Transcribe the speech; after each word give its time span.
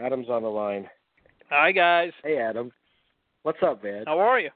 Adam's 0.00 0.28
on 0.28 0.42
the 0.42 0.48
line. 0.48 0.88
Hi 1.50 1.72
guys. 1.72 2.12
Hey, 2.22 2.38
Adam. 2.38 2.70
What's 3.42 3.58
up, 3.62 3.82
man? 3.82 4.04
How 4.06 4.18
are 4.18 4.38
you? 4.38 4.50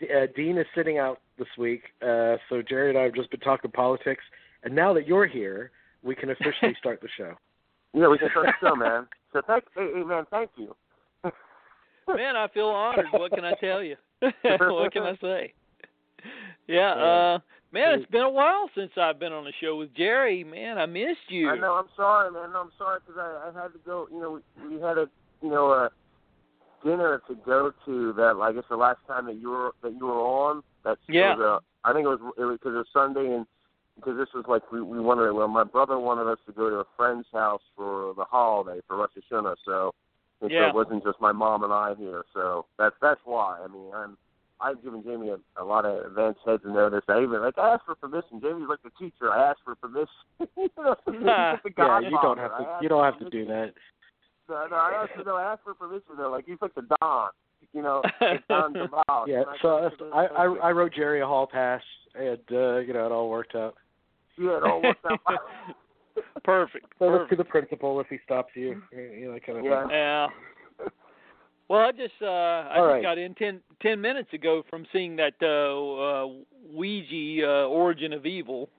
D- 0.00 0.08
uh, 0.14 0.26
Dean 0.34 0.58
is 0.58 0.66
sitting 0.74 0.98
out 0.98 1.20
this 1.38 1.48
week, 1.56 1.82
uh, 2.02 2.36
so 2.48 2.62
Jerry 2.62 2.90
and 2.90 2.98
I 2.98 3.02
have 3.02 3.14
just 3.14 3.30
been 3.30 3.40
talking 3.40 3.70
politics. 3.70 4.22
And 4.64 4.74
now 4.74 4.92
that 4.94 5.06
you're 5.06 5.26
here, 5.26 5.70
we 6.02 6.14
can 6.14 6.30
officially 6.30 6.74
start 6.78 7.00
the 7.00 7.08
show. 7.16 7.34
Yeah, 7.94 8.08
we 8.08 8.18
can 8.18 8.28
start 8.30 8.46
the 8.46 8.68
show, 8.68 8.76
man. 8.76 9.06
So 9.32 9.42
thank, 9.46 9.64
hey, 9.74 9.88
hey, 9.94 10.02
man, 10.02 10.24
thank 10.30 10.50
you. 10.56 10.74
Man, 12.08 12.36
I 12.36 12.48
feel 12.48 12.68
honored. 12.68 13.04
What 13.12 13.32
can 13.32 13.44
I 13.44 13.52
tell 13.60 13.82
you? 13.82 13.94
what 14.20 14.92
can 14.92 15.02
I 15.02 15.14
say? 15.20 15.52
Yeah, 16.66 16.92
uh 16.92 17.38
man, 17.72 17.98
it's 17.98 18.10
been 18.10 18.22
a 18.22 18.30
while 18.30 18.70
since 18.74 18.90
I've 18.96 19.18
been 19.18 19.32
on 19.32 19.44
the 19.44 19.52
show 19.60 19.76
with 19.76 19.94
Jerry. 19.94 20.44
Man, 20.44 20.78
I 20.78 20.86
missed 20.86 21.28
you. 21.28 21.48
I 21.48 21.56
know. 21.56 21.74
I'm 21.74 21.88
sorry, 21.96 22.30
man. 22.30 22.52
No, 22.52 22.60
I'm 22.60 22.72
sorry 22.78 23.00
because 23.06 23.20
I, 23.20 23.50
I 23.50 23.62
had 23.62 23.72
to 23.72 23.78
go. 23.84 24.08
You 24.10 24.20
know, 24.20 24.40
we, 24.62 24.76
we 24.76 24.82
had 24.82 24.98
a 24.98 25.08
you 25.42 25.50
know 25.50 25.70
a 25.70 25.90
dinner 26.84 27.22
to 27.28 27.34
go 27.46 27.72
to 27.86 28.12
that. 28.14 28.38
I 28.40 28.52
guess 28.52 28.64
the 28.68 28.76
last 28.76 29.00
time 29.06 29.26
that 29.26 29.36
you 29.40 29.50
were 29.50 29.72
that 29.82 29.92
you 29.92 30.06
were 30.06 30.20
on. 30.20 30.62
That's 30.84 31.00
Yeah. 31.08 31.36
Was, 31.36 31.62
uh, 31.62 31.88
I 31.88 31.92
think 31.92 32.04
it 32.04 32.08
was 32.08 32.20
it 32.38 32.44
was 32.44 32.58
because 32.58 32.74
it 32.74 32.78
was 32.78 32.86
Sunday 32.92 33.34
and 33.34 33.46
because 33.96 34.16
this 34.16 34.28
was 34.34 34.44
like 34.48 34.70
we 34.72 34.80
we 34.80 35.00
wanted 35.00 35.32
well 35.32 35.48
my 35.48 35.64
brother 35.64 35.98
wanted 35.98 36.30
us 36.30 36.38
to 36.46 36.52
go 36.52 36.70
to 36.70 36.76
a 36.76 36.84
friend's 36.96 37.26
house 37.32 37.62
for 37.76 38.14
the 38.16 38.24
holiday 38.24 38.80
for 38.86 38.96
Rosh 38.96 39.10
Hashanah 39.16 39.56
so. 39.64 39.94
And 40.40 40.52
Yeah. 40.52 40.66
so 40.66 40.68
it 40.68 40.74
wasn't 40.74 41.02
just 41.02 41.20
my 41.20 41.32
mom 41.32 41.64
and 41.64 41.72
I 41.72 41.96
here, 41.96 42.24
so 42.32 42.66
that's 42.78 42.94
that's 43.02 43.20
why. 43.24 43.58
I 43.60 43.66
mean, 43.66 43.90
I'm 43.92 44.16
I've 44.60 44.82
given 44.82 45.02
Jamie 45.04 45.30
a, 45.30 45.62
a 45.62 45.64
lot 45.64 45.84
of 45.84 46.04
advance 46.06 46.36
heads 46.44 46.62
and 46.64 46.74
notice. 46.74 47.02
I 47.08 47.22
even 47.22 47.40
like 47.40 47.56
I 47.58 47.74
asked 47.74 47.84
for 47.86 47.94
permission. 47.94 48.40
Jamie's 48.40 48.68
like 48.68 48.82
the 48.82 48.90
teacher. 48.98 49.30
I 49.32 49.50
asked 49.50 49.60
for 49.64 49.74
permission. 49.76 50.08
you 50.56 50.68
know, 50.76 50.96
he's 51.06 51.14
the 51.14 51.70
yeah, 51.78 52.00
you 52.00 52.18
don't 52.22 52.38
have 52.38 52.56
to. 52.58 52.78
You 52.82 52.88
don't 52.88 53.04
have 53.04 53.18
to 53.20 53.30
do 53.30 53.44
that. 53.46 53.72
No, 54.48 54.66
no, 54.70 54.76
I 54.76 55.04
asked, 55.04 55.26
no, 55.26 55.36
I 55.36 55.52
asked 55.52 55.62
for 55.64 55.74
permission 55.74 56.12
though. 56.16 56.30
Like 56.30 56.46
he's 56.46 56.56
like 56.60 56.74
the 56.74 56.86
Don, 57.00 57.28
you 57.72 57.82
know, 57.82 58.02
like 58.20 58.46
Don 58.48 58.72
DeVal. 58.74 59.26
Yeah, 59.26 59.40
And 59.40 59.46
so 59.62 59.90
I, 60.12 60.24
I. 60.26 60.44
I 60.44 60.70
wrote 60.72 60.94
Jerry 60.94 61.20
a 61.20 61.26
hall 61.26 61.46
pass, 61.46 61.82
and 62.14 62.38
uh, 62.50 62.78
you 62.78 62.92
know 62.94 63.06
it 63.06 63.12
all 63.12 63.28
worked 63.28 63.54
out. 63.54 63.74
yeah, 64.38 64.56
it 64.56 64.62
all 64.64 64.82
worked 64.82 65.04
out. 65.04 65.20
Perfect. 66.44 66.86
So 66.98 67.04
look 67.04 67.28
to 67.28 67.36
Perfect. 67.36 67.38
the 67.38 67.44
principal 67.44 68.00
if 68.00 68.06
he 68.08 68.18
stops 68.24 68.52
you, 68.56 68.82
you 68.90 69.30
know, 69.30 69.38
kind 69.46 69.58
of 69.58 69.64
Yeah. 69.64 69.82
thing. 69.82 69.90
Yeah. 69.90 70.26
Well, 71.68 71.80
I 71.80 71.92
just 71.92 72.14
uh 72.22 72.26
I 72.26 72.76
All 72.76 72.84
just 72.84 72.94
right. 72.94 73.02
got 73.02 73.18
in 73.18 73.34
ten 73.34 73.60
ten 73.82 74.00
minutes 74.00 74.32
ago 74.32 74.62
from 74.70 74.86
seeing 74.92 75.16
that 75.16 75.34
uh, 75.42 75.46
uh 75.46 76.28
Ouija 76.72 77.46
uh, 77.46 77.66
Origin 77.66 78.12
of 78.12 78.26
Evil. 78.26 78.70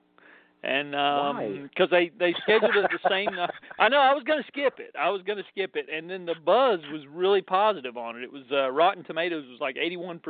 And 0.62 0.92
Why? 0.92 1.46
um 1.46 1.70
because 1.70 1.88
they 1.90 2.10
they 2.18 2.34
scheduled 2.42 2.76
it 2.76 2.90
the 2.90 3.08
same 3.08 3.34
night. 3.34 3.50
I 3.78 3.88
know 3.88 3.98
I 3.98 4.12
was 4.12 4.24
going 4.24 4.42
to 4.42 4.46
skip 4.48 4.78
it. 4.78 4.94
I 4.98 5.08
was 5.08 5.22
going 5.22 5.38
to 5.38 5.44
skip 5.50 5.74
it 5.74 5.86
and 5.90 6.10
then 6.10 6.26
the 6.26 6.34
buzz 6.44 6.80
was 6.92 7.02
really 7.08 7.40
positive 7.40 7.96
on 7.96 8.16
it. 8.16 8.24
It 8.24 8.32
was 8.32 8.42
uh 8.52 8.70
Rotten 8.70 9.04
Tomatoes 9.04 9.44
was 9.48 9.60
like 9.60 9.76
81%. 9.76 10.20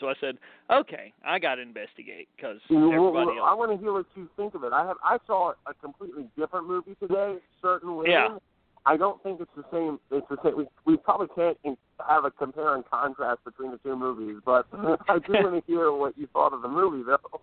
So 0.00 0.08
I 0.08 0.14
said, 0.20 0.38
"Okay, 0.72 1.12
I 1.24 1.38
got 1.38 1.56
to 1.56 1.62
investigate 1.62 2.28
Well, 2.42 2.58
everybody 2.92 3.36
well, 3.36 3.44
I 3.44 3.54
want 3.54 3.70
to 3.70 3.76
hear 3.76 3.92
what 3.92 4.06
you 4.16 4.28
think 4.36 4.54
of 4.54 4.64
it. 4.64 4.72
I 4.72 4.86
have 4.86 4.96
I 5.04 5.18
saw 5.26 5.52
a 5.66 5.74
completely 5.74 6.26
different 6.36 6.66
movie 6.66 6.96
today. 7.00 7.36
Certain 7.60 7.94
women. 7.94 8.10
Yeah. 8.10 8.38
I 8.88 8.96
don't 8.96 9.22
think 9.22 9.40
it's 9.40 9.50
the 9.54 9.64
same. 9.70 9.98
It's 10.10 10.26
the 10.30 10.38
same. 10.42 10.56
We 10.56 10.66
we 10.86 10.96
probably 10.96 11.26
can't 11.34 11.58
in- 11.62 11.76
have 12.08 12.24
a 12.24 12.30
compare 12.30 12.74
and 12.74 12.84
contrast 12.88 13.44
between 13.44 13.70
the 13.70 13.78
two 13.78 13.96
movies, 13.96 14.40
but 14.46 14.66
I 14.72 15.18
do 15.18 15.32
want 15.34 15.54
to 15.66 15.72
hear 15.72 15.92
what 15.92 16.16
you 16.16 16.26
thought 16.32 16.54
of 16.54 16.62
the 16.62 16.68
movie, 16.68 17.02
though. 17.06 17.40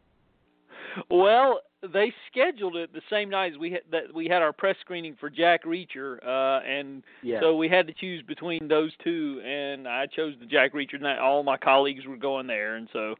Well, 1.09 1.59
they 1.93 2.13
scheduled 2.31 2.75
it 2.77 2.93
the 2.93 3.01
same 3.09 3.29
night 3.29 3.53
as 3.53 3.59
we 3.59 3.71
had 3.71 3.81
that 3.91 4.13
we 4.13 4.27
had 4.27 4.41
our 4.41 4.53
press 4.53 4.75
screening 4.81 5.15
for 5.19 5.29
Jack 5.29 5.65
Reacher, 5.65 6.17
uh, 6.25 6.61
and 6.65 7.03
Yeah. 7.21 7.41
so 7.41 7.55
we 7.55 7.69
had 7.69 7.85
to 7.87 7.93
choose 7.93 8.23
between 8.23 8.67
those 8.67 8.91
two, 9.03 9.41
and 9.45 9.87
I 9.87 10.07
chose 10.07 10.33
the 10.39 10.45
Jack 10.47 10.73
Reacher. 10.73 10.95
And 10.95 11.05
all 11.19 11.43
my 11.43 11.57
colleagues 11.57 12.07
were 12.07 12.17
going 12.17 12.47
there, 12.47 12.75
and 12.75 12.87
so 12.91 13.15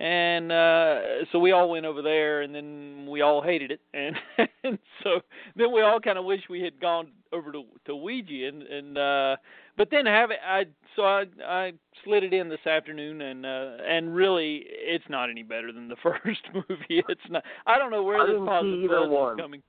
and 0.00 0.50
uh 0.50 1.00
so 1.30 1.38
we 1.38 1.52
all 1.52 1.68
went 1.68 1.84
over 1.84 2.00
there 2.00 2.40
and 2.40 2.54
then 2.54 3.06
we 3.08 3.20
all 3.20 3.42
hated 3.42 3.70
it. 3.70 3.80
And, 3.92 4.16
and 4.64 4.78
so 5.04 5.20
then 5.56 5.72
we 5.72 5.82
all 5.82 6.00
kind 6.00 6.16
of 6.16 6.24
wish 6.24 6.40
we 6.48 6.62
had 6.62 6.80
gone 6.80 7.08
over 7.32 7.52
to 7.52 7.64
to 7.86 7.94
Ouija. 7.94 8.48
And 8.48 8.62
and 8.62 8.98
uh 8.98 9.36
but 9.76 9.88
then 9.90 10.06
have 10.06 10.30
it 10.30 10.38
I 10.44 10.64
so 10.96 11.02
I 11.02 11.24
I 11.46 11.72
slid 12.02 12.24
it 12.24 12.32
in 12.32 12.48
this 12.48 12.66
afternoon 12.66 13.20
and 13.20 13.44
uh 13.44 13.76
and 13.86 14.14
really 14.14 14.64
it's 14.66 15.04
not 15.10 15.28
any 15.28 15.42
better 15.42 15.70
than 15.70 15.88
the 15.88 15.96
first 16.02 16.40
movie. 16.54 17.04
It's 17.08 17.20
not 17.28 17.44
I 17.66 17.78
don't 17.78 17.90
know 17.90 18.02
where 18.02 18.20
I 18.20 18.26
this 18.26 18.36
positive 18.46 18.84
is 18.84 19.38
coming 19.38 19.62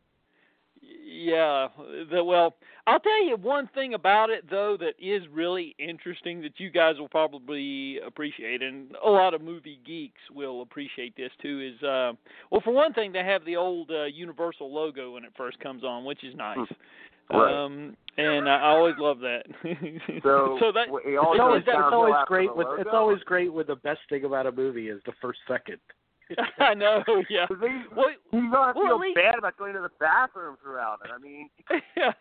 yeah 1.05 1.67
the 2.11 2.23
well 2.23 2.55
I'll 2.87 2.99
tell 2.99 3.23
you 3.25 3.37
one 3.37 3.69
thing 3.73 3.93
about 3.93 4.29
it 4.29 4.49
though 4.49 4.77
that 4.79 4.93
is 4.99 5.23
really 5.31 5.75
interesting 5.77 6.41
that 6.41 6.53
you 6.59 6.69
guys 6.69 6.97
will 6.97 7.09
probably 7.09 7.99
appreciate 8.05 8.61
and 8.61 8.95
a 9.05 9.09
lot 9.09 9.33
of 9.33 9.41
movie 9.41 9.79
geeks 9.85 10.21
will 10.33 10.61
appreciate 10.61 11.15
this 11.15 11.31
too 11.41 11.59
is 11.75 11.83
uh 11.83 12.13
well 12.51 12.61
for 12.63 12.71
one 12.73 12.93
thing 12.93 13.11
they 13.11 13.23
have 13.23 13.45
the 13.45 13.55
old 13.55 13.91
uh, 13.91 14.05
universal 14.05 14.73
logo 14.73 15.13
when 15.13 15.23
it 15.23 15.31
first 15.37 15.59
comes 15.59 15.83
on 15.83 16.05
which 16.05 16.23
is 16.23 16.35
nice 16.35 16.57
Right. 17.33 17.53
um 17.63 17.95
and 18.17 18.49
I 18.49 18.57
I 18.57 18.69
always 18.71 18.95
love 18.97 19.19
that 19.19 19.43
So, 19.63 20.57
that 20.73 20.87
it 21.05 21.17
all 21.17 21.31
It's 21.33 21.37
goes 21.37 21.39
always, 21.39 21.63
it's 21.65 21.93
always 21.93 22.15
great 22.27 22.55
with 22.55 22.67
logo? 22.67 22.81
it's 22.81 22.89
always 22.91 23.19
great 23.19 23.53
with 23.53 23.67
the 23.67 23.77
best 23.77 24.01
thing 24.09 24.25
about 24.25 24.47
a 24.47 24.51
movie 24.51 24.89
is 24.89 24.99
the 25.05 25.13
first 25.21 25.39
second. 25.47 25.77
I 26.59 26.73
know 26.73 27.03
yeah. 27.29 27.45
they- 27.49 27.81
well 27.95 28.09
You 28.31 28.51
don't 28.51 28.51
Well, 28.51 28.73
feel 28.75 28.99
least- 28.99 29.15
bad 29.15 29.37
about 29.37 29.57
going 29.57 29.73
to 29.73 29.81
the 29.81 29.89
bathroom 29.99 30.57
throughout 30.61 30.99
it. 31.05 31.11
I 31.13 31.17
mean, 31.19 31.49
yeah. 31.97 32.11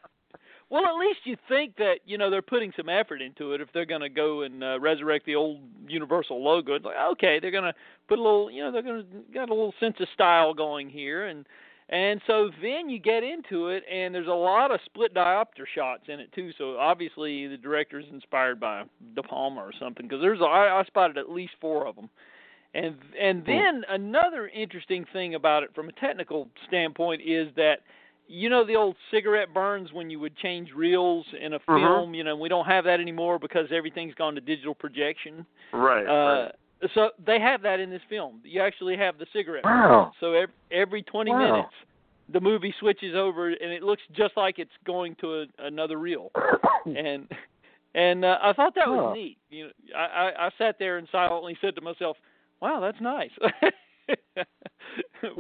Well, 0.69 0.85
at 0.87 0.95
least 1.01 1.21
you 1.25 1.37
think 1.49 1.77
that 1.79 1.97
you 2.05 2.17
know 2.17 2.31
they're 2.31 2.43
putting 2.43 2.73
some 2.77 2.89
effort 2.89 3.21
into 3.21 3.55
it 3.55 3.61
if 3.61 3.69
they're 3.75 3.85
going 3.85 4.03
to 4.03 4.09
go 4.09 4.43
and 4.43 4.63
uh, 4.63 4.79
resurrect 4.79 5.27
the 5.27 5.35
old 5.35 5.59
Universal 5.89 6.43
logo. 6.43 6.75
It's 6.75 6.85
like 6.85 6.95
okay, 7.13 7.41
they're 7.41 7.51
going 7.51 7.65
to 7.65 7.75
put 8.09 8.19
a 8.21 8.23
little, 8.23 8.51
you 8.51 8.63
know, 8.63 8.71
they're 8.71 8.83
going 8.83 9.03
to 9.03 9.35
got 9.35 9.49
a 9.51 9.55
little 9.55 9.75
sense 9.81 9.97
of 9.99 10.07
style 10.15 10.55
going 10.55 10.89
here, 10.89 11.27
and 11.27 11.45
and 11.89 12.21
so 12.29 12.51
then 12.63 12.89
you 12.89 13.01
get 13.01 13.25
into 13.25 13.67
it, 13.67 13.83
and 13.93 14.15
there's 14.15 14.29
a 14.29 14.31
lot 14.31 14.71
of 14.71 14.79
split 14.85 15.13
diopter 15.13 15.65
shots 15.75 16.05
in 16.07 16.21
it 16.21 16.33
too. 16.33 16.53
So 16.57 16.77
obviously 16.79 17.49
the 17.49 17.57
director's 17.57 18.05
inspired 18.13 18.61
by 18.61 18.85
De 19.17 19.25
Palma 19.25 19.61
or 19.63 19.73
something 19.81 20.07
because 20.07 20.23
there's 20.23 20.39
I, 20.41 20.69
I 20.81 20.85
spotted 20.87 21.19
at 21.19 21.29
least 21.31 21.55
four 21.61 21.89
of 21.89 21.97
them. 21.97 22.09
And 22.75 22.97
and 23.21 23.45
then 23.45 23.83
another 23.89 24.49
interesting 24.49 25.05
thing 25.13 25.35
about 25.35 25.63
it 25.65 25.75
from 25.75 25.89
a 25.89 25.93
technical 25.93 26.49
standpoint 26.69 27.21
is 27.25 27.49
that 27.57 27.81
you 28.29 28.49
know 28.49 28.65
the 28.65 28.77
old 28.77 28.95
cigarette 29.11 29.53
burns 29.53 29.93
when 29.93 30.09
you 30.09 30.21
would 30.21 30.37
change 30.37 30.71
reels 30.73 31.27
in 31.41 31.55
a 31.55 31.59
Mhm. 31.61 31.75
film, 31.77 32.15
you 32.15 32.23
know, 32.23 32.37
we 32.37 32.49
don't 32.49 32.67
have 32.67 32.85
that 32.85 33.01
anymore 33.01 33.41
because 33.41 33.73
everything's 33.73 34.15
gone 34.15 34.35
to 34.37 34.41
digital 34.41 34.75
projection. 34.75 35.45
right. 35.73 36.07
Uh 36.07 36.53
so 36.95 37.11
they 37.19 37.39
have 37.39 37.61
that 37.63 37.79
in 37.81 37.91
this 37.91 38.03
film. 38.09 38.41
You 38.45 38.63
actually 38.63 38.97
have 38.97 39.19
the 39.19 39.27
cigarette 39.35 39.65
Wow. 39.65 40.05
burns. 40.05 40.15
So 40.21 40.33
every, 40.33 40.55
every 40.71 41.03
20 41.03 41.31
Wow. 41.33 41.39
minutes 41.39 41.75
the 42.33 42.41
movie 42.41 42.73
switches 42.79 43.17
over 43.17 43.49
and 43.49 43.73
it 43.73 43.83
looks 43.83 44.03
just 44.13 44.37
like 44.37 44.61
it's 44.61 44.71
going 44.87 45.17
to 45.17 45.41
a, 45.41 45.47
another 45.59 45.99
reel. 45.99 46.31
And 46.87 47.29
and 47.95 48.25
uh, 48.25 48.39
I 48.41 48.53
thought 48.53 48.75
that 48.77 48.89
was 48.89 49.01
Huh. 49.09 49.13
neat. 49.15 49.39
You 49.51 49.65
know, 49.65 49.71
I, 49.97 50.05
I 50.31 50.47
I 50.47 50.51
sat 50.57 50.77
there 50.79 50.99
and 50.99 51.09
silently 51.11 51.59
said 51.61 51.75
to 51.75 51.81
myself, 51.81 52.17
"Wow, 52.61 52.81
that's 52.81 53.01
nice." 53.01 53.31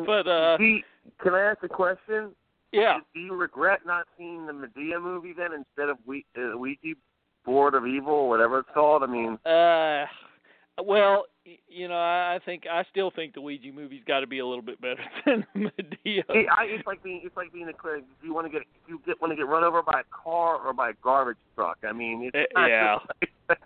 but 0.07 0.27
uh 0.29 0.57
can 1.23 1.35
I 1.35 1.41
ask 1.43 1.63
a 1.63 1.69
question? 1.69 2.31
yeah. 2.73 2.99
Do 3.15 3.21
you 3.21 3.35
regret 3.35 3.81
not 3.85 4.07
seeing 4.17 4.47
the 4.47 4.53
Madea 4.53 5.03
movie 5.03 5.33
then 5.37 5.53
instead 5.53 5.89
of 5.89 5.99
we, 6.07 6.25
uh, 6.39 6.57
Ouija 6.57 6.95
Board 7.45 7.75
of 7.75 7.87
Evil, 7.87 8.13
or 8.15 8.29
whatever 8.29 8.61
it's 8.61 8.69
called? 8.73 9.03
I 9.03 9.07
mean, 9.07 9.39
Uh, 9.45 10.07
well, 10.85 11.25
you 11.69 11.89
know, 11.89 11.97
I 11.97 12.37
I 12.37 12.39
think 12.45 12.67
I 12.71 12.85
still 12.91 13.11
think 13.11 13.35
the 13.35 13.41
Ouija 13.41 13.73
movie's 13.73 14.05
got 14.07 14.21
to 14.21 14.27
be 14.29 14.39
a 14.39 14.47
little 14.47 14.63
bit 14.63 14.81
better 14.81 15.03
than 15.27 15.45
Madea. 15.57 16.23
it, 16.29 16.47
I, 16.57 16.65
it's 16.67 16.87
like 16.87 17.03
being 17.03 17.23
it's 17.25 17.37
like 17.37 17.53
being 17.53 17.69
a 17.69 17.73
clear. 17.73 17.99
Do 17.99 18.05
you 18.27 18.33
want 18.35 18.47
to 18.47 18.53
get 18.53 18.63
do 18.87 18.93
you 18.95 19.01
get 19.05 19.21
want 19.21 19.33
to 19.33 19.37
get 19.37 19.49
run 19.49 19.65
over 19.65 19.83
by 19.83 20.01
a 20.01 20.05
car 20.25 20.59
or 20.65 20.73
by 20.73 20.91
a 20.91 20.95
garbage 21.03 21.39
truck? 21.57 21.79
I 21.87 21.93
mean, 21.93 22.31
it's 22.33 22.53
Uh, 22.55 22.61
not 22.61 22.71
yeah. 22.71 22.99
just 23.21 23.61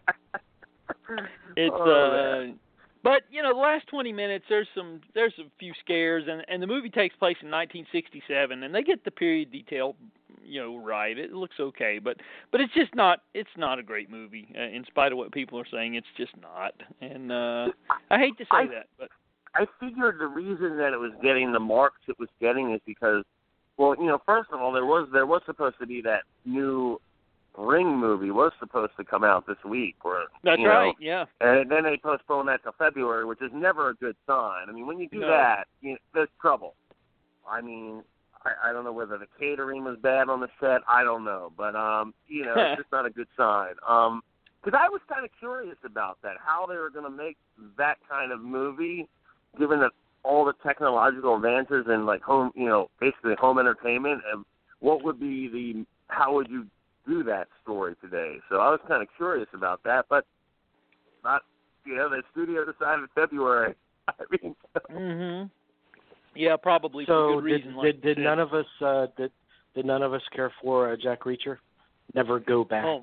It's 1.57 1.75
Oh, 1.79 2.11
man. 2.47 2.59
But 3.05 3.23
you 3.31 3.43
know, 3.43 3.53
the 3.55 3.61
last 3.61 3.87
twenty 3.87 4.13
minutes 4.13 4.47
there's 4.49 4.67
some 4.75 5.01
there's 5.15 5.35
a 5.39 5.45
few 5.61 5.73
scares, 5.85 6.25
and 6.27 6.45
and 6.49 6.61
the 6.61 6.67
movie 6.67 6.91
takes 6.91 7.15
place 7.15 7.37
in 7.43 7.51
1967, 7.51 8.63
and 8.65 8.75
they 8.75 8.83
get 8.83 9.05
the 9.05 9.11
period 9.11 9.53
detail, 9.53 9.95
you 10.43 10.61
know, 10.61 10.79
right. 10.79 11.17
It 11.17 11.33
looks 11.33 11.57
okay, 11.61 12.01
but 12.03 12.17
but 12.51 12.61
it's 12.61 12.73
just 12.75 12.95
not 12.95 13.21
it's 13.35 13.57
not 13.57 13.79
a 13.79 13.83
great 13.83 14.11
movie. 14.11 14.49
Uh, 14.59 14.63
in 14.63 14.85
spite 14.87 15.13
of 15.13 15.19
what 15.19 15.31
people 15.33 15.61
are 15.61 15.67
saying, 15.71 15.95
it's 15.95 16.07
just 16.17 16.33
not. 16.41 16.73
And 17.01 17.31
uh 17.31 17.69
I 18.11 18.19
hate 18.19 18.37
to 18.39 18.45
say 18.45 18.65
I- 18.65 18.67
that, 18.67 18.87
but 18.99 19.09
I 19.55 19.67
figured 19.79 20.19
the 20.19 20.27
reason 20.27 20.79
that 20.79 20.93
it 20.93 20.99
was 20.99 21.13
getting 21.23 21.53
the 21.53 21.61
marks 21.61 22.01
it 22.09 22.19
was 22.19 22.29
getting 22.41 22.73
is 22.73 22.81
because, 22.87 23.23
well, 23.77 23.95
you 23.97 24.07
know, 24.07 24.21
first 24.27 24.51
of 24.53 24.61
all, 24.61 24.73
there 24.73 24.87
was 24.87 25.09
there 25.13 25.27
was 25.27 25.43
supposed 25.47 25.77
to 25.79 25.87
be 25.87 26.01
that 26.03 26.23
new 26.45 27.01
Ring 27.57 27.97
movie 27.97 28.31
was 28.31 28.53
supposed 28.59 28.93
to 28.97 29.05
come 29.05 29.23
out 29.23 29.47
this 29.47 29.57
week, 29.65 29.97
or 30.05 30.25
that's 30.43 30.59
you 30.59 30.67
know, 30.67 30.71
right. 30.71 30.95
Yeah. 30.99 31.25
and 31.41 31.71
then 31.71 31.85
they 31.85 31.97
postponed 31.97 32.49
that 32.49 32.65
to 32.65 32.73
February, 32.73 33.25
which 33.25 33.41
is 33.41 33.51
never 33.55 33.91
a 33.91 33.95
good 33.95 34.17
sign. 34.27 34.69
I 34.69 34.73
mean, 34.73 34.87
when 34.87 34.99
you 34.99 35.09
do 35.09 35.21
No. 35.21 35.29
that, 35.29 35.69
you 35.81 35.93
know, 35.93 35.99
there's 36.13 36.29
trouble. 36.41 36.75
I 37.49 37.61
mean, 37.61 38.03
I, 38.45 38.71
I 38.71 38.73
don't 38.73 38.85
know 38.85 38.93
whether 38.93 39.19
the 39.19 39.27
catering 39.39 39.85
was 39.85 39.99
bad 40.03 40.29
on 40.29 40.41
the 40.41 40.49
set. 40.61 40.81
I 40.89 41.05
don't 41.05 41.25
know, 41.25 41.53
but 41.57 41.77
um, 41.77 42.13
you 42.27 42.45
know, 42.45 42.55
it's 42.57 42.77
just 42.81 42.91
not 42.93 43.07
a 43.07 43.11
good 43.11 43.29
sign. 43.37 43.75
Um, 43.89 44.23
because 44.63 44.81
I 44.83 44.89
was 44.89 45.03
kind 45.09 45.25
of 45.25 45.31
curious 45.39 45.77
about 45.85 46.19
that, 46.23 46.37
how 46.43 46.65
they 46.67 46.77
were 46.77 46.89
going 46.89 47.05
to 47.05 47.11
make 47.11 47.37
that 47.77 47.99
kind 48.09 48.33
of 48.33 48.41
movie, 48.41 49.07
given 49.59 49.79
that 49.81 49.91
all 50.23 50.47
the 50.47 50.55
technological 50.63 51.37
advances 51.37 51.85
in 51.87 52.07
like 52.07 52.23
home, 52.23 52.51
you 52.55 52.67
know, 52.67 52.89
basically 52.99 53.35
home 53.39 53.59
entertainment, 53.59 54.23
and 54.33 54.45
what 54.81 55.05
would 55.05 55.21
be 55.21 55.49
the, 55.49 55.85
how 56.09 56.35
would 56.35 56.49
you 56.49 56.67
do 57.07 57.23
that 57.25 57.49
story 57.63 57.95
today? 58.01 58.37
So 58.49 58.57
I 58.57 58.71
was 58.71 58.81
kind 58.89 59.03
of 59.03 59.09
curious 59.17 59.49
about 59.55 59.83
that, 59.85 60.07
but 60.09 60.25
not, 61.23 61.43
you 61.85 61.97
know, 61.97 62.09
the 62.09 62.23
studio 62.33 62.65
decided 62.65 63.09
February. 63.15 63.75
I 64.09 64.13
mean, 64.31 64.55
mhm. 64.91 65.51
Yeah, 66.35 66.57
probably 66.57 67.05
so 67.05 67.13
for 67.13 67.35
good 67.37 67.45
reason. 67.45 67.69
did 67.69 67.77
like 67.77 68.03
did, 68.03 68.19
you 68.19 68.25
none 68.25 68.39
of 68.39 68.53
us 68.55 68.67
uh, 68.85 69.07
did 69.17 69.31
did 69.75 69.87
none 69.87 70.03
of 70.03 70.13
us 70.13 70.23
care 70.35 70.53
for 70.63 70.93
uh, 70.93 70.97
Jack 71.01 71.25
Reacher? 71.25 71.59
Never 72.15 72.41
go 72.41 72.65
back. 72.65 72.85
Oh, 72.85 73.03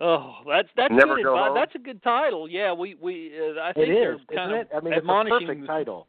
oh 0.00 0.34
that's 0.48 0.68
that's 0.76 0.92
Never 0.92 1.16
good 1.16 1.24
go 1.24 1.34
advice. 1.34 1.48
home? 1.48 1.54
That's 1.56 1.74
a 1.74 1.78
good 1.78 2.02
title. 2.02 2.48
Yeah, 2.48 2.72
we 2.72 2.94
we 3.00 3.32
uh, 3.38 3.60
I 3.62 3.72
think 3.72 3.88
is, 3.88 3.94
they're 3.94 4.14
isn't 4.14 4.34
kind 4.34 4.52
of 4.52 4.60
it? 4.60 4.68
I 4.76 4.80
mean, 4.80 4.92
it's 4.92 4.98
a 4.98 4.98
admonishing. 5.00 5.46
perfect 5.48 5.66
title. 5.66 6.06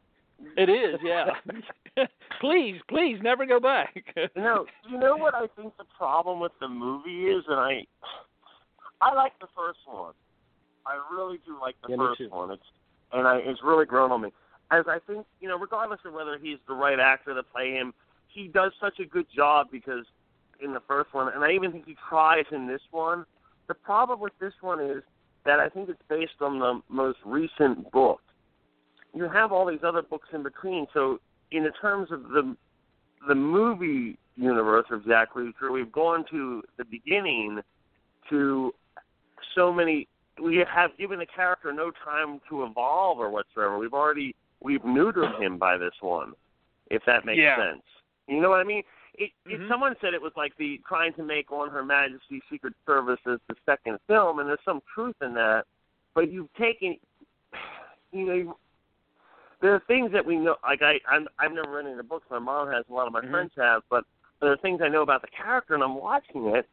It 0.58 0.70
is, 0.70 1.00
yeah. 1.04 2.06
please, 2.42 2.76
please, 2.90 3.18
never 3.22 3.46
go 3.46 3.60
back. 3.60 3.96
Know, 4.36 4.66
you 4.90 4.98
know 4.98 5.16
what 5.16 5.34
I 5.34 5.48
think 5.56 5.76
the 5.78 5.86
problem 5.98 6.40
with 6.40 6.52
the 6.60 6.68
movie 6.68 7.26
is, 7.26 7.44
and 7.48 7.60
I, 7.60 7.86
I 9.02 9.14
like 9.14 9.34
the 9.40 9.48
first 9.56 9.80
one. 9.86 10.14
I 10.86 11.00
really 11.14 11.40
do 11.46 11.58
like 11.60 11.76
the 11.82 11.92
Yeah, 11.92 11.98
first 11.98 12.32
one. 12.32 12.52
It's 12.52 12.64
and 13.12 13.28
I 13.28 13.38
it's 13.38 13.62
really 13.64 13.86
grown 13.86 14.12
on 14.12 14.22
me. 14.22 14.30
As 14.72 14.86
I 14.88 15.00
think, 15.08 15.26
you 15.40 15.48
know, 15.48 15.58
regardless 15.58 16.00
of 16.06 16.14
whether 16.14 16.38
he's 16.38 16.58
the 16.68 16.74
right 16.74 17.00
actor 17.00 17.34
to 17.34 17.44
play 17.44 17.72
him, 17.72 17.94
he 18.28 18.48
does 18.48 18.72
such 18.80 19.00
a 19.00 19.06
good 19.06 19.26
job 19.34 19.68
because 19.72 20.06
in 20.62 20.74
the 20.74 20.82
first 20.88 21.14
one, 21.14 21.32
and 21.34 21.44
I 21.44 21.52
even 21.52 21.72
think 21.72 21.86
he 21.86 21.96
tries 22.10 22.46
in 22.52 22.68
this 22.68 22.82
one. 22.92 23.26
The 23.68 23.74
problem 23.74 24.20
with 24.20 24.34
this 24.40 24.54
one 24.62 24.80
is 24.80 25.04
that 25.46 25.60
I 25.60 25.70
think 25.70 25.90
it's 25.90 26.02
based 26.10 26.42
on 26.42 26.60
the 26.60 26.82
most 26.90 27.20
recent 27.26 27.92
book. 27.92 28.22
You 29.16 29.30
have 29.30 29.52
all 29.54 29.66
these 29.66 29.84
other 29.84 30.02
books 30.02 30.28
in 30.34 30.44
between, 30.44 30.88
so 30.94 31.20
in 31.52 31.64
the 31.64 31.72
terms 31.82 32.12
of 32.12 32.24
the 32.30 32.56
the 33.28 33.34
movie 33.34 34.20
universe 34.36 34.86
of 34.92 35.06
Jack 35.06 35.34
Reacher, 35.34 35.72
we've 35.72 35.92
gone 35.92 36.26
to 36.30 36.62
the 36.78 36.84
beginning 36.86 37.62
to 38.30 38.74
so 39.56 39.72
many. 39.72 40.08
We 40.42 40.58
have 40.58 40.92
given 40.98 41.20
the 41.20 41.26
character 41.26 41.72
no 41.72 41.92
time 42.04 42.42
to 42.50 42.66
evolve 42.66 43.20
or 43.20 43.30
whatsoever. 43.30 43.78
We've 43.78 43.94
already 43.94 44.36
we've 44.62 44.82
neutered 44.82 45.40
him 45.42 45.58
by 45.58 45.78
this 45.78 45.94
one, 46.02 46.34
if 46.92 47.02
that 47.06 47.24
makes 47.24 47.40
Yeah. 47.40 47.56
sense. 47.56 47.84
You 48.28 48.42
know 48.42 48.50
what 48.50 48.60
I 48.60 48.64
mean? 48.64 48.84
It, 49.14 49.32
it, 49.46 49.62
Mhm. 49.62 49.70
someone 49.70 49.96
said 50.02 50.14
it 50.14 50.22
was 50.22 50.34
like 50.36 50.58
the 50.58 50.82
trying 50.88 51.14
to 51.14 51.24
make 51.24 51.52
on 51.54 51.70
Her 51.70 51.86
Majesty's 51.86 52.42
Secret 52.50 52.74
Service 52.86 53.20
as 53.26 53.40
the 53.48 53.56
second 53.66 53.98
film, 54.08 54.40
and 54.40 54.50
there's 54.50 54.60
some 54.66 54.82
truth 54.94 55.16
in 55.22 55.34
that. 55.36 55.66
But 56.14 56.30
you've 56.32 56.54
taken, 56.56 56.98
you 58.12 58.26
know, 58.26 58.58
there 59.66 59.74
are 59.74 59.82
things 59.88 60.12
that 60.12 60.24
we 60.24 60.36
know. 60.36 60.58
Like 60.62 60.84
I, 60.84 61.00
I'm, 61.10 61.28
I've 61.40 61.52
never 61.52 61.72
read 61.72 61.86
any 61.86 61.92
of 61.92 61.98
the 61.98 62.04
books. 62.04 62.28
My 62.30 62.38
mom 62.38 62.68
has. 62.70 62.86
A 62.88 62.94
lot 62.94 63.08
of 63.08 63.14
my 63.14 63.22
Mhm. 63.22 63.32
friends 63.32 63.52
have. 63.58 63.82
But 63.90 64.06
there 64.40 64.52
are 64.52 64.58
things 64.58 64.80
I 64.84 64.90
know 64.90 65.02
about 65.02 65.22
the 65.24 65.28
character, 65.28 65.74
and 65.74 65.84
I'm 65.84 65.96
watching 65.96 66.46
it, 66.50 66.70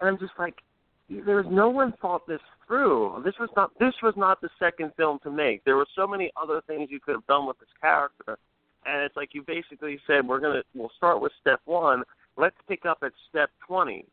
and 0.00 0.08
I'm 0.08 0.18
just 0.18 0.32
like, 0.38 0.62
there's 1.10 1.44
no 1.50 1.68
one 1.68 1.92
thought 2.00 2.26
this 2.26 2.40
through. 2.66 3.20
This 3.22 3.38
was 3.38 3.50
not. 3.54 3.78
This 3.78 3.92
was 4.02 4.16
not 4.16 4.40
the 4.40 4.48
second 4.58 4.94
film 4.96 5.18
to 5.24 5.30
make. 5.30 5.62
There 5.64 5.76
were 5.76 5.86
so 5.94 6.06
many 6.06 6.30
other 6.40 6.62
things 6.66 6.90
you 6.90 7.00
could 7.00 7.14
have 7.14 7.26
done 7.26 7.46
with 7.46 7.58
this 7.58 7.68
character, 7.82 8.38
and 8.86 9.02
it's 9.02 9.16
like 9.16 9.34
you 9.34 9.42
basically 9.42 10.00
said, 10.06 10.26
we're 10.26 10.40
gonna. 10.40 10.62
We'll 10.74 10.92
start 10.96 11.20
with 11.20 11.32
step 11.38 11.60
one. 11.66 12.02
Let's 12.38 12.56
pick 12.66 12.86
up 12.86 13.02
at 13.02 13.12
step 13.28 13.50
twenty. 13.66 14.06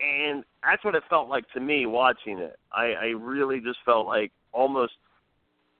And 0.00 0.44
that's 0.64 0.82
what 0.82 0.94
it 0.94 1.02
felt 1.10 1.28
like 1.28 1.48
to 1.52 1.60
me 1.60 1.84
watching 1.86 2.38
it. 2.38 2.58
I, 2.72 2.92
I 2.92 3.04
really 3.08 3.60
just 3.60 3.78
felt 3.84 4.06
like 4.06 4.32
almost 4.50 4.94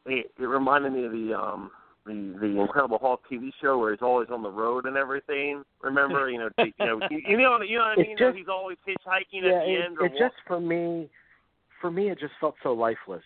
it, 0.07 0.31
it 0.39 0.45
reminded 0.45 0.93
me 0.93 1.05
of 1.05 1.13
the 1.13 1.35
um 1.39 1.71
the 2.07 2.37
the 2.41 2.61
Incredible 2.61 2.99
Hulk 3.01 3.23
TV 3.31 3.51
show 3.61 3.79
where 3.79 3.93
he's 3.93 4.03
always 4.03 4.29
on 4.31 4.43
the 4.43 4.51
road 4.51 4.87
and 4.87 4.97
everything. 4.97 5.63
Remember, 5.83 6.31
you 6.31 6.39
know, 6.39 6.49
you 6.59 6.73
know, 6.79 7.01
you, 7.11 7.21
you 7.27 7.37
know, 7.39 7.61
you 7.63 7.79
know 7.79 7.85
what 7.85 7.99
I 7.99 8.01
It 8.01 8.09
mean. 8.09 8.17
You 8.19 8.27
know, 8.27 8.33
he's 8.33 8.49
always 8.49 8.79
hitchhiking 8.87 9.43
yeah, 9.43 9.51
at 9.51 9.65
the 9.67 9.73
it, 9.75 9.85
end. 9.85 9.99
Or 9.99 10.07
it 10.07 10.13
just 10.19 10.35
for 10.47 10.61
me, 10.61 11.09
for 11.81 11.91
me, 11.91 12.09
it 12.11 12.19
just 12.19 12.33
felt 12.41 12.55
so 12.63 12.73
lifeless. 12.73 13.23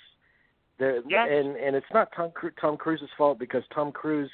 There, 0.78 1.02
Yes. 1.08 1.28
and 1.30 1.56
and 1.56 1.76
it's 1.76 1.86
not 1.92 2.08
Tom 2.16 2.32
Tom 2.60 2.76
Cruise's 2.76 3.10
fault 3.16 3.38
because 3.38 3.62
Tom 3.72 3.92
Cruise 3.92 4.30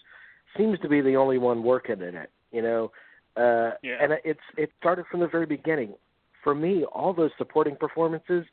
seems 0.57 0.79
to 0.81 0.89
be 0.89 1.01
the 1.01 1.17
only 1.17 1.39
one 1.39 1.63
working 1.63 2.01
in 2.01 2.15
it. 2.15 2.31
You 2.51 2.63
know, 2.63 2.93
uh, 3.37 3.73
Yeah. 3.83 3.99
and 4.01 4.15
it's 4.25 4.41
it 4.57 4.71
started 4.79 5.05
from 5.11 5.21
the 5.21 5.29
very 5.29 5.47
beginning. 5.47 5.95
For 6.43 6.55
me, 6.55 6.85
all 6.85 7.13
those 7.13 7.31
supporting 7.37 7.77
performances 7.77 8.47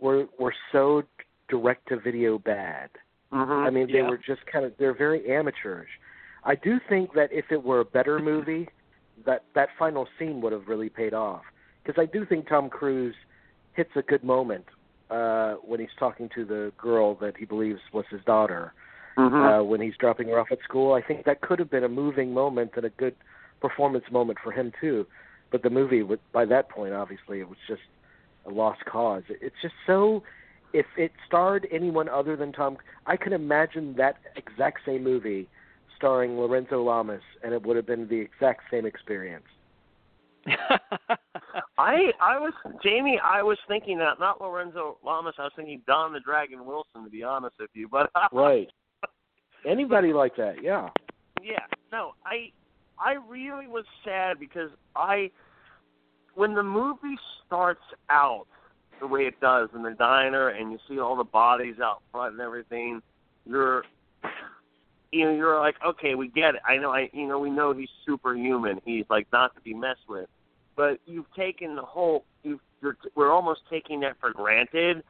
were 0.00 0.26
were 0.38 0.54
so 0.72 1.02
direct 1.50 1.88
to 1.88 1.98
video 2.00 2.38
bad. 2.38 2.88
Hmm 3.32 3.38
I 3.52 3.70
mean, 3.70 3.86
they 3.86 3.98
Yeah. 3.98 4.08
were 4.10 4.18
just 4.18 4.44
kind 4.46 4.64
of 4.64 4.76
they're 4.78 4.94
very 4.94 5.30
amateurish. 5.30 5.90
I 6.44 6.54
do 6.54 6.80
think 6.88 7.12
that 7.14 7.32
if 7.32 7.52
it 7.52 7.62
were 7.62 7.80
a 7.80 7.84
better 7.84 8.18
movie, 8.18 8.68
that 9.24 9.44
that 9.54 9.68
final 9.78 10.08
scene 10.18 10.40
would 10.40 10.52
have 10.52 10.66
really 10.68 10.88
paid 10.88 11.14
off 11.14 11.42
because 11.82 12.00
I 12.00 12.06
do 12.06 12.24
think 12.24 12.48
Tom 12.48 12.68
Cruise 12.70 13.14
hits 13.74 13.90
a 13.96 14.02
good 14.02 14.24
moment 14.24 14.64
uh 15.10 15.54
when 15.70 15.80
he's 15.80 15.94
talking 15.98 16.28
to 16.34 16.44
the 16.44 16.72
girl 16.78 17.14
that 17.16 17.36
he 17.36 17.44
believes 17.44 17.80
was 17.92 18.04
his 18.10 18.20
daughter 18.24 18.72
hmm 19.16 19.34
uh 19.34 19.62
when 19.62 19.80
he's 19.80 19.96
dropping 19.98 20.28
her 20.28 20.38
off 20.40 20.50
at 20.52 20.60
school. 20.62 20.92
I 20.94 21.02
think 21.02 21.24
that 21.26 21.40
could 21.40 21.58
have 21.58 21.70
been 21.70 21.84
a 21.84 21.88
moving 21.88 22.32
moment 22.32 22.72
and 22.76 22.84
a 22.86 22.90
good 22.90 23.14
performance 23.60 24.04
moment 24.10 24.38
for 24.42 24.52
him 24.52 24.72
too. 24.80 25.06
But 25.52 25.62
the 25.62 25.70
movie, 25.70 26.02
by 26.32 26.44
that 26.46 26.68
point, 26.70 26.94
obviously, 26.94 27.40
it 27.40 27.48
was 27.48 27.58
just 27.68 27.82
a 28.46 28.50
lost 28.50 28.84
cause. 28.84 29.24
It- 29.28 29.38
It's 29.42 29.60
just 29.60 29.74
so. 29.86 30.22
If 30.72 30.86
it 30.96 31.12
starred 31.26 31.66
anyone 31.72 32.08
other 32.08 32.36
than 32.36 32.52
Tom, 32.52 32.78
I 33.06 33.16
can 33.16 33.32
imagine 33.32 33.94
that 33.96 34.16
exact 34.36 34.80
same 34.86 35.02
movie 35.02 35.48
starring 35.96 36.38
Lorenzo 36.38 36.82
Lamas, 36.82 37.22
and 37.42 37.52
it 37.52 37.64
would 37.66 37.76
have 37.76 37.86
been 37.86 38.08
the 38.08 38.20
exact 38.20 38.62
same 38.70 38.86
experience. 38.86 39.44
I 41.78 42.12
I 42.20 42.38
was 42.38 42.52
Jamie. 42.82 43.20
I 43.22 43.42
was 43.42 43.58
thinking 43.68 43.98
that 43.98 44.18
not 44.18 44.40
Lorenzo 44.40 44.96
Lamas. 45.04 45.34
I 45.38 45.42
was 45.42 45.52
thinking 45.54 45.82
Don 45.86 46.12
the 46.12 46.20
Dragon 46.20 46.64
Wilson. 46.64 47.04
To 47.04 47.10
be 47.10 47.22
honest 47.22 47.56
with 47.60 47.70
you, 47.74 47.88
but 47.88 48.10
Right. 48.32 48.68
Anybody 49.66 50.12
like 50.12 50.36
that? 50.36 50.62
Yeah. 50.62 50.88
Yeah, 51.42 51.64
no, 51.92 52.12
I 52.24 52.50
I 52.98 53.16
really 53.28 53.66
was 53.66 53.84
sad 54.04 54.38
because 54.38 54.70
I 54.96 55.30
when 56.34 56.54
the 56.54 56.62
movie 56.62 57.18
starts 57.46 57.82
out 58.08 58.46
the 59.00 59.06
way 59.06 59.22
it 59.22 59.40
does 59.40 59.68
in 59.74 59.82
the 59.82 59.92
diner 59.92 60.48
and 60.48 60.72
you 60.72 60.78
see 60.88 60.98
all 60.98 61.16
the 61.16 61.24
bodies 61.24 61.76
out 61.82 62.02
front 62.12 62.32
and 62.32 62.40
everything, 62.40 63.02
you're 63.46 63.84
you 65.12 65.24
know, 65.24 65.34
you're 65.34 65.58
like, 65.58 65.76
okay, 65.84 66.14
we 66.14 66.28
get 66.28 66.54
it. 66.54 66.60
I 66.66 66.76
know 66.76 66.90
I 66.90 67.10
you 67.12 67.26
know, 67.26 67.38
we 67.38 67.50
know 67.50 67.72
he's 67.72 67.88
superhuman. 68.06 68.80
He's 68.84 69.06
like 69.10 69.26
not 69.32 69.54
to 69.54 69.60
be 69.60 69.74
messed 69.74 70.08
with. 70.08 70.28
But 70.76 71.00
you've 71.06 71.32
taken 71.34 71.74
the 71.74 71.82
whole 71.82 72.24
you 72.42 72.60
you're 72.80 72.96
we're 73.14 73.32
almost 73.32 73.62
taking 73.68 74.00
that 74.00 74.16
for 74.20 74.30
granted 74.30 75.02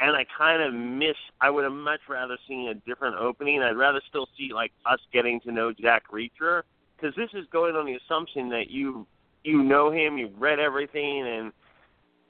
and 0.00 0.16
I 0.16 0.24
kind 0.36 0.62
of 0.62 0.72
miss. 0.72 1.16
I 1.40 1.50
would 1.50 1.64
have 1.64 1.72
much 1.72 2.00
rather 2.08 2.38
seen 2.46 2.68
a 2.68 2.74
different 2.74 3.16
opening. 3.16 3.62
I'd 3.62 3.76
rather 3.76 4.00
still 4.08 4.28
see 4.36 4.52
like 4.52 4.72
us 4.86 5.00
getting 5.12 5.40
to 5.40 5.52
know 5.52 5.72
Jack 5.72 6.04
Reacher 6.12 6.62
because 6.96 7.14
this 7.16 7.30
is 7.34 7.46
going 7.52 7.74
on 7.74 7.86
the 7.86 7.94
assumption 7.94 8.48
that 8.50 8.70
you 8.70 9.06
you 9.44 9.62
know 9.62 9.90
him, 9.90 10.18
you've 10.18 10.38
read 10.40 10.58
everything, 10.58 11.26
and 11.26 11.52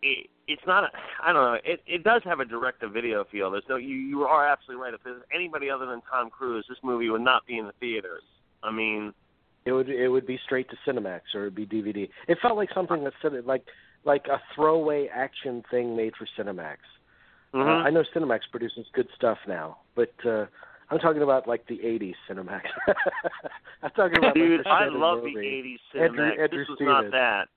it, 0.02 0.28
it's 0.48 0.62
not. 0.66 0.84
A, 0.84 0.88
I 1.24 1.32
don't 1.32 1.42
know. 1.44 1.58
It 1.64 1.80
it 1.86 2.02
does 2.02 2.22
have 2.24 2.40
a 2.40 2.44
direct 2.44 2.80
to 2.80 2.88
video 2.88 3.24
feel. 3.30 3.50
There's 3.50 3.64
no. 3.68 3.76
You 3.76 3.94
you 3.96 4.22
are 4.22 4.46
absolutely 4.48 4.82
right. 4.82 4.94
If 4.94 5.02
there's 5.04 5.22
anybody 5.34 5.70
other 5.70 5.86
than 5.86 6.00
Tom 6.10 6.30
Cruise, 6.30 6.64
this 6.68 6.78
movie 6.82 7.08
would 7.10 7.20
not 7.22 7.46
be 7.46 7.58
in 7.58 7.66
the 7.66 7.72
theaters. 7.78 8.22
I 8.62 8.72
mean, 8.72 9.12
It 9.64 9.72
would 9.72 9.88
it 9.88 10.08
would 10.08 10.26
be 10.26 10.38
straight 10.44 10.68
to 10.70 10.76
Cinemax 10.86 11.20
or 11.34 11.42
it'd 11.42 11.54
be 11.54 11.66
DVD. 11.66 12.08
It 12.26 12.38
felt 12.42 12.56
like 12.56 12.70
something 12.74 13.04
that 13.04 13.12
said 13.22 13.32
like 13.46 13.64
like 14.04 14.26
a 14.26 14.40
throwaway 14.54 15.08
action 15.08 15.62
thing 15.70 15.94
made 15.96 16.14
for 16.16 16.26
Cinemax. 16.36 16.78
Uh, 17.54 17.58
mhm. 17.58 17.84
I 17.86 17.90
know 17.90 18.02
Cinemax 18.14 18.40
produces 18.50 18.86
good 18.94 19.08
stuff 19.16 19.38
now, 19.46 19.78
but 19.94 20.12
uh 20.26 20.46
I'm 20.90 20.98
talking 20.98 21.22
about 21.22 21.46
like 21.46 21.66
the 21.66 21.76
'80s 21.78 22.14
Cinemax. 22.28 22.62
I'm 23.82 23.90
talking 23.90 24.18
about 24.18 24.34
dude, 24.34 24.58
like, 24.58 24.64
the 24.64 24.70
I 24.70 24.88
love 24.88 25.20
the 25.22 25.28
movie. 25.34 25.78
'80s 25.94 25.96
Cinemax. 26.00 26.04
Andrew- 26.04 26.42
Andrew 26.42 26.58
this 26.60 26.68
was 26.68 26.78
not 26.80 27.10
that. 27.12 27.48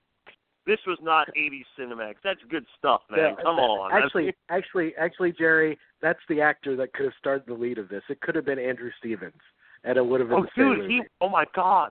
This 0.66 0.78
was 0.86 0.98
not 1.02 1.28
'80s 1.36 1.64
Cinemax. 1.78 2.14
That's 2.22 2.40
good 2.48 2.64
stuff, 2.78 3.00
man. 3.10 3.34
Yeah, 3.36 3.42
Come 3.42 3.56
on. 3.58 3.90
Actually, 3.92 4.32
actually, 4.48 4.94
actually, 4.96 5.32
Jerry, 5.32 5.76
that's 6.00 6.20
the 6.28 6.40
actor 6.40 6.76
that 6.76 6.92
could 6.92 7.04
have 7.06 7.14
starred 7.18 7.42
the 7.46 7.54
lead 7.54 7.78
of 7.78 7.88
this. 7.88 8.02
It 8.08 8.20
could 8.20 8.34
have 8.36 8.44
been 8.44 8.58
Andrew 8.60 8.90
Stevens, 8.98 9.40
and 9.84 9.96
it 9.96 10.06
would 10.06 10.20
have 10.20 10.28
been 10.28 10.38
Oh, 10.38 10.42
the 10.42 10.48
same 10.56 10.68
dude, 10.70 10.78
movie. 10.78 10.94
he. 10.94 11.02
Oh 11.20 11.28
my 11.28 11.44
God. 11.54 11.90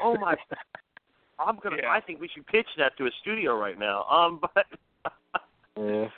Oh 0.00 0.16
my. 0.18 0.34
I'm 1.38 1.58
gonna. 1.62 1.76
Yeah. 1.82 1.90
I 1.90 2.00
think 2.00 2.20
we 2.20 2.28
should 2.28 2.46
pitch 2.46 2.68
that 2.78 2.96
to 2.98 3.06
a 3.06 3.10
studio 3.20 3.58
right 3.58 3.78
now. 3.78 4.04
Um, 4.04 4.40
but. 4.54 4.66
Yeah. 5.78 6.08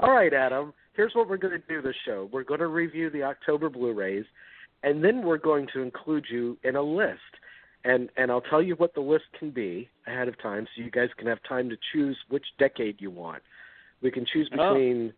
All 0.00 0.12
right, 0.12 0.32
Adam. 0.32 0.72
Here's 0.94 1.12
what 1.14 1.28
we're 1.28 1.36
going 1.38 1.60
to 1.60 1.66
do 1.68 1.82
this 1.82 1.94
show. 2.04 2.28
We're 2.32 2.44
going 2.44 2.60
to 2.60 2.66
review 2.68 3.10
the 3.10 3.22
October 3.24 3.68
Blu-rays, 3.68 4.24
and 4.84 5.02
then 5.02 5.22
we're 5.24 5.38
going 5.38 5.66
to 5.72 5.82
include 5.82 6.24
you 6.30 6.56
in 6.62 6.76
a 6.76 6.82
list. 6.82 7.18
And 7.84 8.08
and 8.16 8.30
I'll 8.30 8.40
tell 8.40 8.62
you 8.62 8.74
what 8.76 8.94
the 8.94 9.00
list 9.00 9.24
can 9.38 9.50
be 9.50 9.88
ahead 10.06 10.28
of 10.28 10.40
time, 10.40 10.66
so 10.74 10.82
you 10.82 10.90
guys 10.90 11.10
can 11.16 11.26
have 11.26 11.38
time 11.48 11.68
to 11.70 11.76
choose 11.92 12.16
which 12.28 12.46
decade 12.58 13.00
you 13.00 13.10
want. 13.10 13.42
We 14.00 14.10
can 14.10 14.26
choose 14.26 14.48
Oh. 14.52 14.56
between, 14.56 15.12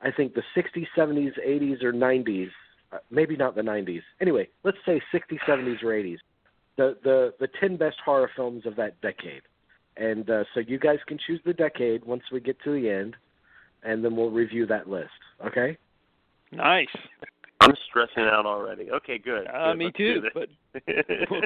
I 0.00 0.10
think, 0.10 0.34
the 0.34 0.42
60s, 0.54 0.88
70s, 0.96 1.38
80s, 1.38 1.82
or 1.82 1.92
90s. 1.92 2.50
Uh, 2.92 2.98
maybe 3.10 3.36
not 3.36 3.54
the 3.54 3.62
90s. 3.62 4.02
Anyway, 4.20 4.48
let's 4.64 4.76
say 4.84 5.00
60s, 5.12 5.38
70s, 5.46 5.82
or 5.82 5.92
80s. 5.92 6.18
The 6.76 6.96
the 7.02 7.34
the 7.38 7.48
10 7.60 7.76
best 7.76 7.98
horror 8.04 8.30
films 8.34 8.64
of 8.64 8.76
that 8.76 9.00
decade, 9.02 9.42
and 9.96 10.28
uh, 10.30 10.44
so 10.54 10.60
you 10.60 10.78
guys 10.78 10.98
can 11.06 11.18
choose 11.18 11.40
the 11.44 11.52
decade 11.52 12.04
once 12.04 12.22
we 12.32 12.40
get 12.40 12.58
to 12.64 12.72
the 12.72 12.88
end, 12.88 13.14
and 13.82 14.02
then 14.02 14.16
we'll 14.16 14.30
review 14.30 14.64
that 14.66 14.88
list. 14.88 15.10
Okay? 15.44 15.76
Nice. 16.50 16.88
I'm 17.62 17.74
stressing 17.88 18.24
out 18.24 18.46
already. 18.46 18.90
Okay, 18.90 19.18
good. 19.18 19.46
Uh, 19.46 19.70
good. 19.72 19.78
me 19.78 19.84
Let's 19.86 19.96
too. 19.96 20.22
But 20.34 20.48
this. 20.86 21.42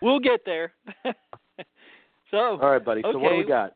we'll 0.00 0.20
get 0.20 0.40
there. 0.44 0.72
so 2.30 2.36
All 2.36 2.70
right, 2.70 2.84
buddy. 2.84 3.02
So 3.02 3.18
what 3.18 3.30
do 3.30 3.36
we 3.36 3.44
got? 3.44 3.74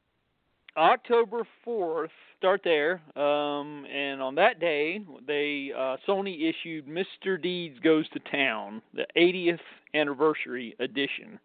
October 0.76 1.46
fourth, 1.64 2.10
start 2.38 2.62
there. 2.64 3.02
Um, 3.16 3.84
and 3.84 4.22
on 4.22 4.34
that 4.36 4.58
day, 4.58 5.00
they 5.26 5.70
uh, 5.76 5.96
Sony 6.08 6.48
issued 6.48 6.86
Mr. 6.86 7.40
Deeds 7.40 7.78
Goes 7.80 8.08
to 8.10 8.20
Town, 8.30 8.80
the 8.94 9.06
80th 9.16 9.60
anniversary 9.94 10.74
edition. 10.80 11.38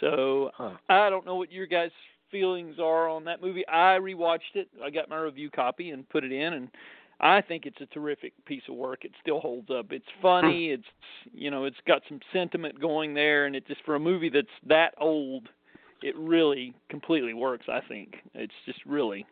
So 0.00 0.50
Huh. 0.54 0.72
I 0.88 1.10
don't 1.10 1.26
know 1.26 1.34
what 1.34 1.50
your 1.50 1.66
guys' 1.66 1.90
feelings 2.30 2.76
are 2.78 3.08
on 3.08 3.24
that 3.24 3.42
movie. 3.42 3.66
I 3.68 3.98
rewatched 4.00 4.54
it. 4.54 4.68
I 4.84 4.90
got 4.90 5.08
my 5.08 5.18
review 5.18 5.50
copy 5.50 5.90
and 5.90 6.08
put 6.08 6.22
it 6.24 6.32
in, 6.32 6.52
and 6.52 6.68
I 7.24 7.40
think 7.40 7.64
it's 7.64 7.80
a 7.80 7.86
terrific 7.86 8.34
piece 8.44 8.62
of 8.68 8.74
work. 8.76 9.06
It 9.06 9.12
still 9.22 9.40
holds 9.40 9.70
up. 9.70 9.92
It's 9.92 10.04
funny. 10.20 10.70
It's 10.70 10.84
you 11.32 11.50
know, 11.50 11.64
it's 11.64 11.78
got 11.86 12.02
some 12.06 12.20
sentiment 12.34 12.78
going 12.78 13.14
there, 13.14 13.46
and 13.46 13.56
it 13.56 13.66
just 13.66 13.82
for 13.84 13.94
a 13.94 14.00
movie 14.00 14.28
that's 14.28 14.46
that 14.68 14.92
old, 15.00 15.48
it 16.02 16.14
really 16.18 16.74
completely 16.90 17.32
works. 17.32 17.64
I 17.66 17.80
think 17.88 18.16
it's 18.34 18.52
just 18.66 18.78
really, 18.84 19.26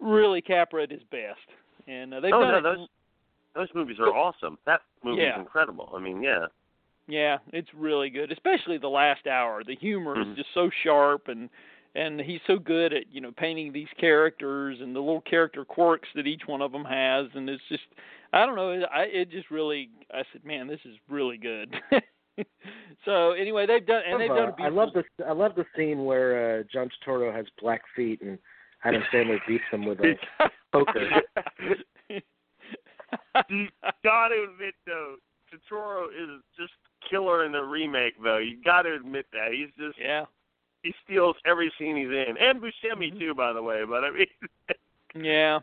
really 0.00 0.42
Capra 0.42 0.82
at 0.82 0.90
his 0.90 1.02
best, 1.12 1.38
and 1.86 2.12
uh, 2.14 2.20
they've 2.20 2.34
oh 2.34 2.40
done 2.40 2.50
no, 2.50 2.58
it. 2.58 2.62
those 2.62 2.88
those 3.54 3.68
movies 3.76 3.98
are 4.00 4.12
awesome. 4.12 4.58
That 4.66 4.80
movie 5.04 5.22
Yeah. 5.22 5.36
is 5.36 5.40
incredible. 5.40 5.92
I 5.96 6.00
mean, 6.00 6.20
yeah. 6.20 6.46
Yeah, 7.06 7.38
it's 7.52 7.68
really 7.74 8.10
good, 8.10 8.32
especially 8.32 8.78
the 8.78 8.88
last 8.88 9.26
hour. 9.28 9.62
The 9.62 9.76
humor 9.76 10.16
Mhm. 10.16 10.32
is 10.32 10.36
just 10.38 10.52
so 10.54 10.70
sharp 10.82 11.28
and 11.28 11.48
and 11.94 12.20
he's 12.20 12.40
so 12.46 12.58
good 12.58 12.92
at, 12.92 13.04
you 13.12 13.20
know, 13.20 13.32
painting 13.36 13.72
these 13.72 13.88
characters 13.98 14.78
and 14.80 14.94
the 14.94 15.00
little 15.00 15.20
character 15.22 15.64
quirks 15.64 16.08
that 16.14 16.26
each 16.26 16.42
one 16.46 16.60
of 16.60 16.72
them 16.72 16.84
has 16.84 17.26
and 17.34 17.48
it's 17.48 17.62
just 17.68 17.84
I 18.34 18.46
don't 18.46 18.56
know, 18.56 18.70
it, 18.70 18.82
I 18.92 19.02
it 19.02 19.30
just 19.30 19.50
really 19.50 19.90
I 20.12 20.22
said, 20.32 20.44
"Man, 20.44 20.66
this 20.66 20.80
is 20.84 20.96
really 21.08 21.36
good." 21.36 21.72
so, 23.04 23.30
anyway, 23.32 23.64
they've 23.64 23.86
done 23.86 24.02
and 24.08 24.20
they've 24.20 24.28
done 24.28 24.48
a 24.48 24.52
I 24.52 24.56
beautiful 24.56 24.76
love 24.76 24.90
the 24.92 25.24
I 25.24 25.32
love 25.32 25.52
the 25.54 25.64
scene 25.76 26.04
where 26.04 26.60
uh, 26.60 26.62
John 26.72 26.88
Turturro 27.06 27.32
has 27.34 27.46
black 27.60 27.82
feet 27.94 28.20
and 28.22 28.38
Adam 28.84 29.02
Sandler 29.12 29.38
beats 29.46 29.62
him 29.70 29.86
with 29.86 30.00
a 30.00 30.14
poker. 30.72 31.00
you 33.48 33.68
gotta 34.02 34.46
admit 34.52 34.74
though, 34.84 35.14
Turturro 35.52 36.08
is 36.08 36.42
just 36.58 36.72
killer 37.08 37.44
in 37.44 37.52
the 37.52 37.62
remake 37.62 38.14
though. 38.22 38.38
You 38.38 38.56
gotta 38.64 38.94
admit 38.94 39.26
that. 39.32 39.52
He's 39.52 39.70
just 39.78 39.96
yeah. 40.00 40.24
He 40.84 40.94
steals 41.04 41.34
every 41.44 41.72
scene 41.78 41.96
he's 41.96 42.06
in. 42.06 42.36
And 42.38 42.60
Buscemi 42.60 43.10
Mm-hmm. 43.10 43.18
too, 43.18 43.34
by 43.34 43.52
the 43.52 43.62
way, 43.62 43.82
but 43.88 44.04
I 44.04 44.10
mean 44.12 44.26
Yeah. 45.24 45.58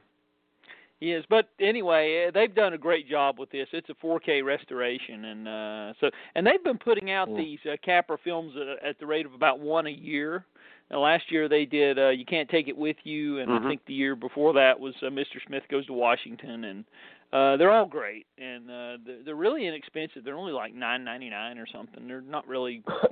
He 1.00 1.14
is, 1.14 1.26
but 1.30 1.50
anyway, 1.60 2.28
uh, 2.28 2.32
they've 2.32 2.54
done 2.54 2.74
a 2.74 2.78
great 2.78 3.10
job 3.10 3.40
with 3.40 3.50
this. 3.50 3.68
It's 3.72 3.90
a 3.90 3.96
4K 4.06 4.46
restoration, 4.46 5.26
and 5.26 5.48
uh, 5.48 5.94
so 6.00 6.12
and 6.36 6.46
they've 6.46 6.64
been 6.64 6.78
putting 6.78 7.10
out 7.10 7.28
Mm. 7.28 7.38
these 7.38 7.60
uh, 7.66 7.76
Capra 7.84 8.18
films 8.24 8.54
at, 8.56 8.88
at 8.90 9.00
the 9.00 9.08
rate 9.08 9.26
of 9.26 9.34
about 9.34 9.60
one 9.60 9.88
a 9.88 9.92
year. 9.92 10.46
Now, 10.92 11.00
last 11.00 11.32
year 11.32 11.50
they 11.50 11.66
did 11.66 11.98
uh, 11.98 12.10
"You 12.10 12.24
Can't 12.24 12.48
Take 12.50 12.68
It 12.68 12.78
With 12.78 12.98
You," 13.04 13.40
and 13.40 13.50
Mhm. 13.50 13.66
I 13.66 13.68
think 13.68 13.84
the 13.88 13.96
year 13.96 14.16
before 14.16 14.54
that 14.54 14.80
was 14.80 14.94
uh, 15.02 15.08
"Mr. 15.08 15.44
Smith 15.48 15.64
Goes 15.72 15.88
to 15.88 15.94
Washington," 15.94 16.66
and 16.66 16.86
uh, 17.34 17.56
they're 17.58 17.72
all 17.72 17.86
great, 17.86 18.26
and 18.38 18.70
uh, 18.70 18.98
they're, 19.06 19.24
they're 19.26 19.36
really 19.36 19.66
inexpensive. 19.66 20.24
They're 20.26 20.36
only 20.36 20.52
like 20.52 20.74
nine 20.74 21.04
ninety 21.04 21.30
nine 21.30 21.58
or 21.58 21.66
something. 21.72 22.08
They're 22.08 22.22
not 22.22 22.46
really 22.48 22.84
uh, 22.88 23.08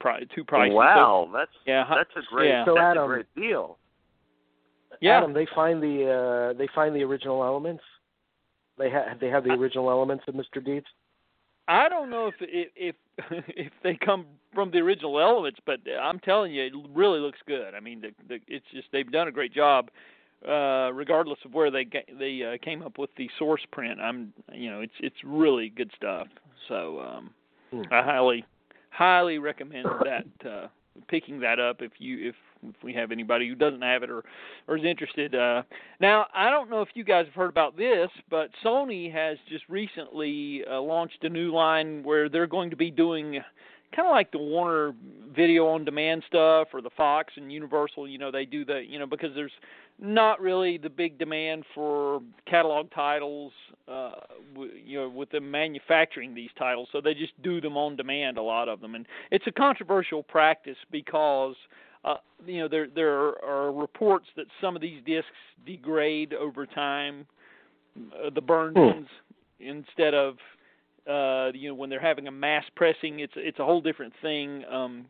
pri- 0.00 0.24
too 0.34 0.44
pricey. 0.44 0.70
So- 0.70 0.74
Wow, 0.76 1.30
that's 1.32 1.50
yeah, 1.66 1.84
that's 1.88 2.10
a 2.16 2.34
great 2.34 2.48
yeah. 2.48 2.64
So, 2.64 2.74
that's 2.74 2.84
Adam- 2.84 3.04
a 3.04 3.06
great 3.06 3.26
deal. 3.36 3.78
yeah. 5.00 5.18
Adam, 5.18 5.32
they 5.32 5.46
find 5.54 5.82
the 5.82 6.50
uh, 6.52 6.58
they 6.58 6.68
find 6.74 6.94
the 6.96 7.02
original 7.02 7.44
elements. 7.44 7.82
They 8.76 8.90
have 8.90 9.20
they 9.20 9.28
have 9.28 9.44
the 9.44 9.50
original 9.50 9.88
elements 9.88 10.24
of 10.26 10.34
Mr. 10.34 10.64
Deeds. 10.64 10.86
I 11.68 11.88
don't 11.88 12.10
know 12.10 12.26
if 12.26 12.34
if 12.40 12.68
if, 12.76 12.96
if 13.48 13.72
they 13.84 13.96
come 14.04 14.26
from 14.52 14.70
the 14.72 14.78
original 14.78 15.20
elements, 15.20 15.60
but 15.64 15.78
I'm 16.00 16.18
telling 16.20 16.52
you, 16.52 16.64
it 16.64 16.72
really 16.92 17.20
looks 17.20 17.38
good. 17.46 17.74
I 17.74 17.80
mean, 17.80 18.00
the, 18.00 18.08
the, 18.28 18.40
it's 18.48 18.66
just 18.72 18.88
they've 18.92 19.10
done 19.10 19.28
a 19.28 19.32
great 19.32 19.54
job, 19.54 19.90
uh, 20.48 20.92
regardless 20.92 21.38
of 21.44 21.54
where 21.54 21.70
they 21.70 21.84
ga- 21.84 22.06
they 22.18 22.42
uh, 22.42 22.64
came 22.64 22.82
up 22.82 22.98
with 22.98 23.10
the 23.16 23.28
source 23.38 23.62
print. 23.72 24.00
I'm 24.00 24.32
you 24.52 24.70
know, 24.70 24.80
it's 24.80 24.94
it's 25.00 25.16
really 25.24 25.68
good 25.70 25.90
stuff. 25.96 26.28
So 26.68 27.00
um, 27.00 27.30
Hmm. 27.74 27.82
I 27.92 28.02
highly 28.02 28.44
highly 28.90 29.38
recommend 29.38 29.86
that 30.04 30.48
uh, 30.48 30.68
picking 31.08 31.40
that 31.40 31.58
up 31.58 31.82
if 31.82 31.92
you 31.98 32.28
if 32.28 32.34
if 32.66 32.76
we 32.82 32.94
have 32.94 33.10
anybody 33.10 33.48
who 33.48 33.54
doesn't 33.54 33.82
have 33.82 34.02
it 34.02 34.10
or 34.10 34.22
or 34.68 34.76
is 34.76 34.84
interested. 34.84 35.34
Uh, 35.34 35.62
now 36.00 36.26
I 36.34 36.50
don't 36.50 36.70
know 36.70 36.82
if 36.82 36.88
you 36.94 37.04
guys 37.04 37.26
have 37.26 37.34
heard 37.34 37.50
about 37.50 37.76
this, 37.76 38.08
but 38.30 38.50
Sony 38.64 39.12
has 39.12 39.38
just 39.48 39.64
recently 39.68 40.62
uh, 40.70 40.80
launched 40.80 41.24
a 41.24 41.28
new 41.28 41.52
line 41.52 42.02
where 42.04 42.28
they're 42.28 42.46
going 42.46 42.70
to 42.70 42.76
be 42.76 42.90
doing 42.90 43.40
kind 43.94 44.08
of 44.08 44.12
like 44.12 44.30
the 44.30 44.38
Warner 44.38 44.94
Video 45.34 45.66
on 45.66 45.84
Demand 45.84 46.22
stuff 46.26 46.68
or 46.72 46.80
the 46.80 46.90
Fox 46.96 47.32
and 47.36 47.52
Universal. 47.52 48.06
You 48.08 48.18
know 48.18 48.30
they 48.30 48.44
do 48.44 48.64
the 48.64 48.82
you 48.86 48.98
know 49.00 49.06
because 49.06 49.30
there's 49.34 49.52
not 49.98 50.40
really 50.40 50.76
the 50.76 50.90
big 50.90 51.18
demand 51.18 51.64
for 51.74 52.20
catalog 52.46 52.90
titles, 52.90 53.52
uh, 53.88 54.12
w- 54.52 54.72
you 54.84 55.00
know, 55.00 55.08
with 55.08 55.30
them 55.30 55.50
manufacturing 55.50 56.34
these 56.34 56.50
titles, 56.58 56.88
so 56.92 57.00
they 57.00 57.14
just 57.14 57.40
do 57.42 57.60
them 57.60 57.76
on 57.76 57.96
demand. 57.96 58.36
A 58.38 58.42
lot 58.42 58.68
of 58.68 58.80
them, 58.80 58.94
and 58.94 59.06
it's 59.30 59.46
a 59.46 59.52
controversial 59.52 60.22
practice 60.22 60.76
because, 60.90 61.54
uh, 62.04 62.16
you 62.44 62.58
know, 62.60 62.68
there 62.68 62.88
there 62.88 63.42
are 63.44 63.72
reports 63.72 64.26
that 64.36 64.46
some 64.60 64.74
of 64.74 64.82
these 64.82 65.00
discs 65.06 65.30
degrade 65.64 66.34
over 66.34 66.66
time, 66.66 67.26
uh, 68.22 68.30
the 68.34 68.40
burned 68.40 68.76
Hmm. 68.76 68.86
ones, 68.86 69.08
instead 69.60 70.14
of, 70.14 70.38
uh, 71.06 71.52
you 71.54 71.68
know, 71.68 71.74
when 71.74 71.88
they're 71.88 72.00
having 72.00 72.26
a 72.26 72.32
mass 72.32 72.64
pressing, 72.74 73.20
it's 73.20 73.34
it's 73.36 73.60
a 73.60 73.64
whole 73.64 73.80
different 73.80 74.12
thing. 74.20 74.64
Um, 74.68 75.06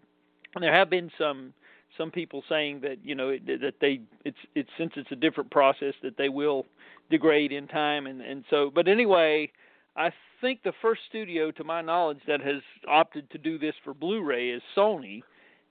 and 0.54 0.62
there 0.62 0.72
have 0.72 0.90
been 0.90 1.10
some 1.18 1.52
some 1.96 2.10
people 2.10 2.42
saying 2.48 2.80
that 2.80 2.96
you 3.04 3.14
know 3.14 3.28
it, 3.30 3.46
that 3.46 3.74
they 3.80 4.00
it's 4.24 4.38
it's 4.54 4.68
since 4.78 4.92
it's 4.96 5.10
a 5.12 5.16
different 5.16 5.50
process 5.50 5.94
that 6.02 6.16
they 6.16 6.28
will 6.28 6.66
degrade 7.10 7.52
in 7.52 7.66
time 7.66 8.06
and 8.06 8.20
and 8.20 8.44
so 8.50 8.70
but 8.74 8.88
anyway 8.88 9.50
I 9.96 10.10
think 10.40 10.62
the 10.64 10.72
first 10.82 11.02
studio 11.08 11.50
to 11.52 11.64
my 11.64 11.80
knowledge 11.80 12.18
that 12.26 12.40
has 12.40 12.62
opted 12.88 13.30
to 13.30 13.38
do 13.38 13.58
this 13.58 13.74
for 13.84 13.94
Blu-ray 13.94 14.50
is 14.50 14.62
Sony 14.76 15.22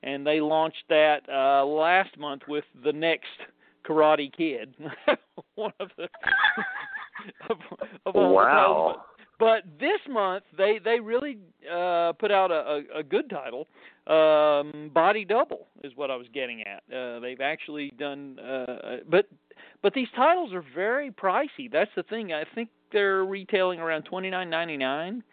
and 0.03 0.25
they 0.25 0.39
launched 0.41 0.83
that 0.89 1.21
uh 1.29 1.65
last 1.65 2.17
month 2.17 2.43
with 2.47 2.65
the 2.83 2.93
next 2.93 3.27
Karate 3.85 4.31
Kid 4.35 4.73
one 5.55 5.73
of 5.79 5.89
the 5.97 6.03
of, 7.49 7.57
of 8.05 8.15
all 8.15 8.29
the 8.37 8.43
titles, 8.45 8.95
Wow. 8.95 9.01
but 9.39 9.63
this 9.79 9.99
month 10.09 10.43
they 10.57 10.79
they 10.83 10.99
really 10.99 11.37
uh 11.71 12.13
put 12.13 12.31
out 12.31 12.51
a, 12.51 12.83
a, 12.95 12.99
a 12.99 13.03
good 13.03 13.29
title. 13.29 13.67
Um 14.07 14.91
Body 14.93 15.23
Double 15.25 15.67
is 15.83 15.93
what 15.95 16.11
I 16.11 16.15
was 16.15 16.27
getting 16.33 16.61
at. 16.63 16.83
Uh 16.93 17.19
they've 17.19 17.41
actually 17.41 17.91
done 17.97 18.37
uh 18.39 18.97
but 19.09 19.27
but 19.81 19.93
these 19.93 20.07
titles 20.15 20.53
are 20.53 20.63
very 20.75 21.11
pricey. 21.11 21.71
That's 21.71 21.91
the 21.95 22.03
thing. 22.03 22.33
I 22.33 22.43
think 22.55 22.69
they're 22.91 23.25
retailing 23.25 23.79
around 23.79 24.03
twenty 24.03 24.29
nine 24.29 24.49
ninety 24.49 24.77
nine. 24.77 25.23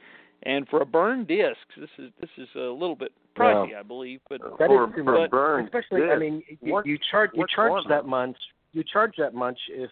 And 0.44 0.66
for 0.68 0.80
a 0.80 0.86
burned 0.86 1.26
disc, 1.28 1.58
this 1.76 1.90
is 1.98 2.10
this 2.20 2.30
is 2.38 2.48
a 2.54 2.60
little 2.60 2.96
bit 2.96 3.12
pricey, 3.36 3.74
I 3.76 3.82
believe. 3.82 4.20
But 4.28 4.40
That 4.58 4.68
for, 4.68 4.88
is 4.88 4.94
for 4.94 5.02
much. 5.04 5.30
burned 5.30 5.66
Especially, 5.68 6.02
I 6.10 6.16
mean, 6.16 6.42
you, 6.62 6.72
What- 6.72 6.86
you 6.86 6.96
charge 7.10 7.30
you 7.34 7.44
charge 7.54 7.70
one 7.70 7.84
that 7.88 8.06
much. 8.06 8.36
You 8.72 8.82
charge 8.84 9.14
that 9.18 9.34
much 9.34 9.58
if 9.68 9.90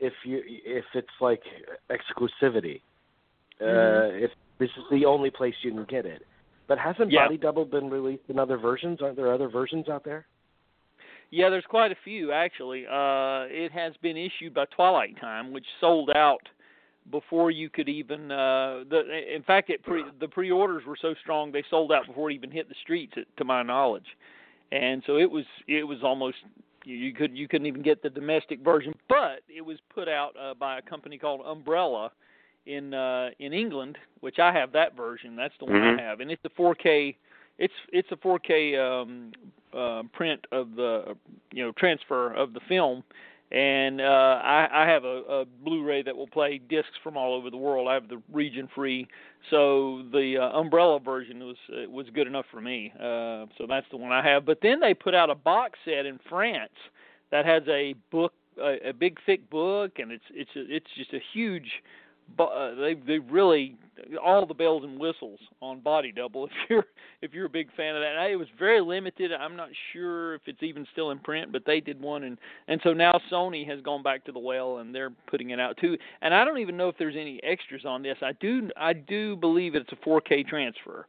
if 0.00 0.12
you 0.24 0.42
if 0.44 0.84
it's 0.94 1.08
like 1.20 1.42
exclusivity. 1.88 2.80
Mhm. 3.60 3.62
Uh, 3.62 4.24
if 4.24 4.30
this 4.58 4.70
is 4.76 4.84
the 4.90 5.04
only 5.06 5.30
place 5.30 5.54
you 5.62 5.70
can 5.70 5.84
get 5.84 6.04
it. 6.04 6.26
But 6.66 6.78
hasn't 6.78 7.10
Yeah. 7.10 7.24
Body 7.24 7.36
Double 7.36 7.64
been 7.64 7.88
released 7.90 8.28
in 8.28 8.38
other 8.38 8.56
versions? 8.56 9.00
Aren't 9.00 9.16
there 9.16 9.32
other 9.32 9.48
versions 9.48 9.88
out 9.88 10.04
there? 10.04 10.26
Yeah, 11.30 11.48
there's 11.48 11.66
quite 11.66 11.92
a 11.92 11.96
few 11.96 12.32
actually. 12.32 12.86
Uh, 12.86 13.46
it 13.48 13.72
has 13.72 13.96
been 13.98 14.16
issued 14.16 14.54
by 14.54 14.64
Twilight 14.66 15.16
Time, 15.20 15.52
which 15.52 15.66
sold 15.80 16.10
out 16.10 16.48
before 17.10 17.50
you 17.50 17.68
could 17.70 17.88
even. 17.88 18.30
Uh, 18.30 18.84
the 18.88 19.34
in 19.34 19.42
fact, 19.42 19.70
it 19.70 19.82
pre, 19.82 20.04
the 20.20 20.28
pre-orders 20.28 20.84
were 20.86 20.96
so 21.00 21.14
strong 21.22 21.52
they 21.52 21.64
sold 21.70 21.92
out 21.92 22.06
before 22.06 22.30
it 22.30 22.34
even 22.34 22.50
hit 22.50 22.68
the 22.68 22.74
streets, 22.82 23.14
to 23.36 23.44
my 23.44 23.62
knowledge. 23.62 24.06
And 24.72 25.02
so 25.06 25.16
it 25.16 25.30
was 25.30 25.44
it 25.68 25.84
was 25.84 25.98
almost 26.02 26.38
you, 26.84 26.96
you 26.96 27.12
could 27.12 27.36
you 27.36 27.48
couldn't 27.48 27.66
even 27.66 27.82
get 27.82 28.02
the 28.02 28.10
domestic 28.10 28.60
version, 28.60 28.92
but 29.08 29.40
it 29.48 29.64
was 29.64 29.78
put 29.94 30.08
out 30.08 30.34
uh, 30.40 30.54
by 30.54 30.78
a 30.78 30.82
company 30.82 31.18
called 31.18 31.40
Umbrella 31.44 32.12
in 32.66 32.94
uh, 32.94 33.30
in 33.38 33.52
England, 33.52 33.98
which 34.20 34.38
I 34.38 34.52
have 34.52 34.72
that 34.72 34.96
version. 34.96 35.36
That's 35.36 35.54
the 35.58 35.66
one 35.66 35.80
Mhm. 35.80 35.98
I 35.98 36.02
have, 36.02 36.20
and 36.20 36.30
it's 36.30 36.44
a 36.44 36.50
4K 36.50 37.16
it's 37.58 37.74
it's 37.92 38.10
a 38.12 38.16
4K 38.16 38.78
um, 38.78 39.32
uh, 39.72 40.02
print 40.12 40.46
of 40.52 40.74
the 40.74 41.16
you 41.52 41.64
know 41.64 41.72
transfer 41.72 42.32
of 42.32 42.52
the 42.52 42.60
film, 42.68 43.02
and 43.50 44.00
uh, 44.00 44.40
I, 44.42 44.68
I 44.72 44.86
have 44.88 45.04
a, 45.04 45.22
a 45.28 45.44
Blu-ray 45.64 46.02
that 46.02 46.16
will 46.16 46.26
play 46.26 46.58
discs 46.68 46.96
from 47.02 47.16
all 47.16 47.34
over 47.34 47.50
the 47.50 47.56
world. 47.56 47.88
I 47.88 47.94
have 47.94 48.08
the 48.08 48.22
region 48.32 48.68
free, 48.74 49.06
so 49.50 50.02
the 50.12 50.38
uh, 50.38 50.58
umbrella 50.58 51.00
version 51.00 51.40
was 51.40 51.56
uh, 51.72 51.90
was 51.90 52.06
good 52.14 52.26
enough 52.26 52.46
for 52.50 52.60
me. 52.60 52.92
Uh, 52.96 53.46
so 53.56 53.66
that's 53.68 53.86
the 53.90 53.96
one 53.96 54.12
I 54.12 54.22
have. 54.22 54.44
But 54.44 54.58
then 54.62 54.80
they 54.80 54.94
put 54.94 55.14
out 55.14 55.30
a 55.30 55.34
box 55.34 55.78
set 55.84 56.06
in 56.06 56.18
France 56.28 56.72
that 57.30 57.46
has 57.46 57.62
a 57.68 57.94
book, 58.10 58.34
a, 58.60 58.90
a 58.90 58.92
big 58.92 59.18
thick 59.24 59.48
book, 59.48 59.92
and 59.98 60.12
it's 60.12 60.24
it's 60.30 60.50
a, 60.56 60.74
it's 60.74 60.90
just 60.96 61.12
a 61.14 61.20
huge 61.32 61.82
uh, 62.38 62.74
they 62.74 62.94
they 62.94 63.18
really 63.18 63.76
all 64.22 64.46
the 64.46 64.54
bells 64.54 64.84
and 64.84 64.98
whistles 64.98 65.40
on 65.60 65.80
Body 65.80 66.12
Double 66.12 66.46
if 66.46 66.52
you're 66.68 66.84
if 67.22 67.32
you're 67.32 67.46
a 67.46 67.50
big 67.50 67.68
fan 67.76 67.94
of 67.94 68.02
that. 68.02 68.30
It 68.30 68.36
was 68.36 68.48
very 68.58 68.80
limited. 68.80 69.32
I'm 69.32 69.56
not 69.56 69.68
sure 69.92 70.34
if 70.34 70.42
it's 70.46 70.62
even 70.62 70.86
still 70.92 71.10
in 71.10 71.18
print, 71.18 71.52
but 71.52 71.62
they 71.66 71.80
did 71.80 72.00
one 72.00 72.24
and 72.24 72.38
and 72.68 72.80
so 72.84 72.92
now 72.92 73.18
Sony 73.30 73.66
has 73.68 73.80
gone 73.80 74.02
back 74.02 74.24
to 74.26 74.32
the 74.32 74.38
well 74.38 74.78
and 74.78 74.94
they're 74.94 75.12
putting 75.28 75.50
it 75.50 75.60
out 75.60 75.76
too. 75.78 75.96
And 76.22 76.34
I 76.34 76.44
don't 76.44 76.58
even 76.58 76.76
know 76.76 76.88
if 76.88 76.96
there's 76.98 77.16
any 77.16 77.40
extras 77.42 77.84
on 77.84 78.02
this. 78.02 78.16
I 78.22 78.32
do 78.32 78.70
I 78.76 78.92
do 78.92 79.36
believe 79.36 79.74
it's 79.74 79.90
a 79.92 80.08
4K 80.08 80.46
transfer. 80.46 81.06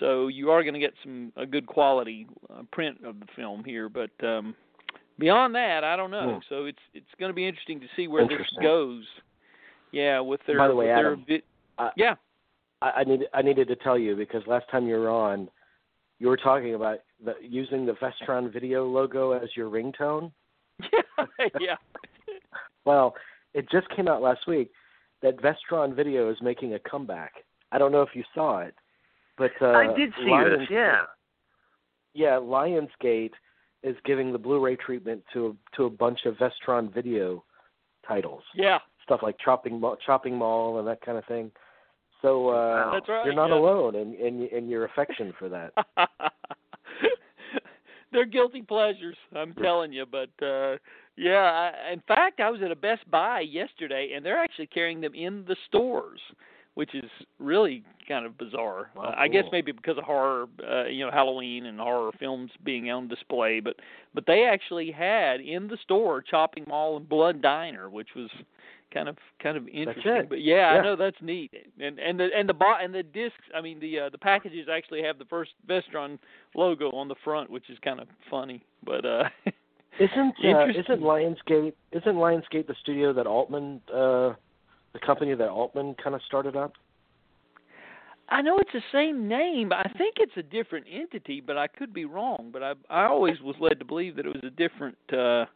So 0.00 0.28
you 0.28 0.50
are 0.50 0.62
going 0.62 0.74
to 0.74 0.80
get 0.80 0.94
some 1.02 1.32
a 1.36 1.46
good 1.46 1.66
quality 1.66 2.26
uh, 2.50 2.62
print 2.70 2.98
of 3.04 3.18
the 3.20 3.26
film 3.36 3.64
here, 3.64 3.88
but 3.88 4.10
um 4.24 4.54
beyond 5.18 5.54
that, 5.56 5.84
I 5.84 5.96
don't 5.96 6.10
know. 6.10 6.34
Hmm. 6.34 6.54
So 6.54 6.64
it's 6.66 6.78
it's 6.94 7.06
going 7.18 7.30
to 7.30 7.34
be 7.34 7.46
interesting 7.46 7.80
to 7.80 7.86
see 7.96 8.08
where 8.08 8.26
this 8.26 8.46
goes. 8.62 9.04
Yeah, 9.92 10.20
with 10.20 10.40
their 10.46 10.58
By 10.58 10.68
the 10.68 10.74
way, 10.74 10.86
with 10.86 10.94
their 10.96 11.06
Adam, 11.12 11.24
vi- 11.26 11.42
I- 11.78 11.90
yeah. 11.96 12.14
I, 12.82 12.90
I 12.98 13.04
need 13.04 13.26
I 13.34 13.42
needed 13.42 13.68
to 13.68 13.76
tell 13.76 13.98
you 13.98 14.14
because 14.16 14.42
last 14.46 14.68
time 14.70 14.86
you 14.86 14.96
were 14.96 15.08
on, 15.10 15.48
you 16.18 16.28
were 16.28 16.36
talking 16.36 16.74
about 16.74 16.98
the, 17.24 17.34
using 17.40 17.86
the 17.86 17.94
Vestron 17.94 18.52
Video 18.52 18.86
logo 18.86 19.32
as 19.32 19.48
your 19.56 19.68
ringtone. 19.70 20.30
yeah. 21.60 21.76
Well, 22.84 23.14
it 23.52 23.68
just 23.70 23.86
came 23.94 24.08
out 24.08 24.22
last 24.22 24.46
week 24.46 24.70
that 25.20 25.36
Vestron 25.42 25.94
Video 25.94 26.30
is 26.30 26.38
making 26.40 26.72
a 26.72 26.78
comeback. 26.78 27.32
I 27.70 27.76
don't 27.76 27.92
know 27.92 28.00
if 28.00 28.10
you 28.14 28.24
saw 28.34 28.60
it, 28.60 28.74
but 29.36 29.50
uh, 29.60 29.72
I 29.72 29.94
did 29.94 30.10
see 30.24 30.30
Lions, 30.30 30.60
this. 30.60 30.68
Yeah. 30.70 31.02
Yeah, 32.14 32.36
Lionsgate 32.40 33.32
is 33.82 33.94
giving 34.06 34.32
the 34.32 34.38
Blu-ray 34.38 34.76
treatment 34.76 35.22
to 35.34 35.54
to 35.76 35.84
a 35.84 35.90
bunch 35.90 36.20
of 36.24 36.36
Vestron 36.36 36.92
Video 36.94 37.44
titles, 38.06 38.42
Yeah. 38.54 38.78
Stuff 39.08 39.20
like 39.22 39.36
Chopping 39.42 39.80
Mall, 39.80 39.96
Chopping 40.04 40.36
Mall 40.36 40.78
and 40.78 40.86
that 40.86 41.00
kind 41.00 41.16
of 41.16 41.24
thing. 41.24 41.50
So 42.22 42.50
uh, 42.50 42.52
Wow. 42.52 42.90
That's 42.92 43.08
right. 43.08 43.24
you're 43.24 43.34
not 43.34 43.48
yeah. 43.48 43.54
alone 43.58 43.94
in, 43.96 44.14
in 44.14 44.48
in 44.48 44.68
your 44.68 44.84
affection 44.84 45.32
for 45.38 45.48
that. 45.48 45.72
They're 48.12 48.24
guilty 48.24 48.62
pleasures, 48.62 49.16
I'm 49.36 49.54
telling 49.54 49.92
you. 49.92 50.04
But 50.10 50.30
uh 50.44 50.76
yeah, 51.16 51.70
I, 51.88 51.92
in 51.92 52.02
fact, 52.06 52.38
I 52.40 52.48
was 52.48 52.60
at 52.64 52.70
a 52.70 52.76
Best 52.76 53.10
Buy 53.10 53.40
yesterday, 53.40 54.12
and 54.14 54.24
they're 54.24 54.38
actually 54.38 54.68
carrying 54.68 55.00
them 55.00 55.14
in 55.14 55.44
the 55.48 55.56
stores, 55.66 56.20
which 56.74 56.94
is 56.94 57.10
really 57.40 57.82
kind 58.06 58.24
of 58.24 58.38
bizarre. 58.38 58.90
Wow, 58.94 59.02
uh, 59.06 59.14
I 59.18 59.26
guess 59.26 59.42
maybe 59.50 59.72
because 59.72 59.98
of 59.98 60.04
horror, 60.04 60.46
uh, 60.64 60.84
you 60.84 61.04
know, 61.04 61.10
Halloween 61.10 61.66
and 61.66 61.80
horror 61.80 62.12
films 62.20 62.52
being 62.64 62.88
on 62.90 63.08
display. 63.08 63.58
But 63.58 63.74
but 64.14 64.26
they 64.26 64.44
actually 64.44 64.92
had 64.92 65.40
in 65.40 65.66
the 65.66 65.76
store 65.82 66.22
Chopping 66.22 66.64
Mall 66.68 66.96
and 66.96 67.08
Blood 67.08 67.42
Diner, 67.42 67.90
which 67.90 68.10
was 68.14 68.30
kind 68.92 69.08
of 69.08 69.16
kind 69.42 69.56
of 69.56 69.68
interesting. 69.68 70.26
But 70.28 70.40
yeah, 70.42 70.74
Yeah. 70.74 70.80
I 70.80 70.82
know 70.82 70.96
that's 70.96 71.16
neat. 71.20 71.52
And 71.80 71.98
and 71.98 72.18
the 72.18 72.28
and 72.34 72.48
the 72.48 72.54
bo- 72.54 72.78
and 72.80 72.94
the 72.94 73.02
discs, 73.02 73.38
I 73.54 73.60
mean 73.60 73.80
the 73.80 73.98
uh, 74.00 74.08
the 74.10 74.18
packages 74.18 74.68
actually 74.72 75.02
have 75.02 75.18
the 75.18 75.24
first 75.26 75.52
Vestron 75.68 76.18
logo 76.54 76.90
on 76.90 77.08
the 77.08 77.14
front, 77.24 77.50
which 77.50 77.68
is 77.70 77.78
kind 77.84 78.00
of 78.00 78.08
funny. 78.30 78.62
But 78.84 79.04
uh 79.04 79.24
Isn't 80.00 80.34
uh, 80.44 80.66
isn't 80.68 81.02
Lionsgate 81.02 81.72
isn't 81.92 82.14
Lionsgate 82.14 82.66
the 82.68 82.76
studio 82.82 83.12
that 83.12 83.26
Altman 83.26 83.80
uh 83.92 84.34
the 84.92 85.00
company 85.04 85.34
that 85.34 85.48
Altman 85.48 85.94
kind 86.02 86.14
of 86.14 86.22
started 86.26 86.56
up? 86.56 86.72
I 88.30 88.42
know 88.42 88.58
it's 88.58 88.72
the 88.72 88.82
same 88.92 89.26
name. 89.26 89.70
but 89.70 89.78
I 89.78 89.90
think 89.96 90.16
it's 90.18 90.36
a 90.36 90.42
different 90.42 90.86
entity, 90.92 91.40
but 91.40 91.56
I 91.56 91.66
could 91.66 91.94
be 91.94 92.04
wrong. 92.04 92.50
But 92.52 92.62
I 92.62 92.72
I 92.90 93.04
always 93.06 93.40
was 93.40 93.56
led 93.60 93.78
to 93.80 93.84
believe 93.84 94.16
that 94.16 94.26
it 94.26 94.28
was 94.32 94.44
a 94.44 94.50
different 94.50 94.96
uh 95.12 95.46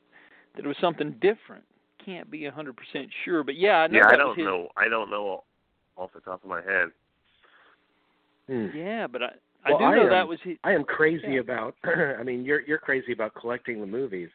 that 0.55 0.65
it 0.65 0.67
was 0.67 0.77
something 0.81 1.13
different. 1.21 1.65
Can't 2.05 2.31
be 2.31 2.47
a 2.47 2.51
hundred 2.51 2.77
percent 2.77 3.09
sure, 3.25 3.43
but 3.45 3.57
yeah, 3.57 3.79
I 3.79 3.87
know 3.87 3.99
Yeah, 3.99 4.07
I 4.07 4.11
that 4.11 4.19
was 4.19 4.37
don't 4.37 4.39
his- 4.39 4.45
know. 4.47 4.69
I 4.77 4.89
don't 4.89 5.11
know 5.11 5.45
off 5.97 6.11
the 6.15 6.21
top 6.21 6.43
of 6.43 6.49
my 6.51 6.63
head. 6.63 6.89
Hmm. 8.49 8.69
Yeah, 8.77 9.07
but 9.07 9.23
I 9.23 9.33
I 9.65 9.71
Well, 9.71 9.79
do 9.79 9.85
I 9.85 9.95
know 9.95 10.03
am- 10.05 10.09
that 10.11 10.27
was 10.29 10.41
his. 10.43 10.57
I 10.65 10.73
am 10.73 10.85
crazy 10.85 11.35
Yeah. 11.35 11.41
about. 11.41 11.77
I 11.85 12.23
mean, 12.25 12.45
you're 12.45 12.61
you're 12.63 12.79
crazy 12.79 13.13
about 13.13 13.35
collecting 13.35 13.81
the 13.81 13.87
movies. 13.87 14.31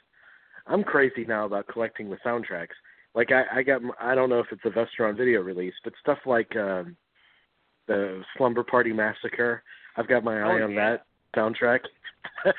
I'm 0.67 0.83
crazy 0.83 1.25
now 1.25 1.45
about 1.45 1.67
collecting 1.67 2.09
the 2.09 2.17
soundtracks. 2.25 2.75
Like 3.15 3.31
I, 3.31 3.43
I 3.59 3.63
got. 3.63 3.81
I 3.99 4.15
don't 4.15 4.29
know 4.29 4.39
if 4.39 4.47
it's 4.51 4.63
a 4.65 4.69
Vestron 4.69 5.17
video 5.17 5.41
release, 5.41 5.73
but 5.83 5.93
stuff 5.99 6.19
like 6.25 6.55
um, 6.55 6.95
the 7.87 8.23
Slumber 8.37 8.63
Party 8.63 8.93
Massacre. 8.93 9.63
I've 9.97 10.07
got 10.07 10.23
my 10.23 10.37
eye 10.39 10.61
Oh, 10.61 10.63
on 10.65 10.71
yeah. 10.71 10.97
that 10.97 11.05
soundtrack. 11.35 11.79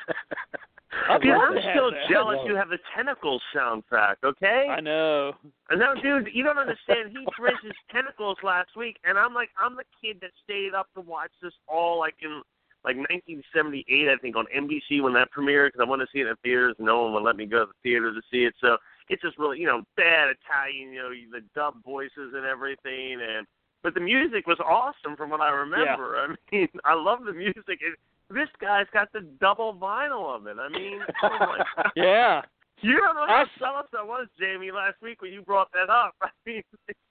I'd 1.09 1.21
Dude, 1.21 1.31
I'm 1.31 1.57
still 1.71 1.91
that. 1.91 2.09
jealous 2.09 2.39
you 2.45 2.55
have 2.55 2.69
the 2.69 2.79
Tentacles 2.95 3.41
soundtrack, 3.55 4.15
okay? 4.23 4.67
I 4.69 4.79
know. 4.79 5.33
And 5.69 5.79
now, 5.79 5.93
dude, 5.93 6.29
you 6.33 6.43
don't 6.43 6.57
understand. 6.57 7.11
He 7.11 7.25
raised 7.41 7.63
his 7.63 7.73
tentacles 7.91 8.37
last 8.43 8.75
week, 8.75 8.97
and 9.03 9.17
I'm 9.17 9.33
like, 9.33 9.49
I'm 9.57 9.75
the 9.75 9.83
kid 10.03 10.17
that 10.21 10.31
stayed 10.43 10.73
up 10.73 10.87
to 10.95 11.01
watch 11.01 11.31
this 11.41 11.53
all 11.67 11.99
like 11.99 12.15
in 12.21 12.41
like 12.83 12.95
1978, 12.95 14.09
I 14.09 14.15
think, 14.17 14.35
on 14.35 14.45
NBC 14.55 15.01
when 15.03 15.13
that 15.13 15.29
premiered 15.31 15.67
because 15.67 15.85
I 15.85 15.89
wanted 15.89 16.05
to 16.05 16.11
see 16.13 16.19
it 16.19 16.27
in 16.27 16.35
theaters. 16.43 16.75
and 16.77 16.87
No 16.87 17.03
one 17.03 17.13
would 17.13 17.23
let 17.23 17.35
me 17.35 17.45
go 17.45 17.65
to 17.65 17.65
the 17.65 17.79
theater 17.83 18.13
to 18.13 18.21
see 18.31 18.45
it, 18.45 18.55
so 18.61 18.77
it's 19.09 19.21
just 19.21 19.37
really, 19.37 19.59
you 19.59 19.67
know, 19.67 19.83
bad 19.97 20.29
Italian, 20.29 20.93
you 20.93 21.01
know, 21.01 21.09
the 21.09 21.43
dub 21.53 21.83
voices 21.83 22.33
and 22.33 22.45
everything, 22.45 23.19
and 23.21 23.45
but 23.83 23.93
the 23.93 23.99
music 23.99 24.47
was 24.47 24.59
awesome 24.59 25.15
from 25.15 25.29
what 25.29 25.41
I 25.41 25.49
remember. 25.49 26.15
Yeah. 26.15 26.35
I 26.51 26.55
mean, 26.55 26.67
I 26.83 26.93
love 26.93 27.19
the 27.25 27.33
music. 27.33 27.79
And 27.85 27.95
this 28.29 28.49
guy's 28.61 28.85
got 28.93 29.11
the 29.13 29.21
double 29.41 29.73
vinyl 29.73 30.35
of 30.35 30.45
it. 30.47 30.57
I 30.59 30.69
mean, 30.69 30.99
oh 31.23 31.29
my 31.39 31.63
Yeah. 31.95 32.41
You 32.81 32.95
don't 32.95 33.15
know 33.15 33.25
how 33.27 33.41
s- 33.41 33.49
jealous 33.59 33.87
I 33.93 34.03
was, 34.03 34.27
Jamie, 34.39 34.71
last 34.71 34.95
week 35.01 35.21
when 35.21 35.33
you 35.33 35.41
brought 35.41 35.69
that 35.73 35.89
up. 35.89 36.15
I 36.21 36.29
mean, 36.45 36.63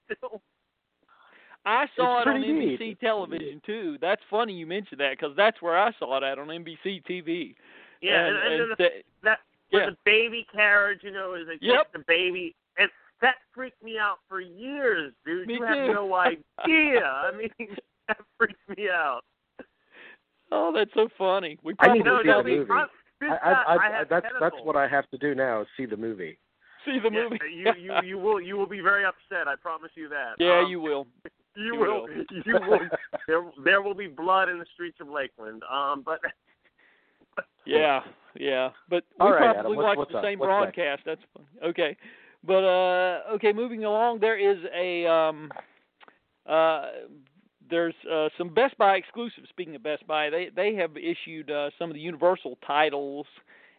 still. 0.05 0.41
I 1.63 1.85
saw 1.95 2.21
It's 2.21 2.27
it 2.27 2.29
on 2.31 2.41
NBC 2.41 2.79
neat. 2.79 2.99
television 2.99 3.61
too. 3.63 3.97
That's 4.01 4.21
funny 4.31 4.53
you 4.53 4.65
mentioned 4.65 4.99
that 4.99 5.11
because 5.11 5.35
that's 5.37 5.61
where 5.61 5.77
I 5.77 5.91
saw 5.99 6.17
it 6.17 6.23
at 6.23 6.39
on 6.39 6.47
NBC 6.47 7.03
TV. 7.07 7.53
Yeah, 8.01 8.25
and, 8.25 8.35
and, 8.37 8.45
and, 8.53 8.61
and 8.63 8.71
the, 8.71 8.75
the- 8.77 8.89
that 9.23 9.39
with 9.71 9.89
the 9.91 9.97
baby 10.05 10.47
carriage, 10.51 11.01
you 11.03 11.11
know, 11.11 11.35
is 11.35 11.47
like 11.47 11.59
Yep. 11.61 11.93
the 11.93 12.03
baby, 12.07 12.55
and 12.79 12.89
that 13.21 13.35
freaked 13.53 13.83
me 13.83 13.99
out 13.99 14.17
for 14.27 14.41
years, 14.41 15.13
dude. 15.23 15.45
Me 15.45 15.53
you 15.55 15.63
have 15.63 15.75
too. 15.87 15.93
no 15.93 16.15
idea. 16.15 17.03
I 17.05 17.31
mean, 17.37 17.51
that 18.07 18.17
freaked 18.39 18.57
me 18.75 18.89
out. 18.89 19.21
Oh, 20.51 20.68
that's 20.79 20.93
so 20.93 21.07
funny. 21.17 21.57
We 21.63 21.73
I 21.79 21.85
probably 21.85 21.99
need 21.99 22.05
to 22.05 22.19
see 22.23 22.27
the 22.29 22.37
the- 22.37 22.43
movie. 22.43 22.83
This 23.21 23.29
I, 23.43 23.49
I, 23.51 23.51
I, 23.51 23.75
I 23.75 23.97
have 23.97 24.09
that's 24.09 24.25
that's 24.39 24.55
what 24.63 24.75
I 24.77 24.87
have 24.87 25.09
to 25.11 25.17
do 25.17 25.35
now 25.35 25.61
is 25.61 25.67
see 25.75 25.85
the 25.85 25.97
movie. 25.97 26.39
see 26.85 26.99
the 27.03 27.09
Yeah, 27.11 27.23
movie. 27.23 27.39
you, 27.53 27.73
you, 27.77 27.93
you 28.05 28.17
will, 28.17 28.39
you 28.39 28.55
will 28.57 28.65
be 28.65 28.79
very 28.79 29.03
upset. 29.03 29.47
I 29.47 29.55
promise 29.61 29.91
you 29.95 30.07
that. 30.07 30.35
yeah, 30.39 30.59
Um, 30.61 30.69
you 30.71 30.79
will. 30.79 31.05
you, 31.57 31.73
you 31.73 31.75
will, 31.79 32.01
will. 32.03 32.09
you 32.45 32.53
will. 32.69 32.79
There, 33.27 33.43
there 33.65 33.81
will 33.81 33.93
be 33.93 34.07
blood 34.07 34.47
in 34.47 34.57
the 34.57 34.65
streets 34.73 34.97
of 35.01 35.09
Lakeland. 35.09 35.63
Um, 35.69 36.01
but 36.05 36.19
Yeah, 37.65 37.99
yeah. 38.35 38.69
But 38.89 39.03
we 39.19 39.25
All 39.25 39.33
right, 39.33 39.53
probably 39.53 39.77
what's- 39.77 39.97
watched 39.97 40.11
the 40.11 40.17
up? 40.19 40.23
same 40.23 40.39
What's 40.39 40.49
next? 40.49 40.75
broadcast. 40.75 41.01
That's 41.05 41.21
funny. 41.33 41.47
Okay. 41.71 41.97
But 42.45 42.63
uh 42.63 43.33
okay, 43.35 43.51
moving 43.51 43.83
along, 43.83 44.19
there 44.21 44.37
is 44.37 44.57
a 44.73 45.05
um 45.07 45.51
uh 46.47 46.85
there's 47.69 47.93
uh 48.11 48.29
some 48.37 48.53
Best 48.53 48.77
Buy 48.77 48.95
exclusives. 48.97 49.49
Speaking 49.49 49.75
of 49.75 49.83
Best 49.83 50.05
Buy, 50.07 50.29
they 50.29 50.49
they 50.55 50.75
have 50.75 50.91
issued 50.97 51.51
uh 51.51 51.69
some 51.77 51.89
of 51.89 51.95
the 51.95 52.01
Universal 52.01 52.57
titles 52.65 53.25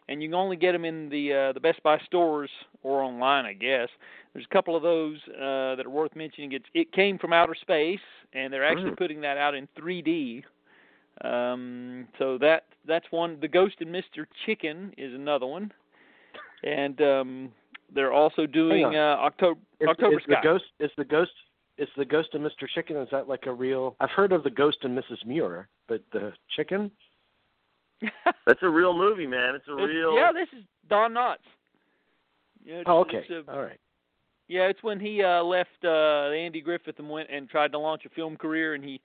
and 0.09 0.21
you 0.21 0.29
can 0.29 0.35
only 0.35 0.57
get 0.57 0.71
them 0.73 0.85
in 0.85 1.09
the 1.09 1.33
uh 1.33 1.53
the 1.53 1.59
Best 1.59 1.81
Buy 1.83 1.99
stores 2.05 2.49
or 2.83 3.01
online, 3.01 3.45
I 3.45 3.53
guess. 3.53 3.89
There's 4.33 4.45
a 4.49 4.53
couple 4.53 4.75
of 4.75 4.83
those 4.83 5.17
uh 5.29 5.75
that 5.75 5.83
are 5.85 5.89
worth 5.89 6.15
mentioning. 6.15 6.51
It's 6.53 6.65
It 6.73 6.91
Came 6.91 7.17
from 7.17 7.33
Outer 7.33 7.55
Space 7.55 7.99
and 8.33 8.51
they're 8.51 8.65
actually 8.65 8.91
Mm. 8.91 8.97
putting 8.97 9.21
that 9.21 9.37
out 9.37 9.55
in 9.55 9.67
3D. 9.77 10.43
Um, 11.23 12.07
so 12.17 12.37
that 12.39 12.65
that's 12.87 13.05
one. 13.11 13.37
The 13.41 13.47
Ghost 13.47 13.75
and 13.79 13.93
Mr. 13.93 14.25
Chicken 14.45 14.93
is 14.97 15.13
another 15.13 15.45
one, 15.45 15.71
and 16.63 16.99
um, 17.01 17.51
they're 17.93 18.13
also 18.13 18.47
doing 18.47 18.95
uh, 18.95 19.17
October 19.19 19.59
Is, 19.79 19.87
October 19.89 20.17
is 20.17 20.23
the 20.27 20.37
ghost 20.41 20.65
is 20.79 20.91
the 20.97 21.03
ghost 21.05 21.31
is 21.81 21.89
the 21.97 22.05
ghost 22.05 22.29
of 22.33 22.41
Mr. 22.41 22.67
Chicken? 22.73 22.97
Is 22.97 23.09
that 23.11 23.27
like 23.27 23.45
a 23.47 23.53
real? 23.53 23.95
I've 23.99 24.11
heard 24.11 24.31
of 24.31 24.43
the 24.43 24.49
ghost 24.49 24.77
and 24.83 24.97
Mrs. 24.97 25.25
Muir, 25.25 25.67
but 25.87 26.01
the 26.13 26.31
chicken? 26.55 26.91
that's 28.45 28.61
a 28.63 28.69
real 28.69 28.97
movie, 28.97 29.27
man. 29.27 29.55
It's 29.55 29.67
a 29.67 29.73
It's- 29.73 29.87
real. 29.89 30.15
yeah, 30.15 30.31
this 30.31 30.47
is 30.57 30.63
Don 30.89 31.13
Knotts. 31.13 31.37
Yeah, 32.63 32.83
Oh, 32.85 32.99
okay, 33.01 33.25
a- 33.29 33.51
all 33.51 33.61
right. 33.63 33.79
yeah, 34.47 34.63
it's 34.67 34.83
when 34.83 34.99
he 34.99 35.23
uh, 35.23 35.43
left 35.43 35.69
uh, 35.83 36.29
Andy 36.29 36.61
Griffith 36.61 36.99
and 36.99 37.09
went 37.09 37.29
and 37.31 37.49
tried 37.49 37.71
to 37.71 37.79
launch 37.79 38.03
a 38.05 38.09
film 38.09 38.37
career, 38.37 38.73
and 38.75 38.83
he 38.83 39.01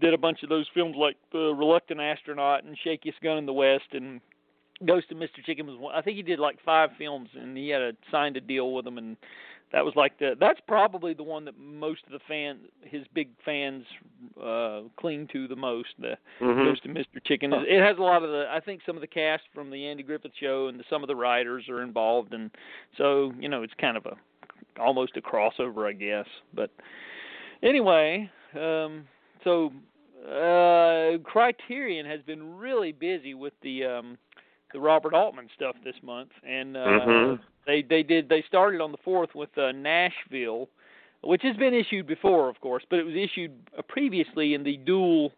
did 0.00 0.12
a 0.12 0.18
bunch 0.18 0.42
of 0.42 0.48
those 0.48 0.66
films 0.74 0.96
like 0.98 1.16
The 1.32 1.54
Reluctant 1.56 2.00
Astronaut 2.00 2.64
and 2.64 2.76
Shakiest 2.84 3.20
Gun 3.22 3.38
in 3.38 3.46
the 3.46 3.52
West 3.52 3.92
and 3.92 4.20
Ghost 4.84 5.10
of 5.10 5.16
Mr. 5.16 5.42
Chicken 5.46 5.66
was 5.66 5.78
one. 5.78 5.94
I 5.94 6.02
think 6.02 6.16
he 6.16 6.22
did 6.22 6.38
like 6.38 6.58
five 6.64 6.90
films 6.98 7.30
and 7.34 7.56
he 7.56 7.70
had 7.70 7.80
a 7.80 7.92
signed 8.10 8.36
a 8.36 8.40
deal 8.42 8.74
with 8.74 8.84
them 8.84 8.98
and 8.98 9.16
that 9.76 9.84
was 9.84 9.94
like 9.94 10.18
the 10.18 10.34
that's 10.40 10.58
probably 10.66 11.12
the 11.12 11.22
one 11.22 11.44
that 11.44 11.58
most 11.58 12.00
of 12.06 12.12
the 12.12 12.18
fan 12.26 12.60
his 12.80 13.02
big 13.12 13.28
fans 13.44 13.84
uh 14.42 14.80
cling 14.98 15.28
to 15.30 15.46
the 15.46 15.54
most 15.54 15.90
the 15.98 16.16
Mhm. 16.40 16.64
Ghost 16.64 16.86
of 16.86 16.92
Mr. 16.92 17.22
Chicken 17.26 17.52
it 17.52 17.82
has 17.82 17.98
a 17.98 18.02
lot 18.02 18.22
of 18.22 18.30
the 18.30 18.46
I 18.50 18.58
think 18.60 18.80
some 18.86 18.96
of 18.96 19.02
the 19.02 19.06
cast 19.06 19.42
from 19.54 19.68
the 19.70 19.86
Andy 19.86 20.02
Griffith 20.02 20.32
show 20.40 20.68
and 20.68 20.80
the, 20.80 20.84
some 20.88 21.02
of 21.02 21.08
the 21.08 21.14
writers 21.14 21.68
are 21.68 21.82
involved 21.82 22.32
and 22.32 22.50
so 22.96 23.34
you 23.38 23.50
know 23.50 23.62
it's 23.62 23.74
kind 23.78 23.98
of 23.98 24.06
a 24.06 24.16
almost 24.80 25.18
a 25.18 25.20
crossover 25.20 25.86
I 25.86 25.92
guess 25.92 26.26
but 26.54 26.70
anyway 27.62 28.30
um 28.54 29.06
so 29.44 29.72
uh 30.26 31.18
Criterion 31.22 32.06
has 32.06 32.22
been 32.22 32.56
really 32.56 32.92
busy 32.92 33.34
with 33.34 33.52
the 33.60 33.84
um 33.84 34.16
the 34.72 34.80
Robert 34.80 35.14
Altman 35.14 35.48
stuff 35.54 35.76
this 35.84 35.96
month 36.02 36.30
and 36.46 36.76
uh 36.76 36.80
Mhm. 36.80 37.38
they 37.66 37.82
they 37.82 38.02
did 38.02 38.28
they 38.28 38.42
started 38.48 38.80
on 38.80 38.92
the 38.92 38.98
fourth 38.98 39.34
with 39.34 39.56
uh, 39.58 39.72
Nashville, 39.72 40.68
which 41.22 41.42
has 41.42 41.56
been 41.56 41.74
issued 41.74 42.06
before, 42.06 42.48
of 42.48 42.60
course, 42.60 42.84
but 42.88 42.98
it 42.98 43.04
was 43.04 43.14
issued 43.14 43.52
uh, 43.76 43.82
previously 43.82 44.54
in 44.54 44.62
the 44.62 44.76
dual 44.78 45.32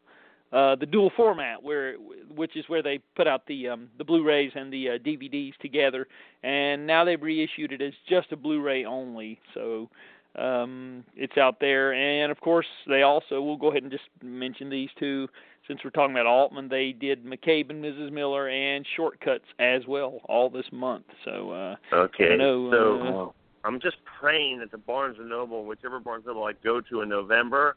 uh, 0.53 0.75
the 0.77 0.87
dual 0.87 1.11
format, 1.17 1.63
where 1.63 1.95
which 2.35 2.57
is 2.57 2.65
where 2.69 2.83
they 2.83 2.99
put 3.17 3.27
out 3.27 3.47
the 3.47 3.69
um, 3.69 3.89
the 3.99 4.05
Blu-rays 4.05 4.53
and 4.55 4.73
the 4.73 4.91
uh, 4.91 4.99
DVDs 4.99 5.55
together, 5.61 6.07
and 6.43 6.87
now 6.87 7.05
they've 7.05 7.21
reissued 7.21 7.73
it 7.73 7.83
as 7.83 7.93
just 8.09 8.33
a 8.33 8.37
Blu-ray 8.37 8.85
only. 8.85 9.39
So 9.55 9.91
um, 10.37 11.05
it's 11.17 11.37
out 11.37 11.61
there, 11.61 11.93
and 11.93 12.31
of 12.33 12.41
course 12.41 12.67
they 12.87 13.03
also 13.03 13.43
we'll 13.43 13.57
go 13.57 13.69
ahead 13.69 13.83
and 13.83 13.93
just 13.93 14.05
mention 14.23 14.71
these 14.71 14.91
two 14.99 15.29
since 15.69 15.81
we're 15.85 15.91
talking 15.91 16.15
about 16.17 16.27
Altman. 16.27 16.69
They 16.69 16.93
did 16.93 17.25
McCabe 17.25 17.71
and 17.71 17.85
Mrs. 17.85 18.11
Miller 18.11 18.49
and 18.49 18.85
Shortcuts 18.97 19.45
as 19.61 19.83
well 19.87 20.21
all 20.25 20.51
this 20.51 20.67
month. 20.73 21.05
So. 21.25 21.51
Uh, 21.53 21.77
Okay. 21.93 22.33
I 22.33 22.37
know, 22.37 22.71
so 22.73 23.29
uh, 23.29 23.67
I'm 23.69 23.81
just 23.81 23.97
praying 24.21 24.59
that 24.61 24.71
the 24.71 24.79
Barnes 24.79 25.17
and 25.19 25.29
Noble, 25.29 25.65
whichever 25.65 26.01
Barnes 26.01 26.25
and 26.27 26.35
Noble 26.35 26.47
I 26.47 26.53
go 26.65 26.81
to 26.81 27.03
in 27.03 27.09
November, 27.09 27.77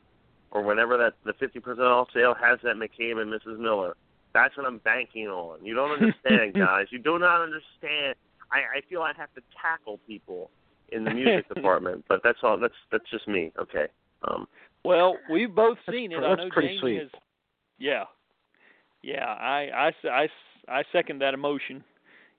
or 0.52 0.64
whenever 0.64 0.98
that 0.98 1.14
the 1.26 1.34
50% 1.34 1.80
off 1.80 2.08
sale 2.14 2.34
has 2.42 2.60
that 2.64 2.76
McCabe 2.76 3.22
and 3.22 3.32
Mrs. 3.32 3.60
Miller. 3.60 3.96
That's 4.34 4.56
what 4.56 4.66
I'm 4.66 4.78
banking 4.80 5.28
on. 5.28 5.64
You 5.66 5.74
don't 5.76 5.92
understand, 5.92 6.54
guys. 6.56 6.86
You 6.92 7.00
do 7.00 7.20
not 7.20 7.42
understand. 7.42 8.16
I, 8.52 8.78
I 8.78 8.82
feel 8.90 9.02
I 9.02 9.12
have 9.18 9.34
to 9.36 9.42
tackle 9.62 10.00
people 10.08 10.50
in 10.90 11.04
the 11.04 11.12
music 11.12 11.48
department, 11.54 12.06
but 12.08 12.22
that's 12.24 12.40
all. 12.44 12.58
That's 12.58 12.74
that's 12.92 13.10
just 13.12 13.28
me. 13.28 13.52
Okay. 13.60 13.88
Um. 14.28 14.48
Well, 14.84 15.18
we've 15.32 15.54
both 15.54 15.78
seen 15.90 16.12
it. 16.12 16.18
I 16.18 16.30
that's 16.30 16.38
know 16.40 16.50
pretty 16.50 16.70
Jamie 16.70 16.80
sweet. 16.80 16.98
has. 17.00 17.10
Yeah, 17.82 18.04
yeah. 19.02 19.26
I, 19.26 19.70
I, 19.74 20.08
I, 20.08 20.24
s- 20.26 20.66
I 20.68 20.84
second 20.92 21.20
that 21.22 21.34
emotion. 21.34 21.84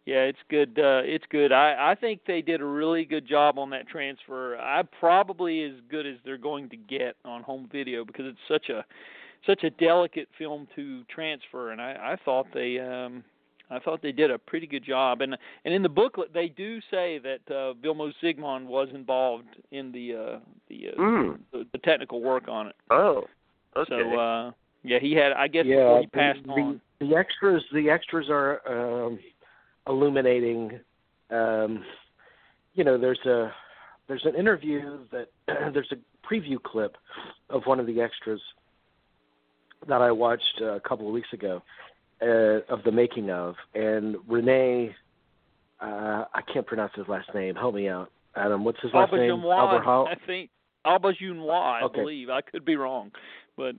Yeah, 0.07 0.22
it's 0.22 0.38
good. 0.48 0.78
Uh, 0.78 1.02
it's 1.05 1.24
good. 1.31 1.52
I, 1.52 1.92
I 1.92 1.94
think 1.94 2.20
they 2.26 2.42
did 2.42 2.61
a 2.61 2.64
really 2.64 3.05
good 3.05 3.26
job 3.26 3.59
on 3.59 3.70
that 3.70 3.88
transfer. 3.88 4.57
I 4.57 4.83
probably 5.00 5.62
as 5.64 5.72
good 5.90 6.07
as 6.07 6.16
they're 6.24 6.38
going 6.38 6.68
to 6.70 6.76
get 6.76 7.16
on 7.24 7.42
home 7.42 7.68
video 7.70 8.05
because 8.05 8.26
it's 8.26 8.38
such 8.48 8.68
a, 8.68 8.85
such 9.46 9.64
a 9.64 9.70
delicate 9.70 10.28
film 10.38 10.66
to 10.76 11.02
transfer, 11.05 11.70
and 11.72 11.81
I, 11.81 12.12
I 12.12 12.16
thought 12.24 12.46
they. 12.55 12.78
um 12.78 13.24
I 13.70 13.78
thought 13.78 14.02
they 14.02 14.12
did 14.12 14.31
a 14.31 14.37
pretty 14.38 14.66
good 14.66 14.85
job, 14.85 15.22
and 15.22 15.35
and 15.64 15.72
in 15.72 15.83
the 15.83 15.88
booklet 15.88 16.35
they 16.35 16.48
do 16.48 16.78
say 16.90 17.18
that 17.20 17.40
uh, 17.48 17.72
Vilmos 17.83 18.12
Zsigmond 18.22 18.66
was 18.66 18.88
involved 18.92 19.48
in 19.70 19.90
the 19.92 20.14
uh, 20.14 20.38
the, 20.68 20.88
uh, 20.90 21.00
Mm. 21.00 21.38
the 21.52 21.66
the 21.72 21.78
technical 21.78 22.20
work 22.20 22.48
on 22.48 22.66
it. 22.66 22.76
Oh. 22.90 23.24
Okay. 23.74 23.88
So 23.88 24.18
uh 24.18 24.50
yeah, 24.83 24.99
he 25.01 25.12
had 25.12 25.33
I 25.33 25.49
guess 25.49 25.64
yeah, 25.66 26.01
he 26.01 26.07
passed 26.07 26.42
the, 26.45 26.51
on. 26.51 26.81
The 27.01 27.16
extras, 27.16 27.62
the 27.73 27.90
extras 27.90 28.27
are 28.31 28.61
um, 29.07 29.18
illuminating. 29.87 30.81
Um, 31.31 31.85
you 32.75 32.85
know, 32.85 32.99
there's 32.99 33.25
a 33.27 33.53
there's 34.09 34.25
an 34.25 34.35
interview 34.35 35.01
that 35.11 35.29
there's 35.47 35.92
a 35.92 36.27
preview 36.27 36.62
clip 36.62 36.97
of 37.51 37.62
one 37.64 37.81
of 37.81 37.87
the 37.87 38.01
extras 38.01 38.40
that 39.88 40.01
I 40.01 40.12
watched 40.12 40.61
a 40.61 40.81
couple 40.81 41.07
of 41.07 41.12
weeks 41.12 41.33
ago 41.33 41.62
uh, 42.23 42.61
of 42.73 42.83
the 42.85 42.92
making 42.92 43.31
of, 43.31 43.57
and 43.75 44.14
René, 44.31 44.95
uh, 45.81 46.25
I 46.33 46.40
can't 46.53 46.66
pronounce 46.66 46.92
his 46.95 47.09
last 47.09 47.29
name. 47.35 47.57
Help 47.57 47.75
me 47.75 47.88
out, 47.88 48.11
Adam. 48.37 48.64
What's 48.64 48.81
his 48.81 48.92
last 48.95 49.12
name? 49.12 49.42
Albert 49.45 49.83
Hall. 49.83 50.09
I 50.09 50.14
think 50.27 50.51
Auberjonois, 50.87 51.51
I 51.51 51.83
Okay. 51.83 52.01
believe. 52.01 52.31
I 52.31 52.40
could 52.40 52.64
be 52.64 52.77
wrong. 52.77 53.11
But 53.57 53.75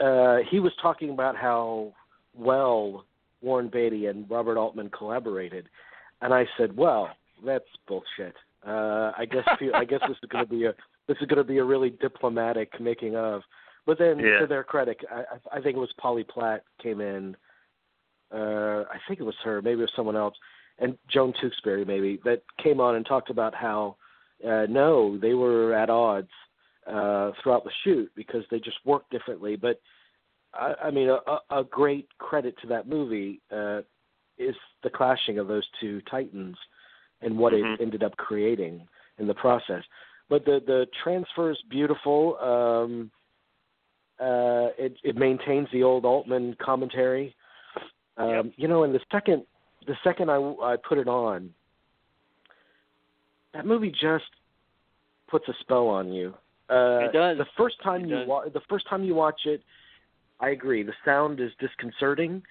uh, 0.00 0.38
he 0.50 0.60
was 0.60 0.72
talking 0.80 1.10
about 1.10 1.36
how 1.36 1.92
well 2.36 3.04
Warren 3.42 3.68
Beatty 3.68 4.06
and 4.06 4.28
Robert 4.30 4.56
Altman 4.56 4.90
collaborated, 4.90 5.68
and 6.20 6.32
I 6.32 6.46
said, 6.56 6.76
"Well, 6.76 7.10
that's 7.44 7.64
bullshit. 7.86 8.34
Uh, 8.66 9.12
I 9.16 9.26
guess 9.30 9.44
I 9.74 9.84
guess 9.84 10.00
this 10.08 10.16
is 10.22 10.28
going 10.30 10.44
to 10.44 10.50
be 10.50 10.64
a 10.64 10.74
this 11.06 11.16
is 11.20 11.26
going 11.26 11.38
to 11.38 11.44
be 11.44 11.58
a 11.58 11.64
really 11.64 11.90
diplomatic 11.90 12.80
making 12.80 13.16
of." 13.16 13.42
But 13.86 13.98
then, 13.98 14.18
Yeah. 14.18 14.40
to 14.40 14.46
their 14.46 14.64
credit, 14.64 14.96
I, 15.10 15.24
I 15.52 15.60
think 15.60 15.76
it 15.76 15.80
was 15.80 15.92
Polly 15.98 16.24
Platt 16.24 16.64
came 16.82 17.02
in. 17.02 17.36
Uh, 18.32 18.84
I 18.90 18.96
think 19.06 19.20
it 19.20 19.24
was 19.24 19.34
her, 19.44 19.60
maybe 19.60 19.80
it 19.80 19.82
was 19.82 19.92
someone 19.94 20.16
else, 20.16 20.34
and 20.78 20.96
Joan 21.12 21.34
Tewksbury 21.38 21.84
maybe 21.84 22.18
that 22.24 22.42
came 22.62 22.80
on 22.80 22.96
and 22.96 23.04
talked 23.04 23.28
about 23.28 23.54
how 23.54 23.96
uh, 24.42 24.66
no, 24.68 25.18
they 25.18 25.34
were 25.34 25.74
at 25.74 25.90
odds 25.90 26.30
uh, 26.86 27.32
throughout 27.42 27.64
the 27.64 27.70
shoot 27.82 28.10
because 28.14 28.44
they 28.50 28.58
just 28.58 28.78
work 28.84 29.08
differently. 29.10 29.56
But 29.56 29.80
I, 30.52 30.74
I 30.84 30.90
mean, 30.90 31.08
a, 31.08 31.38
a 31.50 31.64
great 31.64 32.08
credit 32.18 32.54
to 32.62 32.66
that 32.68 32.88
movie 32.88 33.40
uh, 33.50 33.80
is 34.38 34.54
the 34.82 34.90
clashing 34.90 35.38
of 35.38 35.48
those 35.48 35.66
two 35.80 36.00
titans 36.10 36.56
and 37.22 37.36
what 37.38 37.52
Mhm. 37.52 37.74
it 37.74 37.80
ended 37.80 38.02
up 38.02 38.16
creating 38.16 38.86
in 39.18 39.26
the 39.26 39.34
process. 39.34 39.82
But 40.28 40.44
the 40.44 40.62
the 40.66 40.86
transfer 41.02 41.50
is 41.50 41.58
beautiful. 41.68 42.38
Um, 42.38 43.10
uh, 44.20 44.68
it 44.78 44.96
it 45.02 45.16
maintains 45.16 45.68
the 45.72 45.82
old 45.82 46.04
Altman 46.04 46.56
commentary. 46.60 47.34
Um, 48.16 48.28
Yep. 48.28 48.52
You 48.56 48.68
know, 48.68 48.84
and 48.84 48.94
the 48.94 49.00
second 49.10 49.44
the 49.86 49.96
second 50.04 50.30
I 50.30 50.36
I 50.62 50.76
put 50.76 50.98
it 50.98 51.08
on, 51.08 51.52
that 53.52 53.66
movie 53.66 53.90
just 53.90 54.24
puts 55.28 55.48
a 55.48 55.54
spell 55.60 55.88
on 55.88 56.12
you. 56.12 56.34
Uh, 56.70 57.08
It 57.08 57.12
does. 57.12 57.38
The 57.38 57.46
first 57.56 57.80
time 57.82 58.04
It 58.04 58.08
you 58.08 58.16
does. 58.16 58.28
wa- 58.28 58.48
the 58.48 58.60
first 58.68 58.86
time 58.88 59.04
you 59.04 59.14
watch 59.14 59.46
it, 59.46 59.62
I 60.40 60.50
agree. 60.50 60.82
The 60.82 60.94
sound 61.04 61.40
is 61.40 61.52
disconcerting. 61.58 62.42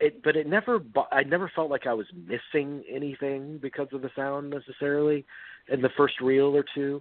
It, 0.00 0.22
but 0.22 0.36
it 0.36 0.46
never. 0.48 0.78
bo- 0.80 1.06
I 1.12 1.22
never 1.22 1.48
felt 1.54 1.70
like 1.70 1.86
I 1.86 1.94
was 1.94 2.06
missing 2.12 2.82
anything 2.88 3.58
because 3.58 3.92
of 3.92 4.02
the 4.02 4.10
sound 4.16 4.50
necessarily, 4.50 5.24
in 5.68 5.80
the 5.80 5.90
first 5.90 6.20
reel 6.20 6.56
or 6.56 6.64
two. 6.74 7.00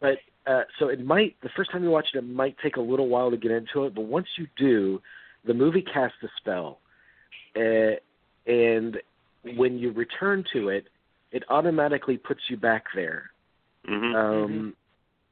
But 0.00 0.18
uh, 0.46 0.62
so 0.78 0.88
it 0.88 1.04
might. 1.04 1.34
The 1.42 1.48
first 1.56 1.72
time 1.72 1.82
you 1.82 1.90
watch 1.90 2.08
it, 2.14 2.18
it 2.18 2.22
might 2.22 2.56
take 2.62 2.76
a 2.76 2.80
little 2.80 3.08
while 3.08 3.30
to 3.30 3.36
get 3.36 3.50
into 3.50 3.84
it. 3.86 3.94
But 3.94 4.02
once 4.02 4.28
you 4.36 4.46
do, 4.56 5.02
the 5.44 5.54
movie 5.54 5.82
casts 5.82 6.22
a 6.22 6.28
spell, 6.36 6.78
uh, 7.56 7.96
and 8.46 9.00
when 9.56 9.76
you 9.78 9.90
return 9.90 10.44
to 10.52 10.68
it, 10.68 10.86
it 11.32 11.42
automatically 11.48 12.16
puts 12.16 12.40
you 12.48 12.56
back 12.56 12.84
there. 12.94 13.30
Mhm. 13.86 14.14
Um, 14.14 14.76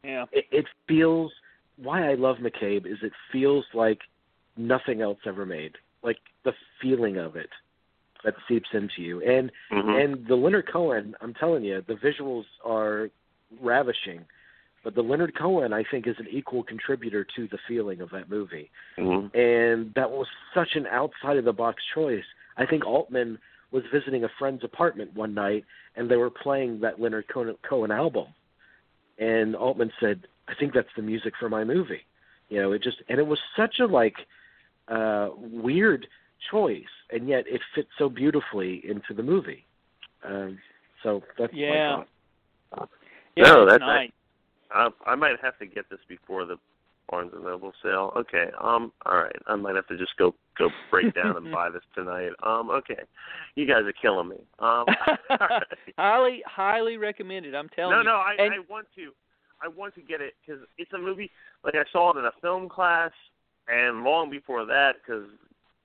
yeah. 0.06 0.24
it, 0.32 0.44
it 0.50 0.66
feels 0.88 1.32
why 1.76 2.08
I 2.10 2.14
love 2.14 2.36
McCabe 2.38 2.86
is 2.86 2.98
it 3.02 3.12
feels 3.32 3.64
like 3.74 4.00
nothing 4.56 5.00
else 5.02 5.18
ever 5.26 5.44
made. 5.44 5.72
Like 6.02 6.18
the 6.44 6.52
feeling 6.80 7.18
of 7.18 7.36
it 7.36 7.50
that 8.24 8.34
seeps 8.48 8.68
into 8.72 9.02
you. 9.02 9.20
And 9.22 9.50
Mhm. 9.70 10.02
and 10.02 10.26
the 10.26 10.36
Leonard 10.36 10.68
Cohen, 10.72 11.14
I'm 11.20 11.34
telling 11.34 11.64
you, 11.64 11.82
the 11.86 11.94
visuals 11.94 12.44
are 12.64 13.10
ravishing. 13.60 14.24
But 14.82 14.94
the 14.94 15.02
Leonard 15.02 15.34
Cohen, 15.36 15.72
I 15.72 15.82
think, 15.82 16.06
is 16.06 16.18
an 16.18 16.28
equal 16.30 16.62
contributor 16.62 17.24
to 17.36 17.48
the 17.48 17.58
feeling 17.66 18.00
of 18.00 18.10
that 18.10 18.30
movie. 18.30 18.70
Mhm. 18.96 19.34
And 19.34 19.92
that 19.94 20.10
was 20.10 20.28
such 20.54 20.76
an 20.76 20.86
outside 20.86 21.36
of 21.36 21.44
the 21.44 21.52
box 21.52 21.82
choice. 21.92 22.24
I 22.56 22.66
think 22.66 22.86
Altman 22.86 23.38
was 23.72 23.84
visiting 23.86 24.24
a 24.24 24.28
friend's 24.28 24.62
apartment 24.64 25.12
one 25.14 25.34
night 25.34 25.64
and 25.96 26.08
they 26.08 26.16
were 26.16 26.30
playing 26.30 26.80
that 26.80 27.00
Leonard 27.00 27.26
Cohen, 27.28 27.56
Cohen 27.62 27.90
album. 27.90 28.28
And 29.18 29.56
Altman 29.56 29.92
said, 30.00 30.26
"I 30.48 30.54
think 30.54 30.74
that's 30.74 30.88
the 30.96 31.02
music 31.02 31.34
for 31.38 31.48
my 31.48 31.64
movie." 31.64 32.02
You 32.48 32.60
know, 32.62 32.72
it 32.72 32.82
just 32.82 32.98
and 33.08 33.18
it 33.18 33.26
was 33.26 33.38
such 33.56 33.80
a 33.80 33.86
like 33.86 34.16
uh 34.88 35.30
weird 35.36 36.06
choice 36.50 36.84
and 37.10 37.28
yet 37.28 37.44
it 37.48 37.60
fits 37.74 37.88
so 37.98 38.08
beautifully 38.08 38.82
into 38.88 39.14
the 39.14 39.22
movie. 39.22 39.64
Um 40.24 40.58
so 41.02 41.22
that's 41.38 41.52
my 41.52 41.58
Yeah. 41.58 42.04
thought. 42.70 42.88
Yeah, 43.36 43.44
No, 43.44 43.66
that's 43.66 43.80
nice. 43.80 44.10
I, 44.70 44.88
I 45.06 45.14
might 45.14 45.38
have 45.42 45.58
to 45.58 45.66
get 45.66 45.88
this 45.90 46.00
before 46.08 46.44
the 46.44 46.56
Barnes 47.10 47.32
and 47.34 47.44
Noble 47.44 47.72
sale. 47.82 48.12
Okay. 48.16 48.50
Um. 48.60 48.92
All 49.04 49.16
right. 49.16 49.36
I 49.46 49.56
might 49.56 49.76
have 49.76 49.86
to 49.88 49.96
just 49.96 50.16
go 50.18 50.34
go 50.58 50.68
break 50.90 51.14
down 51.14 51.36
and 51.36 51.52
buy 51.52 51.70
this 51.70 51.82
tonight. 51.94 52.30
Um. 52.42 52.70
Okay. 52.70 53.02
You 53.54 53.66
guys 53.66 53.82
are 53.84 53.92
killing 54.00 54.28
me. 54.28 54.36
Um. 54.58 54.84
right. 55.30 55.62
highly, 55.98 56.42
highly 56.46 56.96
recommended. 56.96 57.54
I'm 57.54 57.68
telling 57.70 57.92
no, 57.92 57.98
you. 57.98 58.04
no. 58.04 58.14
I 58.16 58.34
And- 58.38 58.54
I 58.54 58.58
want 58.68 58.86
to. 58.96 59.12
I 59.62 59.68
want 59.68 59.94
to 59.94 60.02
get 60.02 60.20
it 60.20 60.34
because 60.44 60.62
it's 60.76 60.92
a 60.92 60.98
movie. 60.98 61.30
Like 61.64 61.76
I 61.76 61.84
saw 61.90 62.12
it 62.12 62.18
in 62.18 62.26
a 62.26 62.32
film 62.42 62.68
class. 62.68 63.10
and 63.68 64.04
long 64.04 64.30
before 64.30 64.66
that, 64.66 64.96
because 65.00 65.24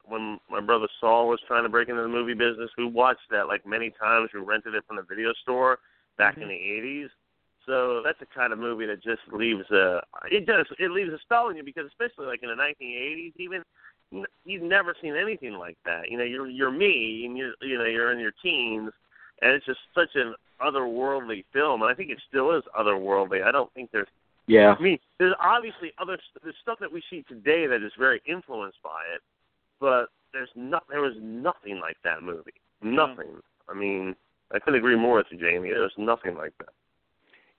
when 0.03 0.39
my 0.49 0.59
brother 0.59 0.87
Saul 0.99 1.29
was 1.29 1.39
trying 1.47 1.63
to 1.63 1.69
break 1.69 1.87
into 1.87 2.01
the 2.01 2.07
movie 2.07 2.33
business, 2.33 2.69
we 2.77 2.85
watched 2.85 3.29
that 3.31 3.47
like 3.47 3.65
many 3.65 3.93
times. 3.97 4.29
We 4.33 4.41
rented 4.41 4.75
it 4.75 4.83
from 4.87 4.97
the 4.97 5.03
video 5.03 5.31
store 5.41 5.79
back 6.17 6.33
mm-hmm. 6.33 6.43
in 6.43 6.49
the 6.49 6.53
'80s. 6.55 7.09
So 7.65 8.01
that's 8.03 8.19
the 8.19 8.25
kind 8.25 8.53
of 8.53 8.59
movie 8.59 8.85
that 8.87 9.03
just 9.03 9.21
leaves 9.31 9.69
a 9.71 10.01
it 10.31 10.45
does 10.45 10.65
it 10.79 10.91
leaves 10.91 11.13
a 11.13 11.19
spell 11.19 11.45
on 11.45 11.55
you 11.55 11.63
because 11.63 11.85
especially 11.87 12.25
like 12.25 12.41
in 12.43 12.49
the 12.49 12.55
1980s 12.55 13.33
even 13.37 13.63
you've 14.45 14.63
never 14.63 14.95
seen 15.01 15.15
anything 15.15 15.53
like 15.53 15.77
that. 15.85 16.09
You 16.09 16.17
know, 16.17 16.23
you're 16.23 16.47
you're 16.47 16.71
me 16.71 17.23
and 17.25 17.37
you're 17.37 17.53
you 17.61 17.77
know 17.77 17.85
you're 17.85 18.11
in 18.11 18.19
your 18.19 18.33
teens 18.41 18.91
and 19.41 19.51
it's 19.51 19.65
just 19.65 19.79
such 19.93 20.15
an 20.15 20.33
otherworldly 20.61 21.45
film 21.53 21.81
and 21.81 21.91
I 21.91 21.93
think 21.93 22.09
it 22.09 22.21
still 22.27 22.51
is 22.57 22.63
otherworldly. 22.77 23.43
I 23.43 23.51
don't 23.51 23.71
think 23.73 23.91
there's 23.91 24.07
yeah. 24.47 24.75
I 24.77 24.81
mean, 24.81 24.99
there's 25.19 25.35
obviously 25.39 25.93
other 25.99 26.17
there's 26.43 26.55
stuff 26.61 26.79
that 26.79 26.91
we 26.91 27.03
see 27.09 27.23
today 27.23 27.67
that 27.67 27.83
is 27.83 27.91
very 27.97 28.21
influenced 28.25 28.81
by 28.83 29.01
it, 29.13 29.21
but 29.79 30.07
there's 30.33 30.49
not 30.55 30.83
there 30.89 31.01
was 31.01 31.15
nothing 31.21 31.79
like 31.79 31.97
that 32.03 32.23
movie. 32.23 32.53
Mm-hmm. 32.83 32.95
Nothing. 32.95 33.41
I 33.69 33.73
mean, 33.73 34.15
I 34.51 34.59
couldn't 34.59 34.79
agree 34.79 34.97
more 34.97 35.17
with 35.17 35.27
you, 35.29 35.37
Jamie. 35.37 35.69
There 35.69 35.81
was 35.81 35.91
nothing 35.97 36.35
like 36.35 36.53
that. 36.59 36.73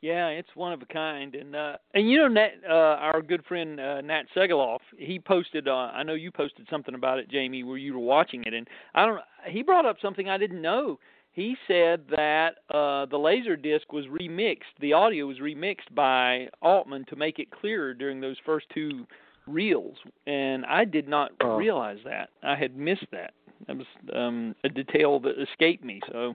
Yeah, 0.03 0.29
it's 0.31 0.49
one 0.57 0.73
of 0.73 0.83
a 0.83 0.87
kind, 0.87 1.37
and 1.37 1.55
uh, 1.55 1.77
and 1.95 2.11
you 2.11 2.19
know, 2.19 2.27
Nat, 2.27 2.51
uh, 2.69 2.73
our 2.73 3.23
good 3.23 3.45
friend 3.45 3.79
uh, 3.79 4.01
Nat 4.01 4.25
Segaloff, 4.37 4.81
he 4.99 5.21
posted. 5.21 5.69
Uh, 5.69 5.91
I 5.95 6.03
know 6.03 6.15
you 6.15 6.33
posted 6.33 6.67
something 6.69 6.97
about 6.97 7.21
it, 7.21 7.31
Jamie, 7.31 7.63
where 7.63 7.77
you 7.77 7.95
were 7.95 8.01
watching 8.01 8.43
it, 8.45 8.53
and 8.53 8.67
I 8.97 9.07
don't. 9.07 9.21
He 9.47 9.63
brought 9.63 9.87
up 9.87 9.97
something 10.03 10.29
I 10.29 10.39
didn't 10.39 10.61
know. 10.61 10.99
He 11.31 11.57
said 11.69 12.03
that 12.11 12.57
uh, 12.69 13.07
the 13.07 13.17
laser 13.17 13.55
disc 13.55 13.93
was 13.93 14.05
remixed. 14.07 14.75
The 14.81 14.93
audio 14.93 15.27
was 15.27 15.39
remixed 15.39 15.95
by 15.95 16.49
Altman 16.61 17.05
to 17.09 17.15
make 17.15 17.39
it 17.39 17.53
clearer 17.53 17.95
during 17.95 18.21
those 18.21 18.37
first 18.45 18.67
two 18.75 19.07
reels, 19.47 19.97
and 20.27 20.67
I 20.67 20.85
did 20.85 21.07
not 21.07 21.31
oh. 21.43 21.55
realize 21.55 21.99
that. 22.05 22.31
I 22.43 22.57
had 22.57 22.77
missed 22.77 23.07
that. 23.13 23.35
That 23.69 23.77
was 23.77 23.87
um, 24.13 24.57
a 24.65 24.69
detail 24.69 25.21
that 25.21 25.41
escaped 25.41 25.85
me. 25.85 26.01
So 26.11 26.35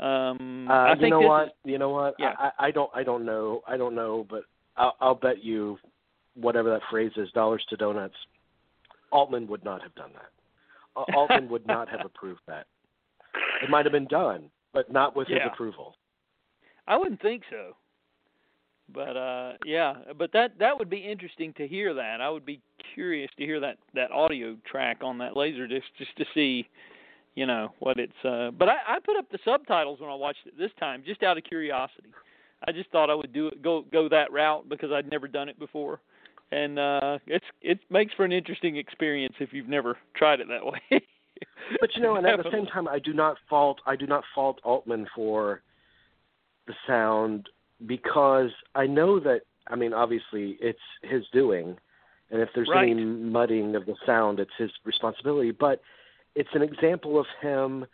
um, 0.00 0.68
uh, 0.68 0.72
I 0.72 0.94
you 0.94 1.10
know 1.10 1.20
what? 1.20 1.46
Is, 1.46 1.52
you 1.64 1.78
know 1.78 1.90
what? 1.90 2.14
Yeah. 2.18 2.34
I, 2.38 2.50
I 2.58 2.70
don't. 2.70 2.90
I 2.94 3.02
don't 3.02 3.24
know. 3.24 3.62
I 3.66 3.76
don't 3.76 3.94
know. 3.94 4.26
But 4.28 4.44
I'll, 4.76 4.96
I'll 5.00 5.14
bet 5.14 5.44
you, 5.44 5.78
whatever 6.34 6.70
that 6.70 6.82
phrase 6.90 7.12
is, 7.16 7.30
dollars 7.32 7.64
to 7.70 7.76
donuts. 7.76 8.14
Altman 9.10 9.46
would 9.48 9.64
not 9.64 9.82
have 9.82 9.94
done 9.94 10.10
that. 10.14 11.14
Altman 11.16 11.48
would 11.48 11.66
not 11.66 11.88
have 11.88 12.00
approved 12.04 12.40
that. 12.46 12.66
It 13.62 13.70
might 13.70 13.84
have 13.84 13.92
been 13.92 14.08
done, 14.08 14.50
but 14.72 14.90
not 14.92 15.14
with 15.14 15.28
Yeah. 15.28 15.44
his 15.44 15.52
approval. 15.52 15.96
I 16.86 16.96
wouldn't 16.96 17.22
think 17.22 17.42
so. 17.50 17.76
But 18.92 19.16
uh 19.16 19.52
yeah, 19.64 19.94
but 20.18 20.32
that 20.32 20.58
that 20.58 20.78
would 20.78 20.90
be 20.90 20.98
interesting 20.98 21.54
to 21.54 21.66
hear 21.66 21.94
that. 21.94 22.20
I 22.20 22.28
would 22.28 22.44
be 22.44 22.60
curious 22.94 23.30
to 23.38 23.44
hear 23.44 23.60
that 23.60 23.78
that 23.94 24.10
audio 24.10 24.56
track 24.70 24.98
on 25.02 25.18
that 25.18 25.36
laser 25.36 25.66
disc 25.66 25.86
just 25.96 26.14
to 26.16 26.24
see 26.34 26.68
you 27.34 27.46
know 27.46 27.72
what 27.78 27.98
it's 27.98 28.24
uh 28.24 28.50
but 28.50 28.68
I 28.68 28.76
I 28.86 28.98
put 29.04 29.16
up 29.16 29.30
the 29.30 29.38
subtitles 29.44 30.00
when 30.00 30.10
I 30.10 30.14
watched 30.14 30.46
it 30.46 30.58
this 30.58 30.70
time 30.78 31.02
just 31.06 31.22
out 31.22 31.38
of 31.38 31.44
curiosity. 31.44 32.08
I 32.66 32.72
just 32.72 32.90
thought 32.90 33.10
I 33.10 33.14
would 33.14 33.32
do 33.32 33.48
it 33.48 33.62
go 33.62 33.84
go 33.92 34.08
that 34.08 34.32
route 34.32 34.68
because 34.68 34.90
I'd 34.92 35.10
never 35.10 35.28
done 35.28 35.48
it 35.48 35.58
before. 35.58 36.00
And 36.50 36.78
uh 36.78 37.18
it's 37.26 37.44
it 37.62 37.80
makes 37.90 38.12
for 38.14 38.24
an 38.24 38.32
interesting 38.32 38.76
experience 38.76 39.34
if 39.40 39.52
you've 39.52 39.68
never 39.68 39.96
tried 40.14 40.40
it 40.40 40.48
that 40.48 40.64
way. 40.72 41.02
But 41.80 41.94
you 41.96 42.02
know, 42.02 42.16
and 42.16 42.26
at 42.26 42.42
the 42.42 42.50
same 42.50 42.66
time, 42.66 42.86
I 42.86 42.98
do 42.98 43.12
not 43.12 43.36
fault 43.48 43.80
I 43.86 43.96
do 43.96 44.06
not 44.06 44.24
fault 44.34 44.60
Altman 44.62 45.06
for 45.14 45.62
the 46.66 46.74
sound 46.86 47.48
because 47.86 48.50
I 48.74 48.86
know 48.86 49.18
that 49.20 49.42
I 49.66 49.76
mean 49.76 49.92
obviously 49.92 50.58
it's 50.60 50.78
his 51.02 51.24
doing, 51.32 51.76
and 52.30 52.40
if 52.40 52.50
there's 52.54 52.68
Right. 52.68 52.90
any 52.90 53.04
mudding 53.04 53.74
of 53.74 53.86
the 53.86 53.96
sound, 54.06 54.38
it's 54.38 54.52
his 54.58 54.70
responsibility. 54.84 55.50
But 55.50 55.80
it's 56.34 56.54
an 56.54 56.62
example 56.62 57.18
of 57.18 57.26
him 57.40 57.86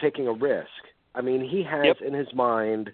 taking 0.00 0.26
a 0.28 0.32
risk. 0.32 0.68
I 1.14 1.20
mean, 1.20 1.42
he 1.42 1.62
has 1.62 1.86
Yep. 1.86 2.02
in 2.02 2.14
his 2.14 2.32
mind 2.34 2.92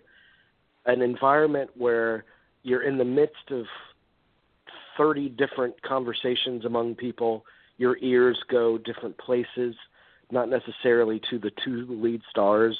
an 0.87 1.03
environment 1.03 1.71
where 1.77 2.25
you're 2.62 2.83
in 2.83 2.99
the 2.99 3.05
midst 3.05 3.51
of 3.51 3.67
30 4.97 5.29
different 5.31 5.81
conversations 5.83 6.64
among 6.64 6.95
people. 6.95 7.45
Your 7.79 7.99
ears 8.01 8.43
go 8.49 8.79
different 8.79 9.19
places, 9.19 9.75
not 10.31 10.49
necessarily 10.49 11.21
to 11.31 11.38
the 11.38 11.51
two 11.51 11.87
lead 11.87 12.23
stars. 12.31 12.79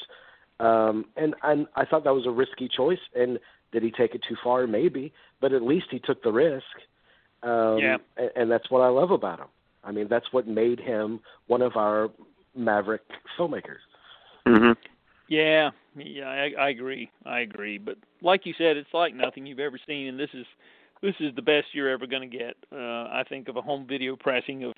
Um, 0.61 1.07
and, 1.17 1.35
and 1.43 1.67
I 1.75 1.85
thought 1.85 2.05
that 2.05 2.15
was 2.15 2.27
a 2.27 2.31
risky 2.31 2.69
choice. 2.69 3.01
And 3.15 3.39
did 3.73 3.83
he 3.83 3.91
take 3.91 4.15
it 4.15 4.23
too 4.23 4.37
far? 4.43 4.67
Maybe, 4.67 5.13
but 5.41 5.53
at 5.53 5.63
least 5.63 5.87
he 5.91 5.99
took 5.99 6.23
the 6.23 6.33
risk. 6.33 6.65
Um, 7.43 7.79
Yeah. 7.79 7.99
and, 8.17 8.31
and 8.37 8.51
that's 8.51 8.71
what 8.71 8.81
I 8.81 8.89
love 8.89 9.11
about 9.11 9.41
him. 9.41 9.49
I 9.85 9.93
mean, 9.93 10.07
that's 10.09 10.27
what 10.33 10.47
made 10.47 10.81
him 10.81 11.21
one 11.47 11.63
of 11.63 11.77
our 11.77 12.11
maverick 12.55 13.03
filmmakers. 13.39 13.83
Mm-hmm. 14.47 14.73
Yeah, 15.29 15.71
yeah, 15.97 16.25
I, 16.25 16.53
I 16.59 16.69
agree. 16.71 17.11
I 17.25 17.41
agree. 17.41 17.79
But 17.79 17.97
like 18.23 18.45
you 18.45 18.55
said, 18.59 18.77
it's 18.77 18.93
like 18.93 19.15
nothing 19.15 19.47
you've 19.47 19.59
ever 19.59 19.79
seen, 19.87 20.09
and 20.09 20.21
this 20.21 20.31
is 20.35 20.47
this 21.03 21.15
is 21.21 21.35
the 21.35 21.43
best 21.43 21.67
you're 21.73 21.89
ever 21.91 22.07
going 22.07 22.31
to 22.31 22.37
get. 22.37 22.57
Uh, 22.73 23.09
I 23.11 23.25
think 23.29 23.49
of 23.49 23.57
a 23.57 23.63
home 23.63 23.87
video 23.87 24.17
pressing 24.17 24.65
of 24.65 24.73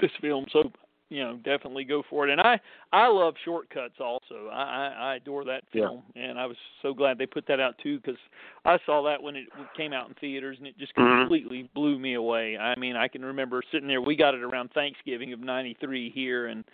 this 0.00 0.10
film. 0.20 0.46
So 0.52 0.70
you 1.12 1.22
know, 1.22 1.36
definitely 1.44 1.84
go 1.84 2.02
for 2.08 2.26
it. 2.26 2.32
And 2.32 2.40
I 2.40 2.58
I 2.92 3.06
love 3.06 3.34
shortcuts 3.44 3.96
also. 4.00 4.48
I 4.50 4.62
I, 4.62 4.86
I 4.86 5.14
adore 5.16 5.44
that 5.44 5.64
Yeah. 5.72 5.88
film, 5.88 6.02
and 6.16 6.38
I 6.38 6.46
was 6.46 6.56
so 6.80 6.94
glad 6.94 7.18
they 7.18 7.26
put 7.26 7.46
that 7.48 7.60
out 7.60 7.76
too 7.82 7.98
because 8.00 8.18
I 8.64 8.78
saw 8.86 9.02
that 9.04 9.22
when 9.22 9.36
it 9.36 9.48
came 9.76 9.92
out 9.92 10.08
in 10.08 10.14
theaters, 10.14 10.56
and 10.58 10.66
it 10.66 10.78
just 10.78 10.94
Mhm. 10.94 11.20
completely 11.20 11.68
blew 11.74 11.98
me 11.98 12.14
away. 12.14 12.56
I 12.56 12.74
mean, 12.76 12.96
I 12.96 13.08
can 13.08 13.24
remember 13.24 13.62
sitting 13.70 13.88
there. 13.88 14.00
We 14.00 14.16
got 14.16 14.34
it 14.34 14.42
around 14.42 14.70
Thanksgiving 14.72 15.34
of 15.34 15.40
'93 15.40 16.08
here, 16.10 16.46
and 16.46 16.64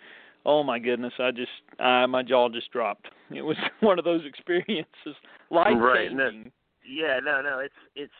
oh 0.45 0.63
my 0.63 0.79
goodness, 0.79 1.13
I 1.19 1.31
just 1.31 1.51
I, 1.79 2.05
my 2.05 2.23
jaw 2.23 2.47
just 2.47 2.71
dropped. 2.71 3.09
It 3.31 3.41
was 3.41 3.57
one 3.81 3.99
of 3.99 4.05
those 4.05 4.25
experiences, 4.25 5.15
life 5.49 5.77
Right, 5.77 6.09
changing. 6.09 6.51
Yeah, 6.87 7.19
no, 7.19 7.41
no, 7.41 7.59
it's 7.59 7.73
it's 7.95 8.13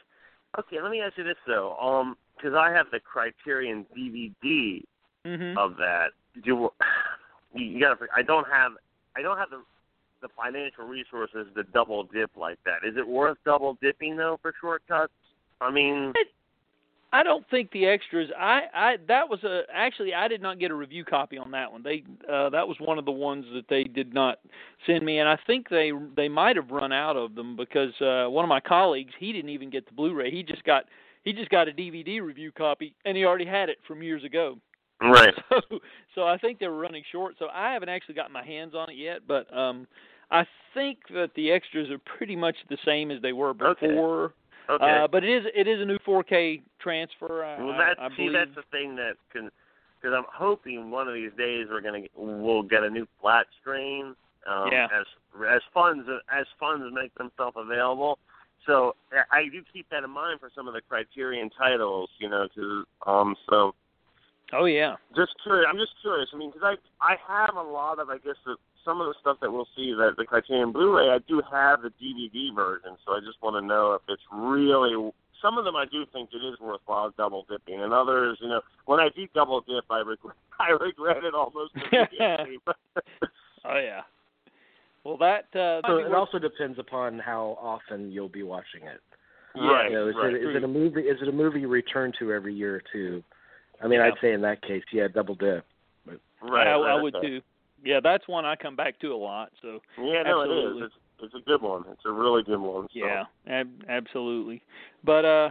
okay. 0.60 0.82
Let 0.82 0.91
me 0.91 0.99
ask 0.99 1.17
you 1.17 1.23
this 1.23 1.38
though, 1.47 1.77
um, 1.77 2.17
because 2.36 2.53
I 2.55 2.71
have 2.71 2.88
the 2.91 2.99
Criterion 2.99 3.86
DVD 3.97 4.84
hmm 5.25 5.58
of 5.58 5.75
that. 5.77 6.10
Do 6.43 6.69
you, 7.53 7.65
you 7.65 7.79
gotta? 7.79 7.97
I 8.15 8.21
don't 8.21 8.47
have. 8.47 8.73
I 9.15 9.21
don't 9.21 9.38
have 9.38 9.49
the 9.49 9.63
the 10.21 10.29
financial 10.36 10.86
resources 10.86 11.47
to 11.55 11.63
double 11.63 12.03
dip 12.03 12.32
like 12.36 12.60
that. 12.65 12.88
Is 12.88 12.97
it 12.97 13.08
worth 13.08 13.38
double 13.45 13.77
dipping 13.82 14.17
though 14.17 14.38
for 14.41 14.53
shortcuts? 14.60 15.13
I 15.62 15.71
mean, 15.71 16.13
I 17.12 17.23
don't 17.23 17.45
think 17.49 17.71
the 17.71 17.86
extras. 17.88 18.29
I 18.38 18.62
I 18.73 18.97
that 19.08 19.29
was 19.29 19.43
a 19.43 19.62
actually 19.73 20.13
I 20.13 20.27
did 20.27 20.41
not 20.41 20.60
get 20.60 20.71
a 20.71 20.75
review 20.75 21.03
copy 21.03 21.38
on 21.38 21.51
that 21.51 21.71
one. 21.71 21.82
They 21.82 22.03
uh 22.32 22.49
that 22.49 22.67
was 22.67 22.77
one 22.79 22.99
of 22.99 23.05
the 23.05 23.12
ones 23.12 23.45
that 23.53 23.67
they 23.67 23.84
did 23.84 24.13
not 24.13 24.39
send 24.86 25.03
me 25.03 25.19
and 25.19 25.27
I 25.27 25.38
think 25.47 25.69
they 25.69 25.91
they 26.15 26.29
might 26.29 26.55
have 26.55 26.69
run 26.69 26.93
out 26.93 27.17
of 27.17 27.36
them 27.36 27.55
because 27.55 27.93
uh 28.01 28.29
one 28.29 28.45
of 28.45 28.49
my 28.49 28.60
colleagues, 28.60 29.13
he 29.19 29.34
didn't 29.34 29.49
even 29.49 29.69
get 29.69 29.88
the 29.88 29.93
Blu-ray. 29.93 30.29
He 30.29 30.43
just 30.43 30.63
got 30.63 30.86
he 31.23 31.34
just 31.34 31.49
got 31.49 31.67
a 31.67 31.71
DVD 31.71 32.21
review 32.21 32.51
copy 32.51 32.93
and 33.05 33.17
he 33.17 33.25
already 33.25 33.45
had 33.45 33.69
it 33.69 33.77
from 33.88 34.03
years 34.03 34.23
ago. 34.23 34.58
Right. 35.02 35.34
So 35.50 35.80
so 36.16 36.28
I 36.28 36.38
think 36.38 36.60
they 36.60 36.68
were 36.68 36.80
running 36.80 37.04
short. 37.12 37.36
So 37.40 37.48
I 37.54 37.72
haven't 37.74 37.90
actually 37.90 38.16
got 38.16 38.32
my 38.32 38.44
hands 38.44 38.74
on 38.76 38.90
it 38.90 38.98
yet, 38.98 39.20
but 39.28 39.52
um 39.56 39.88
I 40.32 40.46
think 40.74 41.00
that 41.14 41.32
the 41.36 41.52
extras 41.52 41.90
are 41.90 42.00
pretty 42.18 42.36
much 42.36 42.56
the 42.70 42.78
same 42.86 43.10
as 43.12 43.22
they 43.22 43.34
were 43.34 43.54
before. 43.54 44.34
Okay. 44.70 45.02
Uh, 45.04 45.08
but 45.08 45.24
it 45.24 45.30
is 45.30 45.46
it 45.56 45.68
is 45.68 45.82
a 45.82 45.86
new 45.86 45.98
4K 46.00 46.62
transfer. 46.80 47.44
I, 47.44 47.64
well, 47.64 47.76
that's 47.78 48.00
I 48.00 48.10
see, 48.10 48.28
believe. 48.28 48.34
that's 48.34 48.56
the 48.56 48.64
thing 48.72 48.96
that 48.98 49.14
can. 49.32 49.50
Because 50.02 50.16
I'm 50.18 50.26
hoping 50.34 50.92
one 50.92 51.08
of 51.10 51.14
these 51.14 51.32
days 51.38 51.68
we're 51.70 51.82
gonna 51.82 52.04
we'll 52.16 52.64
get 52.64 52.84
a 52.84 52.90
new 52.90 53.08
flat 53.22 53.48
screen. 53.62 54.16
Um, 54.48 54.70
Yeah. 54.72 54.86
As 54.86 55.06
as 55.50 55.62
funds 55.74 56.08
as 56.32 56.46
funds 56.60 56.86
make 56.94 57.14
themselves 57.16 57.58
available. 57.60 58.20
So 58.66 58.96
I 59.12 59.40
I 59.40 59.44
do 59.50 59.64
keep 59.74 59.90
that 59.90 60.04
in 60.04 60.10
mind 60.12 60.40
for 60.40 60.52
some 60.56 60.68
of 60.68 60.74
the 60.74 60.82
Criterion 60.82 61.50
titles, 61.58 62.10
you 62.20 62.30
know. 62.30 62.48
To 62.56 62.86
um, 63.08 63.36
so 63.50 63.74
oh 64.54 64.66
yeah. 64.66 64.96
just 65.16 65.32
curious. 65.44 65.68
I'm 65.70 65.78
just 65.78 65.94
curious. 66.02 66.30
I 66.34 66.38
mean, 66.38 66.52
because 66.52 66.78
I 67.02 67.14
I 67.14 67.16
have 67.28 67.56
a 67.56 67.62
lot 67.62 68.00
of 68.00 68.10
I 68.10 68.18
guess 68.18 68.36
the, 68.46 68.56
some 68.86 69.02
of 69.02 69.08
the 69.08 69.16
stuff 69.22 69.38
that 69.42 69.52
we'll 69.52 69.68
see 69.76 69.94
that 69.94 70.16
the 70.18 70.26
Criterion 70.26 70.72
Blu-ray. 70.72 71.10
I 71.10 71.20
do 71.28 71.42
have 71.52 71.82
the 71.82 71.90
DVD 72.02 72.56
version, 72.56 72.98
so 73.06 73.14
I 73.14 73.20
just 73.20 73.42
want 73.42 73.56
to 73.62 73.66
know 73.66 73.94
if 73.94 74.02
it's 74.08 74.24
really. 74.34 75.12
Some 75.42 75.58
of 75.58 75.64
them 75.64 75.78
I 75.78 75.86
do 75.86 76.06
think 76.12 76.32
it 76.34 76.46
is 76.46 76.60
worthwhile 76.60 77.14
double 77.16 77.46
dipping, 77.50 77.82
and 77.82 77.94
others, 77.94 78.38
you 78.42 78.50
know, 78.50 78.60
when 78.88 79.00
I 79.00 79.08
do 79.16 79.26
double 79.34 79.62
dip, 79.62 79.86
I 79.90 80.00
regret 80.00 80.36
I 80.60 80.72
regret 80.72 81.24
it 81.24 81.34
almost. 81.34 81.74
Oh 83.66 83.78
yeah. 83.78 84.02
Well, 85.04 85.18
that 85.18 85.46
uh, 85.58 85.82
So 85.88 85.98
it 85.98 86.14
also 86.14 86.40
depends 86.40 86.78
upon 86.80 87.20
how 87.20 87.58
often 87.62 88.12
you'll 88.12 88.30
be 88.30 88.44
watching 88.44 88.84
it. 88.84 89.00
right, 89.56 89.90
You 89.90 89.96
know, 89.96 90.08
is 90.08 90.16
right. 90.16 90.34
it 90.34 90.42
is 90.42 90.56
it 90.56 90.64
a 90.64 90.68
movie? 90.68 91.02
Is 91.02 91.18
it 91.22 91.28
a 91.28 91.32
movie 91.32 91.62
you 91.62 91.68
return 91.68 92.12
to 92.20 92.32
every 92.32 92.54
year 92.54 92.76
or 92.76 92.84
two? 92.92 93.24
I 93.82 93.88
mean, 93.88 94.00
Yeah. 94.00 94.08
I'd 94.08 94.20
say 94.22 94.34
in 94.34 94.42
that 94.42 94.62
case, 94.62 94.84
yeah, 94.92 95.08
double 95.08 95.36
dip. 95.36 95.65
right, 96.06 96.20
I, 96.42 96.46
right, 96.48 96.68
I 96.68 97.02
would 97.02 97.13
right. 97.13 97.24
too. 97.24 97.42
Yeah, 97.84 98.00
that's 98.02 98.28
one 98.28 98.46
I 98.46 98.56
come 98.56 98.76
back 98.76 99.00
to 99.00 99.13
a 99.13 99.15
lot. 99.15 99.52
So 99.62 99.82
Yeah, 99.98 100.24
no, 100.24 100.42
Absolutely. 100.42 100.82
is. 100.82 100.86
It's 100.86 100.96
it's 101.22 101.34
a 101.36 101.46
good 101.46 101.62
one. 101.62 101.84
It's 101.92 102.06
a 102.06 102.12
really 102.12 102.44
good 102.44 102.60
one. 102.60 102.84
So. 102.84 102.89
yeah, 102.94 103.26
ab- 103.48 103.84
absolutely. 103.89 104.62
But 105.04 105.26
uh, 105.26 105.50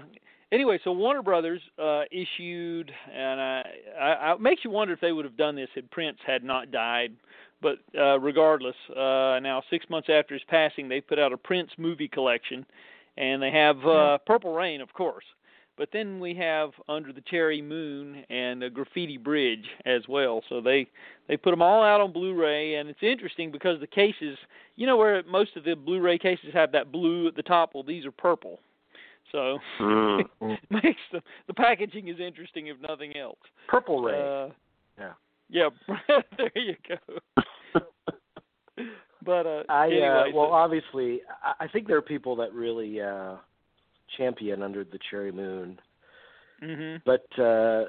anyway, 0.52 0.78
so 0.82 0.92
Warner 0.92 1.22
Brothers 1.22 1.60
uh, 1.78 2.02
issued, 2.10 2.90
and 3.12 3.40
I, 3.40 3.64
I, 4.00 4.12
I 4.12 4.32
it 4.34 4.40
makes 4.40 4.64
you 4.64 4.70
wonder 4.70 4.94
if 4.94 5.00
they 5.00 5.12
would 5.12 5.24
have 5.24 5.36
done 5.36 5.56
this 5.56 5.68
had 5.74 5.90
Prince 5.90 6.18
had 6.26 6.44
not 6.44 6.70
died. 6.70 7.12
But 7.60 7.78
uh, 7.98 8.20
regardless, 8.20 8.76
uh, 8.90 9.40
now 9.42 9.62
six 9.68 9.84
months 9.90 10.08
after 10.10 10.34
his 10.34 10.44
passing, 10.48 10.88
they 10.88 11.00
put 11.00 11.18
out 11.18 11.32
a 11.32 11.36
Prince 11.36 11.70
movie 11.76 12.08
collection, 12.08 12.64
and 13.16 13.42
they 13.42 13.50
have 13.50 13.84
uh, 13.84 14.18
Purple 14.26 14.54
Rain, 14.54 14.80
of 14.80 14.92
course. 14.92 15.24
But 15.78 15.90
then 15.92 16.18
we 16.18 16.34
have 16.34 16.70
Under 16.88 17.12
the 17.12 17.22
Cherry 17.22 17.62
Moon 17.62 18.24
and 18.28 18.62
a 18.64 18.68
Graffiti 18.68 19.16
Bridge 19.16 19.64
as 19.86 20.02
well. 20.08 20.42
So 20.48 20.60
they 20.60 20.88
they 21.28 21.36
put 21.36 21.52
them 21.52 21.62
all 21.62 21.82
out 21.84 22.00
on 22.00 22.12
Blu-ray, 22.12 22.74
and 22.74 22.88
it's 22.88 23.02
interesting 23.02 23.52
because 23.52 23.78
the 23.80 23.86
cases, 23.86 24.36
you 24.76 24.86
know, 24.86 24.96
where 24.96 25.22
most 25.22 25.56
of 25.56 25.62
the 25.64 25.74
Blu-ray 25.76 26.18
cases 26.18 26.50
have 26.52 26.72
that 26.72 26.90
blue 26.90 27.28
at 27.28 27.36
the 27.36 27.42
top. 27.42 27.70
Well, 27.74 27.84
these 27.84 28.04
are 28.04 28.10
purple. 28.12 28.58
So 29.30 29.58
Mm. 29.80 30.24
makes 30.70 31.00
the 31.12 31.22
the 31.46 31.54
packaging 31.54 32.08
is 32.08 32.18
interesting 32.18 32.66
if 32.66 32.76
nothing 32.80 33.16
else. 33.16 33.38
Purple 33.68 34.02
Ray. 34.02 34.20
Uh, 34.20 34.48
Yeah. 34.98 35.12
Yeah, 35.50 35.68
there 36.36 36.50
you 36.56 36.74
go. 36.88 37.80
But 39.24 39.46
uh 39.46 39.62
I 39.68 39.86
anyway, 39.86 40.06
uh, 40.06 40.24
well, 40.34 40.48
so- 40.48 40.52
obviously, 40.52 41.20
I, 41.42 41.64
I 41.64 41.68
think 41.68 41.86
there 41.86 41.96
are 41.96 42.02
people 42.02 42.36
that 42.36 42.52
really 42.54 43.00
uh, 43.00 43.36
champion 44.16 44.62
Under 44.62 44.84
the 44.84 44.98
Cherry 45.10 45.32
Moon, 45.32 45.78
Mhm. 46.62 47.02
but 47.04 47.26
uh, 47.38 47.86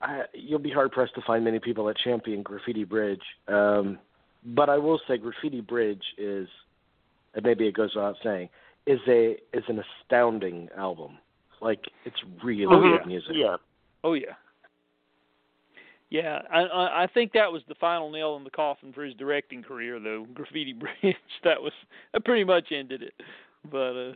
I, 0.00 0.24
you'll 0.34 0.58
be 0.58 0.70
hard 0.70 0.92
pressed 0.92 1.14
to 1.14 1.22
find 1.22 1.44
many 1.44 1.58
people 1.58 1.84
that 1.86 1.96
champion 1.98 2.42
Graffiti 2.42 2.84
Bridge. 2.84 3.22
Um, 3.48 3.98
but 4.44 4.68
I 4.68 4.76
will 4.78 5.00
say, 5.06 5.16
Graffiti 5.18 5.60
Bridge 5.60 6.02
is, 6.18 6.48
and 7.34 7.44
maybe 7.44 7.66
it 7.66 7.74
goes 7.74 7.94
without 7.94 8.16
saying, 8.22 8.48
is 8.86 8.98
a 9.06 9.36
is 9.52 9.64
an 9.68 9.80
astounding 10.02 10.68
album. 10.76 11.18
Like 11.60 11.84
it's 12.04 12.16
really 12.42 12.66
Oh, 12.66 12.80
good 12.80 13.06
music. 13.06 13.32
Yeah. 13.34 13.56
Oh 14.02 14.14
yeah. 14.14 14.34
Yeah, 16.10 16.42
I 16.52 16.60
I 16.62 17.02
I 17.04 17.06
think 17.06 17.32
that 17.32 17.50
was 17.50 17.62
the 17.68 17.74
final 17.76 18.10
nail 18.10 18.36
in 18.36 18.44
the 18.44 18.50
coffin 18.50 18.92
for 18.92 19.02
his 19.04 19.14
directing 19.14 19.62
career, 19.62 19.98
though. 19.98 20.26
Graffiti 20.34 20.72
Bridge, 20.74 21.16
that 21.44 21.62
was 21.62 21.72
that 22.12 22.24
pretty 22.24 22.44
much 22.44 22.72
ended 22.72 23.02
it. 23.02 23.14
But 23.70 23.96
uh, 23.96 24.12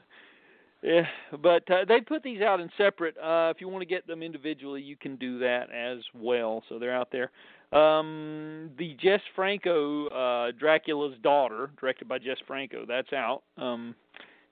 yeah, 0.87 1.03
but 1.43 1.69
uh, 1.69 1.85
they 1.85 2.01
put 2.01 2.23
these 2.23 2.41
out 2.41 2.61
in 2.61 2.71
separate. 2.79 3.17
Uh, 3.19 3.53
if 3.53 3.61
you 3.61 3.67
want 3.67 3.83
to 3.83 3.87
get 3.87 4.07
them 4.07 4.23
individually, 4.23 4.81
you 4.81 4.97
can 4.97 5.17
do 5.17 5.37
that 5.41 5.69
as 5.73 5.99
well. 6.15 6.63
So 6.69 6.79
they're 6.79 6.95
out 6.95 7.09
there. 7.11 7.33
Um, 7.77 8.71
the 8.79 8.97
Jess 9.01 9.21
Franco 9.35 10.07
uh, 10.07 10.53
Dracula's 10.53 11.17
Daughter, 11.25 11.71
directed 11.81 12.09
by 12.09 12.19
Jess 12.21 12.37
Franco, 12.47 12.85
that's 12.87 13.13
out 13.13 13.43
um, 13.57 13.97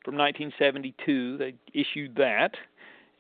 from 0.05 0.17
1972. 0.17 1.39
They 1.39 1.55
issued 1.73 2.17
that, 2.17 2.51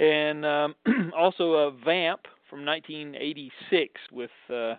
and 0.00 0.44
um, 0.44 0.74
also 1.16 1.53
a 1.53 1.70
Vamp 1.70 2.22
from 2.50 2.64
1986 2.64 3.92
with 4.11 4.31
uh, 4.53 4.74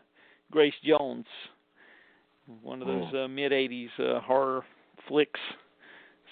Grace 0.51 0.73
Jones, 0.83 1.25
one 2.61 2.81
of 2.81 2.87
those 2.89 3.13
uh, 3.13 3.27
mid 3.29 3.53
80s 3.53 3.87
uh, 3.97 4.19
horror 4.19 4.65
flicks. 5.07 5.39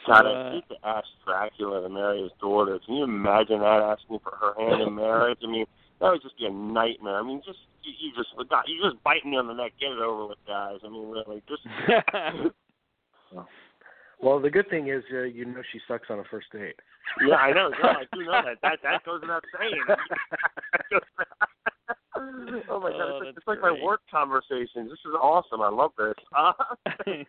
God, 0.08 0.26
I 0.26 0.52
hate 0.54 0.70
to 0.70 0.76
ask 0.88 1.08
Dracula 1.26 1.82
to 1.82 1.90
marry 1.90 2.24
his 2.24 2.32
daughter. 2.40 2.80
Can 2.86 2.96
you 2.96 3.04
imagine 3.04 3.60
that 3.60 3.82
asking 3.82 4.20
for 4.24 4.32
her 4.36 4.54
hand 4.58 4.82
in 4.82 4.96
marriage? 4.96 5.40
I 5.44 5.48
mean, 5.48 5.66
that 6.02 6.12
would 6.12 6.22
just 6.22 6.38
be 6.38 6.46
a 6.46 6.52
nightmare. 6.52 7.20
I 7.20 7.24
mean, 7.24 7.42
just 7.46 7.60
you, 7.84 7.94
you 8.00 8.12
just 8.16 8.30
God, 8.50 8.64
you 8.68 8.82
just 8.84 9.02
bite 9.04 9.26
me 9.26 9.38
on 9.38 9.48
the 9.48 9.54
neck. 9.54 9.74
Get 9.80 9.92
it 9.92 10.00
over 10.00 10.28
with, 10.28 10.38
guys. 10.48 10.80
I 10.86 10.90
mean, 10.90 11.10
really, 11.10 11.42
just 11.48 11.64
Well, 14.24 14.40
the 14.40 14.50
good 14.50 14.70
thing 14.70 14.88
is, 14.88 15.04
uh, 15.14 15.24
you 15.24 15.44
know, 15.44 15.62
she 15.74 15.82
sucks 15.86 16.10
on 16.10 16.20
a 16.20 16.24
first 16.32 16.48
date. 16.54 16.78
yeah, 17.28 17.36
I 17.36 17.52
know. 17.52 17.70
Yeah, 17.84 17.90
I 17.90 18.06
do 18.14 18.24
know 18.24 18.32
that. 18.32 18.58
That 18.62 18.80
that 18.82 19.04
goes 19.04 19.20
without 19.22 19.44
saying. 19.60 19.84
oh 22.70 22.80
my 22.80 22.92
God, 22.92 23.02
Oh, 23.02 23.18
it's 23.18 23.26
like, 23.26 23.36
it's 23.38 23.48
like 23.48 23.62
my 23.62 23.78
work 23.84 24.00
conversations. 24.10 24.90
This 24.90 25.00
is 25.06 25.14
awesome. 25.22 25.62
I 25.62 25.68
love 25.70 25.92
this. 25.98 26.14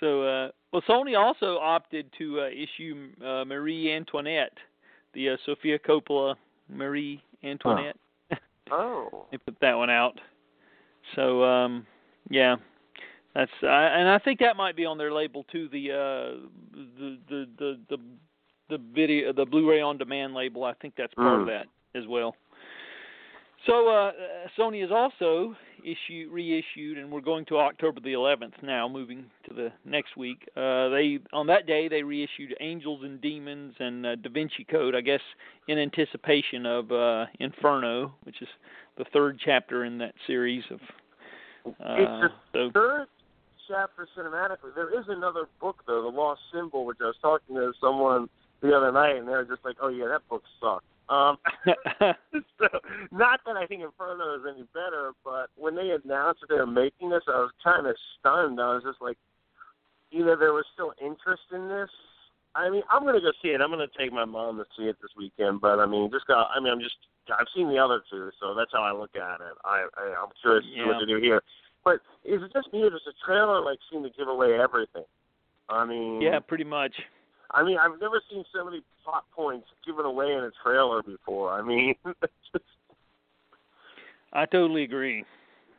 so, 0.00 0.22
uh, 0.22 0.50
well, 0.86 1.02
Sony 1.04 1.18
also 1.18 1.58
opted 1.58 2.06
to 2.18 2.40
uh, 2.40 2.48
issue 2.48 3.08
uh, 3.24 3.44
Marie 3.44 3.92
Antoinette, 3.92 4.52
the 5.14 5.30
uh, 5.30 5.36
Sofia 5.46 5.78
Coppola 5.78 6.34
Marie 6.68 7.22
Antoinette. 7.42 7.96
oh. 8.70 9.26
They 9.30 9.38
put 9.38 9.56
that 9.60 9.74
one 9.74 9.90
out. 9.90 10.20
So, 11.14 11.42
um, 11.44 11.86
yeah, 12.28 12.56
that's 13.34 13.50
I 13.62 13.84
and 13.84 14.08
I 14.08 14.18
think 14.18 14.40
that 14.40 14.56
might 14.56 14.76
be 14.76 14.84
on 14.84 14.98
their 14.98 15.12
label 15.12 15.44
too. 15.50 15.68
The 15.70 15.92
uh, 15.92 16.48
the 16.74 17.18
the 17.28 17.48
the 17.58 17.78
the 17.88 17.98
the 18.68 18.78
video, 18.94 19.32
the 19.32 19.46
Blu-ray 19.46 19.80
on 19.80 19.96
demand 19.96 20.34
label. 20.34 20.64
I 20.64 20.74
think 20.74 20.94
that's 20.98 21.14
part 21.14 21.40
of 21.40 21.46
Mm. 21.46 21.58
that 21.58 21.98
as 21.98 22.06
well. 22.08 22.34
So 23.66 23.88
uh, 23.88 24.12
Sony 24.58 24.80
has 24.82 24.90
also 24.92 25.56
issue 25.82 26.28
reissued, 26.30 26.98
and 26.98 27.10
we're 27.10 27.20
going 27.20 27.44
to 27.46 27.58
October 27.58 28.00
the 28.00 28.12
11th 28.12 28.62
now, 28.62 28.88
moving 28.88 29.26
to 29.48 29.54
the 29.54 29.72
next 29.84 30.16
week. 30.16 30.48
Uh, 30.56 30.88
they 30.88 31.18
on 31.32 31.46
that 31.48 31.66
day 31.66 31.88
they 31.88 32.02
reissued 32.02 32.54
Angels 32.60 33.00
and 33.02 33.20
Demons 33.20 33.74
and 33.78 34.06
uh, 34.06 34.16
Da 34.16 34.30
Vinci 34.30 34.64
Code, 34.70 34.94
I 34.94 35.00
guess, 35.00 35.20
in 35.68 35.78
anticipation 35.78 36.64
of 36.64 36.92
uh, 36.92 37.26
Inferno, 37.40 38.14
which 38.22 38.40
is 38.40 38.48
the 38.98 39.04
third 39.12 39.40
chapter 39.44 39.84
in 39.84 39.98
that 39.98 40.14
series 40.26 40.64
of. 40.70 40.80
Uh, 41.66 41.72
It's 41.98 42.34
so 42.52 42.70
third 42.72 43.06
chapter 43.68 44.08
cinematically. 44.16 44.74
There 44.74 44.98
is 44.98 45.06
another 45.08 45.48
book 45.60 45.82
though, 45.86 46.02
The 46.02 46.16
Lost 46.16 46.40
Symbol, 46.52 46.84
which 46.86 46.98
I 47.00 47.06
was 47.06 47.16
talking 47.20 47.56
to 47.56 47.72
someone 47.80 48.28
the 48.60 48.72
other 48.76 48.92
night, 48.92 49.16
and 49.16 49.26
they 49.26 49.32
were 49.32 49.44
just 49.44 49.64
like, 49.64 49.76
"Oh 49.80 49.88
yeah, 49.88 50.06
that 50.06 50.28
book 50.28 50.42
sucked." 50.60 50.84
Um, 51.08 51.38
so, 52.58 52.68
not 53.12 53.40
that 53.46 53.56
I 53.56 53.66
think 53.66 53.82
Inferno 53.82 54.34
is 54.34 54.42
any 54.48 54.64
better, 54.74 55.12
but 55.24 55.50
when 55.56 55.74
they 55.76 55.90
announced 55.90 56.40
that 56.40 56.48
they 56.48 56.56
were 56.56 56.66
making 56.66 57.10
this, 57.10 57.22
I 57.28 57.38
was 57.38 57.52
kind 57.62 57.86
of 57.86 57.96
stunned. 58.18 58.60
I 58.60 58.74
was 58.74 58.82
just 58.84 59.00
like, 59.00 59.16
know, 60.12 60.36
there 60.36 60.52
was 60.52 60.64
still 60.74 60.92
interest 61.00 61.42
in 61.52 61.68
this. 61.68 61.90
I 62.54 62.70
mean, 62.70 62.82
I'm 62.90 63.04
gonna 63.04 63.20
go 63.20 63.32
see 63.42 63.48
it. 63.48 63.60
I'm 63.60 63.70
gonna 63.70 63.86
take 63.98 64.12
my 64.12 64.24
mom 64.24 64.56
to 64.56 64.64
see 64.76 64.88
it 64.88 64.96
this 65.02 65.10
weekend. 65.16 65.60
But 65.60 65.78
I 65.78 65.86
mean, 65.86 66.10
just 66.10 66.26
got. 66.26 66.48
I 66.54 66.60
mean, 66.60 66.72
I'm 66.72 66.80
just. 66.80 66.96
I've 67.28 67.46
seen 67.54 67.68
the 67.68 67.78
other 67.78 68.02
two, 68.08 68.30
so 68.40 68.54
that's 68.54 68.70
how 68.72 68.82
I 68.82 68.92
look 68.92 69.14
at 69.16 69.40
it. 69.40 69.54
I, 69.64 69.86
I 69.96 70.14
I'm 70.22 70.30
curious 70.40 70.64
to 70.64 70.70
see 70.70 70.78
Yeah. 70.78 70.86
what 70.86 71.00
they 71.00 71.06
do 71.06 71.20
here. 71.20 71.42
But 71.84 72.00
is 72.24 72.40
it 72.42 72.52
just 72.52 72.72
me 72.72 72.82
or 72.82 72.90
does 72.90 73.02
the 73.04 73.12
trailer 73.24 73.60
like 73.60 73.78
seem 73.90 74.02
to 74.04 74.10
give 74.10 74.28
away 74.28 74.58
everything? 74.58 75.04
I 75.68 75.84
mean, 75.84 76.22
yeah, 76.22 76.38
pretty 76.38 76.64
much. 76.64 76.94
I 77.50 77.62
mean, 77.62 77.78
I've 77.78 78.00
never 78.00 78.22
seen 78.30 78.44
so 78.54 78.64
many 78.64 78.82
plot 79.06 79.24
points 79.34 79.68
given 79.86 80.04
away 80.04 80.32
in 80.32 80.38
a 80.38 80.50
trailer 80.62 81.02
before. 81.02 81.52
I 81.52 81.62
mean, 81.62 81.94
just, 82.52 82.64
I 84.32 84.46
totally 84.46 84.82
agree. 84.82 85.24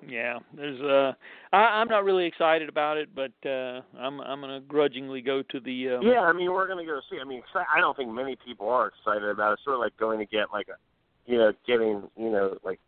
Yeah, 0.08 0.38
there's 0.56 0.80
uh 0.80 1.14
I 1.52 1.58
I'm 1.58 1.88
not 1.88 2.04
really 2.04 2.26
excited 2.26 2.70
about 2.70 2.98
it, 2.98 3.10
but 3.16 3.32
uh 3.46 3.82
I'm 4.00 4.22
I'm 4.22 4.42
going 4.42 4.54
to 4.54 4.66
grudgingly 4.68 5.22
go 5.22 5.42
to 5.42 5.60
the 5.60 5.90
um, 5.90 6.04
yeah. 6.04 6.22
I 6.22 6.34
mean, 6.34 6.52
we're 6.52 6.68
gonna 6.68 6.86
go 6.86 7.00
see. 7.10 7.18
I 7.20 7.24
mean, 7.24 7.42
I 7.56 7.80
don't 7.80 7.98
think 7.98 8.12
many 8.12 8.38
people 8.46 8.70
are 8.70 8.88
excited 8.88 9.28
about 9.28 9.52
it. 9.52 9.54
It's 9.54 9.64
sort 9.64 9.76
of 9.76 9.80
like 9.80 9.98
going 9.98 10.20
to 10.20 10.26
get 10.26 10.52
like 10.54 10.68
a, 10.68 10.78
you 11.30 11.38
know, 11.38 11.52
getting 11.66 12.04
you 12.16 12.32
know 12.32 12.58
like. 12.64 12.80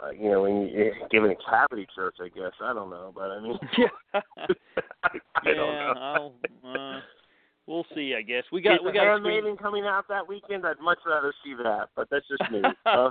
Uh, 0.00 0.10
you 0.10 0.30
know, 0.30 0.42
when 0.42 0.68
you 0.68 0.92
giving 1.10 1.32
a 1.32 1.50
cavity 1.50 1.84
church, 1.92 2.14
I 2.22 2.28
guess 2.28 2.52
I 2.62 2.72
don't 2.72 2.88
know, 2.88 3.10
but 3.12 3.32
I 3.32 3.40
mean, 3.40 3.58
yeah. 3.78 3.86
I, 4.14 4.46
I 5.02 5.18
yeah, 5.44 5.54
don't 5.54 5.56
know. 5.56 5.92
I'll 5.96 6.34
uh 6.64 7.00
we'll 7.68 7.86
see, 7.94 8.14
I 8.18 8.22
guess. 8.22 8.42
We 8.50 8.60
got 8.62 8.74
Is 8.74 8.80
we 8.84 8.90
got 8.92 9.06
a 9.06 9.18
screen- 9.18 9.34
Handmaiden 9.34 9.56
coming 9.58 9.84
out 9.84 10.08
that 10.08 10.26
weekend? 10.26 10.66
I'd 10.66 10.80
much 10.80 10.98
rather 11.06 11.32
see 11.44 11.54
that, 11.62 11.90
but 11.94 12.08
that's 12.10 12.26
just 12.26 12.50
me. 12.50 12.62
Uh, 12.86 13.10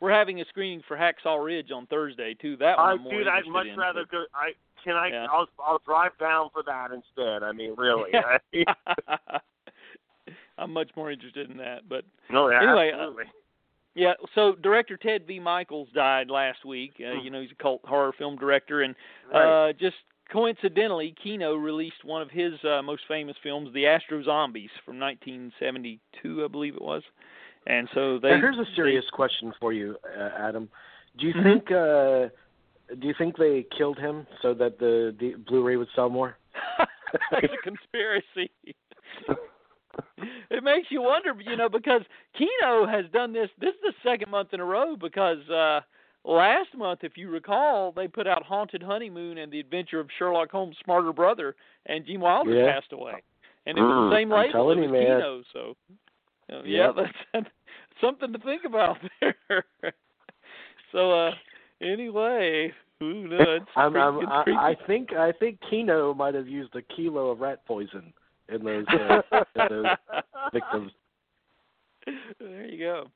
We're 0.00 0.10
having 0.10 0.40
a 0.40 0.44
screening 0.46 0.82
for 0.88 0.96
Hacksaw 0.96 1.42
Ridge 1.44 1.70
on 1.70 1.86
Thursday 1.86 2.34
too. 2.34 2.56
That 2.56 2.76
one 2.76 3.06
I, 3.06 3.10
dude, 3.10 3.28
I'd 3.28 3.46
much 3.46 3.68
in, 3.68 3.76
rather 3.78 4.02
but- 4.02 4.10
go. 4.10 4.24
I 4.34 4.50
can 4.82 4.96
I. 4.96 5.08
Yeah. 5.08 5.26
I'll 5.30 5.46
I'll 5.64 5.80
drive 5.86 6.10
down 6.18 6.50
for 6.52 6.62
that 6.66 6.90
instead. 6.90 7.44
I 7.44 7.52
mean, 7.52 7.74
really. 7.78 8.10
I'm 10.58 10.72
much 10.72 10.90
more 10.96 11.10
interested 11.10 11.50
in 11.50 11.56
that, 11.58 11.88
but 11.88 12.04
no, 12.30 12.48
yeah, 12.50 12.62
Anyway, 12.62 12.90
uh, 12.92 12.96
absolutely. 12.98 13.24
Yeah, 13.94 14.12
so 14.34 14.54
director 14.62 14.96
Ted 14.96 15.26
V. 15.26 15.38
Mikels 15.40 15.92
died 15.92 16.30
last 16.30 16.64
week. 16.64 16.92
Uh, 17.00 17.14
Hmm. 17.18 17.24
you 17.24 17.30
know, 17.30 17.40
he's 17.40 17.50
a 17.52 17.62
cult 17.62 17.80
horror 17.84 18.12
film 18.16 18.36
director, 18.36 18.82
and 18.82 18.94
Right. 19.32 19.68
uh, 19.68 19.72
just 19.74 19.96
coincidentally, 20.30 21.14
Kino 21.22 21.54
released 21.54 22.04
one 22.04 22.22
of 22.22 22.30
his 22.30 22.52
uh, 22.64 22.82
most 22.82 23.02
famous 23.08 23.36
films, 23.42 23.72
The 23.74 23.86
Astro 23.86 24.22
Zombies, 24.22 24.70
from 24.84 24.98
1972, 24.98 26.44
I 26.44 26.48
believe 26.48 26.74
it 26.74 26.82
was. 26.82 27.02
And 27.66 27.88
so 27.94 28.18
they. 28.18 28.30
now, 28.30 28.40
here's 28.40 28.58
a 28.58 28.66
serious 28.74 29.04
question 29.12 29.52
for 29.60 29.72
you, 29.72 29.96
uh, 30.18 30.30
Adam. 30.38 30.68
Do 31.18 31.26
you 31.26 31.34
Mhm. 31.34 31.42
think 31.42 31.70
uh, 31.70 32.28
do 32.98 33.06
you 33.06 33.14
think 33.16 33.36
they 33.36 33.64
killed 33.76 33.98
him 33.98 34.26
so 34.42 34.52
that 34.54 34.78
the, 34.78 35.14
the 35.18 35.34
Blu-ray 35.46 35.76
would 35.76 35.88
sell 35.94 36.10
more? 36.10 36.36
That's 37.30 37.44
a 37.52 37.56
conspiracy. 37.62 38.50
it 40.50 40.62
makes 40.62 40.90
you 40.90 41.02
wonder, 41.02 41.34
you 41.40 41.56
know, 41.56 41.68
because 41.68 42.02
Kino 42.36 42.86
has 42.86 43.04
done 43.12 43.32
this. 43.32 43.48
This 43.60 43.70
is 43.74 43.80
the 43.82 43.92
second 44.02 44.30
month 44.30 44.52
in 44.52 44.60
a 44.60 44.64
row 44.64 44.96
because 44.96 45.48
uh 45.48 45.80
last 46.24 46.74
month, 46.76 47.00
if 47.02 47.16
you 47.16 47.28
recall, 47.30 47.92
they 47.92 48.08
put 48.08 48.26
out 48.26 48.42
Haunted 48.44 48.82
Honeymoon 48.82 49.38
and 49.38 49.50
The 49.52 49.60
Adventure 49.60 50.00
of 50.00 50.08
Sherlock 50.18 50.50
Holmes' 50.50 50.76
Smarter 50.84 51.12
Brother, 51.12 51.54
and 51.86 52.04
Gene 52.06 52.20
Wilder 52.20 52.54
Yeah. 52.54 52.72
passed 52.72 52.92
away. 52.92 53.22
And 53.66 53.78
it 53.78 53.82
was 53.82 53.90
Mm, 53.92 54.10
the 54.10 54.16
same 54.16 54.32
I'm 54.32 54.38
label. 54.40 54.76
man. 54.88 55.16
Kino, 55.18 55.42
so 55.52 55.76
Uh, 56.52 56.62
yeah, 56.64 56.92
Yep. 56.92 57.12
that's 57.32 57.46
something 58.00 58.32
to 58.32 58.38
think 58.40 58.64
about 58.64 58.98
there. 59.20 59.64
so 60.90 61.12
uh 61.12 61.34
anyway, 61.80 62.72
who 63.00 63.28
knows? 63.28 63.60
I'm, 63.76 63.92
Creepy- 63.92 64.04
I'm, 64.04 64.18
it's 64.18 64.32
I. 64.58 64.70
I 64.70 64.74
think 64.86 65.12
I 65.12 65.32
think 65.32 65.60
Kino 65.70 66.12
might 66.12 66.34
have 66.34 66.48
used 66.48 66.74
a 66.74 66.82
kilo 66.82 67.30
of 67.30 67.40
rat 67.40 67.64
poison 67.64 68.12
in 68.48 68.64
those, 68.64 68.86
uh, 68.88 69.22
in 69.54 69.66
those 69.70 69.86
victims. 70.52 70.92
there 72.40 72.66
you 72.66 72.78
go. 72.78 73.06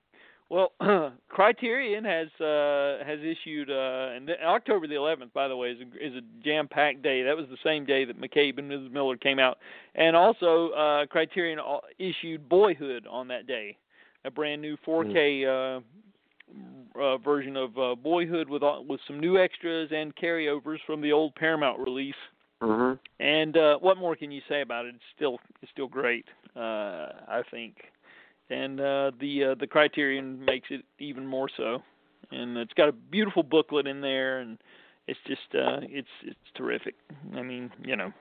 Well, 0.48 0.72
Criterion 1.28 2.04
has 2.04 2.28
uh, 2.40 3.04
has 3.04 3.18
issued, 3.20 3.68
uh, 3.68 4.14
and 4.14 4.28
th- 4.28 4.38
October 4.44 4.86
the 4.86 4.94
11th, 4.94 5.32
by 5.32 5.48
the 5.48 5.56
way, 5.56 5.70
is 5.70 5.78
a, 5.80 6.06
is 6.06 6.14
a 6.14 6.20
jam-packed 6.44 7.02
day. 7.02 7.22
That 7.24 7.36
was 7.36 7.46
the 7.50 7.56
same 7.64 7.84
day 7.84 8.04
that 8.04 8.20
McCabe 8.20 8.58
and 8.58 8.70
Mrs. 8.70 8.92
Miller 8.92 9.16
came 9.16 9.40
out, 9.40 9.58
and 9.96 10.14
also 10.14 10.70
uh, 10.70 11.06
Criterion 11.06 11.58
issued 11.98 12.48
Boyhood 12.48 13.06
on 13.10 13.26
that 13.28 13.48
day, 13.48 13.76
a 14.24 14.30
brand 14.30 14.62
new 14.62 14.76
4K 14.86 15.46
uh, 15.76 15.80
uh, 17.00 17.18
version 17.18 17.56
of 17.56 17.76
uh, 17.76 17.94
Boyhood 17.96 18.48
with 18.48 18.62
all, 18.62 18.84
with 18.84 19.00
some 19.08 19.18
new 19.18 19.38
extras 19.38 19.90
and 19.92 20.14
carryovers 20.14 20.78
from 20.86 21.00
the 21.00 21.10
old 21.10 21.34
Paramount 21.34 21.80
release. 21.80 22.14
Mhm. 22.62 22.98
And 23.18 23.56
uh, 23.56 23.78
what 23.78 23.98
more 23.98 24.14
can 24.14 24.30
you 24.30 24.40
say 24.48 24.62
about 24.62 24.86
it? 24.86 24.94
It's 24.94 25.04
still 25.14 25.38
it's 25.60 25.70
still 25.72 25.88
great, 25.88 26.24
uh, 26.54 27.08
I 27.28 27.42
think. 27.50 27.74
And 28.50 28.80
uh, 28.80 29.10
the 29.20 29.44
uh, 29.44 29.54
the 29.58 29.66
Criterion 29.66 30.44
makes 30.44 30.68
it 30.70 30.84
even 30.98 31.26
more 31.26 31.48
so. 31.56 31.82
And 32.30 32.56
it's 32.56 32.72
got 32.74 32.88
a 32.88 32.92
beautiful 32.92 33.42
booklet 33.42 33.86
in 33.86 34.00
there, 34.00 34.40
and 34.40 34.58
it's 35.08 35.18
just 35.26 35.42
uh, 35.54 35.80
it's 35.82 36.08
it's 36.24 36.38
terrific. 36.56 36.94
I 37.36 37.42
mean, 37.42 37.70
you 37.84 37.96
know. 37.96 38.12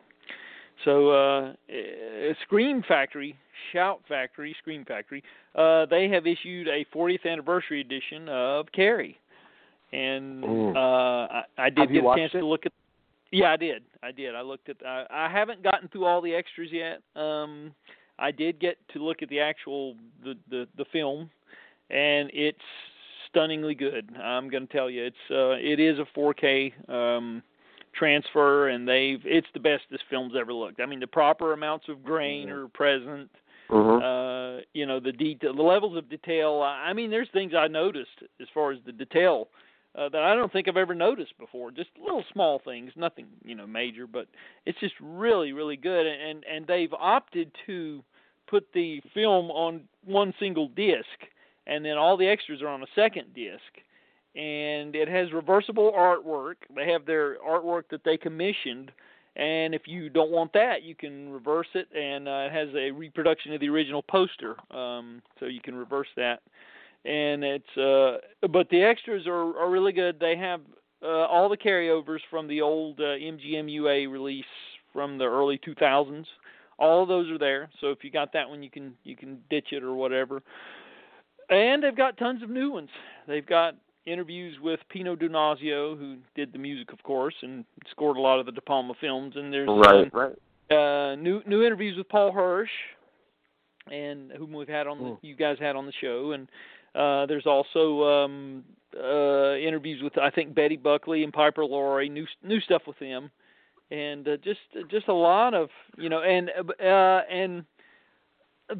So 0.83 1.09
uh, 1.11 1.53
uh, 1.69 2.33
Scream 2.43 2.83
Factory, 2.87 3.35
Shout 3.71 4.01
Factory, 4.07 4.55
Scream 4.59 4.83
Factory, 4.85 5.23
uh, 5.55 5.85
they 5.85 6.09
have 6.09 6.27
issued 6.27 6.67
a 6.67 6.85
40th 6.93 7.25
anniversary 7.25 7.79
edition 7.81 8.27
of 8.27 8.65
Carrie, 8.73 9.17
and 9.93 10.43
Mm. 10.43 10.75
uh, 10.75 10.79
I, 10.79 11.43
I 11.57 11.69
did 11.69 11.79
Have 11.79 11.91
get 11.93 12.03
a 12.03 12.15
chance 12.15 12.31
it? 12.33 12.39
to 12.39 12.45
look 12.45 12.65
at. 12.65 12.73
Yeah, 13.31 13.51
I 13.53 13.57
did. 13.57 13.83
I 14.03 14.11
did. 14.11 14.35
I 14.35 14.41
looked 14.41 14.69
at. 14.69 14.77
I, 14.85 15.05
I 15.09 15.29
haven't 15.29 15.63
gotten 15.63 15.87
through 15.89 16.05
all 16.05 16.21
the 16.21 16.33
extras 16.35 16.69
yet. 16.71 17.01
Um, 17.15 17.73
I 18.19 18.31
did 18.31 18.59
get 18.59 18.77
to 18.93 19.03
look 19.03 19.21
at 19.21 19.29
the 19.29 19.39
actual 19.39 19.95
the 20.23 20.35
the, 20.49 20.67
the 20.77 20.85
film, 20.91 21.29
and 21.89 22.29
it's 22.33 22.57
stunningly 23.29 23.75
good. 23.75 24.09
I'm 24.21 24.49
going 24.49 24.67
to 24.67 24.73
tell 24.73 24.89
you, 24.89 25.05
it's 25.05 25.15
uh, 25.31 25.57
it 25.59 25.79
is 25.79 25.99
a 25.99 26.05
4K 26.17 26.89
um, 26.89 27.43
transfer, 27.93 28.69
and 28.69 28.87
they've 28.87 29.21
it's 29.25 29.47
the 29.53 29.59
best 29.59 29.83
this 29.91 30.01
film's 30.09 30.33
ever 30.39 30.53
looked. 30.53 30.79
I 30.79 30.85
mean, 30.85 30.99
the 30.99 31.07
proper 31.07 31.53
amounts 31.53 31.87
of 31.89 32.03
grain 32.03 32.49
are 32.49 32.67
present. 32.69 33.29
Mhm. 33.69 34.59
Uh, 34.59 34.61
you 34.73 34.85
know, 34.85 34.99
the 34.99 35.11
detail, 35.11 35.53
the 35.55 35.63
levels 35.63 35.97
of 35.97 36.07
detail. 36.07 36.61
I 36.61 36.93
mean, 36.93 37.09
there's 37.09 37.29
things 37.33 37.53
I 37.57 37.67
noticed 37.67 38.21
as 38.39 38.47
far 38.53 38.71
as 38.71 38.77
the 38.85 38.91
detail 38.91 39.49
uh, 39.97 40.09
that 40.09 40.23
I 40.23 40.35
don't 40.35 40.51
think 40.51 40.67
I've 40.67 40.77
ever 40.77 40.95
noticed 40.95 41.37
before. 41.37 41.71
Just 41.71 41.89
little 42.01 42.23
small 42.33 42.59
things, 42.63 42.91
nothing 42.95 43.27
you 43.43 43.55
know 43.55 43.67
major, 43.67 44.07
but 44.07 44.27
it's 44.65 44.79
just 44.79 44.95
really 45.01 45.53
really 45.53 45.77
good. 45.77 46.05
And 46.05 46.43
and 46.45 46.67
they've 46.67 46.93
opted 46.93 47.51
to 47.65 48.03
put 48.47 48.67
the 48.73 49.01
film 49.13 49.49
on 49.51 49.83
one 50.03 50.33
single 50.39 50.67
disc, 50.69 51.05
and 51.67 51.83
then 51.83 51.97
all 51.97 52.17
the 52.17 52.27
extras 52.27 52.61
are 52.61 52.67
on 52.67 52.83
a 52.83 52.87
second 52.95 53.33
disc. 53.33 53.61
And 54.35 54.95
it 54.95 55.07
has 55.07 55.31
reversible 55.31 55.93
artwork. 55.97 56.55
They 56.75 56.91
have 56.91 57.05
their 57.05 57.37
artwork 57.37 57.83
that 57.91 58.03
they 58.03 58.17
commissioned, 58.17 58.91
and 59.37 59.73
if 59.73 59.83
you 59.85 60.09
don't 60.09 60.29
want 60.29 60.51
that, 60.53 60.83
you 60.83 60.93
can 60.93 61.29
reverse 61.29 61.67
it, 61.73 61.87
and 61.95 62.27
uh, 62.27 62.49
it 62.49 62.51
has 62.51 62.67
a 62.75 62.91
reproduction 62.91 63.53
of 63.53 63.61
the 63.61 63.69
original 63.69 64.03
poster, 64.03 64.55
um, 64.71 65.21
so 65.39 65.45
you 65.45 65.61
can 65.61 65.73
reverse 65.73 66.09
that 66.17 66.41
and 67.05 67.43
it's 67.43 67.77
uh 67.77 68.17
but 68.47 68.69
the 68.69 68.81
extras 68.83 69.27
are 69.27 69.57
are 69.59 69.69
really 69.69 69.91
good. 69.93 70.19
They 70.19 70.35
have 70.37 70.61
uh 71.03 71.07
all 71.27 71.49
the 71.49 71.57
carryovers 71.57 72.19
from 72.29 72.47
the 72.47 72.61
old 72.61 72.99
uh, 72.99 73.03
MGMUA 73.03 74.11
release 74.11 74.45
from 74.93 75.17
the 75.17 75.25
early 75.25 75.59
2000s 75.59 76.25
all 76.77 77.03
of 77.03 77.07
those 77.07 77.29
are 77.31 77.37
there. 77.37 77.69
So 77.79 77.87
if 77.91 78.03
you 78.03 78.11
got 78.11 78.33
that 78.33 78.49
one 78.49 78.61
you 78.63 78.69
can 78.69 78.93
you 79.03 79.15
can 79.15 79.39
ditch 79.49 79.67
it 79.71 79.83
or 79.83 79.93
whatever. 79.93 80.41
And 81.49 81.83
they've 81.83 81.95
got 81.95 82.17
tons 82.17 82.41
of 82.43 82.49
new 82.49 82.71
ones. 82.71 82.89
They've 83.27 83.45
got 83.45 83.75
interviews 84.05 84.57
with 84.61 84.79
Pino 84.89 85.15
Donaggio 85.15 85.97
who 85.97 86.17
did 86.35 86.51
the 86.53 86.59
music 86.59 86.91
of 86.91 87.01
course 87.03 87.35
and 87.41 87.65
scored 87.91 88.17
a 88.17 88.21
lot 88.21 88.39
of 88.39 88.45
the 88.45 88.51
De 88.51 88.61
Palma 88.61 88.93
films. 88.99 89.33
And 89.35 89.53
there's 89.53 89.69
Right, 89.69 90.11
um, 90.11 90.11
right. 90.13 90.35
uh, 90.71 91.15
new 91.15 91.41
new 91.45 91.63
interviews 91.63 91.97
with 91.97 92.09
Paul 92.09 92.31
Hirsch, 92.31 92.69
and 93.91 94.31
whom 94.31 94.53
we've 94.53 94.67
had 94.67 94.87
on 94.87 94.97
the, 94.97 95.03
Mm. 95.11 95.17
you 95.21 95.35
guys 95.35 95.57
had 95.59 95.75
on 95.75 95.85
the 95.85 95.93
show, 96.01 96.31
and 96.31 96.47
uh, 96.95 97.25
there's 97.25 97.45
also 97.45 98.03
um, 98.03 98.63
uh, 98.97 99.55
interviews 99.55 100.01
with 100.01 100.17
I 100.17 100.29
think 100.29 100.55
Betty 100.55 100.77
Buckley 100.77 101.23
and 101.23 101.33
Piper 101.33 101.65
Laurie, 101.65 102.09
new 102.09 102.25
new 102.43 102.59
stuff 102.61 102.83
with 102.87 102.97
them, 102.99 103.29
and 103.91 104.27
uh, 104.27 104.37
just 104.37 104.59
just 104.89 105.07
a 105.07 105.13
lot 105.13 105.53
of 105.53 105.69
you 105.97 106.09
know, 106.09 106.21
and 106.21 106.49
uh, 106.49 107.21
and 107.29 107.65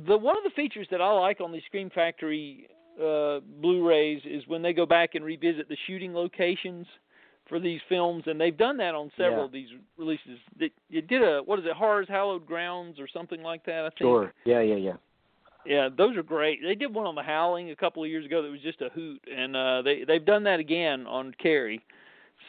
the 0.07 0.17
one 0.17 0.37
of 0.37 0.43
the 0.43 0.51
features 0.55 0.87
that 0.91 1.01
I 1.01 1.11
like 1.11 1.41
on 1.41 1.51
these 1.51 1.63
Scream 1.65 1.89
Factory 1.89 2.67
uh, 2.99 3.39
Blu-rays 3.61 4.21
is 4.25 4.43
when 4.47 4.61
they 4.61 4.73
go 4.73 4.85
back 4.85 5.15
and 5.15 5.23
revisit 5.25 5.67
the 5.67 5.77
shooting 5.85 6.13
locations 6.13 6.87
for 7.47 7.59
these 7.59 7.79
films, 7.87 8.23
and 8.25 8.41
they've 8.41 8.57
done 8.57 8.77
that 8.77 8.95
on 8.95 9.11
several 9.17 9.39
Yeah. 9.41 9.45
of 9.45 9.51
these 9.51 9.69
releases. 9.97 10.39
They, 10.59 10.71
you 10.89 11.01
did 11.01 11.21
a 11.21 11.41
what 11.43 11.59
is 11.59 11.65
it, 11.65 11.73
Horror's 11.73 12.07
Hallowed 12.07 12.45
Grounds 12.45 12.99
or 12.99 13.07
something 13.07 13.43
like 13.43 13.63
that? 13.65 13.81
I 13.85 13.89
think. 13.89 13.99
Sure. 13.99 14.33
Yeah, 14.45 14.61
yeah, 14.61 14.75
yeah. 14.75 14.93
Yeah, 15.65 15.89
those 15.95 16.15
are 16.17 16.23
great. 16.23 16.59
They 16.63 16.75
did 16.75 16.93
one 16.93 17.05
on 17.07 17.15
the 17.15 17.23
Howling 17.23 17.71
a 17.71 17.75
couple 17.75 18.03
of 18.03 18.09
years 18.09 18.25
ago 18.25 18.41
that 18.41 18.49
was 18.51 18.61
just 18.61 18.81
a 18.81 18.89
hoot, 18.89 19.21
and 19.33 19.55
uh, 19.55 19.81
they 19.81 20.03
they've 20.05 20.25
done 20.25 20.43
that 20.43 20.59
again 20.59 21.05
on 21.07 21.33
Carrie. 21.41 21.81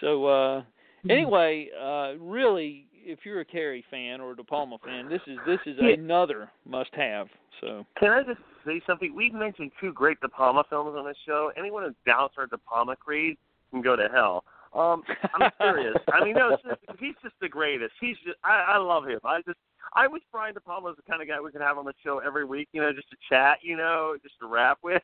So 0.00 0.26
uh, 0.26 0.62
anyway, 1.08 1.68
uh, 1.80 2.14
really, 2.18 2.86
if 2.92 3.20
you're 3.24 3.40
a 3.40 3.44
Carrie 3.44 3.84
fan 3.90 4.20
or 4.20 4.32
a 4.32 4.36
De 4.36 4.44
Palma 4.44 4.76
fan, 4.84 5.08
this 5.08 5.22
is 5.26 5.38
this 5.46 5.60
is 5.66 5.76
Yeah. 5.80 5.94
another 5.94 6.50
must-have. 6.66 7.28
So 7.60 7.86
Can 7.98 8.10
I 8.10 8.22
just 8.22 8.40
say 8.66 8.82
something? 8.86 9.14
We've 9.14 9.32
mentioned 9.32 9.70
two 9.80 9.92
great 9.92 10.20
De 10.20 10.28
Palma 10.28 10.64
films 10.68 10.94
on 10.98 11.06
this 11.06 11.16
show. 11.24 11.52
Anyone 11.56 11.84
who 11.84 11.94
doubts 12.10 12.34
our 12.36 12.46
De 12.46 12.58
Palma 12.58 12.96
creed 12.96 13.38
can 13.70 13.80
go 13.80 13.96
to 13.96 14.08
hell. 14.12 14.44
Um, 14.74 15.02
I'm 15.34 15.50
serious. 15.62 15.96
I 16.12 16.22
mean, 16.22 16.34
no, 16.34 16.54
seriously, 16.62 16.96
he's 17.00 17.14
just 17.22 17.34
the 17.40 17.48
greatest. 17.48 17.94
He's 17.98 18.16
just, 18.26 18.36
I, 18.44 18.74
I 18.74 18.76
love 18.76 19.06
him. 19.06 19.18
I 19.24 19.40
just, 19.46 19.56
I 19.94 20.06
wish 20.06 20.22
Brian 20.32 20.54
De 20.54 20.60
Palma 20.60 20.88
was 20.88 20.96
the 20.96 21.02
kind 21.10 21.22
of 21.22 21.28
guy 21.28 21.40
we 21.40 21.50
could 21.52 21.60
have 21.62 21.78
on 21.78 21.84
the 21.84 21.94
show 22.02 22.18
every 22.18 22.44
week. 22.44 22.68
You 22.72 22.82
know, 22.82 22.92
just 22.92 23.08
to 23.10 23.16
chat. 23.28 23.58
You 23.62 23.76
know, 23.76 24.16
just 24.22 24.38
to 24.40 24.46
rap 24.46 24.78
with. 24.82 25.02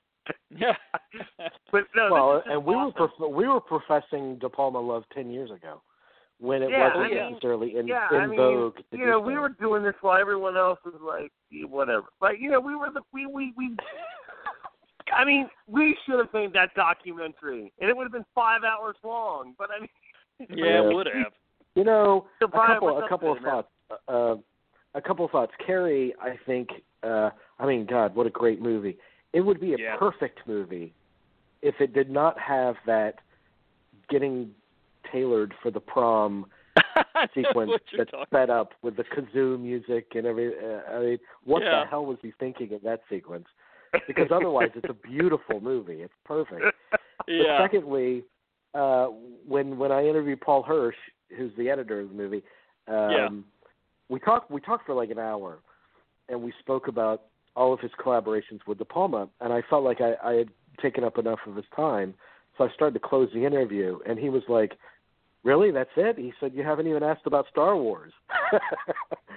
yeah. 0.51 0.77
But 1.73 1.85
no, 1.97 2.09
well, 2.13 2.35
this 2.35 2.43
is 2.47 2.53
and 2.53 2.65
we 2.65 2.77
were 2.77 2.93
prof- 2.93 3.31
we 3.33 3.49
were 3.49 3.61
professing 3.61 4.37
De 4.39 4.49
Palma 4.49 4.79
love 4.81 5.05
ten 5.15 5.31
years 5.31 5.51
ago, 5.51 5.81
when 6.39 6.63
it 6.63 6.71
Yeah, 6.71 6.89
wasn't 6.89 7.05
I 7.05 7.09
mean- 7.09 7.33
necessarily 7.33 7.77
in 7.77 7.87
yeah, 7.87 8.09
in 8.13 8.17
I 8.21 8.27
mean, 8.27 8.37
vogue. 8.37 8.77
You 8.93 9.07
know, 9.07 9.21
so. 9.21 9.21
we 9.21 9.39
were 9.39 9.49
doing 9.49 9.83
this 9.83 9.95
while 10.03 10.21
everyone 10.21 10.57
else 10.57 10.79
was 10.85 10.95
like, 11.03 11.33
yeah, 11.51 11.65
whatever. 11.67 12.07
But 12.21 12.39
you 12.41 12.51
know, 12.51 12.61
we 12.61 12.75
were 12.77 12.91
the 12.91 13.01
we 13.13 13.27
we 13.27 13.53
we. 13.57 13.75
I 15.17 15.25
mean, 15.25 15.49
we 15.67 15.97
should 16.07 16.19
have 16.19 16.33
made 16.33 16.53
that 16.55 16.75
documentary, 16.75 17.73
and 17.81 17.91
it 17.91 17.97
would 17.97 18.05
have 18.05 18.13
been 18.13 18.25
five 18.35 18.63
hours 18.65 18.97
long. 19.03 19.55
But 19.59 19.71
I 19.77 19.81
mean, 19.81 19.89
yeah, 20.57 20.83
Yeah. 20.83 20.93
would 20.93 21.07
have. 21.07 21.33
You 21.75 21.85
know, 21.85 22.27
So, 22.39 22.47
a 22.49 22.51
couple 22.67 22.99
a 22.99 23.09
couple 23.09 23.33
of 23.33 23.39
thoughts. 23.39 23.69
Uh, 24.09 24.37
a 24.95 25.01
couple 25.01 25.25
of 25.25 25.31
thoughts. 25.31 25.53
Carrie, 25.65 26.15
I 26.21 26.39
think. 26.47 26.69
Uh, 27.03 27.31
I 27.59 27.67
mean, 27.67 27.87
God, 27.87 28.15
what 28.15 28.27
a 28.27 28.31
great 28.31 28.61
movie! 28.61 28.97
It 29.33 29.41
would 29.41 29.61
be 29.61 29.75
a 29.75 29.79
Yeah. 29.79 29.97
perfect 29.97 30.47
movie 30.47 30.95
if 31.63 31.81
it 31.81 31.93
did 31.93 32.11
not 32.11 32.39
have 32.39 32.77
that 32.87 33.21
getting 34.09 34.55
tailored 35.11 35.55
for 35.63 35.71
the 35.71 35.81
prom 35.81 36.47
sequence 37.35 37.73
that's 37.97 38.11
set 38.33 38.51
up 38.51 38.73
with 38.83 38.97
the 38.97 39.05
kazoo 39.05 39.59
music 39.61 40.07
and 40.15 40.27
every. 40.27 40.55
Uh, 40.59 40.81
I 40.91 40.99
mean, 41.01 41.19
what 41.45 41.63
Yeah. 41.63 41.81
the 41.81 41.87
hell 41.87 42.07
was 42.07 42.19
he 42.23 42.33
thinking 42.39 42.73
in 42.73 42.81
that 42.85 43.03
sequence? 43.09 43.47
Because 44.07 44.31
otherwise, 44.31 44.71
it's 44.75 44.89
a 44.89 44.95
beautiful 44.95 45.61
movie. 45.61 46.03
It's 46.03 46.15
perfect. 46.25 46.63
But 47.25 47.29
Yeah. 47.29 47.59
secondly, 47.59 48.25
uh, 48.75 49.07
when 49.47 49.79
when 49.79 49.93
I 49.93 50.05
interviewed 50.07 50.41
Paul 50.41 50.63
Hirsch, 50.63 50.97
who's 51.37 51.55
the 51.57 51.71
editor 51.71 52.01
of 52.01 52.09
the 52.09 52.15
movie, 52.15 52.43
um, 52.89 52.95
Yeah. 52.95 53.29
We 54.13 54.21
talked 54.21 54.51
we 54.51 54.61
talked 54.61 54.87
for 54.87 54.95
like 54.95 55.11
an 55.11 55.19
hour, 55.19 55.59
and 56.29 56.41
we 56.41 56.53
spoke 56.61 56.87
about 56.87 57.23
all 57.57 57.73
of 57.73 57.81
his 57.81 57.91
collaborations 57.99 58.61
with 58.67 58.79
De 58.79 58.85
Palma, 58.85 59.29
and 59.41 59.53
I 59.53 59.63
felt 59.69 59.85
like 59.85 60.01
I, 60.01 60.13
I 60.23 60.35
had 60.35 60.49
taken 60.81 61.03
up 61.03 61.19
enough 61.19 61.39
of 61.47 61.57
his 61.57 61.65
time, 61.75 62.15
so 62.57 62.65
I 62.65 62.73
started 62.75 62.95
to 63.01 63.09
close 63.09 63.31
the 63.35 63.45
interview, 63.45 63.99
and 64.07 64.19
he 64.19 64.29
was 64.29 64.43
like. 64.49 64.73
Really, 65.45 65.73
that's 65.73 65.91
it? 65.97 66.17
He 66.19 66.33
said 66.39 66.53
you 66.55 66.63
haven't 66.63 66.87
even 66.87 67.03
asked 67.03 67.27
about 67.27 67.47
Star 67.51 67.77
Wars. 67.77 68.13
I 68.53 68.61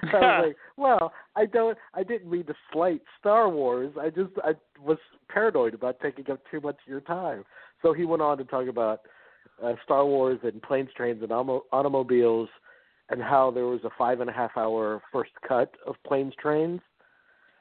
was 0.04 0.46
like, 0.46 0.56
well, 0.78 1.12
I 1.36 1.48
don't. 1.48 1.76
I 1.96 2.04
didn't 2.04 2.30
mean 2.30 2.46
to 2.46 2.54
slight 2.72 3.02
Star 3.20 3.50
Wars. 3.50 3.92
I 4.00 4.12
just 4.12 4.30
I 4.44 4.52
was 4.80 5.00
paranoid 5.30 5.74
about 5.74 6.00
taking 6.00 6.30
up 6.30 6.42
too 6.52 6.62
much 6.62 6.76
of 6.76 6.88
your 6.88 7.02
time. 7.02 7.44
So 7.82 7.92
he 7.92 8.06
went 8.06 8.22
on 8.22 8.38
to 8.38 8.44
talk 8.44 8.68
about 8.68 9.02
uh, 9.64 9.74
Star 9.84 10.06
Wars 10.06 10.38
and 10.44 10.62
planes, 10.62 10.90
trains, 10.96 11.24
and 11.24 11.32
automobiles, 11.32 12.50
and 13.10 13.22
how 13.22 13.52
there 13.52 13.66
was 13.66 13.82
a 13.84 13.90
five 13.98 14.20
and 14.20 14.30
a 14.30 14.34
half 14.34 14.52
hour 14.58 15.02
first 15.12 15.32
cut 15.48 15.72
of 15.86 15.96
planes, 16.06 16.34
trains. 16.42 16.82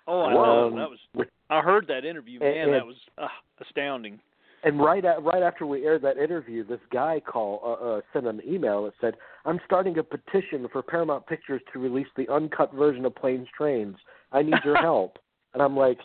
Oh, 0.07 0.23
I 0.23 0.35
know. 0.35 0.71
That 0.77 0.91
was. 0.91 1.27
I 1.51 1.61
heard 1.61 1.87
that 1.89 2.05
interview. 2.05 2.41
Man, 2.41 2.57
and, 2.57 2.75
that 2.75 2.87
was 2.87 2.97
uh, 3.19 3.29
astounding. 3.61 4.21
And 4.65 4.81
right 4.81 5.05
at, 5.05 5.23
right 5.23 5.43
after 5.43 5.67
we 5.67 5.85
aired 5.85 6.03
that 6.03 6.17
interview, 6.17 6.67
this 6.67 6.81
guy 6.91 7.21
call 7.21 7.61
uh, 7.63 7.87
uh, 7.87 8.01
sent 8.13 8.27
an 8.27 8.41
email 8.47 8.85
that 8.85 8.95
said, 9.01 9.15
"I'm 9.45 9.61
starting 9.67 9.99
a 9.99 10.03
petition 10.03 10.67
for 10.73 10.83
Paramount 10.83 11.27
Pictures 11.27 11.61
to 11.73 11.79
release 11.79 12.07
the 12.17 12.27
uncut 12.33 12.73
version 12.73 13.05
of 13.05 13.15
Planes 13.15 13.49
Trains. 13.57 13.97
I 14.33 14.43
need 14.43 14.57
your 14.65 14.77
help." 14.81 15.19
And 15.53 15.63
I'm 15.63 15.77
like, 15.77 15.99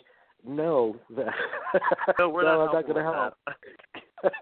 "No, 0.46 0.96
no, 1.10 2.28
we're 2.28 2.42
no, 2.44 2.58
not 2.58 2.68
I'm 2.68 2.74
not 2.74 2.86
going 2.86 2.96
to 2.96 3.02
help." 3.02 3.34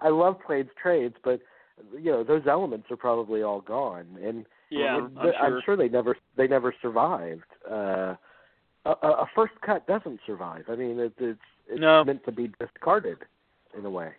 I 0.00 0.08
love 0.08 0.36
Planes 0.46 0.70
Trains, 0.80 1.14
but 1.24 1.40
you 1.98 2.10
know 2.10 2.24
those 2.24 2.42
elements 2.48 2.86
are 2.90 2.96
probably 2.96 3.42
all 3.42 3.60
gone, 3.60 4.06
and 4.22 4.46
yeah, 4.70 4.96
I'm, 4.96 5.18
I'm, 5.18 5.26
I'm 5.26 5.50
sure. 5.52 5.62
sure 5.64 5.76
they 5.76 5.88
never 5.88 6.16
they 6.36 6.46
never 6.46 6.74
survived. 6.80 7.42
Uh, 7.68 8.14
a, 8.84 8.90
a 8.90 9.30
first 9.34 9.54
cut 9.64 9.86
doesn't 9.86 10.20
survive. 10.26 10.64
I 10.68 10.76
mean, 10.76 10.98
it, 10.98 11.12
it's 11.18 11.40
it's 11.68 11.80
no. 11.80 12.04
meant 12.04 12.24
to 12.24 12.32
be 12.32 12.50
discarded 12.60 13.18
in 13.76 13.84
a 13.84 13.90
way. 13.90 14.12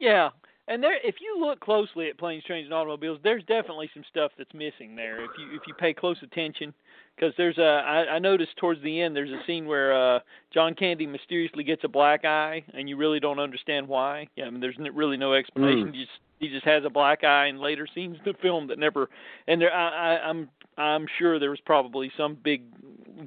Yeah, 0.00 0.30
and 0.66 0.82
there, 0.82 0.96
if 1.04 1.16
you 1.20 1.38
look 1.38 1.60
closely 1.60 2.08
at 2.08 2.16
planes, 2.16 2.42
trains, 2.44 2.64
and 2.64 2.74
automobiles, 2.74 3.18
there's 3.22 3.44
definitely 3.44 3.90
some 3.92 4.02
stuff 4.08 4.32
that's 4.38 4.52
missing 4.54 4.96
there. 4.96 5.22
If 5.22 5.30
you 5.38 5.54
if 5.54 5.62
you 5.66 5.74
pay 5.74 5.92
close 5.92 6.16
attention, 6.22 6.72
because 7.14 7.34
there's 7.36 7.58
a 7.58 7.82
I, 7.86 8.14
I 8.14 8.18
noticed 8.18 8.56
towards 8.56 8.82
the 8.82 9.00
end 9.02 9.14
there's 9.14 9.30
a 9.30 9.40
scene 9.46 9.66
where 9.66 9.94
uh 9.94 10.20
John 10.52 10.74
Candy 10.74 11.06
mysteriously 11.06 11.64
gets 11.64 11.84
a 11.84 11.88
black 11.88 12.24
eye, 12.24 12.64
and 12.72 12.88
you 12.88 12.96
really 12.96 13.20
don't 13.20 13.38
understand 13.38 13.86
why. 13.86 14.26
Yeah, 14.36 14.46
I 14.46 14.50
mean, 14.50 14.60
there's 14.60 14.76
really 14.94 15.18
no 15.18 15.34
explanation. 15.34 15.88
Mm. 15.88 15.94
He 15.94 16.00
just 16.00 16.12
he 16.38 16.48
just 16.48 16.64
has 16.64 16.84
a 16.84 16.90
black 16.90 17.24
eye 17.24 17.46
in 17.46 17.60
later 17.60 17.86
scenes 17.94 18.18
of 18.18 18.24
the 18.24 18.34
film 18.42 18.66
that 18.68 18.78
never. 18.78 19.08
And 19.46 19.60
there, 19.60 19.72
I, 19.72 20.16
I, 20.16 20.28
I'm 20.28 20.48
I'm 20.76 21.06
sure 21.18 21.38
there 21.38 21.50
was 21.50 21.60
probably 21.60 22.10
some 22.16 22.36
big 22.42 22.62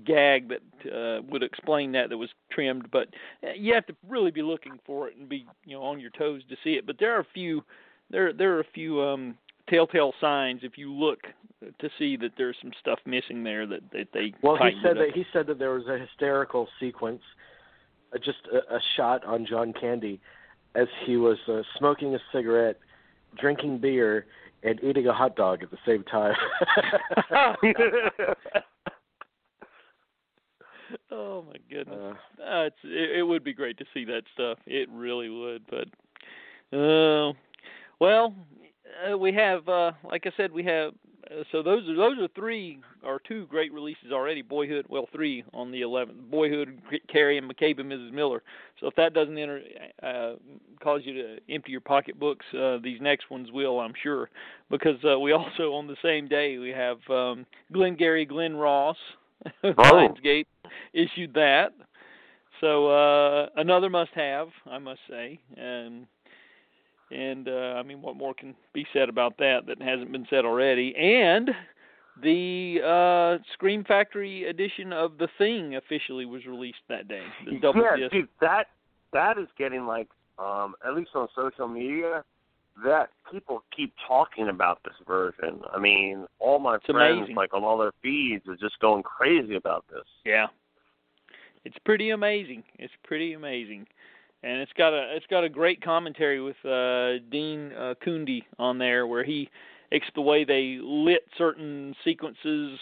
gag 0.06 0.50
that 0.50 0.92
uh, 0.92 1.22
would 1.30 1.44
explain 1.44 1.94
that 1.94 2.10
that 2.10 2.18
was 2.18 2.30
trimmed, 2.52 2.92
but 2.92 3.08
uh, 3.44 3.52
you 3.56 3.74
have 3.74 3.86
to 3.86 3.96
really 4.08 4.32
be 4.32 4.42
looking 4.42 4.80
for 4.86 5.08
it 5.08 5.16
and 5.16 5.30
be 5.30 5.46
you 5.66 5.76
know 5.76 5.84
on 5.84 6.00
your 6.00 6.12
toes 6.12 6.42
to 6.50 6.56
see 6.64 6.72
it. 6.72 6.86
But 6.86 6.98
there 7.00 7.16
are 7.16 7.22
a 7.22 7.28
few 7.34 7.64
there 8.10 8.34
there 8.34 8.56
are 8.56 8.60
a 8.60 8.72
few 8.74 9.02
um, 9.02 9.38
telltale 9.70 10.14
signs 10.20 10.62
if 10.64 10.78
you 10.78 10.92
look 10.94 11.20
to 11.80 11.90
see 11.98 12.16
that 12.18 12.32
there's 12.38 12.56
some 12.62 12.72
stuff 12.80 13.00
missing 13.06 13.44
there 13.44 13.66
that, 13.66 13.82
that 13.92 14.08
they 14.14 14.34
well 14.42 14.58
he 14.58 14.80
said 14.84 14.98
that 14.98 15.12
he 15.14 15.26
said 15.34 15.48
that 15.48 15.60
there 15.60 15.72
was 15.72 15.88
a 15.88 15.98
hysterical 15.98 16.68
sequence 16.80 17.22
uh, 18.14 18.18
just 18.18 18.40
a, 18.52 18.76
a 18.76 18.80
shot 18.96 19.24
on 19.26 19.46
John 19.46 19.74
Candy 19.74 20.20
as 20.76 20.88
he 21.06 21.18
was 21.18 21.38
uh, 21.48 21.64
smoking 21.78 22.16
a 22.16 22.20
cigarette 22.32 22.80
drinking 23.38 23.80
beer 23.80 24.26
and 24.64 24.84
eating 24.84 25.08
a 25.08 25.14
hot 25.14 25.36
dog 25.36 25.64
at 25.64 25.72
the 25.72 25.78
same 25.86 26.04
time. 26.04 26.36
Oh 31.12 31.44
my 31.48 31.56
goodness. 31.70 32.16
Uh, 32.40 32.44
uh, 32.44 32.64
it's 32.66 32.76
it, 32.84 33.20
it 33.20 33.24
would 33.24 33.44
be 33.44 33.54
great 33.54 33.78
to 33.78 33.86
see 33.94 34.06
that 34.06 34.24
stuff. 34.34 34.58
It 34.66 34.90
really 34.90 35.30
would 35.30 35.64
but 35.70 35.88
uh 36.78 37.34
well 38.00 38.34
uh, 39.12 39.18
we 39.18 39.34
have 39.34 39.68
uh 39.70 39.92
like 40.04 40.26
i 40.26 40.32
said 40.36 40.52
we 40.52 40.64
have 40.64 40.94
so 41.52 41.64
those 41.64 41.88
are 41.90 41.96
those 41.96 42.18
are 42.20 42.28
three 42.36 42.80
or 43.04 43.20
two 43.28 43.46
great 43.48 43.72
releases 43.74 44.12
already. 44.12 44.42
Boyhood 44.42 44.86
well 44.90 45.08
three 45.12 45.44
on 45.54 45.72
the 45.72 45.82
11th 45.82 46.30
boyhood 46.30 46.82
carrie 47.10 47.38
and 47.38 47.50
mccabe 47.50 47.80
and 47.80 47.92
mrs 47.92 48.12
miller. 48.12 48.44
So 48.80 48.88
if 48.88 48.96
that 48.96 49.14
doesn't 49.14 49.38
enter 49.38 49.62
uh 50.04 50.34
cause 50.82 51.02
you 51.04 51.14
to 51.14 51.38
empty 51.50 51.72
your 51.72 51.82
pocketbooks 51.82 52.46
uh 52.54 52.78
these 52.84 53.02
next 53.02 53.30
ones 53.30 53.52
will 53.52 53.80
i'm 53.80 53.94
sure. 54.02 54.30
Because 54.70 54.98
uh, 55.10 55.20
we 55.20 55.32
also 55.34 55.74
on 55.74 55.88
the 55.88 55.98
same 56.04 56.28
day 56.28 56.58
we 56.58 56.70
have 56.70 56.98
um 57.10 57.46
glengarry 57.74 58.26
glen 58.26 58.56
ross 58.56 58.98
Oh. 59.64 59.74
lionsgate 59.78 60.46
issued 60.94 61.34
that. 61.36 61.74
So 62.62 62.88
uh 62.88 63.48
another 63.56 63.90
must 63.90 64.12
have 64.16 64.50
i 64.66 64.78
must 64.78 65.02
say 65.10 65.40
and 67.12 67.48
uh, 67.48 67.76
I 67.78 67.84
mean, 67.84 68.02
what 68.02 68.16
more 68.16 68.34
can 68.34 68.56
be 68.74 68.86
said 68.94 69.10
about 69.10 69.38
that 69.38 69.62
that 69.68 69.82
hasn't 69.82 70.12
been 70.12 70.28
said 70.30 70.46
already? 70.46 70.96
And 70.96 71.50
the 72.22 72.80
uh, 72.84 73.44
Scream 73.54 73.84
Factory 73.84 74.46
edition 74.46 74.92
of 74.92 75.18
The 75.18 75.28
Thing 75.38 75.76
officially 75.76 76.26
was 76.26 76.46
released 76.46 76.80
that 76.90 77.08
day. 77.08 77.24
Yeah, 77.46 78.08
dude, 78.12 78.28
that 78.42 78.68
that 79.14 79.38
is 79.38 79.48
getting 79.58 79.86
like, 79.86 80.08
um, 80.40 80.76
at 80.86 80.96
least 80.96 81.12
on 81.16 81.28
social 81.36 81.68
media, 81.68 82.24
that 82.84 83.10
people 83.32 83.64
keep 83.76 83.94
talking 84.08 84.50
about 84.50 84.80
this 84.84 84.94
version. 85.08 85.62
I 85.74 85.80
mean, 85.80 86.26
all 86.40 86.60
my 86.60 86.76
It's 86.76 86.86
friends, 86.86 87.18
amazing. 87.18 87.36
like 87.36 87.54
on 87.54 87.64
all 87.64 87.78
their 87.78 87.94
feeds, 88.02 88.48
are 88.48 88.56
just 88.56 88.80
going 88.80 89.04
crazy 89.04 89.56
about 89.56 89.86
this. 89.90 90.04
Yeah, 90.26 90.48
it's 91.66 91.78
pretty 91.86 92.10
amazing. 92.10 92.64
It's 92.78 92.94
pretty 93.04 93.34
amazing, 93.34 93.88
and 94.44 94.62
it's 94.62 94.74
got 94.78 94.94
a 94.94 95.16
it's 95.16 95.26
got 95.28 95.44
a 95.44 95.50
great 95.50 95.82
commentary 95.82 96.42
with 96.42 96.58
uh, 96.66 97.24
Dean 97.32 97.72
uh, 97.74 97.94
Cundey 98.06 98.44
on 98.60 98.78
there, 98.78 99.08
where 99.08 99.24
he 99.24 99.50
it's 99.92 100.06
the 100.16 100.22
way 100.22 100.44
they 100.44 100.80
lit 100.82 101.24
certain 101.38 101.96
sequences 102.04 102.78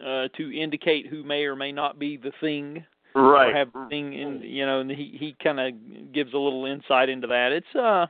uh, 0.00 0.28
to 0.36 0.52
indicate 0.52 1.06
who 1.06 1.22
may 1.22 1.44
or 1.44 1.56
may 1.56 1.72
not 1.72 1.98
be 1.98 2.16
the 2.16 2.32
thing. 2.40 2.84
Right. 3.14 3.48
or 3.48 3.56
have 3.56 3.72
the 3.72 3.86
thing 3.88 4.12
in 4.12 4.42
you 4.42 4.66
know 4.66 4.80
and 4.80 4.90
he 4.90 5.16
he 5.18 5.34
kind 5.42 5.58
of 5.58 6.12
gives 6.12 6.34
a 6.34 6.38
little 6.38 6.66
insight 6.66 7.08
into 7.08 7.26
that 7.28 7.50
it's 7.50 7.74
uh 7.74 8.04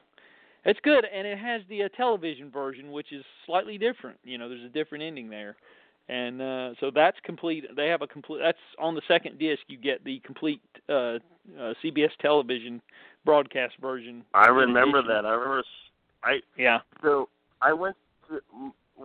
it's 0.65 0.81
good 0.83 1.05
and 1.05 1.25
it 1.29 1.39
has 1.39 1.63
the 1.69 1.85
uh, 1.85 1.89
television 1.97 2.51
version 2.51 2.91
which 2.91 3.13
is 3.13 3.25
slightly 3.47 3.79
different 3.79 4.19
you 4.25 4.37
know 4.37 4.49
there's 4.49 4.65
a 4.65 4.69
different 4.69 5.05
ending 5.05 5.31
there 5.31 5.55
and 6.09 6.41
uh 6.41 6.75
so 6.81 6.91
that's 6.95 7.17
complete 7.25 7.65
they 7.77 7.89
have 7.89 8.03
a 8.03 8.07
complete 8.07 8.41
that's 8.43 8.59
on 8.79 8.95
the 8.95 9.03
second 9.09 9.39
disc 9.39 9.63
you 9.69 9.77
get 9.77 10.05
the 10.05 10.21
complete 10.21 10.61
uh, 10.89 10.93
uh 11.59 11.75
CBS 11.83 12.11
television 12.21 12.81
broadcast 13.25 13.75
version 13.81 14.25
I 14.35 14.47
remember 14.49 15.03
that. 15.03 15.27
I 15.27 15.33
remember. 15.33 15.65
I 16.23 16.41
yeah 16.57 16.79
so 17.03 17.29
I 17.61 17.73
went 17.73 17.97
to 18.29 18.41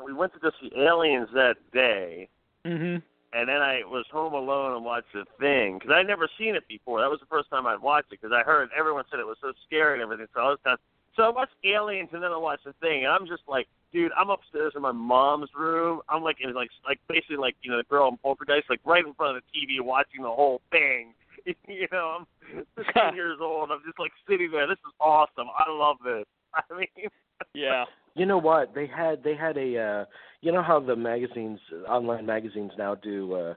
we 0.06 0.14
went 0.14 0.34
to 0.34 0.40
go 0.40 0.52
see 0.62 0.72
Aliens 0.78 1.28
that 1.34 1.56
day, 1.74 2.30
mhm 2.66 3.02
and 3.34 3.48
then 3.48 3.62
I 3.62 3.82
was 3.86 4.06
home 4.12 4.34
alone 4.34 4.76
and 4.76 4.84
watched 4.84 5.14
the 5.14 5.24
thing 5.40 5.80
because 5.80 5.94
I'd 5.94 6.08
never 6.08 6.28
seen 6.38 6.56
it 6.56 6.68
before. 6.68 7.00
That 7.00 7.10
was 7.10 7.20
the 7.20 7.26
first 7.28 7.50
time 7.50 7.66
I'd 7.66 7.82
watched 7.82 8.12
it 8.12 8.20
because 8.22 8.36
I 8.36 8.44
heard 8.44 8.70
everyone 8.78 9.06
said 9.10 9.20
it 9.20 9.26
was 9.26 9.38
so 9.42 9.54
scary 9.66 9.94
and 9.94 10.02
everything. 10.02 10.28
So 10.34 10.42
I 10.42 10.50
was 10.50 10.60
kind 10.64 10.74
of, 10.74 10.80
so 11.16 11.24
I 11.24 11.30
watched 11.30 11.56
Aliens 11.64 12.10
and 12.12 12.22
then 12.22 12.32
I 12.32 12.38
watched 12.38 12.66
the 12.66 12.74
thing, 12.82 13.06
and 13.06 13.14
I'm 13.14 13.26
just 13.28 13.44
like, 13.48 13.68
dude, 13.92 14.12
I'm 14.18 14.30
upstairs 14.30 14.74
in 14.76 14.82
my 14.82 14.92
mom's 14.92 15.50
room. 15.58 16.02
I'm 16.10 16.24
like 16.24 16.38
in 16.42 16.54
like 16.54 16.70
like 16.88 17.00
basically 17.08 17.38
like 17.38 17.56
you 17.62 17.72
know 17.72 17.78
the 17.78 17.84
girl 17.84 18.08
in 18.10 18.18
Poltergeist, 18.18 18.70
like 18.70 18.82
right 18.86 19.06
in 19.06 19.14
front 19.14 19.38
of 19.38 19.44
the 19.44 19.60
TV 19.60 19.84
watching 19.84 20.24
the 20.24 20.30
whole 20.30 20.62
thing. 20.72 21.14
you 21.68 21.88
know, 21.92 22.20
I'm 22.56 22.66
15 22.76 23.16
years 23.16 23.38
old. 23.42 23.72
I'm 23.72 23.82
just 23.86 24.00
like 24.00 24.12
sitting 24.30 24.52
there. 24.52 24.68
This 24.68 24.78
is 24.86 24.94
awesome. 25.00 25.48
I 25.58 25.70
love 25.72 25.98
this. 26.04 26.26
I 26.54 26.62
mean, 26.78 27.10
yeah 27.54 27.86
You 28.16 28.26
know 28.26 28.38
what? 28.38 28.74
They 28.76 28.88
had 28.88 29.24
they 29.24 29.36
had 29.36 29.58
a 29.58 29.78
uh 29.78 30.06
you 30.42 30.52
know 30.52 30.62
how 30.64 30.80
the 30.80 30.96
magazines 30.96 31.60
online 31.88 32.26
magazines 32.26 32.72
now 32.78 32.96
do 32.96 33.34
uh, 33.34 33.54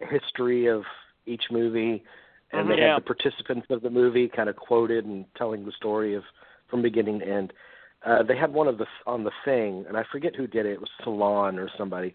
a 0.00 0.06
history 0.06 0.66
of 0.66 0.82
each 1.26 1.44
movie 1.50 2.02
and 2.52 2.68
they 2.70 2.74
Mhm. 2.74 2.78
Yeah. 2.78 2.94
had 2.94 3.02
the 3.02 3.06
participants 3.06 3.66
of 3.70 3.82
the 3.82 3.90
movie 3.90 4.28
kind 4.28 4.48
of 4.48 4.56
quoted 4.56 5.04
and 5.04 5.24
telling 5.36 5.64
the 5.64 5.72
story 5.72 6.14
of 6.14 6.24
from 6.68 6.82
beginning 6.82 7.18
to 7.20 7.26
end. 7.26 7.52
Uh 8.04 8.22
they 8.22 8.36
had 8.36 8.52
one 8.52 8.68
of 8.68 8.78
the 8.78 8.86
on 9.06 9.24
the 9.24 9.30
thing 9.44 9.84
and 9.88 9.96
I 9.96 10.04
forget 10.10 10.36
who 10.36 10.46
did 10.46 10.66
it. 10.66 10.72
It 10.72 10.80
was 10.80 10.90
Salon 11.02 11.58
or 11.58 11.68
somebody. 11.76 12.14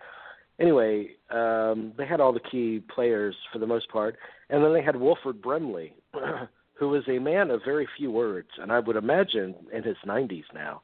Anyway, 0.59 1.11
um 1.29 1.93
they 1.97 2.05
had 2.05 2.21
all 2.21 2.33
the 2.33 2.39
key 2.51 2.81
players 2.93 3.35
for 3.51 3.59
the 3.59 3.67
most 3.67 3.89
part 3.89 4.17
and 4.49 4.63
then 4.63 4.73
they 4.73 4.83
had 4.83 4.95
Wilford 4.95 5.41
Brimley 5.41 5.93
who 6.73 6.89
was 6.89 7.03
a 7.07 7.19
man 7.19 7.51
of 7.51 7.61
very 7.63 7.87
few 7.97 8.11
words 8.11 8.49
and 8.59 8.71
I 8.71 8.79
would 8.79 8.95
imagine 8.95 9.55
in 9.71 9.83
his 9.83 9.97
90s 10.05 10.43
now. 10.53 10.81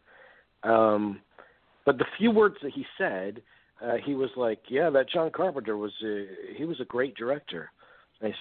Um, 0.64 1.22
but 1.86 1.98
the 1.98 2.06
few 2.18 2.32
words 2.32 2.56
that 2.62 2.72
he 2.74 2.86
said, 2.98 3.42
uh, 3.84 3.96
he 4.06 4.14
was 4.14 4.30
like, 4.36 4.60
"Yeah, 4.68 4.90
that 4.92 5.10
John 5.10 5.32
Carpenter 5.32 5.78
was 5.78 5.92
a, 6.04 6.28
he 6.56 6.66
was 6.66 6.80
a 6.80 6.86
great 6.86 7.16
director." 7.16 7.72
And 8.22 8.34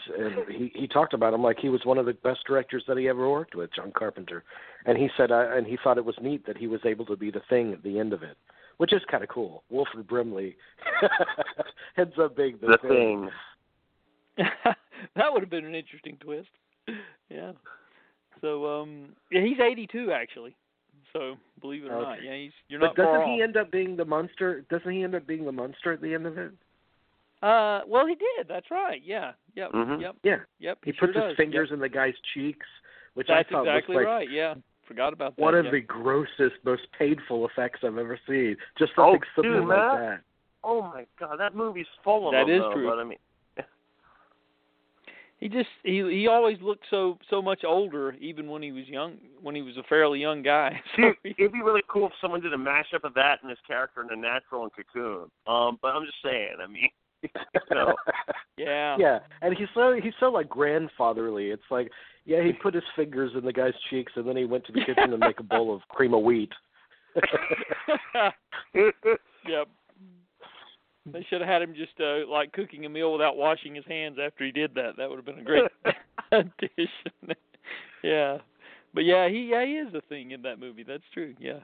he 0.49 0.55
he 0.57 0.73
he 0.81 0.89
talked 0.89 1.15
about 1.15 1.33
him 1.35 1.43
like 1.43 1.59
he 1.61 1.69
was 1.69 1.85
one 1.85 1.99
of 1.99 2.07
the 2.07 2.15
best 2.15 2.41
directors 2.47 2.83
that 2.89 2.97
he 2.99 3.09
ever 3.09 3.31
worked 3.31 3.55
with, 3.55 3.73
John 3.75 3.93
Carpenter. 3.97 4.43
And 4.87 4.99
he 4.99 5.09
said, 5.17 5.31
uh, 5.31 5.51
and 5.57 5.67
he 5.67 5.79
thought 5.83 5.99
it 5.99 6.05
was 6.05 6.17
neat 6.21 6.47
that 6.47 6.57
he 6.57 6.67
was 6.67 6.81
able 6.85 7.07
to 7.07 7.17
be 7.17 7.31
the 7.31 7.43
thing 7.49 7.73
at 7.73 7.83
the 7.83 7.99
end 7.99 8.13
of 8.13 8.23
it, 8.23 8.37
which 8.79 8.93
is 8.93 9.03
kind 9.11 9.23
of 9.23 9.29
cool. 9.29 9.63
Wilford 9.71 10.09
Brimley 10.09 10.57
ends 11.97 12.15
up 12.21 12.37
being 12.37 12.59
the, 12.61 12.79
the 12.83 12.89
thing. 12.89 13.31
that 15.17 15.33
would 15.33 15.43
have 15.43 15.51
been 15.51 15.65
an 15.65 15.75
interesting 15.75 16.17
twist. 16.21 16.49
Yeah. 17.31 17.53
So 18.41 18.81
um 18.81 19.11
yeah, 19.31 19.43
he's 19.43 19.61
82 19.61 20.11
actually. 20.13 20.57
So 21.13 21.37
believe 21.61 21.85
it 21.85 21.91
or 21.91 22.03
not, 22.03 22.23
yeah, 22.23 22.35
he's 22.37 22.53
you're 22.69 22.81
But 22.81 22.87
not 22.89 22.97
far 22.97 23.19
doesn't 23.19 23.35
he 23.35 23.43
off. 23.43 23.49
end 23.49 23.57
up 23.57 23.71
being 23.71 23.97
the 23.97 24.05
monster? 24.05 24.65
Doesn't 24.71 24.91
he 24.91 25.05
end 25.05 25.15
up 25.15 25.27
being 25.27 25.45
the 25.45 25.53
monster 25.53 25.93
at 25.93 26.01
the 26.03 26.15
end 26.15 26.27
of 26.27 26.37
it? 26.37 26.53
Uh, 27.43 27.81
well, 27.87 28.07
he 28.07 28.15
did. 28.17 28.49
That's 28.49 28.71
right. 28.71 29.01
Yeah. 29.05 29.33
Yep. 29.55 29.73
Mhm. 29.73 30.01
Yep. 30.01 30.17
Yeah, 30.25 30.37
Yep. 30.59 30.79
he, 30.85 30.93
sure 30.93 31.09
puts 31.09 31.19
does. 31.19 31.29
his 31.31 31.37
fingers 31.37 31.69
Yep. 31.71 31.75
in 31.77 31.81
the 31.81 31.89
guy's 31.89 32.15
cheeks, 32.35 32.67
which 33.15 33.29
That's 33.29 33.49
I 33.49 33.53
thought 33.53 33.67
exactly 33.67 33.97
was 33.97 34.05
like 34.05 34.13
right. 34.13 34.31
Yeah. 34.31 34.55
Forgot 34.87 35.13
about 35.13 35.37
that. 35.37 35.43
one 35.43 35.55
of 35.55 35.67
yeah. 35.67 35.71
the 35.73 35.81
grossest, 35.83 36.57
most 36.65 36.83
painful 36.99 37.47
effects 37.47 37.81
I've 37.85 37.99
ever 37.99 38.19
seen. 38.27 38.57
Just 38.79 38.93
Oh, 38.97 39.13
something 39.13 39.21
simple 39.37 39.53
dude, 39.61 39.69
like 39.69 39.79
Matt. 39.79 39.99
that. 40.01 40.21
Oh 40.65 40.83
my 40.83 41.07
god, 41.21 41.37
that 41.39 41.55
movie's 41.55 41.87
full 42.03 42.27
of 42.29 42.33
That 42.33 42.47
them. 42.47 42.57
is 42.57 42.61
though, 42.63 42.73
true. 42.73 42.89
But 42.89 42.99
I 42.99 43.05
mean, 43.05 43.19
he 45.39 45.49
just 45.49 45.69
he 45.85 46.03
he 46.11 46.27
always 46.27 46.59
looked 46.61 46.85
so 46.91 47.19
so 47.31 47.41
much 47.41 47.63
older, 47.65 48.15
even 48.21 48.49
when 48.49 48.63
he 48.63 48.73
was 48.73 48.89
young, 48.89 49.19
when 49.41 49.55
he 49.55 49.63
was 49.63 49.77
a 49.77 49.83
fairly 49.85 50.21
young 50.21 50.43
guy. 50.43 50.81
So 50.97 51.03
Dude, 51.23 51.35
it'd 51.39 51.53
be 51.53 51.63
really 51.63 51.83
cool 51.87 52.07
if 52.07 52.13
someone 52.21 52.41
did 52.41 52.53
a 52.53 52.57
mashup 52.57 53.05
of 53.05 53.15
that 53.15 53.39
and 53.43 53.51
his 53.51 53.59
character 53.67 54.01
in 54.03 54.09
The 54.09 54.17
Natural 54.17 54.65
and 54.65 54.73
Cocoon. 54.73 55.31
Um, 55.47 55.79
but 55.81 55.89
I'm 55.95 56.05
just 56.05 56.19
saying, 56.25 56.57
I 56.63 56.67
mean, 56.67 56.89
you 57.23 57.95
yeah, 58.57 58.97
yeah, 58.99 59.19
and 59.43 59.57
he's 59.57 59.69
so 59.75 59.99
he's 60.03 60.13
so 60.21 60.27
like 60.27 60.49
grandfatherly. 60.49 61.51
It's 61.51 61.63
like, 61.71 61.91
yeah, 62.25 62.43
he 62.43 62.53
put 62.53 62.75
his 62.75 62.85
fingers 62.95 63.33
in 63.37 63.45
the 63.45 63.53
guy's 63.53 63.75
cheeks, 63.91 64.13
and 64.17 64.27
then 64.27 64.37
he 64.37 64.45
went 64.45 64.65
to 64.67 64.73
the 64.73 64.85
kitchen 64.85 65.11
to 65.11 65.19
make 65.19 65.41
a 65.41 65.45
bowl 65.45 65.75
of 65.75 65.83
cream 65.89 66.15
of 66.15 66.23
wheat. 66.23 66.53
yep. 68.75 69.69
They 71.13 71.27
should 71.29 71.41
have 71.41 71.49
had 71.49 71.63
him 71.63 71.75
just 71.75 71.99
uh, 72.01 72.29
like 72.31 72.53
cooking 72.53 72.85
a 72.85 72.89
meal 72.89 73.13
without 73.13 73.37
washing 73.37 73.75
his 73.75 73.85
hands 73.87 74.19
after 74.23 74.45
he 74.45 74.53
did 74.53 74.75
that. 74.75 74.97
That 74.97 75.09
would 75.09 75.17
have 75.17 75.25
been 75.25 75.39
a 75.39 75.45
great 75.45 75.65
addition. 76.33 77.37
yeah, 78.03 78.39
but 78.95 79.05
yeah, 79.05 79.29
he 79.29 79.49
yeah 79.51 79.65
he 79.65 79.73
is 79.73 79.95
a 79.95 80.03
thing 80.09 80.33
in 80.33 80.43
that 80.43 80.61
movie. 80.61 80.85
That's 80.87 81.03
true. 81.15 81.35
Yeah. 81.41 81.61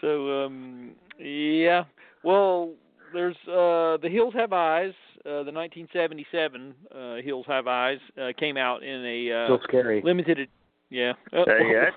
So 0.00 0.44
um 0.44 0.92
yeah, 1.18 1.84
well, 2.22 2.72
there's 3.12 3.36
uh 3.48 3.96
The 4.02 4.08
Hills 4.10 4.34
Have 4.34 4.52
Eyes. 4.52 4.92
Uh, 5.24 5.42
the 5.42 5.50
1977 5.50 6.72
uh, 6.94 7.16
Hills 7.16 7.44
Have 7.48 7.66
Eyes 7.66 7.98
uh, 8.20 8.28
came 8.38 8.56
out 8.56 8.84
in 8.84 9.04
a 9.04 9.32
uh, 9.32 9.46
Still 9.46 9.60
scary. 9.64 10.00
limited. 10.04 10.38
ed- 10.38 10.48
Yeah. 10.90 11.12
Uh, 11.32 11.44
Hey, 11.46 11.72
that, 11.74 11.90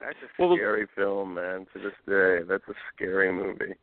that's 0.00 0.16
a 0.24 0.42
Well, 0.42 0.50
the- 0.50 0.56
scary 0.56 0.86
film, 0.96 1.34
man. 1.34 1.66
To 1.72 1.78
this 1.78 1.92
day, 2.08 2.40
that's 2.48 2.64
a 2.68 2.74
scary 2.94 3.30
movie. 3.32 3.74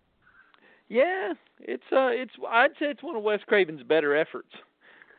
Yeah, 0.90 1.34
it's 1.62 1.84
uh, 1.92 2.10
it's 2.12 2.34
I'd 2.50 2.72
say 2.80 2.88
it's 2.88 3.02
one 3.02 3.16
of 3.16 3.24
Wes 3.24 3.40
Craven's 3.48 3.82
better 3.84 4.16
efforts. 4.16 4.52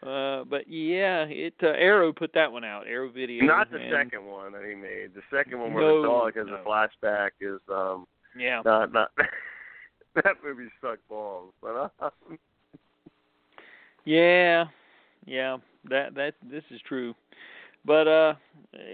Uh, 0.02 0.44
but 0.44 0.68
yeah, 0.68 1.24
it 1.24 1.55
uh, 1.62 1.68
Arrow 1.68 2.12
put 2.12 2.32
that 2.34 2.52
one 2.52 2.62
out. 2.64 2.86
Arrow 2.86 3.11
Video. 3.11 3.42
Not 3.44 3.70
the 3.70 3.78
and, 3.78 3.90
second 3.90 4.26
one 4.26 4.52
that 4.52 4.62
he 4.68 4.74
made. 4.74 5.14
The 5.14 5.22
second 5.34 5.59
one 5.59 5.72
where 5.72 5.82
No, 5.82 6.02
the 6.02 6.09
dog 6.09 6.36
has 6.36 6.46
no. 6.48 6.57
a 6.57 6.59
flashback 6.59 7.30
is 7.40 7.59
um 7.72 8.07
Yeah. 8.38 8.61
not 8.66 8.92
not 8.92 9.11
that 10.24 10.36
movie 10.44 10.70
sucked 10.80 11.08
balls. 11.08 11.52
But 11.60 11.92
uh, 12.00 12.10
Yeah, 14.04 14.66
yeah, 15.24 15.56
that 15.88 16.14
that 16.14 16.34
this 16.50 16.62
is 16.70 16.80
true. 16.86 17.14
But 17.86 18.06
uh 18.08 18.34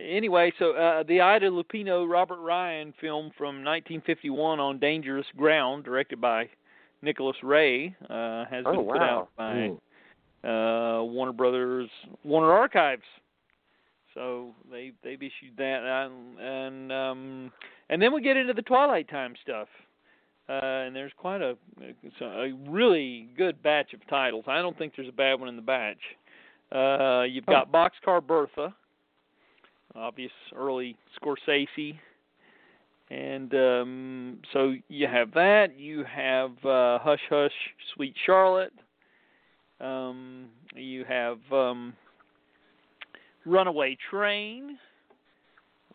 anyway, 0.09 0.53
so 0.59 0.73
uh 0.73 1.03
the 1.03 1.21
Ida 1.21 1.51
Lupino 1.51 2.09
Robert 2.09 2.41
Ryan 2.41 2.95
film 3.01 3.31
from 3.37 3.57
1951 3.65 4.61
on 4.61 4.79
Dangerous 4.79 5.27
Ground, 5.37 5.85
directed 5.85 6.21
by 6.21 6.49
Nicholas 7.03 7.37
Ray, 7.43 7.95
uh 8.09 8.45
has 8.47 8.65
Oh, 8.67 8.73
been 8.73 8.87
put 8.87 9.03
out 9.03 9.29
by 9.37 9.53
Mm. 10.45 11.01
uh 11.01 11.05
Warner 11.05 11.33
Brothers 11.33 11.91
Warner 12.25 12.53
Archives. 12.53 13.03
So 14.15 14.55
they 14.71 14.93
they've 15.03 15.23
issued 15.23 15.57
that 15.57 15.83
and 15.85 16.39
and 16.39 16.93
um 16.93 17.53
and 17.91 18.01
then 18.01 18.13
we 18.13 18.21
get 18.23 18.37
into 18.37 18.53
the 18.53 18.63
Twilight 18.63 19.09
Time 19.09 19.35
stuff. 19.43 19.69
Uh, 20.51 20.87
and 20.87 20.97
there's 20.97 21.13
quite 21.17 21.41
a 21.41 21.57
a 22.21 22.53
really 22.69 23.29
good 23.37 23.63
batch 23.63 23.93
of 23.95 24.01
titles. 24.09 24.45
I 24.49 24.61
don't 24.61 24.77
think 24.77 24.95
there's 24.97 25.09
a 25.09 25.13
bad 25.13 25.39
one 25.39 25.49
in 25.49 25.55
the 25.55 25.63
batch. 25.63 26.01
Uh, 26.73 27.23
you've 27.23 27.47
got 27.47 27.71
Boxcar 27.71 28.25
Bertha, 28.27 28.75
obvious 29.95 30.33
early 30.57 30.97
Scorsese, 31.21 31.97
and 33.11 33.55
um, 33.55 34.39
so 34.53 34.75
you 34.89 35.07
have 35.07 35.33
that. 35.35 35.79
You 35.79 36.05
have 36.05 36.51
uh, 36.65 36.99
Hush 36.99 37.21
Hush, 37.29 37.53
Sweet 37.95 38.15
Charlotte. 38.27 38.73
Um, 39.81 40.49
you 40.75 41.05
have 41.05 41.39
um, 41.53 41.95
Runaway 43.47 43.97
Train, 44.11 44.79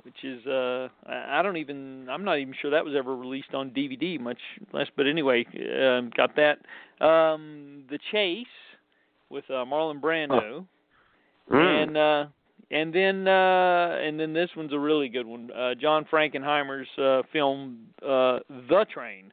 which 0.06 0.24
is 0.24 0.46
uh, 0.46 0.88
I 1.08 1.40
I 1.40 1.42
don't 1.42 1.58
even 1.58 2.08
I'm 2.10 2.24
not 2.24 2.38
even 2.40 2.54
sure 2.62 2.72
that 2.72 2.86
was 2.86 2.94
ever 2.96 3.16
released 3.16 3.54
on 3.54 3.72
DVD, 3.72 4.20
much 4.20 4.40
less. 4.72 4.88
But 4.96 5.08
anyway, 5.08 5.46
um, 5.82 6.12
got 6.16 6.36
that. 6.36 6.60
Um, 7.06 7.84
the 7.90 8.00
Chase 8.12 8.46
with 9.30 9.44
uh, 9.50 9.66
Marlon 9.66 10.00
Brando 10.00 10.66
mm. 11.52 11.84
and 11.84 11.98
uh 11.98 12.26
and 12.72 12.94
then 12.94 13.28
uh 13.28 13.98
and 14.02 14.20
then 14.20 14.34
this 14.34 14.50
one's 14.56 14.74
a 14.74 14.80
really 14.80 15.10
good 15.10 15.26
one 15.26 15.50
uh 15.52 15.74
john 15.76 16.06
frankenheimer's 16.12 16.88
uh 16.98 17.22
film 17.32 17.80
uh 18.02 18.40
the 18.70 18.86
train 18.92 19.32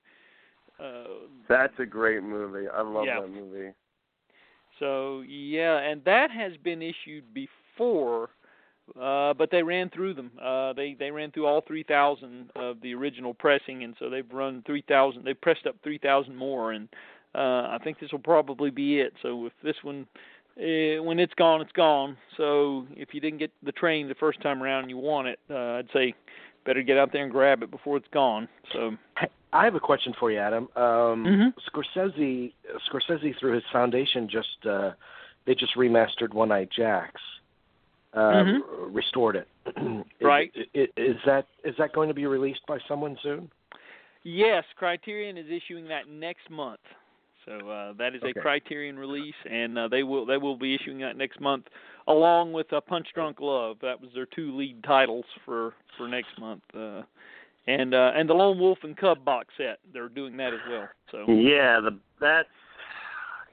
uh 0.83 1.05
that's 1.49 1.75
a 1.79 1.87
great 1.87 2.23
movie. 2.23 2.69
I 2.69 2.83
love 2.83 3.05
Yeah. 3.07 3.21
that 3.21 3.29
movie. 3.29 3.71
so 4.79 5.23
yeah 5.27 5.79
and 5.79 6.03
that 6.05 6.31
has 6.31 6.53
been 6.63 6.83
issued 6.83 7.25
before 7.35 8.31
uh 9.01 9.33
but 9.35 9.51
they 9.51 9.63
ran 9.63 9.89
through 9.91 10.15
them 10.15 10.31
uh 10.43 10.73
they 10.73 10.95
they 10.99 11.11
ran 11.11 11.31
through 11.31 11.47
all 11.47 11.61
3000 11.61 12.51
of 12.57 12.81
the 12.83 12.95
original 12.95 13.33
pressing 13.35 13.85
and 13.85 13.95
so 13.99 14.11
they've 14.11 14.31
run 14.33 14.63
3000 14.67 15.25
they've 15.25 15.41
pressed 15.41 15.67
up 15.67 15.77
3000 15.85 16.35
more 16.35 16.73
and 16.73 16.89
uh 17.35 17.69
i 17.71 17.79
think 17.83 17.99
this 18.01 18.13
will 18.13 18.19
probably 18.19 18.71
be 18.71 19.01
it 19.01 19.13
so 19.23 19.47
if 19.47 19.53
this 19.63 19.77
one 19.83 20.07
uh, 20.59 21.03
when 21.03 21.19
it's 21.19 21.33
gone, 21.35 21.63
it's 21.63 21.73
gone. 21.73 22.17
So 22.37 22.87
if 22.95 23.15
you 23.15 23.21
didn't 23.21 23.39
get 23.39 23.51
the 23.63 23.73
train 23.73 24.07
the 24.09 24.15
first 24.15 24.41
time 24.43 24.63
around 24.63 24.83
and 24.83 24.91
you 24.91 24.99
want 24.99 25.29
it, 25.29 25.39
uh, 25.51 25.79
I'd 25.79 25.89
say 25.95 26.15
better 26.67 26.83
get 26.83 26.99
out 26.99 27.11
there 27.13 27.23
and 27.23 27.33
grab 27.33 27.63
it 27.63 27.71
before 27.71 27.97
it's 27.97 28.09
gone. 28.13 28.49
So 28.73 28.93
I 29.53 29.65
have 29.65 29.75
a 29.75 29.81
question 29.81 30.15
for 30.19 30.31
you, 30.31 30.39
Adam. 30.39 30.69
Um, 30.77 31.25
Mhm. 31.25 31.55
Scorsese, 31.67 32.53
Scorsese 32.87 33.37
through 33.39 33.53
his 33.53 33.65
foundation 33.73 34.29
just 34.29 34.67
uh, 34.67 34.93
they 35.45 35.55
just 35.55 35.75
remastered 35.75 36.33
One 36.35 36.53
Eye 36.53 36.67
Jacks, 36.67 37.21
uh, 38.15 38.45
Mhm. 38.45 38.61
restored 38.95 39.37
it. 39.37 39.49
Is- 39.77 40.05
Right. 40.27 40.51
i- 40.75 40.89
Is 40.97 41.17
that 41.25 41.47
is 41.65 41.77
that 41.77 41.93
going 41.93 42.09
to 42.09 42.15
be 42.15 42.27
released 42.27 42.65
by 42.67 42.79
someone 42.89 43.17
soon? 43.23 43.51
yes, 44.25 44.65
Criterion 44.77 45.37
is 45.37 45.47
issuing 45.51 45.89
that 45.89 46.09
next 46.09 46.49
month. 46.51 46.81
So 47.45 47.69
uh, 47.69 47.93
that 47.95 48.15
is 48.15 48.23
a 48.23 48.33
Criterion 48.33 48.97
release, 48.97 49.35
and 49.51 49.77
uh, 49.77 49.89
they 49.89 50.05
will 50.05 50.25
they 50.25 50.37
will 50.37 50.57
be 50.57 50.75
issuing 50.77 50.99
that 50.99 51.17
next 51.17 51.41
month, 51.41 51.67
along 52.07 52.53
with 52.53 52.73
uh, 52.73 52.81
Punch 52.81 53.09
Drunk 53.15 53.41
Love. 53.41 53.79
That 53.83 54.01
was 54.01 54.11
their 54.15 54.27
two 54.27 54.57
lead 54.57 54.83
titles 54.85 55.25
for 55.45 55.75
for 55.97 56.07
next 56.07 56.39
month. 56.39 56.63
Uh, 56.73 57.03
and 57.67 57.95
uh, 57.95 58.13
and 58.15 58.29
the 58.29 58.35
Lone 58.35 58.59
Wolf 58.61 58.79
and 58.85 58.97
Cub 58.97 59.25
box 59.25 59.49
set. 59.57 59.79
They're 59.93 60.09
doing 60.09 60.37
that 60.37 60.53
as 60.53 60.61
well. 60.71 60.89
So 61.11 61.29
Yeah, 61.33 61.81
the 61.81 61.99
that's 62.21 62.49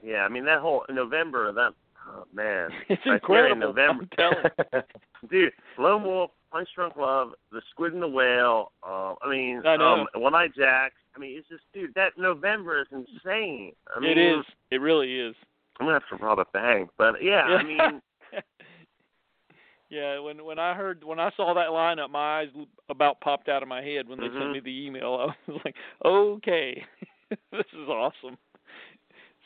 yeah. 0.04 0.24
I 0.24 0.28
mean 0.28 0.44
that 0.44 0.60
whole 0.60 0.84
November. 0.88 1.50
That 1.52 1.72
oh, 2.10 2.24
man, 2.34 2.70
it's 2.88 3.02
Criterion 3.02 3.62
incredible. 3.62 3.68
November. 3.68 4.04
I'm 4.04 4.08
telling. 4.16 4.82
you. 5.22 5.28
dude. 5.30 5.52
Lone 5.78 6.02
Wolf, 6.04 6.30
Punch 6.52 6.68
Drunk 6.74 6.96
Love, 6.96 7.32
The 7.52 7.60
Squid 7.70 7.92
and 7.94 8.02
the 8.02 8.08
Whale. 8.08 8.72
Uh, 8.86 9.14
I 9.22 9.30
mean, 9.30 9.62
I 9.64 9.76
know. 9.76 10.06
um, 10.14 10.20
One 10.20 10.34
Eye 10.34 10.48
Jacks. 10.56 10.94
I 11.16 11.18
mean, 11.18 11.36
it's 11.38 11.48
just 11.48 11.62
dude. 11.72 11.94
That 11.94 12.16
November 12.18 12.80
is 12.80 12.86
insane. 12.92 13.72
I 13.94 14.00
mean, 14.00 14.10
it 14.10 14.18
is. 14.18 14.44
It 14.70 14.80
really 14.80 15.18
is. 15.18 15.34
I'm 15.78 15.86
gonna 15.86 15.98
have 16.00 16.18
to 16.18 16.24
rob 16.24 16.38
a 16.38 16.44
bank, 16.52 16.90
but 16.98 17.22
yeah, 17.22 17.42
I 17.42 17.62
mean, 17.62 18.02
yeah, 19.90 20.18
when 20.20 20.44
when 20.44 20.58
I 20.58 20.74
heard 20.74 21.02
when 21.04 21.18
I 21.18 21.30
saw 21.36 21.54
that 21.54 21.68
lineup, 21.68 22.10
my 22.10 22.40
eyes 22.40 22.48
about 22.88 23.20
popped 23.20 23.48
out 23.48 23.62
of 23.62 23.68
my 23.68 23.82
head 23.82 24.08
when 24.08 24.20
they 24.20 24.26
Mhm. 24.28 24.38
sent 24.38 24.52
me 24.52 24.60
the 24.60 24.86
email. 24.86 25.14
I 25.48 25.50
was 25.50 25.60
like, 25.64 25.74
okay, 26.04 26.84
this 27.50 27.66
is 27.72 27.88
awesome. 27.88 28.36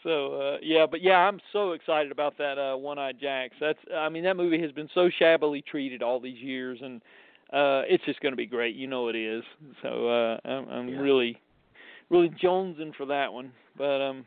So 0.04 0.34
uh 0.34 0.56
yeah, 0.62 0.86
but 0.88 1.02
yeah, 1.02 1.16
I'm 1.18 1.40
so 1.52 1.72
excited 1.72 2.12
about 2.12 2.38
that 2.38 2.58
uh 2.58 2.76
One 2.76 2.98
Eye 2.98 3.12
Jacks. 3.12 3.56
That's 3.60 3.78
I 3.96 4.08
mean 4.08 4.22
that 4.24 4.36
movie 4.36 4.60
has 4.62 4.70
been 4.70 4.88
so 4.94 5.10
shabbily 5.18 5.62
treated 5.62 6.02
all 6.02 6.20
these 6.20 6.38
years 6.38 6.78
and 6.82 7.00
uh 7.52 7.82
it's 7.88 8.04
just 8.04 8.20
going 8.20 8.32
to 8.32 8.36
be 8.36 8.46
great. 8.46 8.76
You 8.76 8.86
know 8.86 9.08
it 9.08 9.16
is. 9.16 9.42
So 9.82 10.08
uh 10.08 10.48
I'm 10.48 10.68
I'm 10.68 10.88
Yeah. 10.90 11.00
really 11.00 11.40
really 12.10 12.28
jonesing 12.42 12.94
for 12.94 13.06
that 13.06 13.32
one. 13.32 13.50
But 13.76 14.00
um 14.02 14.26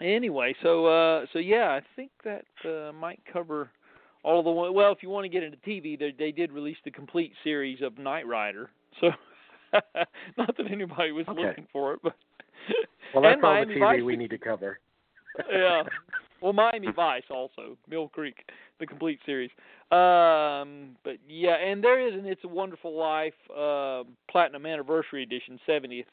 anyway, 0.00 0.54
so 0.62 0.86
uh 0.86 1.26
so 1.32 1.38
yeah, 1.38 1.68
I 1.70 1.80
think 1.94 2.10
that 2.24 2.44
uh 2.64 2.92
might 2.92 3.20
cover 3.32 3.70
all 4.24 4.42
the 4.42 4.50
one 4.50 4.74
well 4.74 4.92
if 4.92 4.98
you 5.02 5.08
want 5.08 5.24
to 5.24 5.28
get 5.28 5.42
into 5.44 5.58
TV 5.58 5.98
they 5.98 6.12
they 6.18 6.32
did 6.32 6.50
release 6.52 6.78
the 6.84 6.90
complete 6.90 7.32
series 7.44 7.80
of 7.82 7.98
Knight 7.98 8.26
Rider. 8.26 8.70
So 9.00 9.10
not 10.36 10.56
that 10.56 10.70
anybody 10.70 11.12
was 11.12 11.26
Okay. 11.28 11.42
looking 11.42 11.66
for 11.72 11.92
it, 11.94 12.00
but 12.02 12.14
well, 13.14 13.22
that's 13.22 13.36
and 13.36 13.44
all 13.44 13.66
the 13.66 13.72
TV 13.72 13.80
Vice 13.80 14.02
we 14.02 14.16
need 14.16 14.30
to 14.30 14.38
cover. 14.38 14.78
yeah. 15.52 15.82
Well, 16.40 16.52
Miami 16.52 16.88
Vice 16.96 17.24
also, 17.30 17.76
Mill 17.88 18.08
Creek, 18.08 18.36
the 18.78 18.86
complete 18.86 19.18
series. 19.24 19.50
Um, 19.90 20.96
but 21.04 21.16
yeah, 21.28 21.56
and 21.56 21.82
there 21.82 22.06
is 22.06 22.14
an 22.14 22.26
It's 22.26 22.44
a 22.44 22.48
Wonderful 22.48 22.96
Life 22.96 23.34
uh, 23.50 24.02
Platinum 24.30 24.66
Anniversary 24.66 25.22
Edition, 25.22 25.58
70th, 25.68 26.04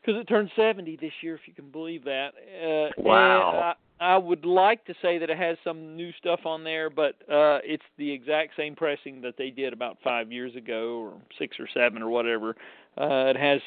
because 0.00 0.20
it 0.20 0.28
turned 0.28 0.50
70 0.54 0.96
this 0.96 1.12
year, 1.22 1.34
if 1.34 1.40
you 1.46 1.54
can 1.54 1.70
believe 1.70 2.04
that. 2.04 2.28
Uh, 2.62 3.02
Wow. 3.02 3.74
I, 3.74 3.74
I 3.98 4.18
would 4.18 4.44
like 4.44 4.84
to 4.86 4.94
say 5.00 5.16
that 5.18 5.30
it 5.30 5.38
has 5.38 5.56
some 5.64 5.96
new 5.96 6.12
stuff 6.18 6.40
on 6.44 6.64
there, 6.64 6.90
but 6.90 7.14
uh, 7.32 7.60
it's 7.64 7.82
the 7.96 8.10
exact 8.10 8.52
same 8.56 8.76
pressing 8.76 9.22
that 9.22 9.34
they 9.38 9.48
did 9.48 9.72
about 9.72 9.96
five 10.04 10.30
years 10.30 10.54
ago, 10.54 10.98
or 11.00 11.14
six 11.38 11.56
or 11.58 11.66
seven, 11.72 12.02
or 12.02 12.10
whatever. 12.10 12.56
Uh, 12.98 13.26
it 13.28 13.36
has 13.36 13.60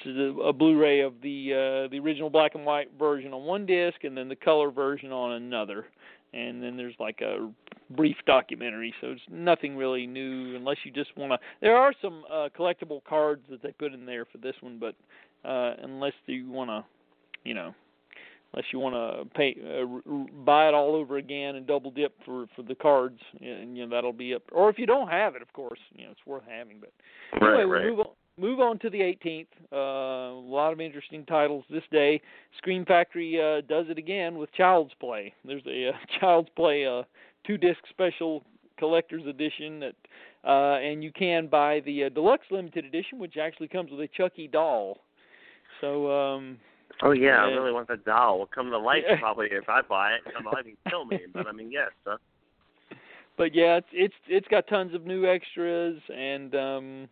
a 0.43 0.51
Blu-ray 0.51 1.01
of 1.01 1.13
the 1.21 1.86
uh, 1.86 1.91
the 1.91 1.99
original 1.99 2.32
black 2.32 2.55
and 2.55 2.65
white 2.65 2.89
version 2.97 3.32
on 3.32 3.43
one 3.43 3.65
disc, 3.65 4.03
and 4.03 4.17
then 4.17 4.27
the 4.27 4.36
color 4.36 4.71
version 4.71 5.11
on 5.11 5.34
another. 5.34 5.86
And 6.34 6.61
then 6.61 6.77
there's 6.77 6.95
like 6.99 7.21
a 7.21 7.51
brief 7.95 8.15
documentary, 8.25 8.93
so 9.01 9.07
it's 9.11 9.21
nothing 9.32 9.75
really 9.75 10.05
new 10.05 10.55
unless 10.55 10.77
you 10.84 10.91
just 10.91 11.15
want 11.17 11.32
to. 11.32 11.39
There 11.61 11.75
are 11.75 11.93
some 12.01 12.23
uh, 12.32 12.49
collectible 12.57 13.03
cards 13.03 13.41
that 13.49 13.63
they 13.63 13.71
put 13.71 13.93
in 13.93 14.05
there 14.05 14.25
for 14.25 14.38
this 14.38 14.55
one, 14.61 14.80
but 14.80 14.95
uh, 15.47 15.73
unless 15.82 16.13
you 16.27 16.49
want 16.49 16.69
to, 16.69 16.86
you 17.43 17.55
know, 17.55 17.73
unless 18.53 18.65
you 18.71 18.80
want 18.80 18.95
to 18.95 19.36
pay 19.36 19.55
uh, 19.63 19.86
buy 20.43 20.67
it 20.67 20.73
all 20.73 20.95
over 20.95 21.17
again 21.17 21.55
and 21.55 21.65
double 21.67 21.91
dip 21.91 22.13
for 22.25 22.45
for 22.55 22.63
the 22.63 22.75
cards, 22.75 23.19
and 23.41 23.77
you 23.77 23.86
know 23.86 23.95
that'll 23.95 24.13
be 24.13 24.34
up. 24.34 24.43
Or 24.51 24.69
if 24.69 24.77
you 24.77 24.86
don't 24.86 25.09
have 25.09 25.36
it, 25.36 25.41
of 25.41 25.51
course, 25.53 25.80
you 25.93 26.05
know 26.05 26.11
it's 26.11 26.25
worth 26.25 26.43
having. 26.47 26.80
But 26.80 26.91
anyway, 27.41 27.63
right, 27.63 27.84
we'll 27.84 27.89
move 27.89 27.99
on. 28.01 28.05
Move 28.39 28.59
on 28.59 28.79
to 28.79 28.89
the 28.89 28.99
18th. 28.99 29.47
Uh, 29.71 29.75
a 29.75 30.39
lot 30.39 30.71
of 30.71 30.79
interesting 30.79 31.25
titles 31.25 31.65
this 31.69 31.83
day. 31.91 32.21
Scream 32.57 32.85
Factory 32.85 33.39
uh, 33.39 33.61
does 33.67 33.87
it 33.89 33.97
again 33.97 34.37
with 34.37 34.51
Child's 34.53 34.93
Play. 34.99 35.33
There's 35.43 35.65
a 35.67 35.89
uh, 35.89 35.91
Child's 36.19 36.49
Play 36.55 36.85
uh, 36.85 37.03
two 37.45 37.57
disc 37.57 37.79
special 37.89 38.43
collector's 38.77 39.25
edition 39.27 39.81
that, 39.81 39.95
uh, 40.45 40.79
and 40.79 41.03
you 41.03 41.11
can 41.11 41.47
buy 41.47 41.81
the 41.85 42.05
uh, 42.05 42.09
deluxe 42.09 42.45
limited 42.49 42.85
edition, 42.85 43.19
which 43.19 43.35
actually 43.35 43.67
comes 43.67 43.91
with 43.91 43.99
a 43.99 44.07
Chucky 44.07 44.47
doll. 44.47 44.99
So 45.81 46.09
um, 46.09 46.57
Oh 47.01 47.11
yeah, 47.11 47.43
I 47.43 47.47
really 47.47 47.71
want 47.71 47.87
the 47.87 47.97
doll. 47.97 48.39
Will 48.39 48.45
come 48.45 48.69
to 48.71 48.77
life 48.77 49.03
Yeah. 49.07 49.15
probably 49.19 49.47
if 49.51 49.67
I 49.69 49.81
buy 49.81 50.13
it. 50.13 50.21
Come 50.33 50.43
to 50.43 50.49
life 50.49 50.65
and 50.65 50.77
kill 50.89 51.05
me. 51.05 51.19
But 51.33 51.47
I 51.47 51.51
mean, 51.51 51.71
yes. 51.71 51.91
Huh? 52.05 52.17
but 53.37 53.55
yeah, 53.55 53.77
it's 53.77 53.87
it's 53.93 54.15
it's 54.27 54.47
got 54.49 54.67
tons 54.67 54.93
of 54.93 55.05
new 55.05 55.25
extras 55.25 55.99
and 56.13 56.55
um 56.55 57.09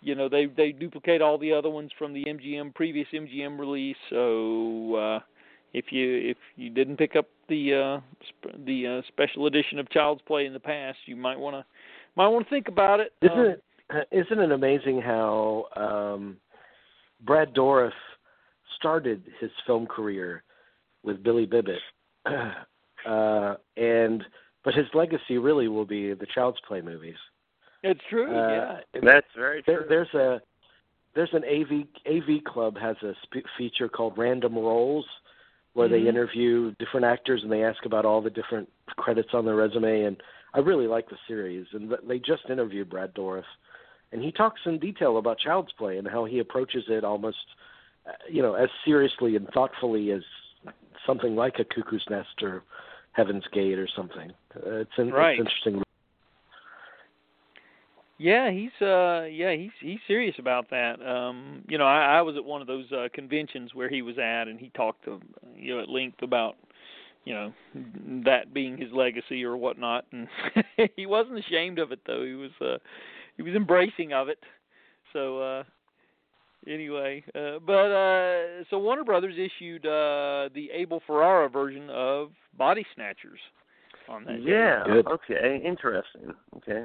you 0.00 0.14
know 0.14 0.28
they 0.28 0.46
they 0.46 0.72
duplicate 0.72 1.22
all 1.22 1.38
the 1.38 1.52
other 1.52 1.70
ones 1.70 1.90
from 1.98 2.12
the 2.12 2.24
MGM 2.24 2.74
previous 2.74 3.06
MGM 3.12 3.58
release. 3.58 3.96
So 4.10 4.94
uh 4.94 5.20
if 5.72 5.86
you 5.90 6.30
if 6.30 6.36
you 6.56 6.70
didn't 6.70 6.96
pick 6.96 7.16
up 7.16 7.26
the 7.48 7.74
uh 7.74 8.00
sp- 8.26 8.58
the 8.66 8.86
uh, 8.86 9.02
special 9.08 9.46
edition 9.46 9.78
of 9.78 9.90
Child's 9.90 10.22
Play 10.26 10.46
in 10.46 10.52
the 10.52 10.60
past, 10.60 10.98
you 11.06 11.16
might 11.16 11.38
want 11.38 11.56
to 11.56 11.64
might 12.16 12.28
want 12.28 12.46
to 12.46 12.50
think 12.50 12.68
about 12.68 13.00
it. 13.00 13.12
Isn't 13.22 13.38
Um, 13.38 13.46
it 13.46 13.62
isn't 14.12 14.38
it 14.38 14.52
amazing 14.52 15.00
how 15.00 15.66
um, 15.76 16.36
Brad 17.22 17.54
Dourif 17.54 17.92
started 18.76 19.22
his 19.40 19.50
film 19.66 19.86
career 19.86 20.42
with 21.02 21.22
Billy 21.22 21.46
Bibbit, 21.46 21.80
uh, 22.26 23.54
and 23.76 24.24
but 24.64 24.74
his 24.74 24.86
legacy 24.94 25.38
really 25.38 25.68
will 25.68 25.86
be 25.86 26.12
the 26.14 26.26
Child's 26.34 26.60
Play 26.66 26.80
movies. 26.80 27.16
It's 27.82 28.00
true. 28.10 28.26
Uh, 28.36 28.80
yeah. 28.94 29.00
That's 29.02 29.26
very 29.36 29.62
true. 29.62 29.74
there, 29.74 29.86
there's 29.88 30.14
a 30.14 30.40
there's 31.14 31.32
an 31.32 31.44
AV 31.44 31.86
AV 32.06 32.44
club 32.44 32.76
has 32.78 32.96
a 33.02 33.14
sp- 33.26 33.48
feature 33.58 33.88
called 33.88 34.16
Random 34.16 34.54
Roles 34.54 35.06
where 35.72 35.88
Mhm. 35.88 35.90
they 35.92 36.08
interview 36.08 36.74
different 36.78 37.06
actors 37.06 37.42
and 37.42 37.50
they 37.50 37.64
ask 37.64 37.84
about 37.86 38.04
all 38.04 38.20
the 38.20 38.30
different 38.30 38.68
credits 38.96 39.30
on 39.34 39.44
their 39.44 39.56
resume 39.56 40.02
and 40.02 40.22
I 40.52 40.58
really 40.60 40.86
like 40.88 41.08
the 41.08 41.18
series 41.28 41.66
and 41.72 41.88
th- 41.90 42.00
they 42.06 42.18
just 42.18 42.48
interviewed 42.50 42.90
Brad 42.90 43.14
Dourif 43.14 43.44
and 44.12 44.22
he 44.22 44.30
talks 44.32 44.60
in 44.66 44.78
detail 44.78 45.16
about 45.18 45.38
Child's 45.38 45.72
Play 45.72 45.96
and 45.98 46.06
how 46.06 46.24
he 46.24 46.38
approaches 46.40 46.84
it 46.88 47.02
almost 47.04 47.38
uh, 48.06 48.12
you 48.28 48.42
know 48.42 48.54
as 48.54 48.68
seriously 48.84 49.36
and 49.36 49.48
thoughtfully 49.50 50.10
as 50.12 50.22
something 51.06 51.34
like 51.34 51.58
a 51.58 51.64
Cuckoo's 51.64 52.04
Nest 52.10 52.42
or 52.42 52.62
Heaven's 53.12 53.46
Gate 53.52 53.78
or 53.78 53.88
something. 53.88 54.30
Uh, 54.54 54.76
it's, 54.84 54.90
an, 54.98 55.10
Right. 55.10 55.32
it's 55.38 55.40
interesting. 55.40 55.82
Yeah, 58.20 58.50
he's 58.50 58.86
uh 58.86 59.22
yeah, 59.32 59.54
he's 59.56 59.70
he's 59.80 59.98
serious 60.06 60.34
about 60.38 60.68
that. 60.68 61.00
Um 61.00 61.64
you 61.70 61.78
know, 61.78 61.86
I 61.86 62.18
I 62.18 62.20
was 62.20 62.36
at 62.36 62.44
one 62.44 62.60
of 62.60 62.66
those 62.66 62.84
uh 62.92 63.08
conventions 63.14 63.70
where 63.72 63.88
he 63.88 64.02
was 64.02 64.18
at 64.18 64.46
and 64.46 64.60
he 64.60 64.68
talked 64.76 65.06
to 65.06 65.22
you 65.56 65.74
know 65.74 65.82
at 65.82 65.88
length 65.88 66.20
about 66.20 66.56
you 67.24 67.32
know 67.32 67.52
that 68.26 68.52
being 68.52 68.76
his 68.76 68.92
legacy 68.92 69.42
or 69.42 69.56
whatnot 69.56 70.04
and 70.12 70.28
he 70.96 71.06
wasn't 71.06 71.38
ashamed 71.38 71.78
of 71.78 71.92
it 71.92 72.00
though. 72.06 72.22
He 72.22 72.34
was 72.34 72.50
uh 72.60 72.76
he 73.38 73.42
was 73.42 73.54
embracing 73.54 74.12
of 74.12 74.28
it. 74.28 74.38
So 75.14 75.40
uh 75.40 75.62
anyway, 76.66 77.24
uh 77.34 77.58
but 77.66 77.90
uh 77.90 78.64
so 78.68 78.78
Warner 78.80 79.04
Brothers 79.04 79.36
issued 79.38 79.86
uh 79.86 80.50
the 80.54 80.68
Abel 80.74 81.00
Ferrara 81.06 81.48
version 81.48 81.88
of 81.88 82.32
Body 82.58 82.84
Snatchers 82.94 83.40
on 84.10 84.24
that 84.24 84.44
day. 84.44 84.50
yeah. 84.50 84.84
Okay. 85.10 85.62
Interesting. 85.64 86.34
Okay. 86.58 86.84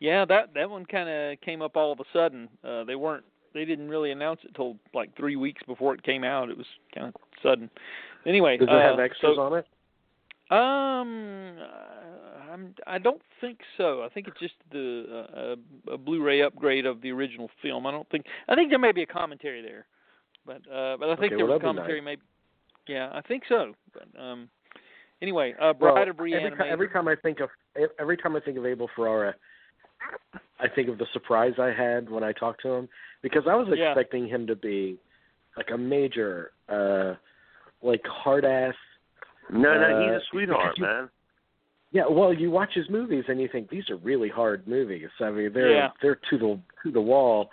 Yeah, 0.00 0.24
that 0.26 0.54
that 0.54 0.70
one 0.70 0.86
kind 0.86 1.08
of 1.08 1.40
came 1.40 1.62
up 1.62 1.76
all 1.76 1.92
of 1.92 2.00
a 2.00 2.04
sudden. 2.12 2.48
Uh, 2.64 2.84
they 2.84 2.94
weren't 2.94 3.24
they 3.54 3.64
didn't 3.64 3.88
really 3.88 4.10
announce 4.12 4.40
it 4.44 4.54
till 4.54 4.76
like 4.94 5.16
three 5.16 5.36
weeks 5.36 5.62
before 5.66 5.94
it 5.94 6.02
came 6.02 6.24
out. 6.24 6.50
It 6.50 6.56
was 6.56 6.66
kind 6.94 7.08
of 7.08 7.14
sudden. 7.42 7.70
Anyway, 8.26 8.56
Does 8.56 8.68
it 8.68 8.74
uh, 8.74 8.80
have 8.80 9.00
extras 9.00 9.36
so, 9.36 9.40
on 9.42 9.58
it? 9.58 9.66
Um, 10.50 11.58
uh, 11.60 12.52
I'm 12.52 12.74
I 12.86 12.98
don't 12.98 13.20
think 13.40 13.58
so. 13.76 14.02
I 14.02 14.08
think 14.08 14.28
it's 14.28 14.38
just 14.40 14.54
the 14.72 15.56
uh, 15.88 15.92
a, 15.92 15.98
Blu-ray 15.98 16.42
upgrade 16.42 16.86
of 16.86 17.02
the 17.02 17.10
original 17.10 17.50
film. 17.60 17.86
I 17.86 17.90
don't 17.90 18.08
think 18.08 18.24
I 18.48 18.54
think 18.54 18.70
there 18.70 18.78
may 18.78 18.92
be 18.92 19.02
a 19.02 19.06
commentary 19.06 19.62
there, 19.62 19.86
but 20.46 20.62
uh, 20.72 20.96
but 20.96 21.10
I 21.10 21.16
think 21.16 21.32
Okay, 21.32 21.36
there 21.36 21.46
well, 21.46 21.56
was 21.56 21.62
commentary. 21.62 22.00
nice. 22.00 22.04
Maybe 22.04 22.22
yeah, 22.86 23.10
I 23.12 23.20
think 23.20 23.42
so. 23.48 23.74
But 23.92 24.20
um, 24.20 24.48
anyway, 25.20 25.54
uh, 25.60 25.74
Well, 25.78 25.92
Bride 25.92 26.08
of 26.08 26.16
every, 26.16 26.32
Reanimator. 26.32 26.56
ti- 26.64 26.70
every 26.70 26.88
time 26.88 27.08
I 27.08 27.16
think 27.16 27.40
of 27.40 27.50
every 27.98 28.16
time 28.16 28.34
I 28.34 28.40
think 28.40 28.56
of 28.56 28.64
Abel 28.64 28.88
Ferrara, 28.96 29.34
I 30.60 30.68
think 30.68 30.88
of 30.88 30.98
the 30.98 31.06
surprise 31.12 31.54
I 31.58 31.70
had 31.72 32.10
when 32.10 32.24
I 32.24 32.32
talked 32.32 32.62
to 32.62 32.68
him 32.68 32.88
because 33.22 33.46
I 33.48 33.54
was 33.54 33.68
Yeah. 33.68 33.90
expecting 33.90 34.26
him 34.28 34.46
to 34.46 34.56
be 34.56 34.98
like 35.56 35.70
a 35.70 35.78
major, 35.78 36.52
uh 36.68 37.14
like 37.82 38.04
hard 38.06 38.44
ass. 38.44 38.74
No, 39.50 39.78
no, 39.78 40.00
he's 40.02 40.10
Uh, 40.10 40.16
a 40.16 40.20
sweetheart, 40.30 40.78
you- 40.78 40.84
man. 40.84 41.08
Yeah, 41.92 42.06
well, 42.06 42.32
you 42.34 42.50
watch 42.50 42.74
his 42.74 42.90
movies 42.90 43.24
and 43.28 43.40
you 43.40 43.48
think 43.48 43.70
these 43.70 43.88
are 43.88 43.96
really 43.96 44.28
hard 44.28 44.66
movies. 44.68 45.08
I 45.20 45.30
mean, 45.30 45.52
they're 45.52 45.70
Yeah. 45.70 45.90
they're 46.02 46.16
to 46.30 46.38
the 46.38 46.60
to 46.82 46.90
the 46.90 47.00
wall. 47.00 47.50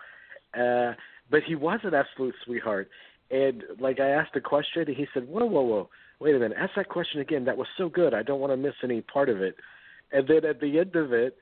Uh 0.53 0.93
but 1.29 1.43
he 1.43 1.55
was 1.55 1.79
an 1.83 1.93
absolute 1.93 2.35
sweetheart. 2.43 2.89
And 3.31 3.63
like 3.79 3.99
I 3.99 4.09
asked 4.09 4.35
a 4.35 4.41
question, 4.41 4.83
and 4.87 4.95
he 4.95 5.07
said, 5.13 5.27
"Whoa, 5.27 5.45
whoa, 5.45 5.61
whoa! 5.61 5.89
Wait 6.19 6.35
a 6.35 6.39
minute! 6.39 6.57
Ask 6.57 6.75
that 6.75 6.89
question 6.89 7.21
again. 7.21 7.43
That 7.45 7.57
was 7.57 7.67
so 7.77 7.89
good. 7.89 8.13
I 8.13 8.21
don't 8.23 8.39
want 8.39 8.53
to 8.53 8.57
miss 8.57 8.75
any 8.83 9.01
part 9.01 9.29
of 9.29 9.41
it." 9.41 9.55
And 10.11 10.27
then 10.27 10.45
at 10.45 10.59
the 10.59 10.79
end 10.79 10.95
of 10.95 11.11
it, 11.13 11.37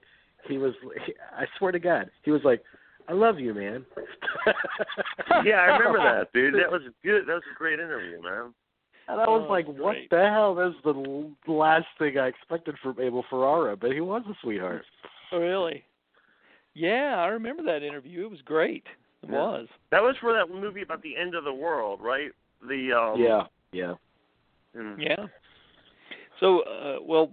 he 0.48 0.58
was, 0.58 0.74
he, 1.06 1.14
I 1.36 1.46
swear 1.58 1.72
to 1.72 1.80
God, 1.80 2.10
he 2.24 2.32
was 2.32 2.42
like, 2.44 2.64
"I 3.08 3.14
love 3.14 3.40
you, 3.40 3.54
man." 3.54 3.86
Yeah, 5.46 5.56
I 5.56 5.78
remember 5.78 6.00
that, 6.00 6.32
dude. 6.34 6.54
That 6.56 6.72
was 6.72 6.82
good. 7.04 7.24
That 7.28 7.34
was 7.34 7.44
a 7.54 7.58
great 7.58 7.80
interview, 7.80 8.22
man. 8.22 8.54
And 9.08 9.20
I 9.20 9.28
was 9.28 9.46
Oh, 9.48 9.52
like, 9.52 9.68
"What 9.68 9.94
great. 9.94 10.10
the 10.10 10.30
hell?" 10.30 10.56
That's 10.56 10.76
the 10.84 11.32
last 11.52 11.88
thing 12.00 12.18
I 12.18 12.28
expected 12.28 12.76
from 12.82 13.00
Abel 13.02 13.26
Ferrara, 13.30 13.76
but 13.76 13.92
he 13.92 14.00
was 14.02 14.24
a 14.30 14.34
sweetheart. 14.42 14.86
Oh, 15.32 15.40
really? 15.40 15.84
Yeah, 16.74 17.16
I 17.18 17.28
remember 17.28 17.64
that 17.64 17.84
interview. 17.84 18.26
It 18.26 18.32
was 18.32 18.42
great. 18.42 18.84
It 19.24 19.30
Yeah. 19.30 19.36
was. 19.40 19.68
That 19.92 20.02
was 20.02 20.16
for 20.18 20.34
that 20.34 20.50
movie 20.50 20.82
about 20.82 21.02
the 21.02 21.18
end 21.18 21.36
of 21.36 21.44
the 21.44 21.54
world, 21.54 22.00
right? 22.02 22.32
The 22.68 22.94
um 22.94 23.20
yeah, 23.22 23.44
yeah. 23.72 23.96
mm. 24.76 24.96
Yeah. 24.98 25.28
So, 26.40 26.62
uh, 26.62 26.98
well, 27.02 27.32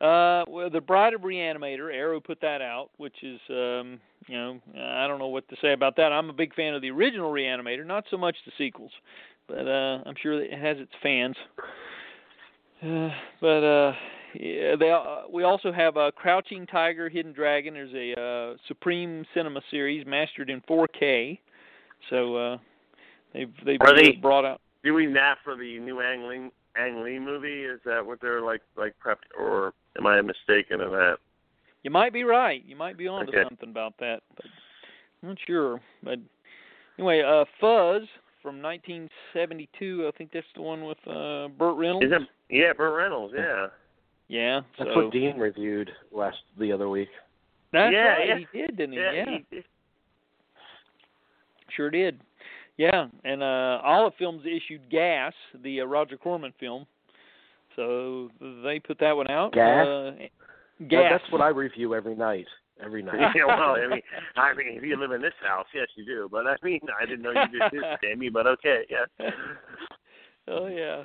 uh, 0.00 0.44
well, 0.48 0.70
the 0.70 0.80
Bride 0.80 1.14
of 1.14 1.22
Reanimator, 1.22 1.92
Arrow 1.92 2.20
put 2.20 2.40
that 2.40 2.62
out, 2.62 2.90
which 2.96 3.16
is, 3.22 3.38
um, 3.50 4.00
you 4.26 4.36
know, 4.36 4.58
I 4.76 5.06
don't 5.06 5.18
know 5.18 5.28
what 5.28 5.46
to 5.48 5.56
say 5.60 5.72
about 5.72 5.96
that. 5.96 6.12
I'm 6.12 6.30
a 6.30 6.32
big 6.32 6.54
fan 6.54 6.74
of 6.74 6.82
the 6.82 6.90
original 6.90 7.30
Reanimator, 7.32 7.84
not 7.86 8.04
so 8.10 8.16
much 8.16 8.36
the 8.46 8.52
sequels, 8.56 8.92
but 9.46 9.66
uh, 9.66 9.98
I'm 10.06 10.14
sure 10.22 10.42
it 10.42 10.52
has 10.58 10.78
its 10.78 10.92
fans. 11.02 11.36
Uh, 12.82 13.08
but 13.40 13.64
uh, 13.64 13.92
yeah, 14.34 14.76
they 14.78 14.90
uh, 14.90 15.22
we 15.30 15.42
also 15.42 15.72
have 15.72 15.96
uh, 15.96 16.10
Crouching 16.16 16.66
Tiger, 16.66 17.08
Hidden 17.08 17.32
Dragon. 17.32 17.74
There's 17.74 17.92
a 17.94 18.18
uh, 18.20 18.56
Supreme 18.68 19.24
Cinema 19.34 19.60
series 19.70 20.06
mastered 20.06 20.50
in 20.50 20.60
4K. 20.62 21.38
So 22.08 22.36
uh, 22.36 22.56
they've 23.34 23.52
they've 23.66 23.78
Are 23.80 23.94
they- 23.94 24.12
brought 24.12 24.44
out. 24.44 24.60
doing 24.82 25.12
that 25.14 25.36
for 25.44 25.56
the 25.56 25.78
new 25.80 26.00
Ang 26.00 26.26
Lee, 26.28 26.50
Ang 26.80 27.02
Lee 27.02 27.18
movie? 27.18 27.64
Is 27.64 27.80
that 27.84 28.04
what 28.04 28.20
they're 28.20 28.40
like 28.42 28.62
like 28.76 28.94
prepped 29.04 29.28
or 29.38 29.72
am 29.98 30.06
I 30.06 30.20
mistaken 30.20 30.80
in 30.80 30.90
that? 30.90 31.16
You 31.82 31.90
might 31.90 32.12
be 32.12 32.24
right. 32.24 32.62
You 32.66 32.76
might 32.76 32.96
be 32.98 33.08
onto 33.08 33.30
Okay. 33.32 33.42
something 33.48 33.70
about 33.70 33.94
that, 33.98 34.20
but 34.36 34.44
I'm 35.22 35.30
not 35.30 35.38
sure. 35.46 35.80
But 36.02 36.18
anyway, 36.98 37.22
uh 37.22 37.44
Fuzz 37.60 38.02
from 38.42 38.62
1972. 38.62 40.06
I 40.12 40.16
think 40.16 40.30
that's 40.32 40.46
the 40.54 40.62
one 40.62 40.84
with 40.84 40.98
uh 41.06 41.48
Burt 41.48 41.76
Reynolds. 41.76 42.06
Is 42.06 42.12
it 42.12 42.22
yeah, 42.50 42.72
Burt 42.72 42.96
Reynolds, 42.96 43.34
yeah. 43.36 43.66
Yeah. 44.28 44.60
That's 44.78 44.90
so 44.94 45.04
what 45.04 45.12
Dean 45.12 45.36
reviewed 45.38 45.90
last 46.12 46.38
the 46.58 46.72
other 46.72 46.88
week. 46.88 47.08
that's 47.72 47.92
Yeah, 47.92 48.04
right. 48.06 48.28
yeah. 48.28 48.38
He 48.38 48.58
did, 48.58 48.76
didn't 48.76 48.92
he? 48.92 48.98
Yeah, 48.98 49.12
Yeah, 49.12 49.38
he- 49.50 49.64
sure 51.76 51.90
did. 51.90 52.20
Yeah, 52.80 53.08
and 53.24 53.42
uh 53.42 53.78
Olive 53.84 54.14
Films 54.18 54.42
issued 54.46 54.88
Gas, 54.90 55.34
the 55.62 55.82
uh, 55.82 55.84
Roger 55.84 56.16
Corman 56.16 56.54
film. 56.58 56.86
So 57.76 58.30
they 58.64 58.78
put 58.78 58.98
that 59.00 59.12
one 59.14 59.30
out. 59.30 59.52
Gas? 59.52 59.86
Uh, 59.86 60.10
That- 60.80 60.88
Gas. 60.88 61.12
that's 61.12 61.30
what 61.30 61.42
I 61.42 61.48
review 61.48 61.94
every 61.94 62.16
night. 62.16 62.46
every 62.82 63.02
night. 63.02 63.20
yeah, 63.36 63.44
well, 63.46 63.76
I 63.76 63.86
mean, 63.86 64.00
I 64.34 64.54
mean, 64.54 64.78
if 64.78 64.82
you 64.82 64.98
live 64.98 65.12
in 65.12 65.20
this 65.20 65.34
house, 65.46 65.66
yes, 65.74 65.88
you 65.94 66.06
do. 66.06 66.26
But 66.32 66.46
I 66.46 66.54
mean, 66.62 66.80
I 66.98 67.04
didn't 67.04 67.20
know 67.20 67.32
you 67.32 67.48
did 67.52 67.70
this, 67.70 67.84
Jamie. 68.02 68.30
But 68.30 68.46
okay, 68.46 68.84
yeah. 68.88 69.28
oh 70.48 70.66
yeah. 70.68 71.04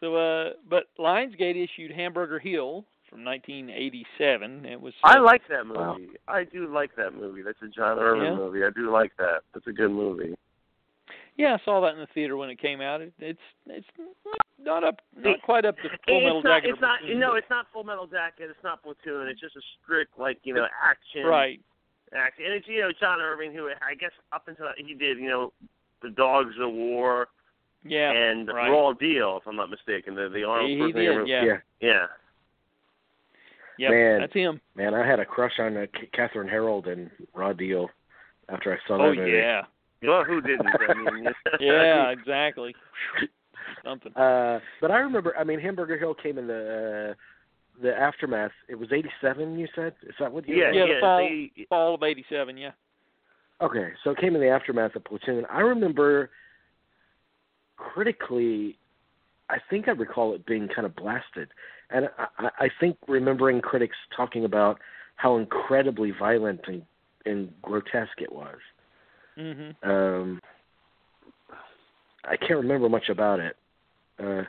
So, 0.00 0.16
uh, 0.16 0.54
but 0.68 0.86
Lionsgate 0.98 1.62
issued 1.62 1.92
Hamburger 1.92 2.40
Hill 2.40 2.84
from 3.08 3.24
1987. 3.24 4.64
It 4.64 4.80
was. 4.80 4.92
I 5.04 5.18
uh, 5.18 5.22
like 5.22 5.42
that 5.50 5.66
movie. 5.68 5.78
Wow. 5.78 5.96
I 6.26 6.42
do 6.42 6.66
like 6.74 6.96
that 6.96 7.12
movie. 7.14 7.42
That's 7.42 7.62
a 7.62 7.68
John 7.68 8.00
Irvin 8.00 8.24
Yeah? 8.32 8.34
movie. 8.34 8.64
I 8.64 8.70
do 8.74 8.90
like 8.90 9.12
that. 9.18 9.42
That's 9.54 9.68
a 9.68 9.72
good 9.72 9.92
movie. 9.92 10.34
Yeah, 11.40 11.56
I 11.60 11.64
saw 11.64 11.80
that 11.80 11.94
in 11.94 12.00
the 12.00 12.06
theater 12.12 12.36
when 12.36 12.50
it 12.50 12.60
came 12.60 12.80
out. 12.82 13.00
It, 13.00 13.14
it's 13.18 13.40
it's 13.66 13.86
not 14.62 14.84
up, 14.84 15.00
not 15.16 15.40
quite 15.42 15.64
up 15.64 15.76
to 15.78 15.88
Full 16.06 16.20
Metal 16.20 16.38
it's 16.38 16.44
not. 16.44 16.56
Jacket. 16.58 16.70
It's 16.70 16.80
not. 16.82 16.98
Platoon, 17.00 17.18
No, 17.18 17.34
it's 17.36 17.46
not 17.48 17.66
Full 17.72 17.84
Metal 17.84 18.06
Jacket. 18.06 18.50
It's 18.50 18.62
not 18.62 18.82
Platoon. 18.82 19.26
It's 19.28 19.40
just 19.40 19.56
a 19.56 19.60
strict 19.82 20.18
like 20.18 20.38
you 20.42 20.52
know 20.52 20.66
action. 20.84 21.24
right. 21.24 21.58
Action. 22.14 22.44
And 22.44 22.54
it's 22.54 22.68
you 22.68 22.80
know 22.80 22.90
John 23.00 23.20
Irving 23.20 23.54
who 23.54 23.68
I 23.80 23.94
guess 23.94 24.10
up 24.32 24.48
until 24.48 24.66
he 24.76 24.92
did 24.94 25.18
you 25.18 25.28
know 25.28 25.52
the 26.02 26.10
Dogs 26.10 26.54
of 26.60 26.72
War 26.72 27.28
Yeah. 27.84 28.10
and 28.12 28.46
right. 28.48 28.68
Raw 28.70 28.92
Deal 28.92 29.38
if 29.40 29.46
I'm 29.48 29.56
not 29.56 29.70
mistaken. 29.70 30.14
The 30.14 30.28
the 30.28 30.44
Arnold 30.44 30.68
he, 30.68 30.76
he 30.76 30.82
Schwarzenegger. 30.82 31.18
did. 31.24 31.28
Yeah. 31.28 31.44
yeah. 31.44 31.56
Yeah. 31.80 32.06
Yep, 33.78 33.90
Man. 33.92 34.20
That's 34.20 34.34
him. 34.34 34.60
Man, 34.74 34.92
I 34.94 35.06
had 35.06 35.20
a 35.20 35.24
crush 35.24 35.54
on 35.58 35.76
uh, 35.78 35.86
Kathryn 36.14 36.50
Harrold 36.50 36.86
in 36.86 37.10
Raw 37.34 37.54
Deal 37.54 37.88
after 38.50 38.74
I 38.74 38.78
saw 38.86 38.98
that 38.98 39.04
Oh 39.04 39.14
movie. 39.14 39.30
yeah. 39.30 39.62
Well, 40.02 40.24
who 40.24 40.40
didn't? 40.40 40.66
I 40.66 40.94
mean, 40.94 41.24
Yeah. 41.60 42.10
Exactly. 42.10 42.74
Something. 43.84 44.12
Uh, 44.14 44.60
but 44.80 44.90
I 44.90 44.98
remember. 44.98 45.34
I 45.38 45.44
mean, 45.44 45.60
Hamburger 45.60 45.98
Hill 45.98 46.14
came 46.14 46.38
in 46.38 46.46
the 46.46 47.10
uh, 47.10 47.14
the 47.82 47.94
aftermath. 47.96 48.50
It 48.68 48.74
was 48.78 48.88
'87. 48.92 49.58
You 49.58 49.68
said? 49.74 49.94
Is 50.02 50.14
that 50.18 50.32
what 50.32 50.48
you? 50.48 50.56
Yeah, 50.56 50.72
Yeah, 50.72 50.86
the 50.86 50.92
yeah. 50.94 51.00
fall- 51.00 51.18
they, 51.18 51.66
Fall 51.68 51.94
of 51.94 52.02
'87. 52.02 52.56
Yeah. 52.56 52.70
Okay, 53.62 53.90
so 54.02 54.10
it 54.10 54.18
came 54.18 54.34
in 54.34 54.40
the 54.40 54.48
aftermath 54.48 54.96
of 54.96 55.04
Platoon. 55.04 55.44
I 55.50 55.60
remember 55.60 56.30
critically, 57.76 58.78
I 59.50 59.58
think 59.68 59.88
I 59.88 59.92
recall 59.92 60.34
it 60.34 60.46
being 60.46 60.68
kind 60.68 60.86
of 60.86 60.96
blasted, 60.96 61.48
and 61.90 62.08
I, 62.18 62.26
I- 62.38 62.64
I 62.64 62.68
think 62.80 62.96
remembering 63.08 63.60
critics 63.60 63.96
talking 64.16 64.44
about 64.44 64.78
how 65.16 65.36
incredibly 65.36 66.10
violent 66.18 66.60
and, 66.66 66.82
and 67.26 67.52
grotesque 67.62 68.20
it 68.22 68.32
was. 68.32 68.56
Mhm. 69.40 69.74
Um, 69.82 70.40
I 72.24 72.36
can't 72.36 72.60
remember 72.60 72.88
much 72.88 73.08
about 73.08 73.40
it, 73.40 73.56
uh, 74.18 74.44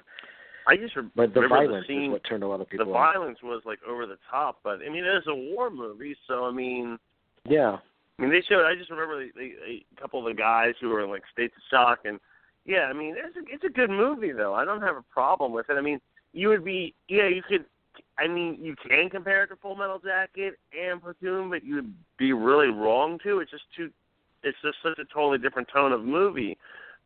I 0.68 0.76
just 0.76 0.96
re- 0.96 1.10
but 1.16 1.34
the 1.34 1.42
remember 1.42 1.68
violence 1.68 1.88
the 1.88 1.94
scene. 1.94 2.04
is 2.06 2.12
what 2.12 2.24
turned 2.26 2.44
a 2.44 2.48
lot 2.48 2.56
of 2.56 2.68
the 2.68 2.78
people 2.78 2.94
off. 2.94 3.14
violence 3.14 3.42
was 3.42 3.62
like 3.66 3.80
over 3.88 4.06
the 4.06 4.18
top, 4.30 4.60
but 4.64 4.82
I 4.82 4.90
mean, 4.90 5.06
it 5.06 5.16
is 5.16 5.28
a 5.28 5.34
war 5.36 5.70
movie, 5.70 6.16
so 6.28 6.46
I 6.46 6.52
mean, 6.52 7.00
Yeah, 7.46 7.80
I 8.20 8.22
mean, 8.22 8.30
they 8.32 8.42
showed. 8.42 8.66
I 8.66 8.76
just 8.76 8.90
remember 8.92 9.26
the, 9.26 9.32
the, 9.36 9.56
a 9.68 9.86
couple 10.00 10.20
of 10.20 10.26
the 10.26 10.40
guys 10.40 10.76
who 10.80 10.90
were 10.90 11.04
in 11.04 11.10
like 11.10 11.24
states 11.32 11.56
of 11.58 11.64
shock, 11.72 12.00
and 12.06 12.20
yeah, 12.66 12.84
I 12.84 12.94
mean, 12.94 13.16
it's 13.18 13.36
a, 13.36 13.40
it's 13.52 13.64
a 13.64 13.70
good 13.70 13.90
movie 13.90 14.32
though. 14.34 14.54
I 14.54 14.66
don't 14.66 14.82
have 14.82 14.98
a 14.98 15.02
problem 15.04 15.54
with 15.54 15.70
it. 15.70 15.78
I 15.78 15.82
mean, 15.82 16.00
you 16.34 16.50
would 16.50 16.64
be, 16.66 16.94
yeah, 17.08 17.28
you 17.28 17.42
could. 17.42 17.66
I 18.18 18.28
mean, 18.28 18.58
you 18.62 18.76
can 18.88 19.10
compare 19.10 19.44
it 19.44 19.48
to 19.48 19.56
Full 19.56 19.76
Metal 19.76 20.00
Jacket 20.00 20.60
and 20.80 21.02
Platoon, 21.02 21.50
but 21.50 21.64
you 21.64 21.76
would 21.76 21.94
be 22.18 22.34
really 22.34 22.68
wrong 22.68 23.18
to. 23.24 23.40
It's 23.40 23.52
just 23.52 23.64
too. 23.76 23.90
It's 24.44 24.58
just 24.64 24.78
such 24.84 24.98
a 25.00 25.06
totally 25.14 25.38
different 25.38 25.68
tone 25.74 25.92
of 25.92 26.04
movie 26.04 26.58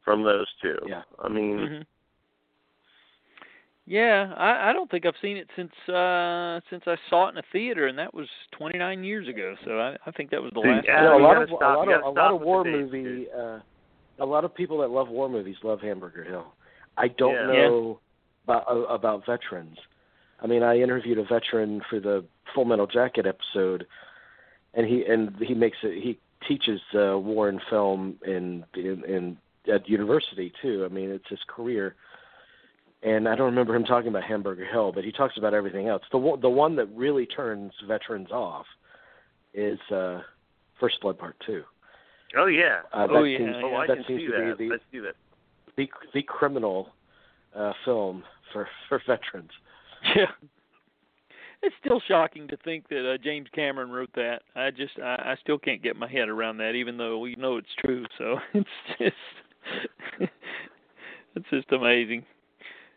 from 0.04 0.24
those 0.24 0.48
two. 0.62 0.78
Yeah. 0.88 1.02
I 1.24 1.28
mean, 1.30 1.58
Mhm. 1.58 1.86
Yeah, 3.88 4.34
I, 4.36 4.70
I 4.70 4.74
don't 4.74 4.90
think 4.90 5.06
I've 5.06 5.14
seen 5.22 5.38
it 5.38 5.48
since 5.56 5.72
uh 5.90 6.60
since 6.72 6.84
I 6.88 6.96
saw 7.10 7.28
it 7.28 7.34
in 7.34 7.38
a 7.38 7.44
theater, 7.52 7.86
and 7.86 7.98
that 8.00 8.14
was 8.16 8.28
29 8.58 9.04
years 9.04 9.28
ago. 9.28 9.56
So 9.64 9.80
I, 9.80 9.96
I 10.08 10.12
think 10.12 10.32
that 10.32 10.42
was 10.42 10.52
the 10.54 10.60
last. 10.62 10.86
yeah, 10.88 11.02
time. 11.04 11.22
a 11.22 11.24
lot 11.24 11.42
of 11.42 11.50
stop- 11.50 11.62
a 11.62 11.66
lot 11.78 11.92
of 11.92 12.04
a 12.04 12.10
lot 12.10 12.32
of 12.34 12.42
war 12.42 12.64
the 12.64 12.72
dates, 12.72 12.92
movie. 12.92 13.28
Uh, 13.32 13.60
a 14.20 14.26
lot 14.26 14.44
of 14.44 14.56
people 14.56 14.80
that 14.80 14.90
love 14.90 15.10
war 15.10 15.30
movies 15.30 15.58
love 15.62 15.82
Hamburger 15.82 16.24
Hill. 16.24 16.54
I 16.98 17.10
don't 17.10 17.34
Yeah. 17.36 17.46
know 17.68 18.00
about 18.46 18.68
uh, 18.68 18.74
about 18.86 19.24
veterans. 19.26 19.78
I 20.42 20.48
mean, 20.48 20.64
I 20.64 20.80
interviewed 20.80 21.20
a 21.20 21.24
veteran 21.24 21.82
for 21.90 22.00
the 22.00 22.26
Full 22.56 22.66
Metal 22.66 22.88
Jacket 22.88 23.28
episode, 23.28 23.86
and 24.74 24.88
he 24.88 25.06
and 25.06 25.36
he 25.40 25.54
makes 25.54 25.78
it. 25.84 26.02
He 26.02 26.18
teaches 26.48 26.82
uh, 26.94 27.18
war 27.18 27.50
and 27.50 27.62
film 27.70 28.16
in 28.26 28.64
in, 28.76 29.04
in 29.06 29.38
at 29.74 29.88
university 29.90 30.52
too. 30.62 30.86
I 30.86 30.94
mean, 30.94 31.10
it's 31.10 31.28
his 31.30 31.40
career. 31.48 31.96
And 33.04 33.28
I 33.30 33.36
don't 33.36 33.46
remember 33.46 33.76
him 33.76 33.84
talking 33.84 34.08
about 34.10 34.24
Hamburger 34.24 34.66
Hill, 34.66 34.92
but 34.92 35.04
he 35.04 35.12
talks 35.12 35.38
about 35.38 35.54
everything 35.54 35.88
else. 35.88 36.02
The 36.12 36.18
one, 36.18 36.42
the 36.42 36.50
one 36.50 36.76
that 36.78 36.88
really 36.96 37.28
turns 37.28 37.72
veterans 37.88 38.32
off 38.32 38.66
is 39.54 39.80
uh, 39.92 40.22
First 40.80 41.00
Blood 41.02 41.20
Part 41.20 41.36
Two. 41.46 41.64
oh 42.36 42.48
yeah. 42.48 42.80
Uh, 42.92 43.08
Oh, 43.10 43.24
yeah, 43.24 43.38
seems, 43.38 43.56
oh, 43.64 43.76
I 43.76 43.88
that 43.88 43.98
can 43.98 44.06
seems 44.08 44.22
see 44.22 44.26
to 44.28 44.32
that. 44.32 44.58
be 44.58 44.70
the, 44.70 44.74
I 44.76 44.78
see 44.92 45.00
that. 45.00 45.16
the 45.78 45.88
the 46.16 46.24
criminal 46.24 46.90
uh, 47.56 47.74
film 47.84 48.24
for 48.52 48.68
for 48.90 49.02
veterans. 49.06 49.52
Yeah. 50.16 50.26
It's 51.66 51.76
still 51.84 52.00
shocking 52.08 52.48
to 52.50 52.58
think 52.58 52.88
that 52.90 53.12
uh, 53.12 53.18
James 53.18 53.48
Cameron 53.56 53.90
wrote 53.90 54.12
that. 54.16 54.44
I 54.56 54.70
just 54.70 55.00
I, 55.00 55.16
I 55.16 55.36
still 55.42 55.58
can't 55.58 55.82
get 55.82 55.96
my 55.96 56.08
head 56.08 56.30
around 56.30 56.58
that, 56.58 56.72
even 56.76 56.96
though 56.96 57.18
we 57.18 57.36
know 57.36 57.58
it's 57.58 57.74
true. 57.80 58.06
So 58.20 58.38
it's 58.54 58.70
just 59.00 59.16
it's 61.36 61.46
just 61.50 61.72
amazing. 61.72 62.24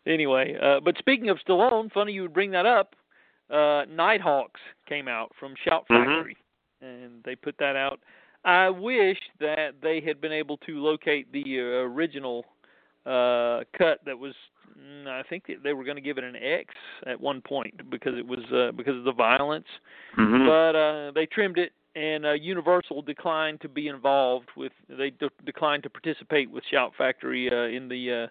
Anyway, 0.07 0.55
uh, 0.62 0.81
but 0.81 0.99
speaking 0.99 1.31
of 1.31 1.39
Stallone, 1.47 1.91
funny 1.93 2.12
you 2.12 2.23
would 2.23 2.35
bring 2.35 2.51
that 2.51 2.66
up. 2.66 2.95
Uh, 3.51 3.85
Nighthawks 3.89 4.61
came 4.87 5.09
out 5.09 5.33
from 5.41 5.55
Shout 5.64 5.87
Mhm. 5.89 6.05
Factory, 6.05 6.37
and 6.83 7.23
they 7.25 7.35
put 7.35 7.57
that 7.59 7.75
out. 7.75 8.01
I 8.45 8.69
wish 8.69 9.19
that 9.41 9.77
they 9.83 10.01
had 10.01 10.21
been 10.21 10.33
able 10.33 10.59
to 10.59 10.79
locate 10.83 11.33
the 11.33 11.43
uh, 11.59 11.62
original 11.89 12.45
uh 13.07 13.64
cut 13.77 14.01
that 14.05 14.19
was 14.19 14.35
I 15.09 15.22
think 15.29 15.47
that 15.47 15.62
they 15.62 15.72
were 15.72 15.85
going 15.85 15.97
to 15.97 16.03
give 16.03 16.18
it 16.18 16.24
an 16.24 16.37
X 16.37 16.74
at 17.07 17.20
one 17.20 17.41
point 17.41 17.91
because 17.91 18.16
it 18.16 18.26
was 18.26 18.41
uh, 18.53 18.72
because 18.76 18.97
of 18.97 19.05
the 19.05 19.12
violence 19.12 19.66
Mm-hmm. 20.18 20.47
but 20.47 20.74
uh 20.76 21.11
they 21.12 21.26
trimmed 21.26 21.59
it 21.59 21.72
and 21.95 22.24
uh, 22.26 22.33
Universal 22.33 23.03
declined 23.03 23.61
to 23.61 23.68
be 23.68 23.89
involved 23.89 24.49
with 24.57 24.72
they 24.89 25.11
de- 25.11 25.31
declined 25.45 25.83
to 25.85 25.91
participate 25.91 26.51
with 26.51 26.64
Shout 26.70 26.93
Factory 26.97 27.51
uh, 27.51 27.74
in 27.76 27.89
the 27.89 28.24
uh 28.24 28.26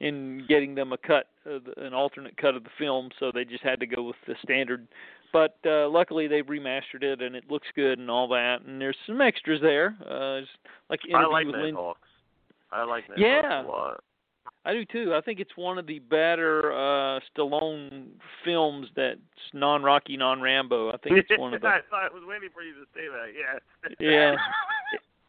in 0.00 0.44
getting 0.48 0.74
them 0.74 0.92
a 0.92 0.96
cut 0.98 1.26
uh, 1.46 1.58
an 1.78 1.92
alternate 1.92 2.36
cut 2.36 2.54
of 2.54 2.62
the 2.64 2.70
film 2.78 3.10
so 3.18 3.30
they 3.32 3.44
just 3.44 3.62
had 3.64 3.80
to 3.80 3.86
go 3.86 4.02
with 4.02 4.16
the 4.26 4.34
standard 4.42 4.86
but 5.32 5.56
uh 5.66 5.88
luckily 5.88 6.28
they've 6.28 6.46
remastered 6.46 7.02
it 7.02 7.20
and 7.20 7.34
it 7.34 7.44
looks 7.50 7.68
good 7.74 7.98
and 7.98 8.10
all 8.10 8.28
that 8.28 8.62
and 8.66 8.80
there's 8.80 8.96
some 9.06 9.20
extras 9.20 9.60
there 9.60 9.96
uh 10.08 10.40
like 10.88 11.00
I 11.14 11.26
like 11.26 11.46
with 11.46 11.56
Lin-. 11.56 11.76
I 12.70 12.84
like 12.84 13.08
Nighthawks 13.08 13.20
Yeah. 13.20 13.62
a 13.62 13.66
lot. 13.66 14.04
I 14.64 14.72
do 14.74 14.84
too. 14.84 15.14
I 15.14 15.20
think 15.20 15.40
it's 15.40 15.56
one 15.56 15.78
of 15.78 15.86
the 15.86 15.98
better 16.00 16.72
uh 16.72 17.20
Stallone 17.36 18.08
films 18.44 18.88
that's 18.96 19.18
non 19.54 19.82
Rocky, 19.82 20.16
non 20.16 20.40
Rambo. 20.42 20.90
I 20.92 20.96
think 20.98 21.18
it's 21.18 21.38
one 21.40 21.54
of 21.54 21.60
the 21.62 21.68
I 21.68 21.80
thought 21.88 22.04
I 22.10 22.14
was 22.14 22.22
waiting 22.26 22.50
for 22.52 22.62
you 22.62 22.74
to 22.74 22.84
say 22.94 23.06
that. 23.08 23.32
Yeah. 23.34 23.58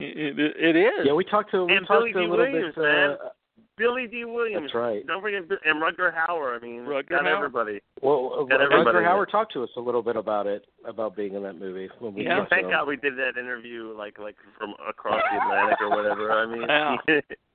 Yeah. 0.01 0.07
it, 0.07 0.39
it, 0.39 0.53
it 0.57 0.75
is. 0.77 1.05
Yeah, 1.05 1.13
we 1.13 1.23
talked 1.25 1.51
to 1.51 1.65
we 1.65 1.75
And 1.75 1.86
talked 1.88 2.01
Billy 2.05 2.13
to 2.13 2.19
a 2.19 2.21
D. 2.23 2.27
little 2.30 2.45
Williams, 2.45 2.75
bit. 2.75 2.82
man. 2.84 3.09
Uh, 3.11 3.30
Billy 3.77 4.07
Dee 4.07 4.25
Williams. 4.25 4.63
that's 4.65 4.75
right. 4.75 5.07
Don't 5.07 5.21
forget 5.21 5.41
and 5.65 5.82
Rutger 5.82 6.13
Hauer. 6.13 6.57
I 6.57 6.59
mean, 6.61 6.82
Rutger 6.82 7.07
got 7.09 7.21
Hauer. 7.23 7.36
everybody. 7.38 7.80
Well, 8.01 8.39
uh, 8.41 8.43
Got 8.43 8.61
everybody 8.61 8.97
Rutger 8.97 9.07
Hauer 9.07 9.30
talked 9.30 9.53
to 9.53 9.63
us 9.63 9.69
a 9.77 9.80
little 9.80 10.01
bit 10.03 10.17
about 10.17 10.47
it, 10.47 10.65
about 10.86 11.15
being 11.15 11.34
in 11.36 11.43
that 11.43 11.57
movie. 11.59 11.89
When 11.99 12.13
we 12.13 12.25
Yeah, 12.25 12.45
Thank 12.49 12.69
God 12.69 12.88
we 12.89 12.97
did 12.97 13.17
that 13.17 13.38
interview 13.39 13.93
like 13.97 14.19
like 14.19 14.36
from 14.57 14.73
across 14.88 15.21
the 15.32 15.41
Atlantic 15.41 15.77
or 15.82 15.89
whatever. 15.91 16.32
I 16.32 16.45
mean, 16.45 16.61
Yeah. 17.07 17.19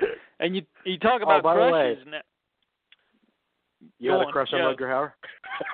and 0.40 0.56
you 0.56 0.62
you 0.84 0.98
talk 0.98 1.20
Oh, 1.24 1.38
about 1.38 1.42
crushes. 1.56 2.04
the 2.04 2.10
way, 2.10 2.20
You 3.98 4.10
had 4.12 4.22
a 4.22 4.26
crush 4.26 4.48
on 4.52 4.58
yeah. 4.60 4.64
Rutger 4.74 4.88
Hauer? 4.88 5.12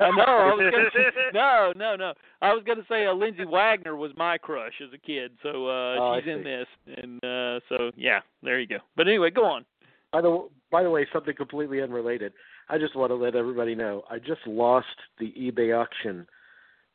I 0.00 0.10
know. 0.10 0.22
I 0.24 0.54
was 0.54 0.70
gonna 0.72 0.90
say, 0.94 1.20
no, 1.32 1.72
no, 1.76 1.96
no. 1.96 2.12
I 2.42 2.52
was 2.54 2.62
going 2.64 2.78
to 2.78 2.84
say 2.88 3.06
uh, 3.06 3.12
Lindsay 3.14 3.44
Wagner 3.44 3.96
was 3.96 4.12
my 4.16 4.38
crush 4.38 4.72
as 4.82 4.90
a 4.94 4.98
kid, 4.98 5.32
so 5.42 5.66
uh 5.66 5.96
Oh, 5.98 6.18
she's 6.20 6.30
in 6.32 6.42
this, 6.44 6.66
and 6.96 7.22
uh 7.24 7.60
so 7.68 7.90
yeah, 7.96 8.20
there 8.42 8.60
you 8.60 8.66
go. 8.66 8.78
But 8.96 9.08
anyway, 9.08 9.30
go 9.30 9.44
on. 9.44 9.64
By 10.12 10.20
the 10.22 10.48
by 10.70 10.82
the 10.82 10.90
way, 10.90 11.06
something 11.12 11.34
completely 11.34 11.82
unrelated. 11.82 12.32
I 12.68 12.78
just 12.78 12.96
want 12.96 13.10
to 13.10 13.14
let 13.14 13.34
everybody 13.36 13.74
know 13.74 14.04
I 14.10 14.18
just 14.18 14.46
lost 14.46 14.86
the 15.18 15.32
eBay 15.38 15.78
auction 15.78 16.26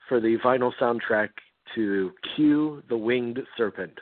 for 0.08 0.20
the 0.20 0.38
vinyl 0.44 0.72
soundtrack 0.82 1.30
to 1.76 2.12
Q 2.36 2.82
the 2.90 2.98
Winged 2.98 3.40
Serpent. 3.56 4.00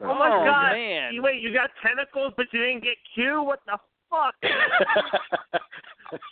Oh, 0.00 0.10
oh 0.10 0.14
my 0.14 0.28
Oh, 0.28 0.44
God! 0.44 0.72
man. 0.72 1.14
You, 1.14 1.22
wait, 1.22 1.40
you 1.42 1.52
got 1.52 1.70
tentacles, 1.86 2.32
but 2.36 2.46
you 2.52 2.60
didn't 2.60 2.82
get 2.82 2.96
Q? 3.14 3.42
What 3.42 3.60
the 3.66 3.78
fuck? 4.10 4.34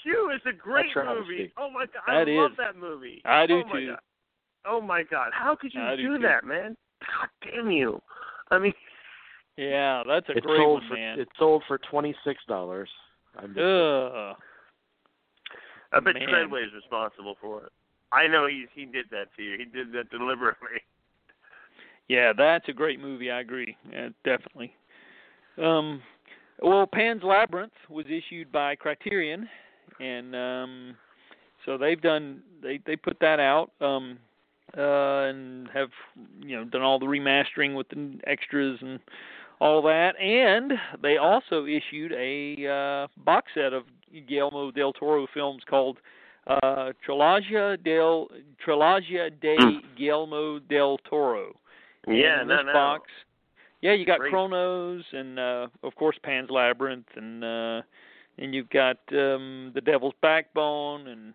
Q 0.02 0.30
is 0.34 0.40
a 0.46 0.52
great 0.52 0.92
travesty. 0.92 1.20
movie. 1.20 1.52
Oh 1.56 1.70
my 1.70 1.86
God, 1.86 2.02
I 2.06 2.24
That 2.24 2.30
love 2.30 2.52
is. 2.52 2.56
that 2.58 2.76
movie. 2.76 3.22
I 3.24 3.46
do 3.46 3.62
oh 3.66 3.72
too. 3.72 3.86
God. 3.90 3.98
Oh 4.64 4.80
my 4.80 5.02
God, 5.02 5.30
how 5.32 5.56
could 5.56 5.72
you 5.74 5.80
I 5.82 5.96
do 5.96 6.16
do, 6.18 6.22
that, 6.22 6.44
man? 6.44 6.76
God 7.00 7.28
damn 7.52 7.70
you! 7.70 8.00
I 8.52 8.58
mean, 8.58 8.72
Yeah, 9.56 10.02
that's 10.06 10.28
a 10.28 10.32
it 10.36 10.44
great 10.44 10.58
sold 10.58 10.80
one, 10.82 10.88
for 10.88 10.94
man. 10.94 11.18
it 11.18 11.28
sold 11.38 11.64
for 11.66 11.78
twenty 11.78 12.14
six 12.24 12.40
dollars. 12.48 12.88
Ugh. 13.38 14.36
I 15.94 16.00
bet 16.00 16.14
Man. 16.14 16.28
Treadway's 16.28 16.72
responsible 16.74 17.36
for 17.40 17.64
it. 17.66 17.72
I 18.12 18.26
know 18.28 18.46
he 18.46 18.66
he 18.74 18.84
did 18.84 19.06
that 19.10 19.34
to 19.36 19.42
you. 19.42 19.56
He 19.58 19.64
did 19.64 19.92
that 19.94 20.10
deliberately. 20.10 20.78
Yeah, 22.12 22.34
that's 22.36 22.68
a 22.68 22.74
great 22.74 23.00
movie. 23.00 23.30
I 23.30 23.40
agree. 23.40 23.74
Yeah, 23.90 24.10
definitely. 24.22 24.74
Um, 25.56 26.02
well, 26.60 26.86
Pan's 26.86 27.22
Labyrinth 27.22 27.72
was 27.88 28.04
issued 28.06 28.52
by 28.52 28.76
Criterion, 28.76 29.48
and 29.98 30.36
um, 30.36 30.96
so 31.64 31.78
they've 31.78 32.00
done 32.02 32.42
they 32.62 32.80
they 32.84 32.96
put 32.96 33.18
that 33.20 33.40
out 33.40 33.70
um, 33.80 34.18
uh, 34.76 35.30
and 35.30 35.68
have 35.72 35.88
you 36.42 36.54
know 36.54 36.64
done 36.64 36.82
all 36.82 36.98
the 36.98 37.06
remastering 37.06 37.74
with 37.74 37.88
the 37.88 38.18
extras 38.26 38.78
and 38.82 39.00
all 39.58 39.80
that, 39.80 40.12
and 40.20 40.72
they 41.02 41.16
also 41.16 41.64
issued 41.64 42.12
a 42.12 42.66
uh, 42.68 43.22
box 43.24 43.52
set 43.54 43.72
of 43.72 43.84
Guillermo 44.28 44.70
del 44.70 44.92
Toro 44.92 45.26
films 45.32 45.62
called 45.66 45.96
uh, 46.46 46.92
Trilogia 47.06 47.82
del 47.82 48.28
Trilogia 48.62 49.30
de 49.40 49.56
Hmm. 49.58 49.78
Guillermo 49.96 50.58
del 50.68 50.98
Toro. 51.08 51.54
Yeah, 52.06 52.40
and 52.40 52.48
no, 52.48 52.56
this 52.56 52.66
no. 52.66 52.72
box, 52.72 53.10
yeah, 53.80 53.92
you 53.92 54.06
got 54.06 54.20
Great. 54.20 54.30
Cronos 54.30 55.04
and 55.12 55.38
uh, 55.38 55.66
of 55.82 55.94
course 55.96 56.16
Pan's 56.22 56.50
Labyrinth 56.50 57.06
and 57.16 57.44
uh, 57.44 57.82
and 58.38 58.54
you've 58.54 58.70
got 58.70 58.96
um, 59.12 59.72
the 59.74 59.80
Devil's 59.80 60.14
Backbone 60.22 61.08
and 61.08 61.34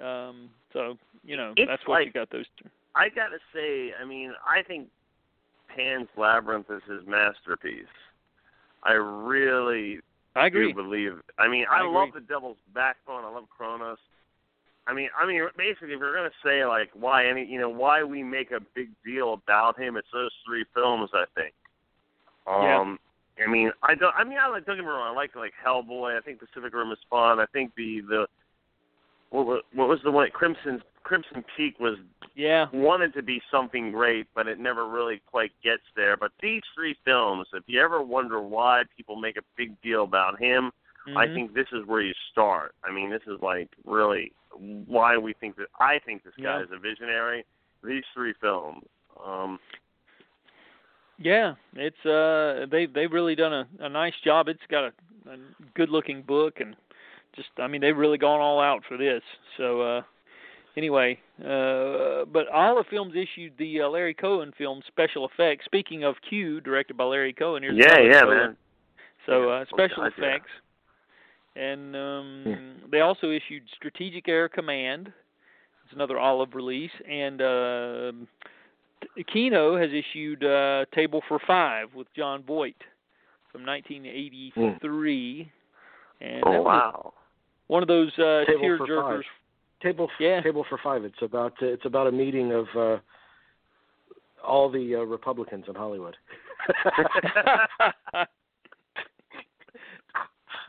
um, 0.00 0.50
so 0.72 0.96
you 1.24 1.36
know 1.36 1.52
It's 1.56 1.68
that's 1.70 1.86
what 1.86 2.04
you 2.04 2.12
got 2.12 2.30
those. 2.30 2.46
Two. 2.60 2.68
I 2.94 3.08
gotta 3.08 3.38
say, 3.54 3.92
I 4.00 4.04
mean, 4.04 4.32
I 4.46 4.62
think 4.62 4.88
Pan's 5.74 6.08
Labyrinth 6.16 6.66
is 6.70 6.82
his 6.90 7.06
masterpiece. 7.06 7.84
I 8.82 8.92
really 8.92 10.00
I 10.34 10.46
agree. 10.46 10.72
do 10.72 10.82
believe. 10.82 11.12
I 11.38 11.48
mean, 11.48 11.66
I 11.70 11.80
I, 11.80 11.82
love 11.82 12.08
the 12.14 12.20
Devil's 12.20 12.56
Backbone. 12.74 13.24
I 13.24 13.30
love 13.30 13.44
Cronos. 13.56 13.98
I 14.86 14.92
mean, 14.92 15.08
I 15.16 15.26
mean, 15.26 15.42
basically, 15.56 15.94
if 15.94 16.00
you're 16.00 16.14
gonna 16.14 16.30
say 16.44 16.64
like 16.64 16.90
why 16.94 17.26
any, 17.26 17.44
you 17.44 17.60
know, 17.60 17.68
why 17.68 18.02
we 18.02 18.22
make 18.22 18.50
a 18.50 18.60
big 18.74 18.90
deal 19.04 19.34
about 19.34 19.78
him, 19.78 19.96
it's 19.96 20.08
those 20.12 20.32
three 20.46 20.64
films. 20.74 21.10
I 21.14 21.24
think. 21.34 21.54
Yeah. 22.46 22.80
Um, 22.80 22.98
I 23.44 23.50
mean, 23.50 23.70
I 23.82 23.94
don't. 23.94 24.14
I 24.16 24.24
mean, 24.24 24.38
I 24.40 24.48
like. 24.48 24.66
Don't 24.66 24.76
get 24.76 24.82
me 24.82 24.88
wrong. 24.90 25.12
I 25.12 25.14
like 25.14 25.34
like 25.36 25.52
Hellboy. 25.64 26.18
I 26.18 26.20
think 26.20 26.40
Pacific 26.40 26.74
Rim 26.74 26.90
is 26.90 26.98
fun. 27.08 27.38
I 27.38 27.46
think 27.52 27.72
the 27.76 28.02
the 28.08 28.26
what 29.30 29.62
what 29.72 29.88
was 29.88 30.00
the 30.04 30.10
one? 30.10 30.28
Crimson 30.30 30.82
Crimson 31.02 31.44
Peak 31.56 31.78
was 31.80 31.96
Yeah. 32.34 32.66
wanted 32.72 33.14
to 33.14 33.22
be 33.22 33.40
something 33.50 33.90
great, 33.90 34.26
but 34.34 34.46
it 34.46 34.58
never 34.58 34.88
really 34.88 35.20
quite 35.26 35.52
gets 35.62 35.82
there. 35.96 36.16
But 36.16 36.32
these 36.40 36.62
three 36.74 36.96
films, 37.04 37.46
if 37.52 37.64
you 37.66 37.80
ever 37.80 38.02
wonder 38.02 38.40
why 38.40 38.82
people 38.96 39.16
make 39.16 39.36
a 39.36 39.42
big 39.56 39.80
deal 39.82 40.04
about 40.04 40.38
him, 40.40 40.70
I 41.16 41.26
Mhm. 41.26 41.34
think 41.34 41.54
this 41.54 41.66
is 41.72 41.84
where 41.86 42.00
you 42.00 42.14
start. 42.30 42.74
I 42.84 42.90
mean, 42.92 43.10
this 43.10 43.22
is 43.26 43.40
like 43.42 43.68
really 43.84 44.32
why 44.86 45.16
we 45.16 45.32
think 45.34 45.56
that 45.56 45.68
I 45.80 45.98
think 46.00 46.22
this 46.22 46.34
guy 46.36 46.58
Yeah. 46.58 46.62
is 46.62 46.70
a 46.70 46.78
visionary. 46.78 47.44
These 47.82 48.04
three 48.14 48.32
films. 48.34 48.86
Um, 49.24 49.58
Yeah, 51.18 51.54
it's 51.74 52.04
uh 52.06 52.66
they 52.70 52.86
they've 52.86 53.12
really 53.12 53.34
done 53.34 53.52
a, 53.52 53.66
a 53.80 53.88
nice 53.88 54.14
job. 54.24 54.48
It's 54.48 54.64
got 54.68 54.84
a, 54.84 54.92
a 55.30 55.36
good 55.74 55.88
looking 55.88 56.22
book 56.22 56.60
and 56.60 56.74
just 57.36 57.48
I 57.58 57.66
mean 57.68 57.80
they've 57.80 57.96
really 57.96 58.18
gone 58.18 58.40
all 58.40 58.60
out 58.60 58.82
for 58.84 58.96
this. 58.96 59.22
So 59.56 59.80
uh 59.82 60.02
anyway, 60.76 61.20
uh 61.40 62.24
but 62.26 62.48
all 62.48 62.76
the 62.76 62.84
films 62.90 63.14
issued 63.14 63.52
the 63.58 63.82
uh, 63.82 63.88
Larry 63.88 64.14
Cohen 64.14 64.52
film 64.58 64.82
special 64.88 65.28
effects. 65.28 65.64
Speaking 65.64 66.02
of 66.04 66.16
Q, 66.28 66.60
directed 66.60 66.96
by 66.96 67.04
Larry 67.04 67.32
Cohen, 67.32 67.62
here's 67.62 67.76
yeah, 67.76 67.98
yeah, 68.00 68.20
Cohen. 68.22 68.36
man. 68.36 68.56
So 69.26 69.48
uh 69.50 69.64
special 69.66 70.02
guys, 70.04 70.12
yeah. 70.18 70.24
effects. 70.24 70.50
And 71.54 71.94
um 71.94 72.76
they 72.90 73.00
also 73.00 73.30
issued 73.30 73.62
Strategic 73.76 74.26
Air 74.28 74.48
Command. 74.48 75.12
It's 75.84 75.94
another 75.94 76.18
olive 76.18 76.54
release 76.54 76.90
and 77.08 77.42
uh 77.42 78.12
Kino 79.32 79.76
has 79.76 79.90
issued 79.90 80.44
uh 80.44 80.84
Table 80.94 81.22
for 81.28 81.38
5 81.46 81.94
with 81.94 82.06
Jon 82.16 82.42
Voight 82.42 82.76
from 83.50 83.66
1983. 83.66 85.52
And 86.20 86.44
Oh 86.46 86.62
wow. 86.62 87.12
one 87.66 87.82
of 87.82 87.88
those 87.88 88.12
uh 88.18 88.44
Table 88.46 88.60
tear 88.60 88.78
for 88.78 88.86
jerkers. 88.86 89.22
Table 89.82 90.04
f- 90.04 90.20
Yeah. 90.20 90.40
table 90.42 90.64
for 90.68 90.78
five. 90.78 91.04
It's 91.04 91.20
about 91.22 91.54
it's 91.60 91.84
about 91.84 92.06
a 92.06 92.12
meeting 92.12 92.52
of 92.52 92.66
uh, 92.76 92.98
all 94.46 94.70
the 94.70 94.94
uh, 94.94 95.00
Republicans 95.00 95.64
in 95.68 95.74
Hollywood. 95.74 96.16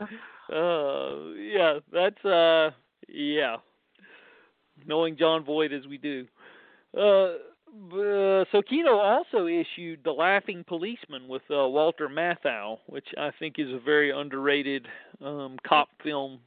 uh 0.52 1.30
yeah, 1.34 1.78
that's 1.92 2.24
uh 2.24 2.70
yeah. 3.08 3.56
Knowing 4.86 5.16
Jon 5.16 5.44
Voight 5.44 5.72
as 5.72 5.86
we 5.86 5.98
do. 5.98 6.26
Uh 6.96 7.34
uh, 7.92 8.44
so 8.52 8.62
Kino 8.62 8.98
also 8.98 9.46
issued 9.48 10.04
The 10.04 10.12
Laughing 10.12 10.64
Policeman 10.68 11.26
with 11.26 11.42
uh, 11.50 11.66
Walter 11.68 12.08
Matthau, 12.08 12.78
which 12.86 13.08
I 13.18 13.32
think 13.40 13.56
is 13.58 13.68
a 13.72 13.80
very 13.80 14.12
underrated 14.12 14.86
um 15.20 15.56
cop 15.66 15.88
film, 16.02 16.38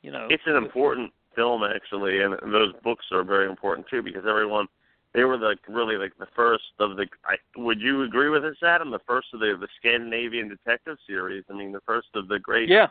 you 0.00 0.10
know. 0.10 0.28
it's 0.30 0.42
an 0.46 0.56
important 0.56 1.12
film 1.34 1.62
actually, 1.62 2.22
and, 2.22 2.34
those 2.52 2.72
books 2.82 3.04
are 3.12 3.22
very 3.22 3.48
important 3.48 3.86
too 3.88 4.02
because 4.02 4.24
everyone 4.26 4.66
they 5.14 5.24
were 5.24 5.38
like 5.38 5.58
really 5.68 5.96
like 5.96 6.16
the 6.18 6.26
first 6.34 6.64
of 6.78 6.96
the. 6.96 7.06
I, 7.24 7.36
would 7.56 7.80
you 7.80 8.02
agree 8.02 8.28
with 8.28 8.44
us, 8.44 8.56
Adam? 8.62 8.90
The 8.90 9.00
first 9.06 9.28
of 9.32 9.40
the 9.40 9.56
the 9.58 9.68
Scandinavian 9.78 10.48
detective 10.48 10.98
series. 11.06 11.44
I 11.50 11.54
mean, 11.54 11.72
the 11.72 11.80
first 11.86 12.08
of 12.14 12.28
the 12.28 12.38
great. 12.38 12.68
Yeah. 12.68 12.88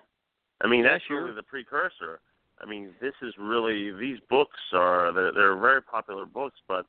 I 0.61 0.67
mean, 0.67 0.83
that's 0.83 1.03
sure. 1.05 1.23
really 1.23 1.35
the 1.35 1.43
precursor. 1.43 2.19
I 2.61 2.65
mean, 2.65 2.91
this 3.01 3.13
is 3.21 3.33
really 3.37 3.91
these 3.91 4.19
books 4.29 4.57
are 4.73 5.11
they're, 5.11 5.31
they're 5.33 5.57
very 5.57 5.81
popular 5.81 6.25
books, 6.25 6.57
but 6.67 6.85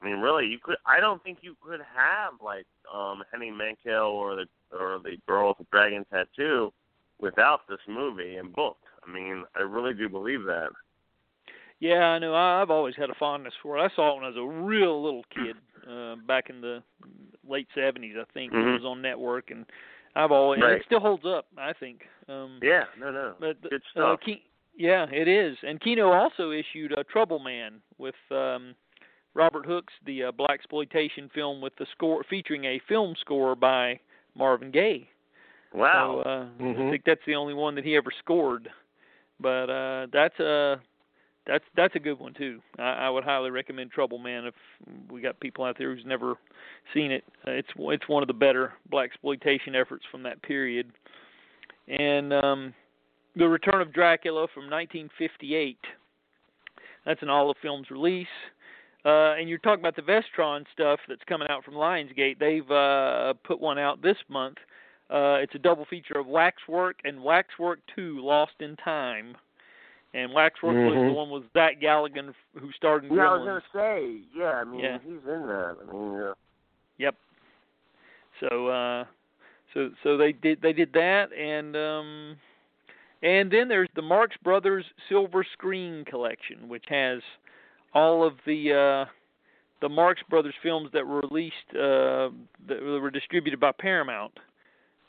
I 0.00 0.04
mean, 0.04 0.18
really, 0.18 0.46
you 0.46 0.58
could. 0.62 0.76
I 0.86 1.00
don't 1.00 1.22
think 1.22 1.38
you 1.40 1.56
could 1.62 1.80
have 1.80 2.34
like 2.44 2.66
um 2.92 3.22
Henning 3.32 3.54
Mankell 3.54 4.12
or 4.12 4.36
the 4.36 4.46
or 4.76 5.00
the 5.02 5.16
Girl 5.26 5.48
with 5.48 5.58
the 5.58 5.66
Dragon 5.72 6.04
Tattoo 6.12 6.72
without 7.18 7.60
this 7.68 7.80
movie 7.88 8.36
and 8.36 8.52
book. 8.52 8.76
I 9.06 9.10
mean, 9.10 9.44
I 9.56 9.60
really 9.60 9.94
do 9.94 10.08
believe 10.08 10.44
that. 10.44 10.68
Yeah, 11.80 12.04
I 12.04 12.18
know. 12.18 12.34
I, 12.34 12.60
I've 12.60 12.70
always 12.70 12.96
had 12.96 13.10
a 13.10 13.14
fondness 13.14 13.54
for 13.62 13.78
it. 13.78 13.80
I 13.80 13.94
saw 13.94 14.12
it 14.12 14.16
when 14.16 14.24
I 14.24 14.28
was 14.28 14.36
a 14.36 14.62
real 14.64 15.02
little 15.02 15.24
kid, 15.32 15.56
uh, 15.88 16.16
back 16.26 16.50
in 16.50 16.60
the 16.60 16.82
late 17.48 17.68
seventies, 17.74 18.16
I 18.20 18.24
think. 18.32 18.52
It 18.52 18.56
Mhm. 18.56 18.74
was 18.74 18.84
on 18.84 19.00
network, 19.00 19.50
and 19.50 19.64
I've 20.14 20.32
always 20.32 20.58
and 20.58 20.64
Right. 20.70 20.80
it 20.80 20.84
still 20.86 21.00
holds 21.00 21.24
up. 21.24 21.46
I 21.56 21.72
think. 21.72 22.02
Um, 22.28 22.58
Yeah, 22.62 22.84
no, 22.98 23.10
no, 23.10 23.34
but 23.38 23.60
good 23.62 23.82
uh, 23.96 24.16
stuff. 24.16 24.20
Ke- 24.20 24.42
yeah, 24.76 25.06
it 25.10 25.26
is. 25.28 25.56
And 25.62 25.80
Kino 25.80 26.12
also 26.12 26.50
issued 26.52 26.92
a 26.96 27.04
Trouble 27.04 27.38
Man 27.38 27.80
with 27.98 28.14
um, 28.30 28.74
Robert 29.34 29.66
Hooks, 29.66 29.92
the 30.06 30.24
uh, 30.24 30.32
black 30.32 30.50
exploitation 30.52 31.28
film 31.34 31.60
with 31.60 31.74
the 31.76 31.86
score 31.92 32.22
featuring 32.28 32.64
a 32.64 32.80
film 32.88 33.14
score 33.20 33.54
by 33.56 33.98
Marvin 34.34 34.70
Gaye. 34.70 35.08
wow. 35.72 36.22
So 36.24 36.30
uh, 36.30 36.46
I 36.58 36.62
Mhm. 36.62 36.90
think 36.90 37.04
that's 37.04 37.24
the 37.26 37.34
only 37.34 37.54
one 37.54 37.74
that 37.74 37.84
he 37.84 37.96
ever 37.96 38.10
scored. 38.18 38.70
But 39.40 39.70
uh, 39.70 40.06
that's 40.12 40.38
a 40.40 40.80
that's 41.48 41.64
that's 41.76 41.96
a 41.96 41.98
good 41.98 42.18
one 42.18 42.34
too. 42.34 42.60
I, 42.78 42.92
I 42.92 43.10
would 43.10 43.24
highly 43.24 43.50
recommend 43.50 43.90
Trouble 43.90 44.18
Man 44.18 44.44
if 44.44 44.54
we 45.10 45.20
got 45.20 45.40
people 45.40 45.64
out 45.64 45.76
there 45.78 45.94
who's 45.94 46.04
never 46.06 46.34
seen 46.94 47.10
it. 47.10 47.24
Uh, 47.46 47.52
it's 47.52 47.68
it's 47.76 48.08
one 48.08 48.22
of 48.22 48.28
the 48.28 48.34
better 48.34 48.74
black 48.90 49.06
exploitation 49.06 49.74
efforts 49.74 50.04
from 50.10 50.22
that 50.22 50.40
period. 50.42 50.92
And 51.88 52.32
um, 52.34 52.74
the 53.34 53.48
Return 53.48 53.80
of 53.80 53.92
Dracula 53.92 54.46
from 54.52 54.64
1958. 54.64 55.78
That's 57.06 57.22
an 57.22 57.30
Olive 57.30 57.56
Films 57.62 57.90
release. 57.90 58.26
Uh, 59.04 59.34
and 59.38 59.48
you're 59.48 59.58
talking 59.58 59.80
about 59.80 59.96
the 59.96 60.02
Vestron 60.02 60.64
stuff 60.72 61.00
that's 61.08 61.22
coming 61.26 61.48
out 61.48 61.64
from 61.64 61.74
Lionsgate. 61.74 62.38
They've 62.38 62.70
uh, 62.70 63.32
put 63.44 63.60
one 63.60 63.78
out 63.78 64.02
this 64.02 64.16
month. 64.28 64.58
Uh, 65.08 65.38
it's 65.40 65.54
a 65.54 65.58
double 65.58 65.86
feature 65.86 66.18
of 66.18 66.26
Waxwork 66.26 66.96
and 67.04 67.22
Waxwork 67.22 67.78
2 67.96 68.20
Lost 68.20 68.52
in 68.60 68.76
Time. 68.76 69.36
And 70.14 70.32
Waxwork 70.32 70.74
was 70.74 70.94
Mhm. 70.96 71.06
the 71.06 71.12
one 71.12 71.30
with 71.30 71.52
Zach 71.52 71.80
Galligan 71.80 72.34
who 72.58 72.72
starred 72.72 73.04
in 73.04 73.12
yeah, 73.14 73.30
I 73.30 73.36
was 73.36 73.46
gonna 73.46 73.62
say. 73.72 74.20
Yeah, 74.34 74.52
I 74.60 74.64
mean, 74.64 74.80
Yeah. 74.80 74.98
he's 75.00 75.24
in 75.26 75.46
that. 75.46 75.76
I 75.80 75.92
mean, 75.92 76.12
yeah. 76.14 76.32
Yep. 76.96 77.14
So 78.40 78.68
uh 78.68 79.04
so 79.74 79.90
so 80.02 80.16
they 80.16 80.32
did 80.32 80.60
they 80.62 80.72
did 80.72 80.92
that 80.94 81.32
and 81.32 81.76
um 81.76 82.36
and 83.22 83.50
then 83.50 83.68
there's 83.68 83.88
the 83.94 84.02
Marx 84.02 84.36
Brothers 84.38 84.86
Silver 85.08 85.44
Screen 85.52 86.04
collection 86.06 86.68
which 86.68 86.84
has 86.88 87.20
all 87.92 88.24
of 88.24 88.34
the 88.46 88.72
uh 88.72 89.10
the 89.80 89.88
Marx 89.88 90.22
Brothers 90.30 90.54
films 90.62 90.90
that 90.92 91.06
were 91.06 91.20
released 91.20 91.54
uh 91.74 92.30
that 92.66 92.80
were 92.80 93.10
distributed 93.10 93.60
by 93.60 93.72
Paramount 93.72 94.32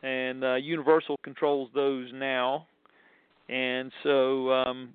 and 0.03 0.43
uh 0.43 0.55
Universal 0.55 1.17
controls 1.23 1.69
those 1.73 2.11
now 2.13 2.67
and 3.49 3.91
so 4.03 4.51
um 4.51 4.89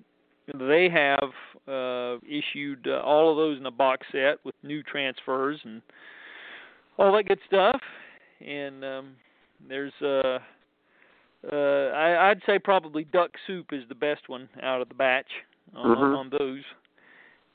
they 0.59 0.87
have 0.89 1.31
uh 1.67 2.17
issued 2.27 2.87
uh, 2.87 3.01
all 3.01 3.29
of 3.31 3.37
those 3.37 3.57
in 3.59 3.65
a 3.65 3.71
box 3.71 4.05
set 4.11 4.37
with 4.43 4.55
new 4.63 4.81
transfers 4.83 5.59
and 5.63 5.81
all 6.97 7.11
that 7.13 7.23
good 7.27 7.39
stuff. 7.47 7.81
And 8.45 8.83
um, 8.83 9.15
there's 9.67 9.93
uh, 10.01 10.39
uh, 11.51 11.55
I, 11.95 12.29
I'd 12.29 12.41
say 12.45 12.59
probably 12.59 13.05
Duck 13.05 13.31
Soup 13.47 13.65
is 13.71 13.83
the 13.89 13.95
best 13.95 14.27
one 14.27 14.49
out 14.61 14.81
of 14.81 14.89
the 14.89 14.93
batch 14.95 15.29
on, 15.75 15.97
Mhm. 15.97 16.17
on 16.17 16.29
those. 16.37 16.63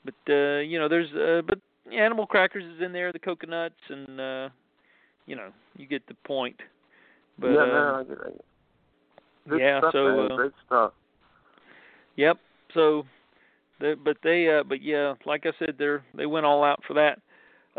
but 0.05 0.33
uh, 0.33 0.59
you 0.59 0.79
know, 0.79 0.87
there's 0.87 1.11
uh, 1.13 1.41
but 1.47 1.59
animal 1.91 2.25
crackers 2.25 2.63
is 2.63 2.81
in 2.81 2.91
there, 2.93 3.11
the 3.11 3.19
coconuts, 3.19 3.75
and 3.89 4.19
uh, 4.19 4.49
you 5.27 5.35
know, 5.35 5.51
you 5.77 5.85
get 5.87 6.05
the 6.07 6.15
point. 6.25 6.59
But 7.37 7.49
yeah, 7.51 7.65
no, 7.65 7.95
I 7.99 8.03
get 8.03 8.17
it. 8.27 8.45
Good 9.49 9.59
yeah, 9.59 9.79
stuff, 9.79 9.93
so 9.93 10.03
man. 10.05 10.31
uh, 10.31 10.35
great 10.35 10.51
stuff. 10.65 10.93
Yep. 12.15 12.37
So, 12.73 13.03
the, 13.79 13.95
but 14.03 14.17
they, 14.23 14.47
uh, 14.49 14.63
but 14.63 14.81
yeah, 14.81 15.13
like 15.25 15.45
I 15.45 15.51
said, 15.59 15.75
they're 15.77 16.03
they 16.15 16.25
went 16.25 16.45
all 16.45 16.63
out 16.63 16.81
for 16.87 16.93
that. 16.93 17.19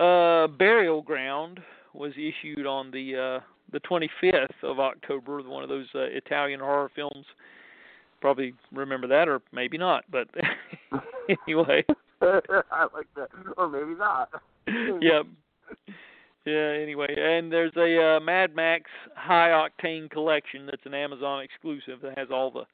Uh, 0.01 0.49
Burial 0.49 1.03
Ground 1.03 1.61
was 1.95 2.13
issued 2.13 2.67
on 2.67 2.91
the 2.91 3.41
uh, 3.41 3.45
the 3.73 3.81
25th 3.81 4.49
of 4.63 4.81
October. 4.81 5.43
One 5.43 5.63
of 5.63 5.69
those 5.69 5.87
uh, 5.95 6.01
Italian 6.01 6.61
horror 6.61 6.91
films. 6.95 7.27
Probably 8.21 8.55
remember 8.73 9.07
that, 9.09 9.29
or 9.29 9.41
maybe 9.53 9.79
not. 9.79 10.05
But 10.11 10.29
anyway, 11.47 11.85
I 12.23 12.87
like 12.95 13.09
that, 13.17 13.29
or 13.57 13.69
maybe 13.69 13.99
not. 13.99 14.31
yep. 15.01 15.27
Yeah. 16.45 16.73
Anyway, 16.83 17.07
and 17.17 17.53
there's 17.53 17.73
a 17.77 18.17
uh, 18.17 18.21
Mad 18.21 18.55
Max 18.55 18.85
High 19.15 19.49
Octane 19.51 20.11
collection 20.11 20.67
that's 20.67 20.85
an 20.85 20.95
Amazon 20.95 21.43
exclusive 21.43 22.01
that 22.03 22.19
has 22.19 22.29
all 22.33 22.51
the 22.51 22.65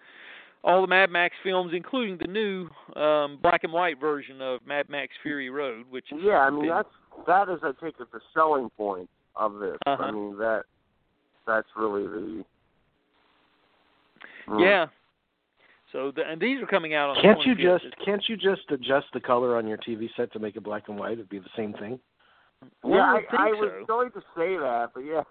all 0.64 0.80
the 0.80 0.86
Mad 0.88 1.10
Max 1.10 1.34
films, 1.44 1.72
including 1.74 2.18
the 2.18 2.26
new 2.26 2.68
um, 3.00 3.38
black 3.42 3.62
and 3.64 3.72
white 3.72 4.00
version 4.00 4.40
of 4.42 4.60
Mad 4.66 4.88
Max 4.88 5.12
Fury 5.22 5.50
Road, 5.50 5.84
which 5.90 6.06
is 6.12 6.18
Yeah, 6.22 6.38
I 6.38 6.50
mean 6.50 6.62
been- 6.62 6.70
that's 6.70 6.88
that 7.26 7.48
is 7.48 7.58
I 7.62 7.72
think 7.80 7.96
it 8.00 8.10
the 8.12 8.20
selling 8.34 8.70
point 8.76 9.08
of 9.36 9.58
this. 9.58 9.76
Uh-huh. 9.86 10.02
I 10.02 10.10
mean 10.10 10.36
that 10.38 10.64
that's 11.46 11.68
really 11.76 12.06
the 12.06 12.44
Mm. 14.48 14.62
yeah. 14.64 14.86
So 15.92 16.10
the, 16.14 16.22
and 16.26 16.40
these 16.40 16.62
are 16.62 16.66
coming 16.66 16.94
out 16.94 17.10
on. 17.10 17.16
the 17.16 17.22
Can't 17.22 17.40
you 17.46 17.54
just 17.54 17.84
can't 18.04 18.22
you 18.28 18.36
just 18.36 18.62
adjust 18.70 19.06
the 19.12 19.20
color 19.20 19.56
on 19.56 19.66
your 19.66 19.78
TV 19.78 20.08
set 20.16 20.32
to 20.32 20.38
make 20.38 20.56
it 20.56 20.62
black 20.62 20.88
and 20.88 20.98
white? 20.98 21.12
It'd 21.12 21.28
be 21.28 21.38
the 21.38 21.50
same 21.56 21.72
thing. 21.74 21.98
Well, 22.82 22.94
yeah, 22.94 23.02
I 23.02 23.14
I, 23.14 23.18
think 23.20 23.32
I 23.32 23.50
was 23.52 23.70
so. 23.80 23.86
going 23.86 24.10
to 24.12 24.20
say 24.36 24.56
that, 24.56 24.90
but 24.94 25.00
yeah. 25.04 25.22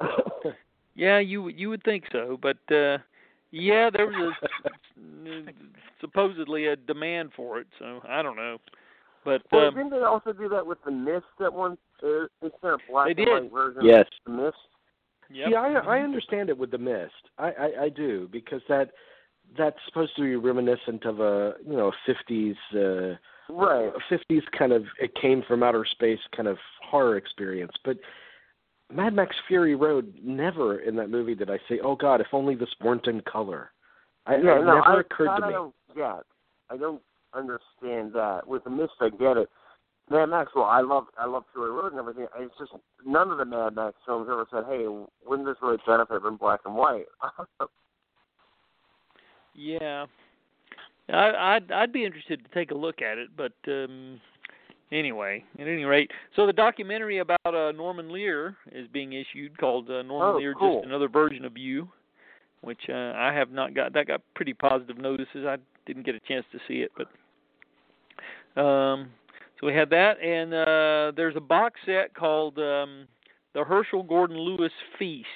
Yeah, 0.96 1.18
you 1.18 1.42
would- 1.42 1.58
you 1.58 1.70
would 1.70 1.82
think 1.82 2.04
so, 2.12 2.38
but 2.40 2.58
uh 2.72 2.98
yeah, 3.50 3.88
there 3.90 4.06
was 4.06 4.32
a, 4.42 5.42
supposedly 6.00 6.66
a 6.66 6.76
demand 6.76 7.30
for 7.36 7.60
it, 7.60 7.66
so 7.78 8.00
I 8.08 8.20
don't 8.22 8.36
know. 8.36 8.58
But 9.24 9.42
well, 9.52 9.68
um, 9.68 9.74
didn't 9.74 9.90
they 9.90 10.02
also 10.02 10.32
do 10.32 10.48
that 10.50 10.66
with 10.66 10.78
the 10.84 10.90
Mist 10.90 11.24
at 11.40 11.52
one 11.52 11.78
uh, 12.02 12.26
instead 12.42 12.70
of 12.72 12.80
black 12.90 13.06
They 13.06 13.10
and 13.12 13.16
did. 13.16 13.28
white 13.28 13.52
version? 13.52 13.84
yes. 13.84 14.06
The 14.26 14.32
Mist. 14.32 14.56
yep. 15.30 15.48
See, 15.48 15.54
I 15.56 15.72
I 15.74 15.98
understand 16.00 16.48
it 16.48 16.58
with 16.58 16.70
the 16.70 16.78
mist. 16.78 17.12
I, 17.38 17.48
I 17.50 17.82
I 17.84 17.88
do 17.88 18.28
because 18.30 18.60
that 18.68 18.90
that's 19.58 19.78
supposed 19.86 20.14
to 20.16 20.22
be 20.22 20.36
reminiscent 20.36 21.04
of 21.06 21.20
a 21.20 21.54
you 21.66 21.76
know 21.76 21.92
fifties 22.06 22.56
uh 22.74 23.14
Right. 23.48 23.92
fifties 24.08 24.42
kind 24.56 24.72
of 24.72 24.84
it 25.00 25.14
came 25.20 25.42
from 25.46 25.62
outer 25.62 25.84
space 25.84 26.18
kind 26.34 26.48
of 26.48 26.56
horror 26.82 27.16
experience. 27.16 27.72
But 27.84 27.98
Mad 28.92 29.14
Max 29.14 29.34
Fury 29.48 29.74
Road 29.74 30.14
never 30.22 30.80
in 30.80 30.96
that 30.96 31.10
movie 31.10 31.34
did 31.34 31.50
I 31.50 31.58
say, 31.68 31.80
oh 31.82 31.96
God, 31.96 32.20
if 32.20 32.28
only 32.32 32.54
this 32.54 32.68
weren't 32.82 33.06
in 33.06 33.20
color. 33.22 33.70
I, 34.26 34.36
yeah, 34.36 34.38
it 34.38 34.44
no, 34.44 34.76
never 34.76 34.82
I, 34.82 35.00
occurred 35.00 35.28
that 35.28 35.38
to 35.40 35.44
I 35.44 35.48
me. 35.48 35.52
don't 35.52 35.74
get. 35.94 36.24
I 36.70 36.76
don't 36.78 37.02
understand 37.34 38.12
that. 38.14 38.42
With 38.46 38.64
the 38.64 38.70
Mist, 38.70 38.92
I 39.00 39.10
get 39.10 39.36
it. 39.36 39.48
Mad 40.10 40.26
Max, 40.26 40.52
well, 40.54 40.64
I 40.64 40.80
love 40.80 41.04
I 41.18 41.26
love 41.26 41.44
Fury 41.52 41.70
Road 41.70 41.92
and 41.92 41.98
everything. 41.98 42.26
It's 42.38 42.54
just 42.58 42.72
none 43.06 43.30
of 43.30 43.38
the 43.38 43.44
Mad 43.44 43.74
Max 43.74 43.96
films 44.04 44.28
ever 44.30 44.46
said, 44.50 44.64
"Hey, 44.68 44.86
wouldn't 45.26 45.48
this 45.48 45.56
really 45.62 45.78
benefit 45.86 46.22
in 46.26 46.36
black 46.36 46.60
and 46.64 46.74
white?" 46.74 47.06
Yeah, 49.54 50.06
I, 51.12 51.56
I'd 51.56 51.70
I'd 51.72 51.92
be 51.92 52.04
interested 52.04 52.42
to 52.44 52.50
take 52.54 52.70
a 52.70 52.74
look 52.74 53.02
at 53.02 53.18
it, 53.18 53.28
but 53.36 53.52
um, 53.68 54.20
anyway, 54.90 55.44
at 55.58 55.66
any 55.68 55.84
rate, 55.84 56.10
so 56.34 56.46
the 56.46 56.52
documentary 56.52 57.18
about 57.18 57.38
uh, 57.46 57.72
Norman 57.72 58.10
Lear 58.12 58.56
is 58.72 58.88
being 58.92 59.12
issued 59.12 59.56
called 59.58 59.90
uh, 59.90 60.02
Norman 60.02 60.34
Oh, 60.34 60.38
Lear, 60.38 60.54
cool. 60.54 60.80
just 60.80 60.86
another 60.86 61.08
version 61.08 61.44
of 61.44 61.58
you, 61.58 61.88
which 62.62 62.80
uh, 62.88 63.12
I 63.16 63.32
have 63.34 63.50
not 63.50 63.74
got. 63.74 63.92
That 63.92 64.06
got 64.06 64.22
pretty 64.34 64.54
positive 64.54 64.98
notices. 64.98 65.44
I 65.46 65.56
didn't 65.86 66.06
get 66.06 66.14
a 66.14 66.20
chance 66.20 66.46
to 66.52 66.58
see 66.66 66.82
it, 66.86 66.90
but 66.96 68.60
um, 68.60 69.10
so 69.60 69.66
we 69.66 69.74
had 69.74 69.90
that, 69.90 70.20
and 70.20 70.54
uh, 70.54 71.12
there's 71.16 71.36
a 71.36 71.40
box 71.40 71.80
set 71.84 72.14
called 72.14 72.58
um, 72.58 73.06
the 73.54 73.62
Herschell 73.64 74.02
Gordon 74.02 74.38
Lewis 74.38 74.72
Feast 74.98 75.26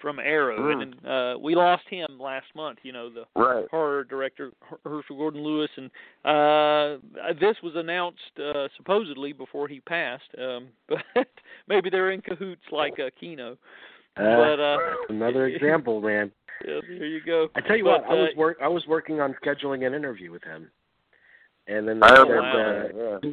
from 0.00 0.18
Arrow, 0.18 0.80
and 0.80 0.94
uh, 1.06 1.38
we 1.38 1.54
lost 1.54 1.82
him 1.88 2.18
last 2.18 2.46
month. 2.54 2.78
You 2.82 2.92
know 2.92 3.10
the 3.10 3.24
right. 3.36 3.66
horror 3.70 4.04
director 4.04 4.52
Herschell 4.84 5.16
Gordon 5.16 5.42
Lewis, 5.42 5.70
and 5.76 5.90
uh, 6.24 6.98
this 7.40 7.56
was 7.62 7.72
announced 7.76 8.18
uh, 8.38 8.68
supposedly 8.76 9.32
before 9.32 9.68
he 9.68 9.80
passed. 9.80 10.24
Um, 10.38 10.68
but 10.88 11.28
maybe 11.68 11.90
they're 11.90 12.10
in 12.10 12.20
cahoots 12.22 12.62
like 12.70 12.98
uh, 12.98 13.10
Kino. 13.18 13.52
Uh, 13.52 13.56
but 14.16 14.60
uh, 14.60 14.78
another 15.08 15.46
example, 15.48 16.00
man. 16.00 16.30
Yeah, 16.66 16.80
there 16.86 17.06
you 17.06 17.20
go. 17.24 17.48
I 17.54 17.60
tell 17.60 17.76
you 17.76 17.84
But, 17.84 18.02
what, 18.02 18.10
I 18.10 18.14
was 18.14 18.28
uh, 18.34 18.38
work 18.38 18.58
I 18.62 18.68
was 18.68 18.86
working 18.86 19.20
on 19.20 19.34
scheduling 19.44 19.86
an 19.86 19.94
interview 19.94 20.30
with 20.30 20.42
him, 20.44 20.70
and 21.66 21.88
then 21.88 22.02
I 22.02 22.10
they 22.10 22.16
said 22.16 23.00
uh, 23.00 23.18
yeah. 23.22 23.30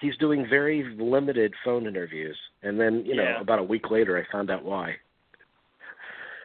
he's 0.00 0.16
doing 0.16 0.46
very 0.48 0.96
limited 0.98 1.54
phone 1.64 1.86
interviews. 1.86 2.36
And 2.62 2.80
then 2.80 3.04
you 3.06 3.14
know 3.14 3.22
Yeah. 3.22 3.40
about 3.40 3.60
a 3.60 3.62
week 3.62 3.90
later, 3.90 4.18
I 4.18 4.32
found 4.32 4.50
out 4.50 4.64
why 4.64 4.96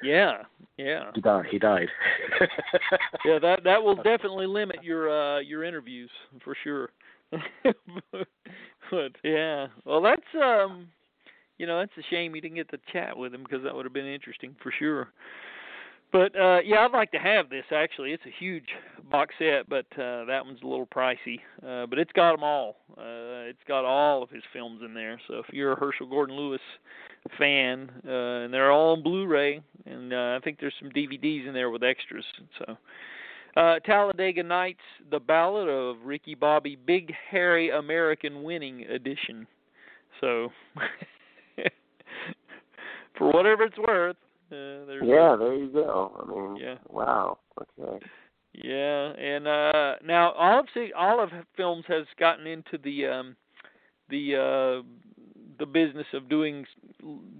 Yeah, 0.03 0.43
yeah, 0.77 1.11
he 1.15 1.21
died. 1.21 1.45
He 1.51 1.59
died. 1.59 1.87
yeah. 3.25 3.39
That 3.39 3.63
that 3.63 3.81
will 3.81 3.95
definitely 3.95 4.47
limit 4.47 4.83
your 4.83 5.09
uh 5.09 5.39
your 5.39 5.63
interviews 5.63 6.09
for 6.43 6.55
sure. 6.63 6.89
but 8.91 9.11
yeah, 9.23 9.67
well, 9.85 10.01
that's 10.01 10.21
um, 10.41 10.87
you 11.57 11.67
know, 11.67 11.79
that's 11.79 11.91
a 11.97 12.03
shame 12.09 12.35
you 12.35 12.41
didn't 12.41 12.57
get 12.57 12.69
to 12.71 12.77
chat 12.91 13.17
with 13.17 13.33
him 13.33 13.43
because 13.43 13.63
that 13.63 13.73
would 13.75 13.85
have 13.85 13.93
been 13.93 14.05
interesting 14.05 14.55
for 14.61 14.71
sure. 14.77 15.09
But 16.13 16.39
uh 16.39 16.59
yeah, 16.63 16.85
I'd 16.85 16.91
like 16.93 17.11
to 17.11 17.17
have 17.17 17.49
this 17.49 17.65
actually. 17.71 18.11
It's 18.11 18.23
a 18.27 18.33
huge 18.39 18.67
box 19.11 19.33
set, 19.39 19.67
but 19.67 19.87
uh 19.99 20.25
that 20.25 20.45
one's 20.45 20.61
a 20.63 20.67
little 20.67 20.85
pricey. 20.85 21.39
Uh 21.67 21.87
but 21.87 21.97
it's 21.97 22.11
got 22.11 22.33
them 22.33 22.43
all. 22.43 22.77
Uh 22.91 23.49
it's 23.49 23.63
got 23.67 23.83
all 23.83 24.21
of 24.21 24.29
his 24.29 24.43
films 24.53 24.81
in 24.85 24.93
there. 24.93 25.19
So 25.27 25.39
if 25.39 25.47
you're 25.51 25.73
a 25.73 25.79
Herschell 25.79 26.07
Gordon 26.07 26.35
Lewis 26.35 26.61
fan, 27.39 27.91
uh 28.07 28.43
and 28.45 28.53
they're 28.53 28.71
all 28.71 28.93
on 28.93 29.01
Blu-ray 29.01 29.61
and 29.87 30.13
uh 30.13 30.37
I 30.37 30.39
think 30.43 30.59
there's 30.59 30.75
some 30.79 30.91
DVDs 30.91 31.47
in 31.47 31.53
there 31.53 31.71
with 31.71 31.83
extras. 31.83 32.25
So 32.59 32.77
uh 33.57 33.79
Talladega 33.79 34.43
Nights: 34.43 34.81
The 35.09 35.19
Ballad 35.19 35.67
of 35.67 36.05
Ricky 36.05 36.35
Bobby 36.35 36.75
Big 36.75 37.11
Hairy 37.31 37.71
American 37.71 38.43
Winning 38.43 38.83
Edition. 38.83 39.47
So 40.21 40.49
for 43.17 43.31
whatever 43.31 43.63
it's 43.63 43.79
worth, 43.79 44.15
uh, 44.53 44.85
there's 44.85 45.03
Yeah, 45.05 45.35
there 45.37 45.55
you 45.55 45.67
go. 45.67 46.11
I 46.21 46.29
mean, 46.29 46.55
Yeah. 46.57 46.75
wow. 46.89 47.39
Okay. 47.79 48.05
Yeah, 48.53 49.13
and 49.13 49.47
uh 49.47 49.95
now 50.05 50.31
Olive 50.33 50.67
Olive 50.95 51.31
Films 51.57 51.85
has 51.87 52.05
gotten 52.19 52.45
into 52.45 52.77
the 52.83 53.07
um 53.07 53.35
the 54.09 54.35
uh 54.35 54.87
the 55.59 55.65
business 55.65 56.05
of 56.13 56.29
doing 56.29 56.65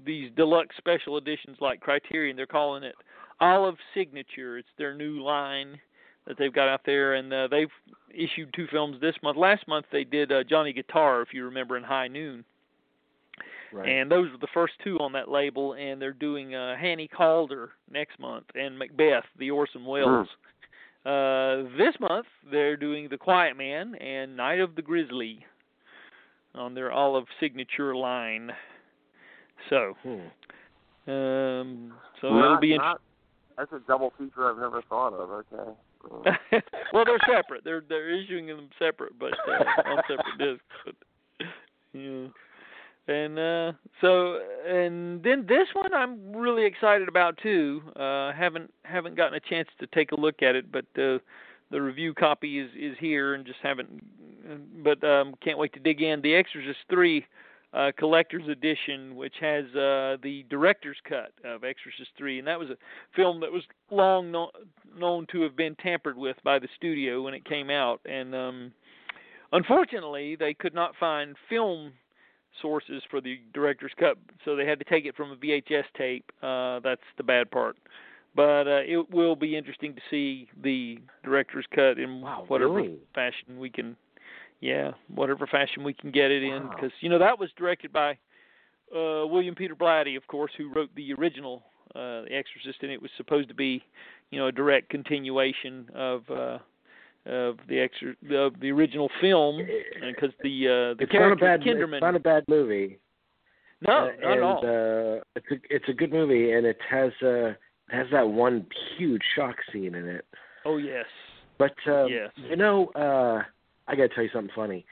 these 0.05 0.31
deluxe 0.35 0.75
special 0.77 1.17
editions 1.17 1.57
like 1.61 1.79
Criterion. 1.81 2.35
They're 2.35 2.45
calling 2.45 2.83
it 2.83 2.95
Olive 3.39 3.75
Signature. 3.93 4.57
It's 4.57 4.67
their 4.77 4.95
new 4.95 5.21
line 5.21 5.79
that 6.25 6.37
they've 6.37 6.53
got 6.53 6.69
out 6.69 6.81
there, 6.85 7.15
and 7.15 7.33
uh, 7.33 7.47
they've 7.49 7.71
issued 8.13 8.53
two 8.55 8.67
films 8.71 8.99
this 9.01 9.15
month. 9.23 9.37
Last 9.37 9.67
month 9.67 9.85
they 9.91 10.03
did 10.03 10.31
uh, 10.31 10.43
Johnny 10.43 10.73
Guitar, 10.73 11.21
if 11.21 11.29
you 11.33 11.43
remember, 11.45 11.75
in 11.75 11.83
High 11.83 12.07
Noon. 12.07 12.45
Right. 13.73 13.89
And 13.89 14.11
those 14.11 14.31
were 14.31 14.37
the 14.37 14.47
first 14.53 14.73
two 14.83 14.97
on 14.99 15.11
that 15.13 15.29
label, 15.29 15.73
and 15.73 16.01
they're 16.01 16.13
doing 16.13 16.53
uh, 16.53 16.75
Hannie 16.77 17.07
Caulder 17.07 17.71
next 17.91 18.19
month 18.19 18.45
and 18.53 18.77
Macbeth, 18.77 19.23
the 19.39 19.49
Orson 19.51 19.83
Welles. 19.85 20.27
Uh, 21.05 21.63
this 21.77 21.95
month 21.99 22.27
they're 22.49 22.77
doing 22.77 23.09
The 23.09 23.17
Quiet 23.17 23.57
Man 23.57 23.95
and 23.95 24.37
Night 24.37 24.59
of 24.59 24.75
the 24.75 24.81
Grizzly 24.81 25.45
on 26.55 26.73
their 26.73 26.91
Olive 26.91 27.25
signature 27.39 27.95
line. 27.95 28.51
So, 29.69 29.95
Hmm. 30.03 31.11
um, 31.11 31.93
so 32.21 32.29
not, 32.29 32.45
it'll 32.45 32.57
be 32.59 32.77
not, 32.77 33.01
That's 33.57 33.71
a 33.73 33.79
double 33.87 34.13
feature 34.17 34.49
I've 34.49 34.57
never 34.57 34.81
thought 34.83 35.13
of. 35.13 35.29
Okay. 35.31 35.71
Mm. 36.09 36.37
well, 36.93 37.05
they're 37.05 37.19
separate. 37.25 37.63
They're 37.63 37.83
they're 37.87 38.09
issuing 38.09 38.47
them 38.47 38.69
separate, 38.77 39.17
but 39.17 39.33
uh, 39.47 39.89
on 39.89 40.03
separate 40.07 40.37
discs. 40.37 40.63
But 40.85 41.47
yeah. 41.93 42.27
And 43.07 43.37
uh 43.37 43.73
so 43.99 44.39
and 44.65 45.21
then 45.23 45.45
this 45.47 45.67
one 45.73 45.93
I'm 45.93 46.33
really 46.33 46.65
excited 46.65 47.07
about 47.09 47.37
too. 47.37 47.81
Uh 47.95 48.31
haven't 48.31 48.73
haven't 48.83 49.15
gotten 49.15 49.33
a 49.33 49.49
chance 49.49 49.67
to 49.79 49.87
take 49.87 50.13
a 50.13 50.19
look 50.19 50.41
at 50.41 50.55
it, 50.55 50.71
but 50.71 50.85
uh 50.97 51.19
the 51.69 51.81
review 51.81 52.13
copy 52.13 52.59
is 52.59 52.69
is 52.79 52.95
here 52.99 53.33
and 53.33 53.45
just 53.45 53.59
haven't 53.61 54.01
but 54.83 55.03
um 55.03 55.35
can't 55.43 55.57
wait 55.57 55.73
to 55.73 55.79
dig 55.79 56.01
in. 56.01 56.21
The 56.21 56.33
Exorcist 56.33 56.79
3 56.89 57.25
uh 57.73 57.91
collector's 57.97 58.47
edition 58.47 59.17
which 59.17 59.35
has 59.41 59.65
uh 59.75 60.15
the 60.23 60.45
director's 60.49 60.97
cut 61.03 61.33
of 61.43 61.65
Exorcist 61.65 62.11
3 62.17 62.39
and 62.39 62.47
that 62.47 62.59
was 62.59 62.69
a 62.69 62.77
film 63.17 63.41
that 63.41 63.51
was 63.51 63.63
long 63.91 64.31
no- 64.31 64.51
known 64.97 65.25
to 65.31 65.41
have 65.41 65.57
been 65.57 65.75
tampered 65.75 66.17
with 66.17 66.37
by 66.45 66.57
the 66.57 66.69
studio 66.77 67.21
when 67.21 67.33
it 67.33 67.43
came 67.43 67.69
out 67.69 67.99
and 68.05 68.33
um 68.33 68.71
unfortunately, 69.53 70.35
they 70.35 70.53
could 70.53 70.73
not 70.73 70.95
find 70.99 71.35
film 71.49 71.93
sources 72.61 73.01
for 73.09 73.21
the 73.21 73.39
director's 73.53 73.91
cut, 73.99 74.17
so 74.45 74.55
they 74.55 74.65
had 74.65 74.79
to 74.79 74.85
take 74.85 75.05
it 75.05 75.15
from 75.15 75.31
a 75.31 75.35
VHS 75.35 75.85
tape. 75.97 76.31
Uh, 76.41 76.79
that's 76.79 77.01
the 77.17 77.23
bad 77.23 77.49
part. 77.51 77.77
But 78.35 78.67
uh, 78.67 78.81
it 78.85 79.11
will 79.11 79.35
be 79.35 79.55
interesting 79.55 79.93
to 79.93 80.01
see 80.09 80.49
the 80.63 80.97
director's 81.23 81.65
cut 81.73 81.99
in 81.99 82.21
Wow, 82.21 82.45
whatever 82.47 82.73
really? 82.73 82.97
fashion 83.13 83.59
we 83.59 83.69
can. 83.69 83.95
Yeah, 84.59 84.91
whatever 85.13 85.45
fashion 85.45 85.83
we 85.83 85.93
can 85.93 86.09
get 86.11 86.31
it 86.31 86.41
in, 86.41 86.69
because 86.69 86.91
you 87.01 87.09
know 87.09 87.19
that 87.19 87.37
was 87.37 87.49
directed 87.57 87.91
by 87.91 88.11
uh, 88.95 89.27
William 89.27 89.55
Peter 89.55 89.75
Blatty, 89.75 90.15
of 90.15 90.25
course, 90.27 90.51
who 90.57 90.71
wrote 90.73 90.89
the 90.95 91.13
original 91.13 91.63
uh, 91.95 92.21
The 92.23 92.29
Exorcist, 92.31 92.81
and 92.81 92.91
it 92.91 93.01
was 93.01 93.11
supposed 93.17 93.49
to 93.49 93.55
be, 93.55 93.83
you 94.31 94.39
know, 94.39 94.47
a 94.47 94.51
direct 94.51 94.89
continuation 94.89 95.89
of 95.93 96.23
uh, 96.29 96.57
of 97.25 97.57
the 97.69 97.75
exor- 97.87 98.45
of 98.47 98.59
the 98.59 98.71
original 98.71 99.09
film, 99.21 99.65
because 100.01 100.31
the 100.43 100.67
uh, 100.67 100.71
the 100.97 101.03
it's 101.03 101.13
not 101.13 101.31
a 101.31 101.35
character 101.35 101.45
bad. 101.45 101.61
Kinderman. 101.61 101.93
It's 101.95 102.01
not 102.01 102.15
a 102.15 102.19
bad 102.19 102.43
movie. 102.47 102.99
no, 103.81 103.93
Uh, 103.93 104.01
not 104.05 104.13
and, 104.15 104.23
at 104.25 104.41
all. 104.41 104.57
Uh, 104.57 105.21
it's 105.35 105.45
a 105.51 105.55
it's 105.69 105.85
a 105.89 105.93
good 105.93 106.11
movie, 106.11 106.51
and 106.53 106.65
it 106.65 106.77
has 106.89 107.11
uh 107.21 107.27
it 107.49 107.55
has 107.89 108.07
that 108.11 108.27
one 108.27 108.65
huge 108.97 109.21
shock 109.35 109.55
scene 109.71 109.95
in 109.95 110.07
it. 110.07 110.25
oh 110.65 110.77
yes. 110.77 111.05
But 111.57 111.75
um, 111.87 112.07
Yes. 112.09 112.31
you 112.49 112.55
know, 112.55 112.87
uh, 112.95 113.43
I 113.87 113.95
got 113.95 114.03
to 114.03 114.09
tell 114.09 114.23
you 114.23 114.29
something 114.33 114.53
funny. 114.55 114.85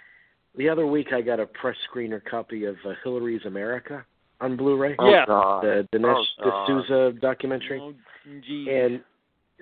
The 0.57 0.69
other 0.69 0.85
week, 0.85 1.07
I 1.11 1.21
got 1.21 1.39
a 1.39 1.45
press 1.47 1.75
screener 1.91 2.21
copy 2.23 2.65
of 2.65 2.75
uh, 2.85 2.91
Hillary's 3.03 3.45
America 3.45 4.05
on 4.41 4.57
Blu-ray. 4.57 4.95
Oh, 4.99 5.09
Yeah. 5.09 5.25
God. 5.25 5.63
The 5.63 5.87
Dinesh 5.93 6.23
Oh, 6.43 6.65
D'Souza 6.67 7.13
documentary. 7.19 7.79
Oh, 7.81 7.93
geez. 8.47 8.67
And 8.69 9.01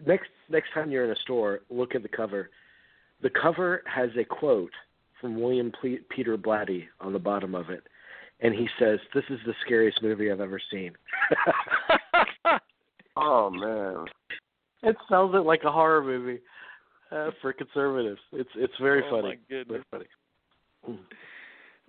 next 0.06 0.30
next 0.50 0.74
time 0.74 0.92
you're 0.92 1.06
in 1.06 1.12
a 1.12 1.20
store, 1.22 1.62
look 1.70 1.96
at 1.96 2.04
the 2.04 2.10
cover. 2.10 2.50
The 3.22 3.30
cover 3.30 3.84
has 3.86 4.10
a 4.18 4.24
quote 4.24 4.72
from 5.20 5.40
William 5.40 5.72
Ple- 5.82 5.98
Peter 6.10 6.38
Blatty 6.38 6.86
on 7.02 7.14
the 7.14 7.20
bottom 7.20 7.54
of 7.56 7.70
it, 7.70 7.84
and 8.40 8.54
he 8.54 8.68
says, 8.80 9.00
"This 9.14 9.26
is 9.30 9.40
the 9.46 9.54
scariest 9.66 10.02
movie 10.02 10.32
I've 10.32 10.42
ever 10.42 10.62
seen." 10.72 10.94
Oh 13.22 13.50
man. 13.50 14.06
it 14.84 14.96
sells 15.10 15.36
it 15.36 15.40
like 15.40 15.64
a 15.66 15.72
horror 15.72 16.04
movie 16.04 16.40
uh, 17.12 17.32
for 17.42 17.52
conservatives. 17.52 18.20
It's 18.32 18.50
it's 18.56 18.74
very 18.82 19.04
oh, 19.06 19.12
funny. 19.12 19.36
My 19.36 19.38
goodness. 19.50 19.84
Very 19.92 20.08
funny. 20.86 21.00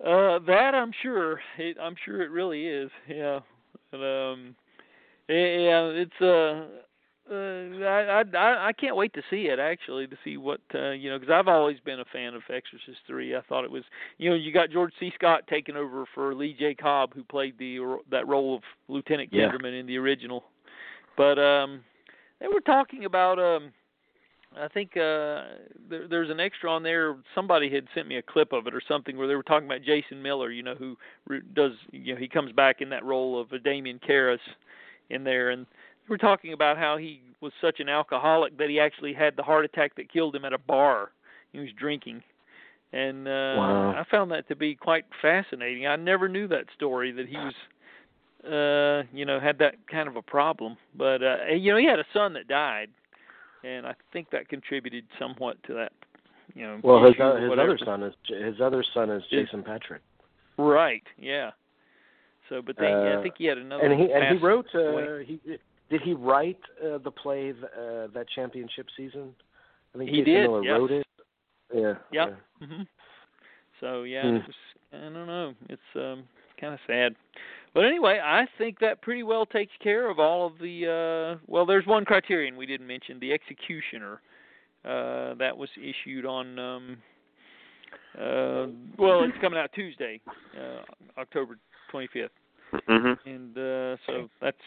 Uh, 0.03 0.39
that 0.45 0.71
I'm 0.73 0.91
sure. 1.01 1.39
It, 1.57 1.77
I'm 1.81 1.95
sure 2.03 2.21
it 2.21 2.31
really 2.31 2.65
is. 2.65 2.89
Yeah. 3.07 3.39
And, 3.93 4.03
um, 4.03 4.55
yeah, 5.29 5.85
it's 5.93 6.21
uh. 6.21 6.65
Uh, 7.31 7.85
I, 7.85 8.23
I 8.33 8.67
I 8.67 8.73
can't 8.73 8.95
wait 8.95 9.13
to 9.13 9.21
see 9.29 9.43
it 9.43 9.57
actually 9.57 10.05
to 10.07 10.17
see 10.23 10.35
what 10.35 10.59
uh, 10.75 10.89
you 10.91 11.09
know 11.09 11.17
because 11.17 11.31
I've 11.31 11.47
always 11.47 11.79
been 11.79 12.01
a 12.01 12.05
fan 12.05 12.33
of 12.33 12.41
Exorcist 12.49 12.99
three. 13.07 13.35
I 13.35 13.41
thought 13.47 13.63
it 13.63 13.71
was 13.71 13.83
you 14.17 14.29
know 14.29 14.35
you 14.35 14.51
got 14.51 14.69
George 14.69 14.91
C. 14.99 15.11
Scott 15.15 15.43
taking 15.49 15.77
over 15.77 16.05
for 16.13 16.35
Lee 16.35 16.55
J. 16.57 16.75
Cobb 16.75 17.13
who 17.13 17.23
played 17.23 17.57
the 17.57 17.97
that 18.11 18.27
role 18.27 18.55
of 18.55 18.63
Lieutenant 18.89 19.29
Yeah. 19.31 19.49
Kinderman 19.49 19.79
in 19.79 19.85
the 19.85 19.97
original, 19.97 20.43
but 21.15 21.39
um, 21.39 21.81
they 22.41 22.47
were 22.47 22.59
talking 22.59 23.05
about 23.05 23.39
um, 23.39 23.71
I 24.59 24.67
think 24.67 24.97
uh, 24.97 25.55
there, 25.89 26.07
there's 26.09 26.29
an 26.29 26.41
extra 26.41 26.69
on 26.69 26.83
there. 26.83 27.15
Somebody 27.33 27.73
had 27.73 27.87
sent 27.95 28.07
me 28.07 28.17
a 28.17 28.21
clip 28.21 28.51
of 28.51 28.67
it 28.67 28.75
or 28.75 28.81
something 28.85 29.15
where 29.15 29.27
they 29.27 29.35
were 29.35 29.43
talking 29.43 29.67
about 29.67 29.83
Jason 29.83 30.21
Miller. 30.21 30.51
You 30.51 30.63
know 30.63 30.75
who 30.75 30.97
does 31.53 31.71
you 31.91 32.13
know 32.13 32.19
he 32.19 32.27
comes 32.27 32.51
back 32.51 32.81
in 32.81 32.89
that 32.89 33.05
role 33.05 33.39
of 33.39 33.53
a 33.53 33.59
Damien 33.59 34.01
Karras 34.05 34.39
in 35.09 35.23
there, 35.23 35.51
and 35.51 35.65
were 36.11 36.17
talking 36.17 36.53
about 36.53 36.77
how 36.77 36.97
he 36.97 37.21
was 37.41 37.53
such 37.59 37.79
an 37.79 37.89
alcoholic 37.89 38.57
that 38.59 38.69
he 38.69 38.79
actually 38.79 39.13
had 39.13 39.35
the 39.35 39.41
heart 39.41 39.65
attack 39.65 39.95
that 39.95 40.11
killed 40.11 40.35
him 40.35 40.45
at 40.45 40.53
a 40.53 40.57
bar. 40.59 41.11
He 41.53 41.59
was 41.59 41.69
drinking, 41.77 42.21
and 42.93 43.27
uh, 43.27 43.31
Wow. 43.57 43.91
I 43.97 44.03
found 44.11 44.29
that 44.31 44.47
to 44.49 44.55
be 44.55 44.75
quite 44.75 45.05
fascinating. 45.21 45.87
I 45.87 45.95
never 45.95 46.27
knew 46.29 46.47
that 46.49 46.65
story 46.75 47.11
that 47.13 47.27
he 47.27 47.37
was 47.37 47.53
uh 48.43 49.03
you 49.13 49.23
know 49.23 49.39
had 49.39 49.59
that 49.59 49.75
kind 49.85 50.07
of 50.07 50.15
a 50.15 50.21
problem 50.23 50.75
but 50.95 51.21
uh 51.21 51.45
you 51.55 51.71
know 51.71 51.77
he 51.77 51.85
had 51.85 51.99
a 51.99 52.05
son 52.11 52.33
that 52.33 52.47
died 52.47 52.89
and 53.63 53.85
I 53.85 53.93
think 54.11 54.31
that 54.31 54.49
contributed 54.49 55.05
somewhat 55.19 55.61
to 55.67 55.73
that. 55.75 55.91
You 56.55 56.63
know, 56.63 56.79
Well, 56.83 57.03
his 57.05 57.13
uh, 57.19 57.35
his 57.35 57.51
other 57.51 57.77
son 57.85 58.01
is 58.01 58.13
his 58.27 58.59
other 58.59 58.83
son 58.95 59.09
is 59.11 59.21
Is- 59.31 59.45
Jason 59.45 59.63
Patric, 59.63 60.01
Right. 60.57 61.03
Yeah. 61.19 61.51
So, 62.49 62.61
but 62.61 62.75
they, 62.77 62.89
yeah, 62.89 63.13
I 63.13 63.19
Uh, 63.19 63.21
think 63.21 63.35
he 63.37 63.45
had 63.45 63.57
another. 63.57 63.83
and 63.83 64.01
he 64.01 64.11
and 64.11 64.37
he 64.37 64.43
wrote. 64.43 64.67
Uh, 64.75 65.17
he 65.17 65.39
did 65.91 66.01
he 66.01 66.13
write 66.13 66.57
uh, 66.83 66.97
the 66.97 67.11
play 67.11 67.51
uh, 67.51 68.07
that 68.13 68.25
championship 68.33 68.87
season? 68.97 69.35
I 69.93 69.99
think 69.99 70.09
He 70.09 70.21
did, 70.23 70.43
Miller 70.49 70.63
yes. 70.63 70.71
wrote 70.79 70.91
it. 70.91 71.07
Yeah. 71.73 71.93
Yeah. 72.11 72.27
yeah. 72.61 72.67
hmm 72.67 72.81
So 73.79 74.03
yeah, 74.03 74.23
Hmm. 74.23 74.35
was, 74.37 74.55
I 74.93 74.97
don't 74.97 75.27
know. 75.27 75.53
It's 75.69 75.91
um 75.95 76.23
kind 76.59 76.73
of 76.73 76.79
sad. 76.87 77.15
But 77.73 77.85
anyway, 77.85 78.19
I 78.23 78.45
think 78.57 78.79
that 78.79 79.01
pretty 79.01 79.23
well 79.23 79.45
takes 79.45 79.71
care 79.81 80.09
of 80.09 80.19
all 80.19 80.47
of 80.47 80.53
the. 80.59 80.75
uh 80.87 81.39
Well, 81.47 81.65
there's 81.65 81.85
one 81.85 82.05
criterion 82.05 82.55
we 82.57 82.65
didn't 82.65 82.87
mention: 82.87 83.19
the 83.19 83.33
executioner. 83.33 84.21
Uh 84.85 85.35
That 85.35 85.55
was 85.57 85.69
issued 85.77 86.25
on. 86.25 86.57
um 86.59 86.97
uh 88.17 88.67
Well, 88.97 89.23
it's 89.23 89.37
coming 89.41 89.59
out 89.59 89.71
Tuesday, 89.73 90.19
uh 90.59 90.81
October 91.19 91.57
25th. 91.93 92.29
Mhm. 92.73 93.17
and 93.25 93.57
uh, 93.57 93.97
so 94.05 94.29
that's 94.41 94.57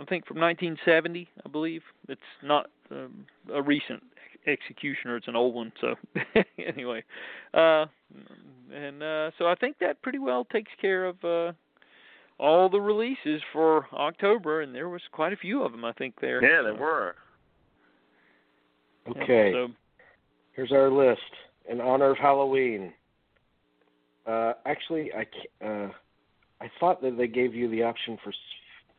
I 0.00 0.04
think 0.04 0.26
from 0.26 0.38
1970, 0.40 1.28
I 1.44 1.48
believe. 1.48 1.82
It's 2.08 2.20
not 2.42 2.70
um, 2.90 3.26
a 3.52 3.62
recent 3.62 4.02
ex- 4.46 4.60
executioner; 4.62 5.16
it's 5.16 5.28
an 5.28 5.36
old 5.36 5.54
one. 5.54 5.72
So 5.80 5.94
anyway, 6.58 7.04
uh, 7.54 7.86
and 8.72 9.02
uh, 9.02 9.30
so 9.38 9.46
I 9.46 9.54
think 9.60 9.76
that 9.80 10.00
pretty 10.02 10.18
well 10.18 10.44
takes 10.46 10.72
care 10.80 11.04
of 11.04 11.22
uh, 11.24 11.52
all 12.38 12.68
the 12.68 12.80
releases 12.80 13.42
for 13.52 13.86
October, 13.92 14.62
and 14.62 14.74
there 14.74 14.88
was 14.88 15.02
quite 15.12 15.32
a 15.32 15.36
few 15.36 15.62
of 15.62 15.72
them 15.72 15.84
I 15.84 15.92
think 15.92 16.14
there. 16.20 16.42
Yeah, 16.42 16.62
there 16.62 16.74
So, 16.74 16.80
were. 16.80 17.14
yeah, 19.14 19.22
Okay. 19.22 19.52
So 19.52 19.68
Here's 20.52 20.72
our 20.72 20.90
list 20.90 21.20
in 21.70 21.80
honor 21.80 22.10
of 22.10 22.18
Halloween. 22.18 22.92
Uh, 24.26 24.52
actually, 24.66 25.10
I 25.14 25.24
ca- 25.24 25.66
uh, 25.66 25.88
I 26.60 26.70
thought 26.78 27.00
that 27.02 27.16
they 27.16 27.26
gave 27.28 27.54
you 27.54 27.68
the 27.70 27.82
option 27.82 28.18
for. 28.22 28.32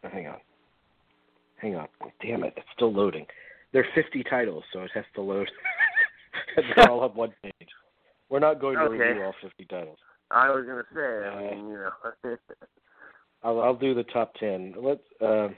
Hang 0.10 0.28
on. 0.28 0.38
Hang 1.58 1.76
on. 1.76 1.88
Damn 2.22 2.44
it! 2.44 2.54
It's 2.58 2.66
still 2.76 2.92
loading. 2.94 3.26
There 3.72 3.82
are 3.84 3.88
50 4.04 4.24
titles, 4.30 4.64
so 4.74 4.82
it 4.82 4.92
has 4.94 5.06
to 5.16 5.22
load. 5.22 5.50
They're 6.76 6.90
all 6.90 7.02
on 7.02 7.12
one 7.12 7.34
page. 7.44 7.70
We're 8.30 8.40
not 8.40 8.60
going 8.60 8.78
to 8.78 8.84
Okay. 8.86 8.98
review 8.98 9.24
all 9.24 9.36
50 9.42 9.66
titles. 9.66 9.98
I 10.32 10.50
was 10.50 10.66
gonna 10.66 10.84
say. 10.94 11.28
I 11.28 11.48
Uh, 11.52 11.56
mean, 11.56 11.68
you 11.70 11.78
know. 11.78 12.36
I'll, 13.44 13.62
I'll 13.62 13.76
do 13.76 13.94
the 13.94 14.04
top 14.04 14.34
10. 14.36 14.76
Let 14.78 15.00
uh, 15.20 15.50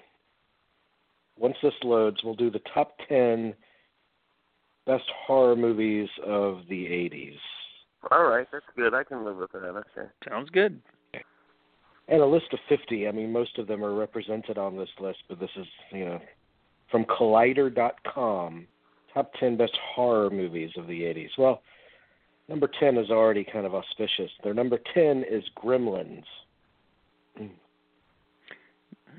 once 1.38 1.56
this 1.64 1.74
loads, 1.84 2.18
we'll 2.24 2.36
do 2.36 2.50
the 2.52 2.62
top 2.74 2.94
10 3.10 3.54
best 4.86 5.04
horror 5.26 5.56
movies 5.56 6.10
of 6.26 6.62
the 6.70 6.86
80s. 6.86 7.38
All 8.12 8.26
right, 8.26 8.48
that's 8.52 8.66
good. 8.76 8.94
I 8.94 9.04
can 9.04 9.24
live 9.26 9.38
with 9.38 9.52
that. 9.54 9.60
Okay. 9.64 10.10
sounds 10.30 10.50
good. 10.50 10.82
And 12.08 12.22
a 12.22 12.26
list 12.26 12.48
of 12.52 12.60
50. 12.68 13.08
I 13.08 13.12
mean, 13.12 13.32
most 13.32 13.58
of 13.58 13.68
them 13.68 13.84
are 13.84 13.96
represented 13.96 14.58
on 14.58 14.78
this 14.78 14.90
list, 15.00 15.20
but 15.30 15.40
this 15.40 15.50
is, 15.56 15.66
you 15.92 16.06
know, 16.06 16.20
from 16.92 17.06
Collider.com, 17.06 18.68
top 19.14 19.32
10 19.40 19.58
best 19.58 19.78
horror 19.96 20.30
movies 20.30 20.72
of 20.78 20.88
the 20.88 21.02
80s. 21.02 21.30
Well, 21.38 21.62
number 22.50 22.70
10 22.80 22.98
is 22.98 23.10
already 23.10 23.46
kind 23.46 23.66
of 23.66 23.74
auspicious. 23.74 24.30
Their 24.44 24.54
number 24.54 24.80
10 24.94 25.24
is 25.30 25.44
Gremlins. 25.58 26.24
Hmm. 27.38 27.48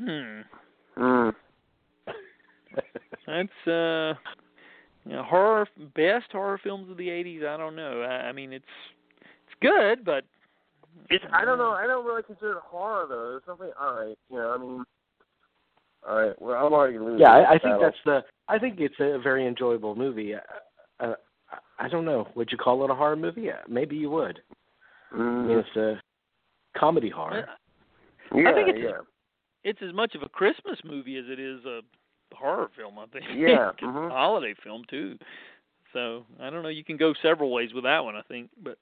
Mm. 0.03 0.45
That's 3.27 3.67
uh, 3.67 4.15
you 5.05 5.13
know, 5.13 5.23
horror 5.23 5.69
best 5.95 6.33
horror 6.33 6.61
films 6.63 6.91
of 6.91 6.97
the 6.97 7.09
'80s. 7.09 7.47
I 7.47 7.57
don't 7.57 7.77
know. 7.77 8.03
I, 8.03 8.29
I 8.29 8.33
mean, 8.33 8.53
it's 8.53 8.65
it's 9.21 9.57
good, 9.61 10.05
but 10.05 10.25
It's 11.11 11.25
I 11.33 11.45
don't 11.45 11.59
know. 11.59 11.71
I 11.71 11.87
don't 11.87 12.05
really 12.07 12.23
consider 12.23 12.53
it 12.53 12.63
horror 12.65 13.07
though. 13.09 13.31
There's 13.31 13.43
something. 13.47 13.71
All 13.81 13.95
right, 13.95 14.19
you 14.31 14.37
know. 14.37 14.53
I 14.53 14.59
mean. 14.59 14.85
All 16.09 16.17
right. 16.17 16.41
Well, 16.41 16.55
I'm 16.67 16.73
already 16.73 16.99
losing. 16.99 17.21
Yeah, 17.21 17.31
I, 17.33 17.55
I 17.55 17.59
think 17.59 17.81
that's 17.81 17.97
the. 18.05 18.21
I 18.49 18.59
think 18.59 18.79
it's 18.79 18.95
a 19.01 19.19
very 19.23 19.47
enjoyable 19.47 19.95
movie. 19.95 20.35
Uh, 20.35 20.41
uh, 21.01 21.15
I 21.79 21.89
don't 21.89 22.05
know. 22.05 22.29
Would 22.37 22.51
you 22.53 22.59
call 22.59 22.85
it 22.85 22.91
a 22.91 22.95
horror 22.95 23.17
movie? 23.17 23.43
Yeah, 23.43 23.61
maybe 23.69 23.97
you 23.97 24.11
would. 24.11 24.41
I 25.13 25.17
mean, 25.17 25.57
Mm. 25.57 25.61
it's 25.61 25.77
a 25.77 26.01
comedy 26.79 27.09
horror. 27.09 27.47
Yeah, 28.35 28.51
I 28.51 28.53
think 28.55 28.69
it's- 28.69 28.85
yeah. 28.85 29.01
it's 29.63 29.81
as 29.81 29.93
much 29.95 30.15
of 30.15 30.23
a 30.23 30.29
Christmas 30.29 30.79
movie 30.85 31.17
as 31.17 31.25
it 31.29 31.39
is 31.39 31.65
a 31.65 31.81
horror 32.35 32.69
film. 32.77 32.99
I 32.99 33.07
think. 33.07 33.25
Yeah, 33.35 33.71
It's 33.79 33.81
mhm. 33.81 34.09
a 34.09 34.11
holiday 34.11 34.55
film 34.63 34.83
too. 34.91 35.17
So 35.93 36.25
I 36.41 36.51
don't 36.51 36.63
know. 36.63 36.69
You 36.69 36.85
can 36.85 36.97
go 36.97 37.15
several 37.23 37.51
ways 37.53 37.73
with 37.73 37.85
that 37.85 38.05
one. 38.05 38.17
I 38.17 38.23
think, 38.23 38.51
but 38.63 38.77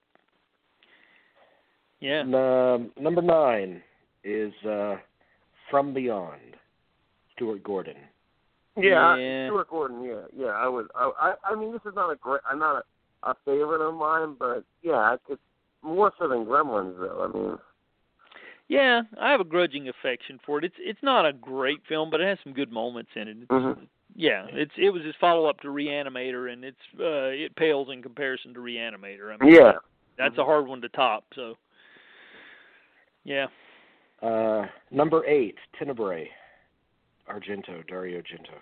yeah. 2.02 2.20
Um, 2.22 2.90
number 3.00 3.22
nine 3.22 3.82
is 4.24 4.52
uh, 4.68 4.96
From 5.70 5.94
Beyond, 5.94 6.56
Stuart 7.34 7.62
Gordon. 7.62 7.96
Yeah, 8.76 9.16
Yeah. 9.16 9.48
Stuart 9.48 9.68
Gordon. 9.70 10.02
Yeah, 10.04 10.22
yeah. 10.36 10.46
I 10.46 10.68
would. 10.68 10.88
I, 10.94 11.10
I. 11.20 11.52
I 11.52 11.54
mean, 11.54 11.72
this 11.72 11.82
is 11.86 11.94
not 11.94 12.10
a 12.10 12.16
great. 12.16 12.40
I'm 12.50 12.58
not. 12.58 12.76
A, 12.76 12.82
a 13.24 13.34
favorite 13.44 13.86
of 13.86 13.94
mine, 13.94 14.34
but 14.38 14.64
yeah, 14.82 14.94
I 14.94 15.16
could 15.26 15.38
more 15.82 16.12
so 16.18 16.28
than 16.28 16.44
Gremlins 16.44 16.98
though. 16.98 17.30
I 17.30 17.36
mean, 17.36 17.58
Yeah, 18.68 19.02
I 19.20 19.30
have 19.30 19.40
a 19.40 19.44
grudging 19.44 19.88
affection 19.88 20.40
for 20.44 20.58
it. 20.58 20.64
It's 20.64 20.74
it's 20.78 21.02
not 21.02 21.26
a 21.26 21.32
great 21.32 21.78
film, 21.88 22.10
but 22.10 22.20
it 22.20 22.26
has 22.28 22.38
some 22.42 22.52
good 22.52 22.72
moments 22.72 23.10
in 23.14 23.28
it. 23.28 23.36
It's, 23.42 23.50
Mhm. 23.50 23.86
Yeah, 24.14 24.46
it's 24.50 24.72
it 24.76 24.90
was 24.90 25.02
his 25.04 25.14
follow 25.20 25.46
up 25.46 25.60
to 25.60 25.68
Reanimator, 25.68 26.52
and 26.52 26.64
it's 26.64 26.76
uh 26.98 27.30
it 27.32 27.54
pales 27.56 27.88
in 27.90 28.02
comparison 28.02 28.54
to 28.54 28.60
Reanimator. 28.60 29.32
I 29.32 29.44
mean, 29.44 29.54
yeah. 29.54 29.72
that's 30.18 30.36
a 30.38 30.44
hard 30.44 30.66
one 30.66 30.80
to 30.82 30.88
top. 30.90 31.24
So, 31.34 31.56
yeah, 33.24 33.46
Uh, 34.22 34.66
number 34.90 35.24
eight, 35.26 35.56
Tenebrae, 35.78 36.28
Argento, 37.28 37.86
Dario 37.88 38.20
Argento. 38.20 38.54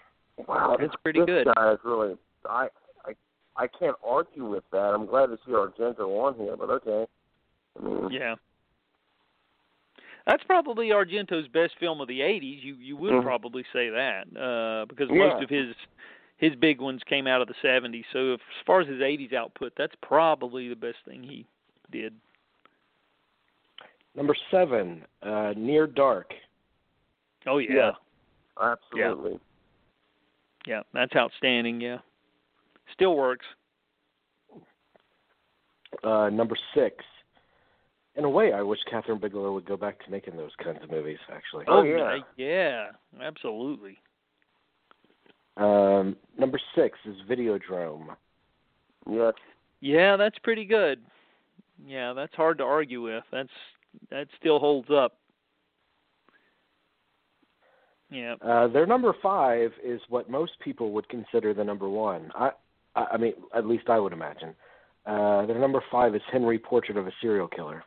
Wow, 0.48 0.76
That's 0.78 0.90
this- 0.92 1.00
pretty 1.02 1.20
this 1.20 1.26
good. 1.26 1.48
guy 1.54 1.72
is 1.72 1.78
really. 1.84 2.16
I 2.48 2.68
I 3.04 3.14
I 3.56 3.66
can't 3.66 3.96
argue 4.02 4.46
with 4.46 4.64
that. 4.70 4.94
I'm 4.94 5.04
glad 5.06 5.26
to 5.26 5.36
see 5.44 5.52
Argento 5.52 6.00
on 6.24 6.34
here, 6.36 6.56
but 6.56 6.70
okay. 6.70 7.06
I 7.78 7.82
mean, 7.82 8.10
yeah. 8.10 8.36
That's 10.26 10.44
probably 10.44 10.88
Argento's 10.90 11.48
best 11.48 11.74
film 11.78 12.00
of 12.00 12.08
the 12.08 12.20
'80s. 12.20 12.62
You 12.62 12.74
you 12.74 12.96
would 12.96 13.12
Mhm. 13.12 13.22
probably 13.22 13.64
say 13.72 13.88
that 13.90 14.26
uh, 14.36 14.86
because 14.86 15.08
Yeah. 15.10 15.28
most 15.28 15.42
of 15.42 15.50
his 15.50 15.74
his 16.36 16.54
big 16.56 16.80
ones 16.80 17.02
came 17.04 17.26
out 17.26 17.42
of 17.42 17.48
the 17.48 17.54
'70s. 17.62 18.06
So 18.12 18.32
if, 18.34 18.40
as 18.40 18.64
far 18.66 18.80
as 18.80 18.86
his 18.88 19.00
'80s 19.02 19.32
output, 19.34 19.74
that's 19.76 19.94
probably 19.96 20.68
the 20.68 20.76
best 20.76 20.98
thing 21.04 21.22
he 21.22 21.44
did. 21.90 22.14
Number 24.14 24.34
seven, 24.50 25.02
uh, 25.22 25.54
Near 25.56 25.86
Dark. 25.86 26.32
Oh 27.46 27.58
yeah, 27.58 27.92
Yeah. 28.60 28.72
absolutely. 28.72 29.38
yeah, 30.66 30.82
that's 30.92 31.14
outstanding. 31.16 31.80
Yeah, 31.80 31.98
still 32.92 33.16
works. 33.16 33.46
Uh, 36.02 36.28
number 36.30 36.56
six. 36.74 37.04
In 38.16 38.24
a 38.24 38.28
way, 38.28 38.52
I 38.52 38.60
wish 38.62 38.80
Kathryn 38.92 39.20
Bigelow 39.20 39.52
would 39.54 39.64
go 39.64 39.76
back 39.76 40.04
to 40.04 40.10
making 40.10 40.36
those 40.36 40.50
kinds 40.62 40.82
of 40.82 40.90
movies. 40.90 41.18
Actually. 41.32 41.64
Oh, 41.68 41.82
yeah, 41.82 42.18
yeah. 42.36 42.46
yeah, 42.46 43.26
absolutely. 43.26 43.96
Um, 45.56 46.16
number 46.36 46.60
six 46.74 46.98
is 47.04 47.16
Videodrome. 47.28 48.16
Yes. 49.08 49.34
Yeah, 49.80 50.16
that's 50.16 50.38
pretty 50.40 50.64
good. 50.64 51.00
Yeah, 51.86 52.12
that's 52.12 52.34
hard 52.34 52.58
to 52.58 52.64
argue 52.64 53.00
with. 53.02 53.24
That's 53.32 53.48
that 54.10 54.28
still 54.38 54.58
holds 54.58 54.88
up. 54.90 55.16
Yeah. 58.10 58.34
Uh, 58.42 58.66
their 58.68 58.86
number 58.86 59.14
five 59.22 59.70
is 59.84 60.00
what 60.08 60.28
most 60.28 60.52
people 60.60 60.90
would 60.92 61.08
consider 61.08 61.54
the 61.54 61.62
number 61.62 61.88
one. 61.88 62.30
I, 62.34 62.50
I 62.96 63.04
I 63.12 63.16
mean, 63.16 63.34
at 63.54 63.66
least 63.66 63.88
I 63.88 63.98
would 64.00 64.12
imagine. 64.12 64.54
Uh, 65.06 65.46
their 65.46 65.58
number 65.58 65.82
five 65.90 66.14
is 66.14 66.22
Henry, 66.32 66.58
Portrait 66.58 66.96
of 66.98 67.06
a 67.06 67.12
Serial 67.20 67.48
Killer. 67.48 67.84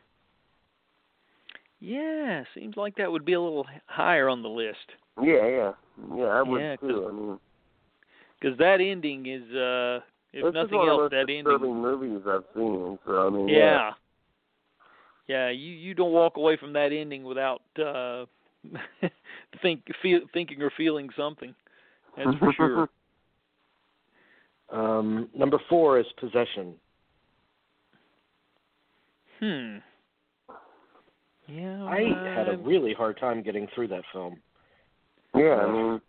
Yeah, 1.80 2.44
seems 2.54 2.76
like 2.76 2.96
that 2.96 3.12
would 3.12 3.26
be 3.26 3.34
a 3.34 3.40
little 3.40 3.66
higher 3.86 4.28
on 4.30 4.42
the 4.42 4.48
list 4.48 4.92
Yeah, 5.22 5.46
yeah, 5.46 5.72
yeah. 6.16 6.24
I 6.24 6.42
would 6.42 6.60
Yeah, 6.62 6.76
'cause 6.76 6.88
too. 6.88 7.06
I 7.08 7.12
mean, 7.12 7.40
because 8.40 8.56
that 8.58 8.80
ending 8.80 9.26
is, 9.26 9.42
uh 9.54 10.00
if 10.32 10.42
this 10.42 10.48
is 10.48 10.54
nothing 10.54 10.78
one 10.78 10.88
else, 10.88 11.02
of 11.02 11.10
the 11.10 11.16
that 11.16 11.22
most 11.22 11.30
ending. 11.30 11.44
disturbing 11.44 11.76
movies 11.82 12.26
I've 12.26 12.44
seen. 12.54 12.98
So 13.06 13.26
I 13.26 13.30
mean, 13.30 13.48
Yeah. 13.48 13.54
Yeah, 13.56 13.92
you 15.28 15.72
you 15.72 15.94
don't 15.94 16.12
walk 16.12 16.36
away 16.36 16.56
from 16.56 16.72
that 16.74 16.92
ending 16.92 17.24
without 17.24 17.62
uh 17.78 18.24
think 19.62 19.82
feel 20.02 20.20
thinking 20.32 20.60
or 20.62 20.70
feeling 20.76 21.08
something. 21.16 21.54
That's 22.16 22.38
for 22.38 22.52
sure. 22.56 22.88
Um, 24.72 25.28
number 25.36 25.58
four 25.68 26.00
is 26.00 26.06
Possession. 26.18 26.74
Hmm. 29.38 29.76
Yeah. 31.46 31.84
I 31.84 32.00
had 32.34 32.48
a 32.48 32.52
I'm- 32.52 32.64
really 32.64 32.94
hard 32.94 33.18
time 33.20 33.42
getting 33.42 33.68
through 33.74 33.88
that 33.88 34.02
film. 34.12 34.38
yeah. 35.36 35.56
I 35.56 35.70
mean, 35.70 36.00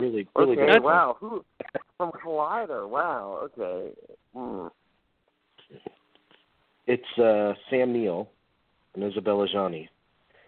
Really, 0.00 0.28
really 0.36 0.56
okay. 0.58 0.74
good. 0.74 0.82
Wow. 0.82 1.16
Who 1.20 1.44
from 1.96 2.10
Collider? 2.12 2.88
Wow. 2.88 3.48
Okay. 3.58 3.92
Hmm. 4.36 4.66
It's 6.86 7.18
uh, 7.18 7.54
Sam 7.70 7.92
Neill 7.92 8.28
and 8.94 9.04
Isabelle 9.04 9.46
Adjani. 9.46 9.88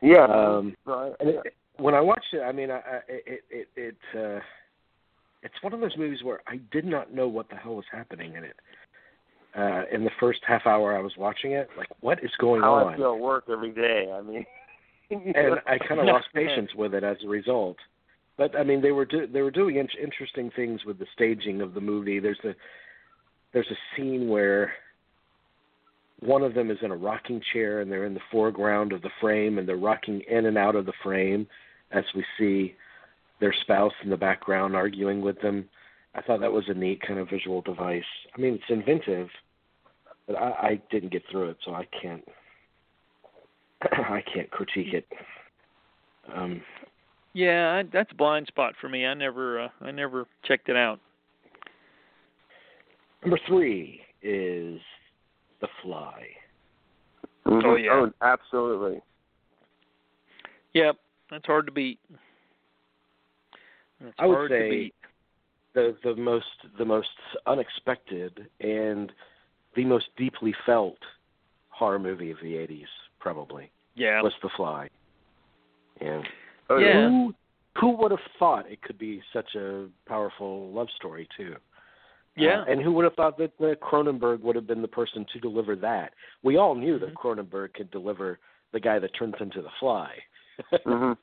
Yeah. 0.02 0.24
Um, 0.24 0.74
right. 0.84 1.12
And 1.20 1.30
it, 1.30 1.54
when 1.78 1.94
I 1.94 2.00
watched 2.00 2.32
it, 2.32 2.40
I 2.40 2.52
mean, 2.52 2.70
I, 2.70 2.76
I, 2.78 3.00
it 3.08 3.44
it 3.50 3.68
it 3.76 3.96
uh, 4.14 4.40
it's 5.42 5.62
one 5.62 5.72
of 5.72 5.80
those 5.80 5.96
movies 5.96 6.22
where 6.22 6.40
I 6.46 6.60
did 6.72 6.84
not 6.84 7.14
know 7.14 7.28
what 7.28 7.48
the 7.48 7.56
hell 7.56 7.74
was 7.74 7.84
happening 7.90 8.34
in 8.34 8.44
it. 8.44 8.56
Uh, 9.56 9.84
in 9.90 10.04
the 10.04 10.10
first 10.20 10.40
half 10.46 10.66
hour 10.66 10.94
I 10.96 11.00
was 11.00 11.12
watching 11.16 11.52
it, 11.52 11.68
like 11.78 11.88
what 12.00 12.22
is 12.22 12.30
going 12.38 12.62
How 12.62 12.74
on? 12.74 12.94
I 12.94 12.96
feel 12.96 13.18
work 13.18 13.44
every 13.50 13.72
day. 13.72 14.12
I 14.12 14.22
mean. 14.22 14.44
and 15.10 15.60
I 15.66 15.78
kind 15.78 16.00
of 16.00 16.06
lost 16.06 16.26
patience 16.34 16.70
with 16.74 16.92
it 16.92 17.04
as 17.04 17.16
a 17.24 17.28
result. 17.28 17.76
But 18.36 18.58
I 18.58 18.64
mean, 18.64 18.82
they 18.82 18.90
were 18.90 19.04
do, 19.04 19.26
they 19.26 19.40
were 19.40 19.50
doing 19.50 19.76
in- 19.76 19.88
interesting 20.02 20.50
things 20.54 20.84
with 20.84 20.98
the 20.98 21.06
staging 21.14 21.62
of 21.62 21.74
the 21.74 21.80
movie. 21.80 22.18
There's 22.18 22.40
a 22.44 22.54
there's 23.52 23.70
a 23.70 23.96
scene 23.96 24.28
where 24.28 24.72
one 26.20 26.42
of 26.42 26.54
them 26.54 26.70
is 26.70 26.78
in 26.82 26.90
a 26.90 26.96
rocking 26.96 27.40
chair 27.52 27.80
and 27.80 27.90
they're 27.90 28.06
in 28.06 28.14
the 28.14 28.20
foreground 28.30 28.92
of 28.92 29.02
the 29.02 29.10
frame 29.20 29.58
and 29.58 29.68
they're 29.68 29.76
rocking 29.76 30.22
in 30.28 30.46
and 30.46 30.56
out 30.56 30.74
of 30.74 30.86
the 30.86 30.92
frame 31.02 31.46
as 31.92 32.04
we 32.14 32.24
see 32.38 32.74
their 33.40 33.54
spouse 33.62 33.92
in 34.02 34.10
the 34.10 34.16
background 34.16 34.74
arguing 34.74 35.20
with 35.20 35.40
them. 35.40 35.68
I 36.14 36.22
thought 36.22 36.40
that 36.40 36.52
was 36.52 36.64
a 36.68 36.74
neat 36.74 37.02
kind 37.06 37.18
of 37.20 37.28
visual 37.28 37.60
device. 37.60 38.02
I 38.36 38.40
mean, 38.40 38.54
it's 38.54 38.64
inventive, 38.70 39.28
but 40.26 40.36
I, 40.36 40.50
I 40.50 40.82
didn't 40.90 41.12
get 41.12 41.22
through 41.30 41.50
it, 41.50 41.58
so 41.64 41.74
I 41.74 41.86
can't 42.00 42.24
I 43.82 44.22
can't 44.32 44.50
critique 44.50 44.94
it. 44.94 45.04
Um, 46.34 46.62
Yeah, 47.34 47.82
that's 47.92 48.10
a 48.10 48.14
blind 48.14 48.46
spot 48.46 48.72
for 48.80 48.88
me. 48.88 49.04
I 49.04 49.12
never 49.12 49.64
uh, 49.64 49.68
I 49.82 49.90
never 49.90 50.24
checked 50.44 50.70
it 50.70 50.76
out. 50.76 50.98
number 53.22 53.38
three 53.46 54.00
is 54.22 54.80
The 55.60 55.68
Fly. 55.82 56.28
Mhm. 57.46 57.64
Oh, 57.64 57.76
yeah. 57.76 57.92
Oh, 57.92 58.12
absolutely. 58.22 59.00
Yep, 60.74 60.96
that's 61.30 61.46
hard 61.46 61.66
to 61.66 61.72
beat. 61.72 61.98
That's 64.00 64.14
I 64.18 64.26
would 64.26 64.50
say 64.50 64.62
to 64.62 64.70
beat. 64.70 64.94
the 65.74 65.96
the 66.04 66.14
most 66.16 66.46
the 66.78 66.84
most 66.84 67.08
unexpected 67.46 68.50
and 68.60 69.12
the 69.74 69.84
most 69.84 70.06
deeply 70.16 70.54
felt 70.66 70.98
horror 71.70 71.98
movie 71.98 72.30
of 72.30 72.38
the 72.42 72.54
'80s, 72.54 72.88
probably 73.18 73.70
Yeah. 73.94 74.20
was 74.22 74.34
The 74.42 74.50
Fly. 74.50 74.88
Yeah. 76.00 76.22
Oh, 76.68 76.78
Yeah. 76.78 77.08
Who 77.08 77.34
who 77.80 77.90
would 77.96 78.10
have 78.10 78.20
thought 78.38 78.70
it 78.70 78.82
could 78.82 78.98
be 78.98 79.22
such 79.32 79.54
a 79.54 79.88
powerful 80.06 80.70
love 80.72 80.88
story 80.96 81.28
too? 81.36 81.56
Yeah. 82.36 82.60
Uh, 82.60 82.64
and 82.66 82.82
who 82.82 82.92
would 82.92 83.04
have 83.04 83.14
thought 83.14 83.38
that 83.38 83.52
uh, 83.60 83.74
Cronenberg 83.76 84.40
would 84.40 84.56
have 84.56 84.66
been 84.66 84.82
the 84.82 84.88
person 84.88 85.24
to 85.32 85.40
deliver 85.40 85.74
that? 85.76 86.12
We 86.42 86.56
all 86.56 86.74
knew 86.74 86.98
that 86.98 87.14
Mhm. 87.14 87.14
Cronenberg 87.14 87.74
could 87.74 87.90
deliver 87.90 88.38
the 88.72 88.80
guy 88.80 88.98
that 88.98 89.14
turns 89.14 89.34
into 89.40 89.62
the 89.62 89.70
fly, 89.80 90.22
Mhm. 90.84 91.16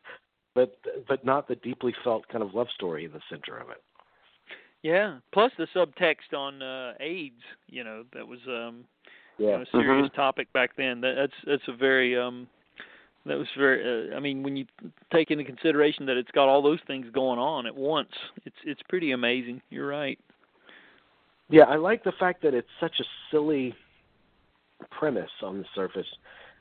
but 0.56 0.78
but 1.08 1.24
not 1.24 1.48
the 1.48 1.56
deeply 1.58 1.94
felt 2.04 2.28
kind 2.30 2.44
of 2.44 2.54
love 2.56 2.70
story 2.72 3.06
in 3.06 3.12
the 3.12 3.22
center 3.30 3.58
of 3.58 3.70
it. 3.70 3.82
Yeah. 4.82 5.20
Plus 5.32 5.52
the 5.58 5.68
subtext 5.68 6.34
on 6.36 6.62
uh 6.62 6.94
AIDS, 7.00 7.42
you 7.68 7.84
know, 7.84 8.04
that 8.14 8.28
was 8.28 8.40
um 8.48 8.86
you 9.38 9.48
know, 9.48 9.62
a 9.62 9.66
serious 9.68 10.08
Mhm. 10.10 10.14
topic 10.14 10.52
back 10.54 10.76
then. 10.76 11.02
That, 11.02 11.16
that's 11.16 11.34
that's 11.46 11.68
a 11.68 11.74
very 11.74 12.18
um 12.18 12.48
that 13.26 13.38
was 13.38 13.48
very 13.58 14.12
uh, 14.12 14.16
I 14.16 14.20
mean 14.20 14.42
when 14.44 14.58
you 14.58 14.66
take 15.12 15.32
into 15.32 15.44
consideration 15.44 16.06
that 16.08 16.18
it's 16.18 16.32
got 16.32 16.50
all 16.50 16.62
those 16.62 16.82
things 16.88 17.10
going 17.12 17.40
on 17.40 17.66
at 17.68 17.76
once, 17.76 18.14
it's 18.46 18.58
it's 18.64 18.82
pretty 18.90 19.12
amazing. 19.12 19.62
You're 19.70 19.88
right. 19.88 20.20
Yeah. 21.54 21.64
I 21.64 21.76
like 21.76 22.04
the 22.04 22.12
fact 22.14 22.42
that 22.44 22.54
it's 22.54 22.68
such 22.80 23.00
a 23.00 23.04
silly 23.32 23.76
premise 24.92 25.32
on 25.42 25.60
the 25.60 25.66
surface, 25.74 26.08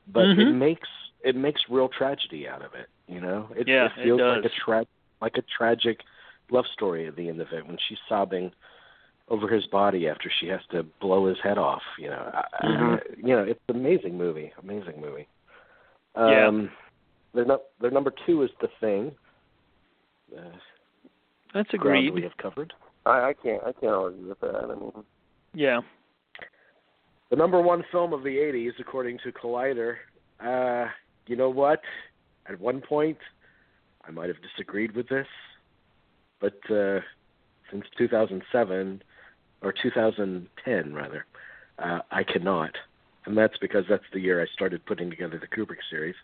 but 0.09 0.24
it 0.28 0.39
Mhm. 0.39 0.55
makes 0.56 0.89
it 1.24 1.36
makes 1.36 1.69
real 1.69 1.89
tragedy 1.89 2.48
out 2.48 2.62
of 2.62 2.74
it. 2.74 2.89
You 3.06 3.20
know, 3.20 3.48
it, 3.56 3.69
Yeah, 3.69 3.86
it 3.86 3.93
it 3.98 4.05
feels 4.05 4.20
like 4.20 4.44
a 4.44 4.48
tra- 4.48 4.86
like 5.20 5.36
a 5.39 5.43
tragic 5.43 6.01
love 6.51 6.66
story 6.66 7.06
at 7.06 7.14
the 7.16 7.28
end 7.28 7.40
of 7.40 7.52
it 7.52 7.64
when 7.66 7.78
she's 7.89 7.98
sobbing 8.09 8.52
over 9.28 9.47
his 9.48 9.66
body 9.69 10.09
after 10.09 10.28
she 10.28 10.48
has 10.48 10.60
to 10.70 10.82
blow 11.01 11.27
his 11.27 11.39
head 11.40 11.59
off. 11.59 11.82
You 11.97 12.10
know, 12.10 12.31
I, 12.35 12.44
I, 12.66 12.98
you 13.16 13.35
know, 13.36 13.44
it's 13.44 13.60
an 13.69 13.77
amazing 13.77 14.19
movie, 14.19 14.52
amazing 14.62 15.01
movie. 15.01 15.28
Yeah. 16.16 16.47
Um, 16.48 16.70
their 17.35 17.44
nu- 17.44 17.62
their 17.81 17.90
number 17.93 18.12
two 18.27 18.43
is 18.43 18.51
the 18.60 18.69
thing. 18.81 19.12
Uh, 20.36 20.40
That's 21.55 21.73
agreed. 21.73 22.10
we 22.12 22.23
have 22.23 22.36
covered. 22.36 22.73
I, 23.06 23.10
I 23.10 23.34
can't. 23.34 23.62
I 23.62 23.72
can't 23.72 23.92
argue 23.92 24.28
with 24.28 24.40
that. 24.40 24.54
I 24.54 24.74
mean. 24.74 24.92
Yeah. 25.54 25.80
The 27.30 27.36
number 27.36 27.60
one 27.60 27.84
film 27.90 28.12
of 28.12 28.22
the 28.22 28.36
'80s, 28.36 28.72
according 28.78 29.18
to 29.24 29.32
Collider. 29.32 29.96
Uh, 30.40 30.90
you 31.26 31.36
know 31.36 31.50
what? 31.50 31.80
At 32.48 32.60
one 32.60 32.80
point, 32.80 33.18
I 34.06 34.10
might 34.10 34.28
have 34.28 34.42
disagreed 34.42 34.94
with 34.94 35.08
this, 35.08 35.26
but 36.40 36.58
uh, 36.70 37.00
since 37.70 37.84
2007 37.96 39.02
or 39.62 39.72
2010 39.72 40.94
rather, 40.94 41.24
Uh, 41.78 42.00
I 42.10 42.22
cannot, 42.24 42.76
and 43.24 43.36
that's 43.36 43.56
because 43.58 43.84
that's 43.88 44.04
the 44.12 44.20
year 44.20 44.42
I 44.42 44.46
started 44.52 44.84
putting 44.84 45.08
together 45.08 45.38
the 45.38 45.46
Kubrick 45.46 45.82
series. 45.88 46.16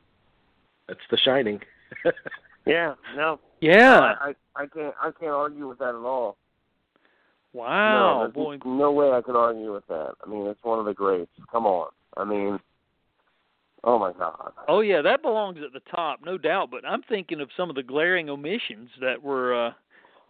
That's 0.88 1.00
The 1.10 1.16
Shining. 1.18 1.60
yeah, 2.66 2.94
no. 3.16 3.38
Yeah. 3.60 4.00
I, 4.00 4.28
I 4.28 4.62
I 4.62 4.66
can't 4.66 4.94
I 5.00 5.10
can't 5.12 5.32
argue 5.32 5.68
with 5.68 5.78
that 5.78 5.90
at 5.90 6.04
all. 6.14 6.36
Wow, 7.52 8.24
no, 8.24 8.32
boy. 8.32 8.58
No 8.64 8.92
way 8.92 9.10
I 9.10 9.22
could 9.22 9.36
argue 9.36 9.72
with 9.72 9.86
that. 9.88 10.12
I 10.24 10.28
mean, 10.28 10.46
it's 10.46 10.62
one 10.62 10.78
of 10.78 10.84
the 10.84 10.94
greats. 10.94 11.30
Come 11.50 11.66
on. 11.66 11.88
I 12.16 12.24
mean, 12.24 12.58
oh 13.84 13.98
my 13.98 14.12
God. 14.12 14.52
Oh 14.68 14.80
yeah, 14.80 15.00
that 15.02 15.22
belongs 15.22 15.58
at 15.64 15.72
the 15.72 15.90
top, 15.90 16.20
no 16.24 16.36
doubt. 16.36 16.70
But 16.70 16.84
I'm 16.84 17.02
thinking 17.02 17.40
of 17.40 17.48
some 17.56 17.70
of 17.70 17.76
the 17.76 17.82
glaring 17.82 18.28
omissions 18.28 18.90
that 19.00 19.22
were 19.22 19.68
uh 19.68 19.70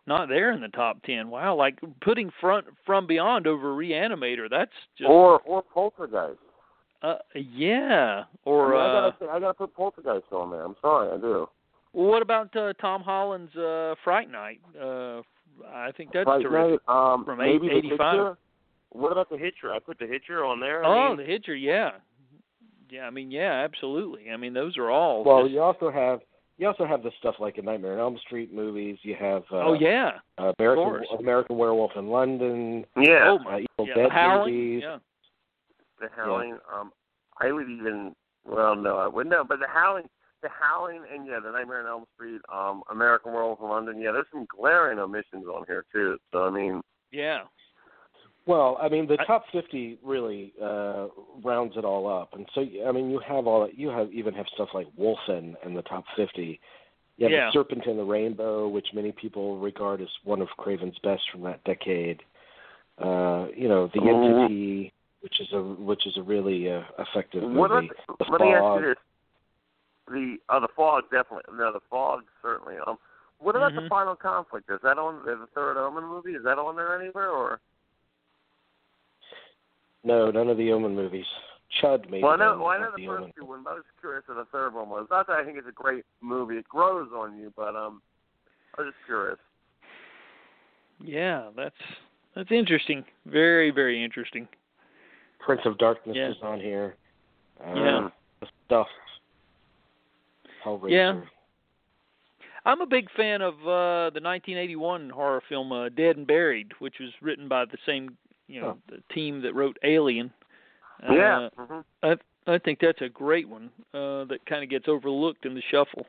not 0.07 0.29
there 0.29 0.53
in 0.53 0.61
the 0.61 0.69
top 0.69 1.03
ten. 1.03 1.29
Wow, 1.29 1.57
like 1.57 1.79
putting 2.01 2.31
front 2.41 2.67
from 2.87 3.07
beyond 3.07 3.47
over 3.47 3.75
Reanimator. 3.75 4.49
That's 4.49 4.71
just 4.97 5.11
or 5.11 5.41
or 5.41 5.63
Poltergeist. 5.63 6.39
Uh, 7.03 7.15
yeah. 7.35 8.25
Or 8.45 8.75
I, 8.75 8.87
mean, 8.87 8.97
uh, 8.97 8.99
I 8.99 9.11
gotta 9.11 9.33
I 9.33 9.41
gotta 9.41 9.55
put 9.55 9.75
Poltergeist 9.75 10.33
on 10.33 10.51
there. 10.51 10.65
I'm 10.65 10.77
sorry, 10.81 11.11
I 11.13 11.21
do. 11.21 11.49
What 11.93 12.23
about 12.23 12.55
uh, 12.57 12.75
Tom 12.81 13.03
Holland's 13.03 13.55
uh, 13.57 13.95
Fright 14.05 14.31
Night? 14.31 14.61
Uh, 14.81 15.23
I 15.67 15.93
think 15.93 16.13
that's 16.13 16.27
right, 16.27 16.43
terrific. 16.43 16.81
Night, 16.89 17.13
um, 17.13 17.25
From 17.25 17.39
maybe 17.39 17.69
eight- 17.71 17.85
85. 17.87 17.99
The 17.99 18.05
Hitcher? 18.25 18.39
What 18.91 19.13
about 19.13 19.29
the 19.31 19.37
Hitcher? 19.39 19.73
I 19.73 19.79
put 19.79 19.99
the 19.99 20.07
Hitcher 20.07 20.45
on 20.45 20.61
there. 20.61 20.85
I 20.85 20.89
Oh, 20.89 21.09
mean, 21.09 21.19
the 21.19 21.25
Hitcher, 21.25 21.55
yeah, 21.55 21.93
yeah. 22.91 23.07
I 23.07 23.11
mean, 23.11 23.31
yeah, 23.31 23.53
absolutely. 23.65 24.31
I 24.31 24.37
mean, 24.37 24.55
those 24.55 24.77
are 24.79 24.91
all. 24.91 25.25
Well, 25.25 25.43
just- 25.43 25.53
you 25.53 25.61
also 25.63 25.91
have 25.91 26.21
you 26.57 26.67
also 26.67 26.85
have 26.85 27.05
the 27.05 27.13
stuff 27.21 27.37
like 27.39 27.55
the 27.55 27.63
Nightmare 27.63 27.93
on 27.93 27.99
Elm 28.01 28.19
Street 28.19 28.53
movies. 28.53 28.99
You 29.03 29.15
have 29.15 29.45
uh, 29.53 29.59
oh 29.69 29.73
yeah, 29.75 30.19
uh, 30.39 30.53
course. 30.55 30.59
American 30.59 31.19
American 31.21 31.57
Werewolf 31.59 31.93
in 31.97 32.09
London. 32.09 32.85
yeah. 32.97 33.37
Oh, 33.45 33.49
uh, 33.49 33.59
Evil 33.59 33.67
yeah. 33.87 33.95
Dead 33.95 34.11
Howling, 34.11 34.55
movies. 34.55 34.83
yeah. 34.85 34.99
The 36.01 36.09
Howling. 36.17 36.59
Um, 36.75 36.93
I 37.41 37.53
would 37.53 37.69
even. 37.71 38.15
Well, 38.45 38.75
no, 38.75 38.97
I 38.97 39.07
wouldn't. 39.07 39.31
No, 39.33 39.45
but 39.45 39.59
the 39.61 39.67
Howling, 39.69 40.09
the 40.43 40.49
Howling, 40.49 41.03
and 41.13 41.27
yeah, 41.27 41.41
the 41.41 41.51
Nightmare 41.51 41.81
on 41.81 41.87
Elm 41.87 42.05
Street, 42.15 42.41
um, 42.53 42.83
American 42.91 43.33
Werewolf 43.33 43.61
in 43.61 43.69
London. 43.69 44.01
Yeah, 44.01 44.13
there's 44.13 44.27
some 44.33 44.47
glaring 44.55 44.99
omissions 44.99 45.47
on 45.47 45.65
here 45.67 45.85
too. 45.93 46.17
So 46.33 46.45
I 46.47 46.51
mean, 46.51 46.81
Yeah. 47.13 47.41
Well, 48.47 48.79
I 48.81 48.89
mean, 48.89 49.07
the 49.07 49.19
I- 49.21 49.25
top 49.27 49.45
fifty 49.53 49.99
really 50.03 50.55
uh, 50.63 51.09
rounds 51.45 51.77
it 51.77 51.85
all 51.85 52.07
up, 52.09 52.33
and 52.35 52.47
so 52.55 52.63
I 52.87 52.93
mean, 52.93 53.11
you 53.11 53.19
have 53.21 53.47
all 53.47 53.61
that 53.67 53.79
you 53.79 53.89
have 53.89 54.11
even 54.13 54.33
have 54.35 54.47
stuff 54.55 54.71
like 54.73 54.87
Wolfen 54.99 55.55
in 55.67 55.75
the 55.75 55.83
top 55.83 56.05
fifty. 56.17 56.59
You 57.19 57.25
have 57.25 57.33
Yeah. 57.33 57.47
the 57.47 57.53
Serpent 57.53 57.85
and 57.87 57.99
the 57.99 58.05
Rainbow, 58.05 58.69
which 58.69 58.87
many 58.95 59.13
people 59.13 59.59
regard 59.59 60.01
as 60.01 60.09
one 60.25 60.41
of 60.41 60.49
Craven's 60.57 60.99
best 61.01 61.29
from 61.31 61.43
that 61.43 61.63
decade. 61.65 62.23
Uh, 62.97 63.49
you 63.55 63.69
know, 63.69 63.89
the 63.89 64.01
Oh. 64.01 64.09
Entity, 64.09 64.93
which 65.21 65.41
is 65.41 65.53
a 65.53 65.61
which 65.61 66.07
is 66.07 66.17
a 66.17 66.23
really 66.23 66.71
uh, 66.71 66.83
effective 66.99 67.43
what 67.43 67.71
movie. 67.71 67.91
about, 68.09 68.19
The 68.19 68.25
let 68.33 68.41
me 68.41 68.55
ask 68.55 68.81
you 68.81 68.87
this: 68.89 68.97
the 70.11 70.37
oh, 70.49 70.61
the 70.61 70.69
fog 70.75 71.05
definitely. 71.11 71.55
No, 71.57 71.73
the 71.73 71.81
fog 71.91 72.23
certainly. 72.43 72.75
Um, 72.87 72.99
what 73.39 73.55
about 73.55 73.73
Mhm. 73.73 73.83
the 73.85 73.89
Final 73.89 74.17
Conflict? 74.17 74.69
Is 74.71 74.81
that 74.83 74.99
on 74.99 75.25
the 75.25 75.47
third 75.55 75.77
Omen 75.77 76.05
movie? 76.05 76.33
Is 76.35 76.43
that 76.45 76.59
on 76.59 76.77
there 76.77 77.01
anywhere 77.01 77.31
or? 77.31 77.61
No, 80.05 80.31
none 80.31 80.49
of 80.49 80.57
the 80.57 80.73
Omen 80.73 80.95
movies. 80.95 81.27
Chud 81.83 82.09
maybe. 82.11 82.23
Well, 82.23 82.33
I 82.33 82.37
know, 82.37 82.51
then, 82.53 82.61
well, 82.61 82.69
I 82.69 82.79
know 82.79 82.91
the 82.97 83.03
the 83.03 83.07
first 83.07 83.23
Omen. 83.23 83.33
two 83.39 83.45
ones. 83.45 83.63
but 83.65 83.71
I 83.71 83.75
was 83.75 83.85
curious 84.01 84.25
what 84.27 84.37
the 84.39 84.45
third 84.47 84.73
one 84.75 84.89
was. 84.89 85.07
Not 85.11 85.27
that 85.27 85.35
I 85.37 85.45
think 85.45 85.59
it's 85.59 85.69
a 85.69 85.73
great 85.73 86.05
movie. 86.21 86.57
It 86.57 86.69
grows 86.69 87.11
on 87.15 87.37
you, 87.39 87.53
but 87.57 87.77
um, 87.77 88.01
I 88.77 88.83
was 88.83 88.93
just 88.95 89.05
curious. 89.07 89.39
Yeah, 91.01 91.51
that's 91.55 91.77
that's 92.35 92.51
interesting. 92.51 93.05
Very, 93.27 93.71
very 93.71 94.03
interesting. 94.03 94.49
Prince 95.39 95.61
of 95.65 95.79
Darkness 95.79 96.17
Yeah. 96.17 96.31
is 96.31 96.37
on 96.43 96.59
here. 96.61 96.97
Uh, 97.65 97.75
Yeah. 97.75 98.09
Stuff. 98.67 98.87
Hellraiser. 100.65 100.91
Yeah. 100.91 101.21
I'm 102.65 102.81
a 102.81 102.87
big 102.87 103.09
fan 103.17 103.41
of 103.41 103.55
uh 103.61 104.11
the 104.11 104.21
1981 104.21 105.11
horror 105.11 105.43
film 105.49 105.73
uh, 105.73 105.89
Dead 105.89 106.17
and 106.17 106.27
Buried, 106.27 106.73
which 106.81 106.97
was 107.01 107.11
written 107.23 107.49
by 107.49 107.65
the 107.65 107.79
same, 107.87 108.17
you 108.47 108.61
know, 108.61 108.79
the 108.89 109.03
team 109.15 109.41
that 109.43 109.55
wrote 109.55 109.79
Alien. 109.85 110.33
Uh, 111.09 111.13
yeah. 111.13 111.49
hmm 111.57 111.81
I 112.03 112.17
I 112.47 112.59
think 112.59 112.79
that's 112.81 113.03
a 113.03 113.09
great 113.09 113.49
one 113.49 113.71
uh, 113.93 114.25
that 114.25 114.39
kind 114.47 114.65
of 114.65 114.71
gets 114.71 114.89
overlooked 114.89 115.45
in 115.45 115.55
the 115.55 115.63
shuffle. 115.71 116.07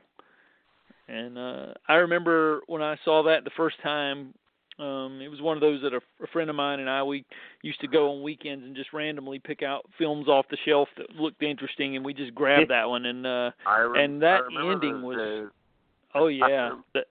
And 1.10 1.38
uh, 1.38 1.74
I 1.88 1.96
remember 1.96 2.62
when 2.68 2.82
I 2.82 2.96
saw 3.04 3.24
that 3.24 3.44
the 3.44 3.50
first 3.58 3.76
time, 3.82 4.34
um, 4.80 5.20
it 5.22 5.28
was 5.30 5.42
one 5.42 5.58
of 5.58 5.62
those 5.62 5.82
that 5.82 5.94
a, 5.94 5.98
a 6.24 6.28
friend 6.32 6.50
of 6.50 6.56
mine 6.56 6.80
and 6.80 6.90
I 6.90 7.04
we 7.04 7.26
used 7.62 7.82
to 7.82 7.88
go 7.88 8.12
on 8.12 8.24
weekends 8.24 8.64
and 8.66 8.76
just 8.76 8.94
randomly 8.94 9.40
pick 9.40 9.62
out 9.64 9.86
films 9.98 10.28
off 10.28 10.46
the 10.50 10.58
shelf 10.66 10.88
that 10.98 11.16
looked 11.16 11.44
interesting, 11.44 11.96
and 11.96 12.06
we 12.06 12.14
just 12.14 12.34
grabbed 12.34 12.70
that 12.72 12.88
one. 12.88 13.06
And 13.06 13.26
uh, 13.28 13.52
I 13.66 13.82
rem- 13.82 14.04
And 14.04 14.22
that 14.22 14.42
ending 14.62 15.02
was- 15.02 15.18
days. 15.18 15.50
oh 16.16 16.28
yeah, 16.28 16.78
that 16.94 17.06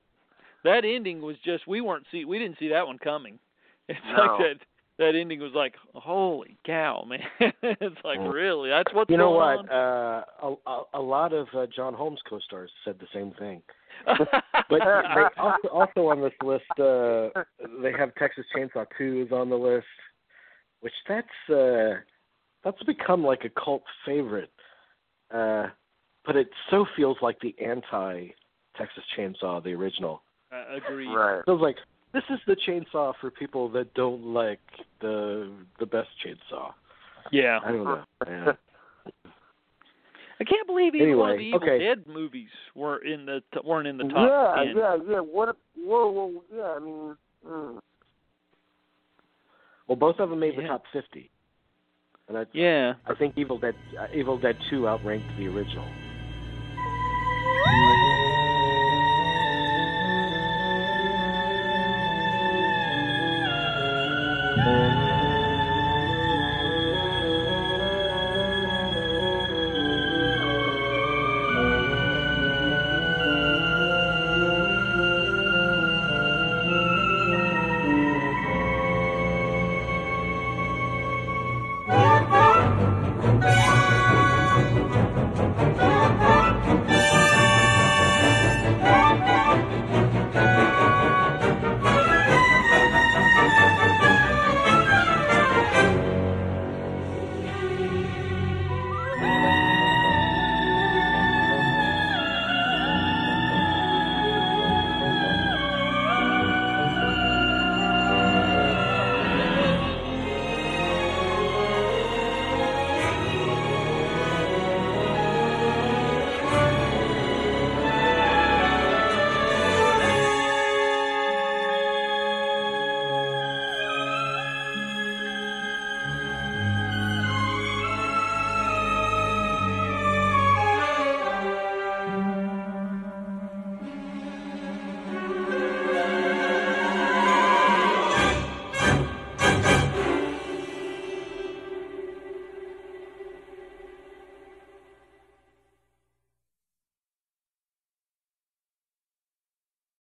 that 0.65 0.85
ending 0.85 1.20
was 1.23 1.36
just 1.45 1.66
we 1.69 1.81
weren't 1.81 2.07
see 2.11 2.24
we 2.24 2.39
didn't 2.39 2.59
see 2.59 2.69
that 2.69 2.86
one 2.86 2.99
coming. 2.99 3.39
It's 3.89 3.99
No. 4.16 4.23
like 4.23 4.39
that 4.40 4.55
that 4.99 5.15
ending 5.19 5.40
was 5.40 5.53
like 5.55 5.74
holy 5.95 6.57
cow, 6.66 7.05
man! 7.09 7.20
it's 7.62 7.97
like 8.05 8.19
Mm. 8.19 8.32
really 8.32 8.69
that's 8.70 8.93
what's 8.93 9.09
You 9.11 9.16
know 9.16 9.31
what? 9.31 9.70
Uh, 9.70 10.24
a, 10.43 10.55
a, 10.66 10.82
a 10.95 11.01
lot 11.01 11.32
of 11.32 11.47
uh, 11.57 11.66
John 11.74 11.95
Holmes 11.95 12.20
co-stars 12.28 12.70
said 12.85 12.97
the 12.99 13.07
same 13.15 13.32
thing. 13.39 13.62
On. 14.06 14.26
But 14.68 14.80
they 14.80 15.40
also, 15.40 15.68
also 15.68 16.06
on 16.08 16.20
this 16.20 16.32
list, 16.42 16.64
uh, 16.78 17.42
they 17.82 17.92
have 17.92 18.14
Texas 18.16 18.44
Chainsaw 18.54 18.86
2 18.96 19.26
is 19.26 19.32
on 19.32 19.48
the 19.48 19.56
list, 19.56 19.86
which 20.80 20.92
that's 21.08 21.26
uh, 21.50 21.94
that's 22.64 22.82
become 22.84 23.24
like 23.24 23.44
a 23.44 23.60
cult 23.60 23.82
favorite. 24.04 24.52
Uh, 25.32 25.66
but 26.24 26.36
it 26.36 26.48
so 26.70 26.86
feels 26.96 27.16
like 27.22 27.38
the 27.40 27.54
anti 27.64 28.28
Texas 28.76 29.04
Chainsaw, 29.16 29.62
the 29.62 29.72
original. 29.72 30.22
I 30.52 30.76
agree. 30.76 31.08
Right. 31.08 31.40
It 31.40 31.44
feels 31.46 31.60
like 31.60 31.76
this 32.12 32.22
is 32.30 32.38
the 32.46 32.56
chainsaw 32.66 33.12
for 33.20 33.30
people 33.30 33.68
that 33.70 33.92
don't 33.94 34.24
like 34.24 34.60
the 35.00 35.50
the 35.78 35.86
best 35.86 36.08
chainsaw. 36.24 36.72
Yeah, 37.30 37.58
I 37.64 37.72
don't 37.72 37.84
know. 37.84 38.04
Yeah. 38.26 38.52
I 40.40 40.44
can't 40.44 40.66
believe 40.66 40.94
even 40.94 41.16
one 41.19 41.32
of 41.32 41.39
the 41.39 41.43
Anyway, 41.44 41.56
Evil 41.56 41.69
okay. 41.69 41.78
Dead 41.85 42.05
movies 42.06 42.48
were 42.74 42.98
in 43.05 43.27
the 43.27 43.43
t- 43.52 43.60
weren't 43.65 43.89
in 43.89 43.97
the 43.98 44.05
top 44.05 44.56
yeah, 44.56 44.65
ten. 44.65 44.77
yeah, 44.77 44.97
yeah. 45.10 45.19
What? 45.20 45.48
If, 45.48 45.56
whoa, 45.77 46.10
whoa, 46.10 46.43
yeah. 46.55 46.62
I 46.62 46.78
mean, 46.78 47.16
mm. 47.47 47.81
Well, 49.89 49.97
both 49.97 50.19
of 50.20 50.31
them 50.31 50.39
made 50.39 50.56
the 50.56 50.62
top 50.62 50.82
50. 50.93 51.31
And 52.28 52.36
I, 52.36 52.44
Yeah. 52.52 52.93
I 53.06 53.15
think 53.15 53.39
Evil 53.39 53.59
Dead 53.59 53.74
uh, 53.98 54.06
Evil 54.15 54.39
Dead 54.39 54.56
2 54.69 54.86
outranked 54.86 55.27
the 55.39 55.47
original. 55.47 55.89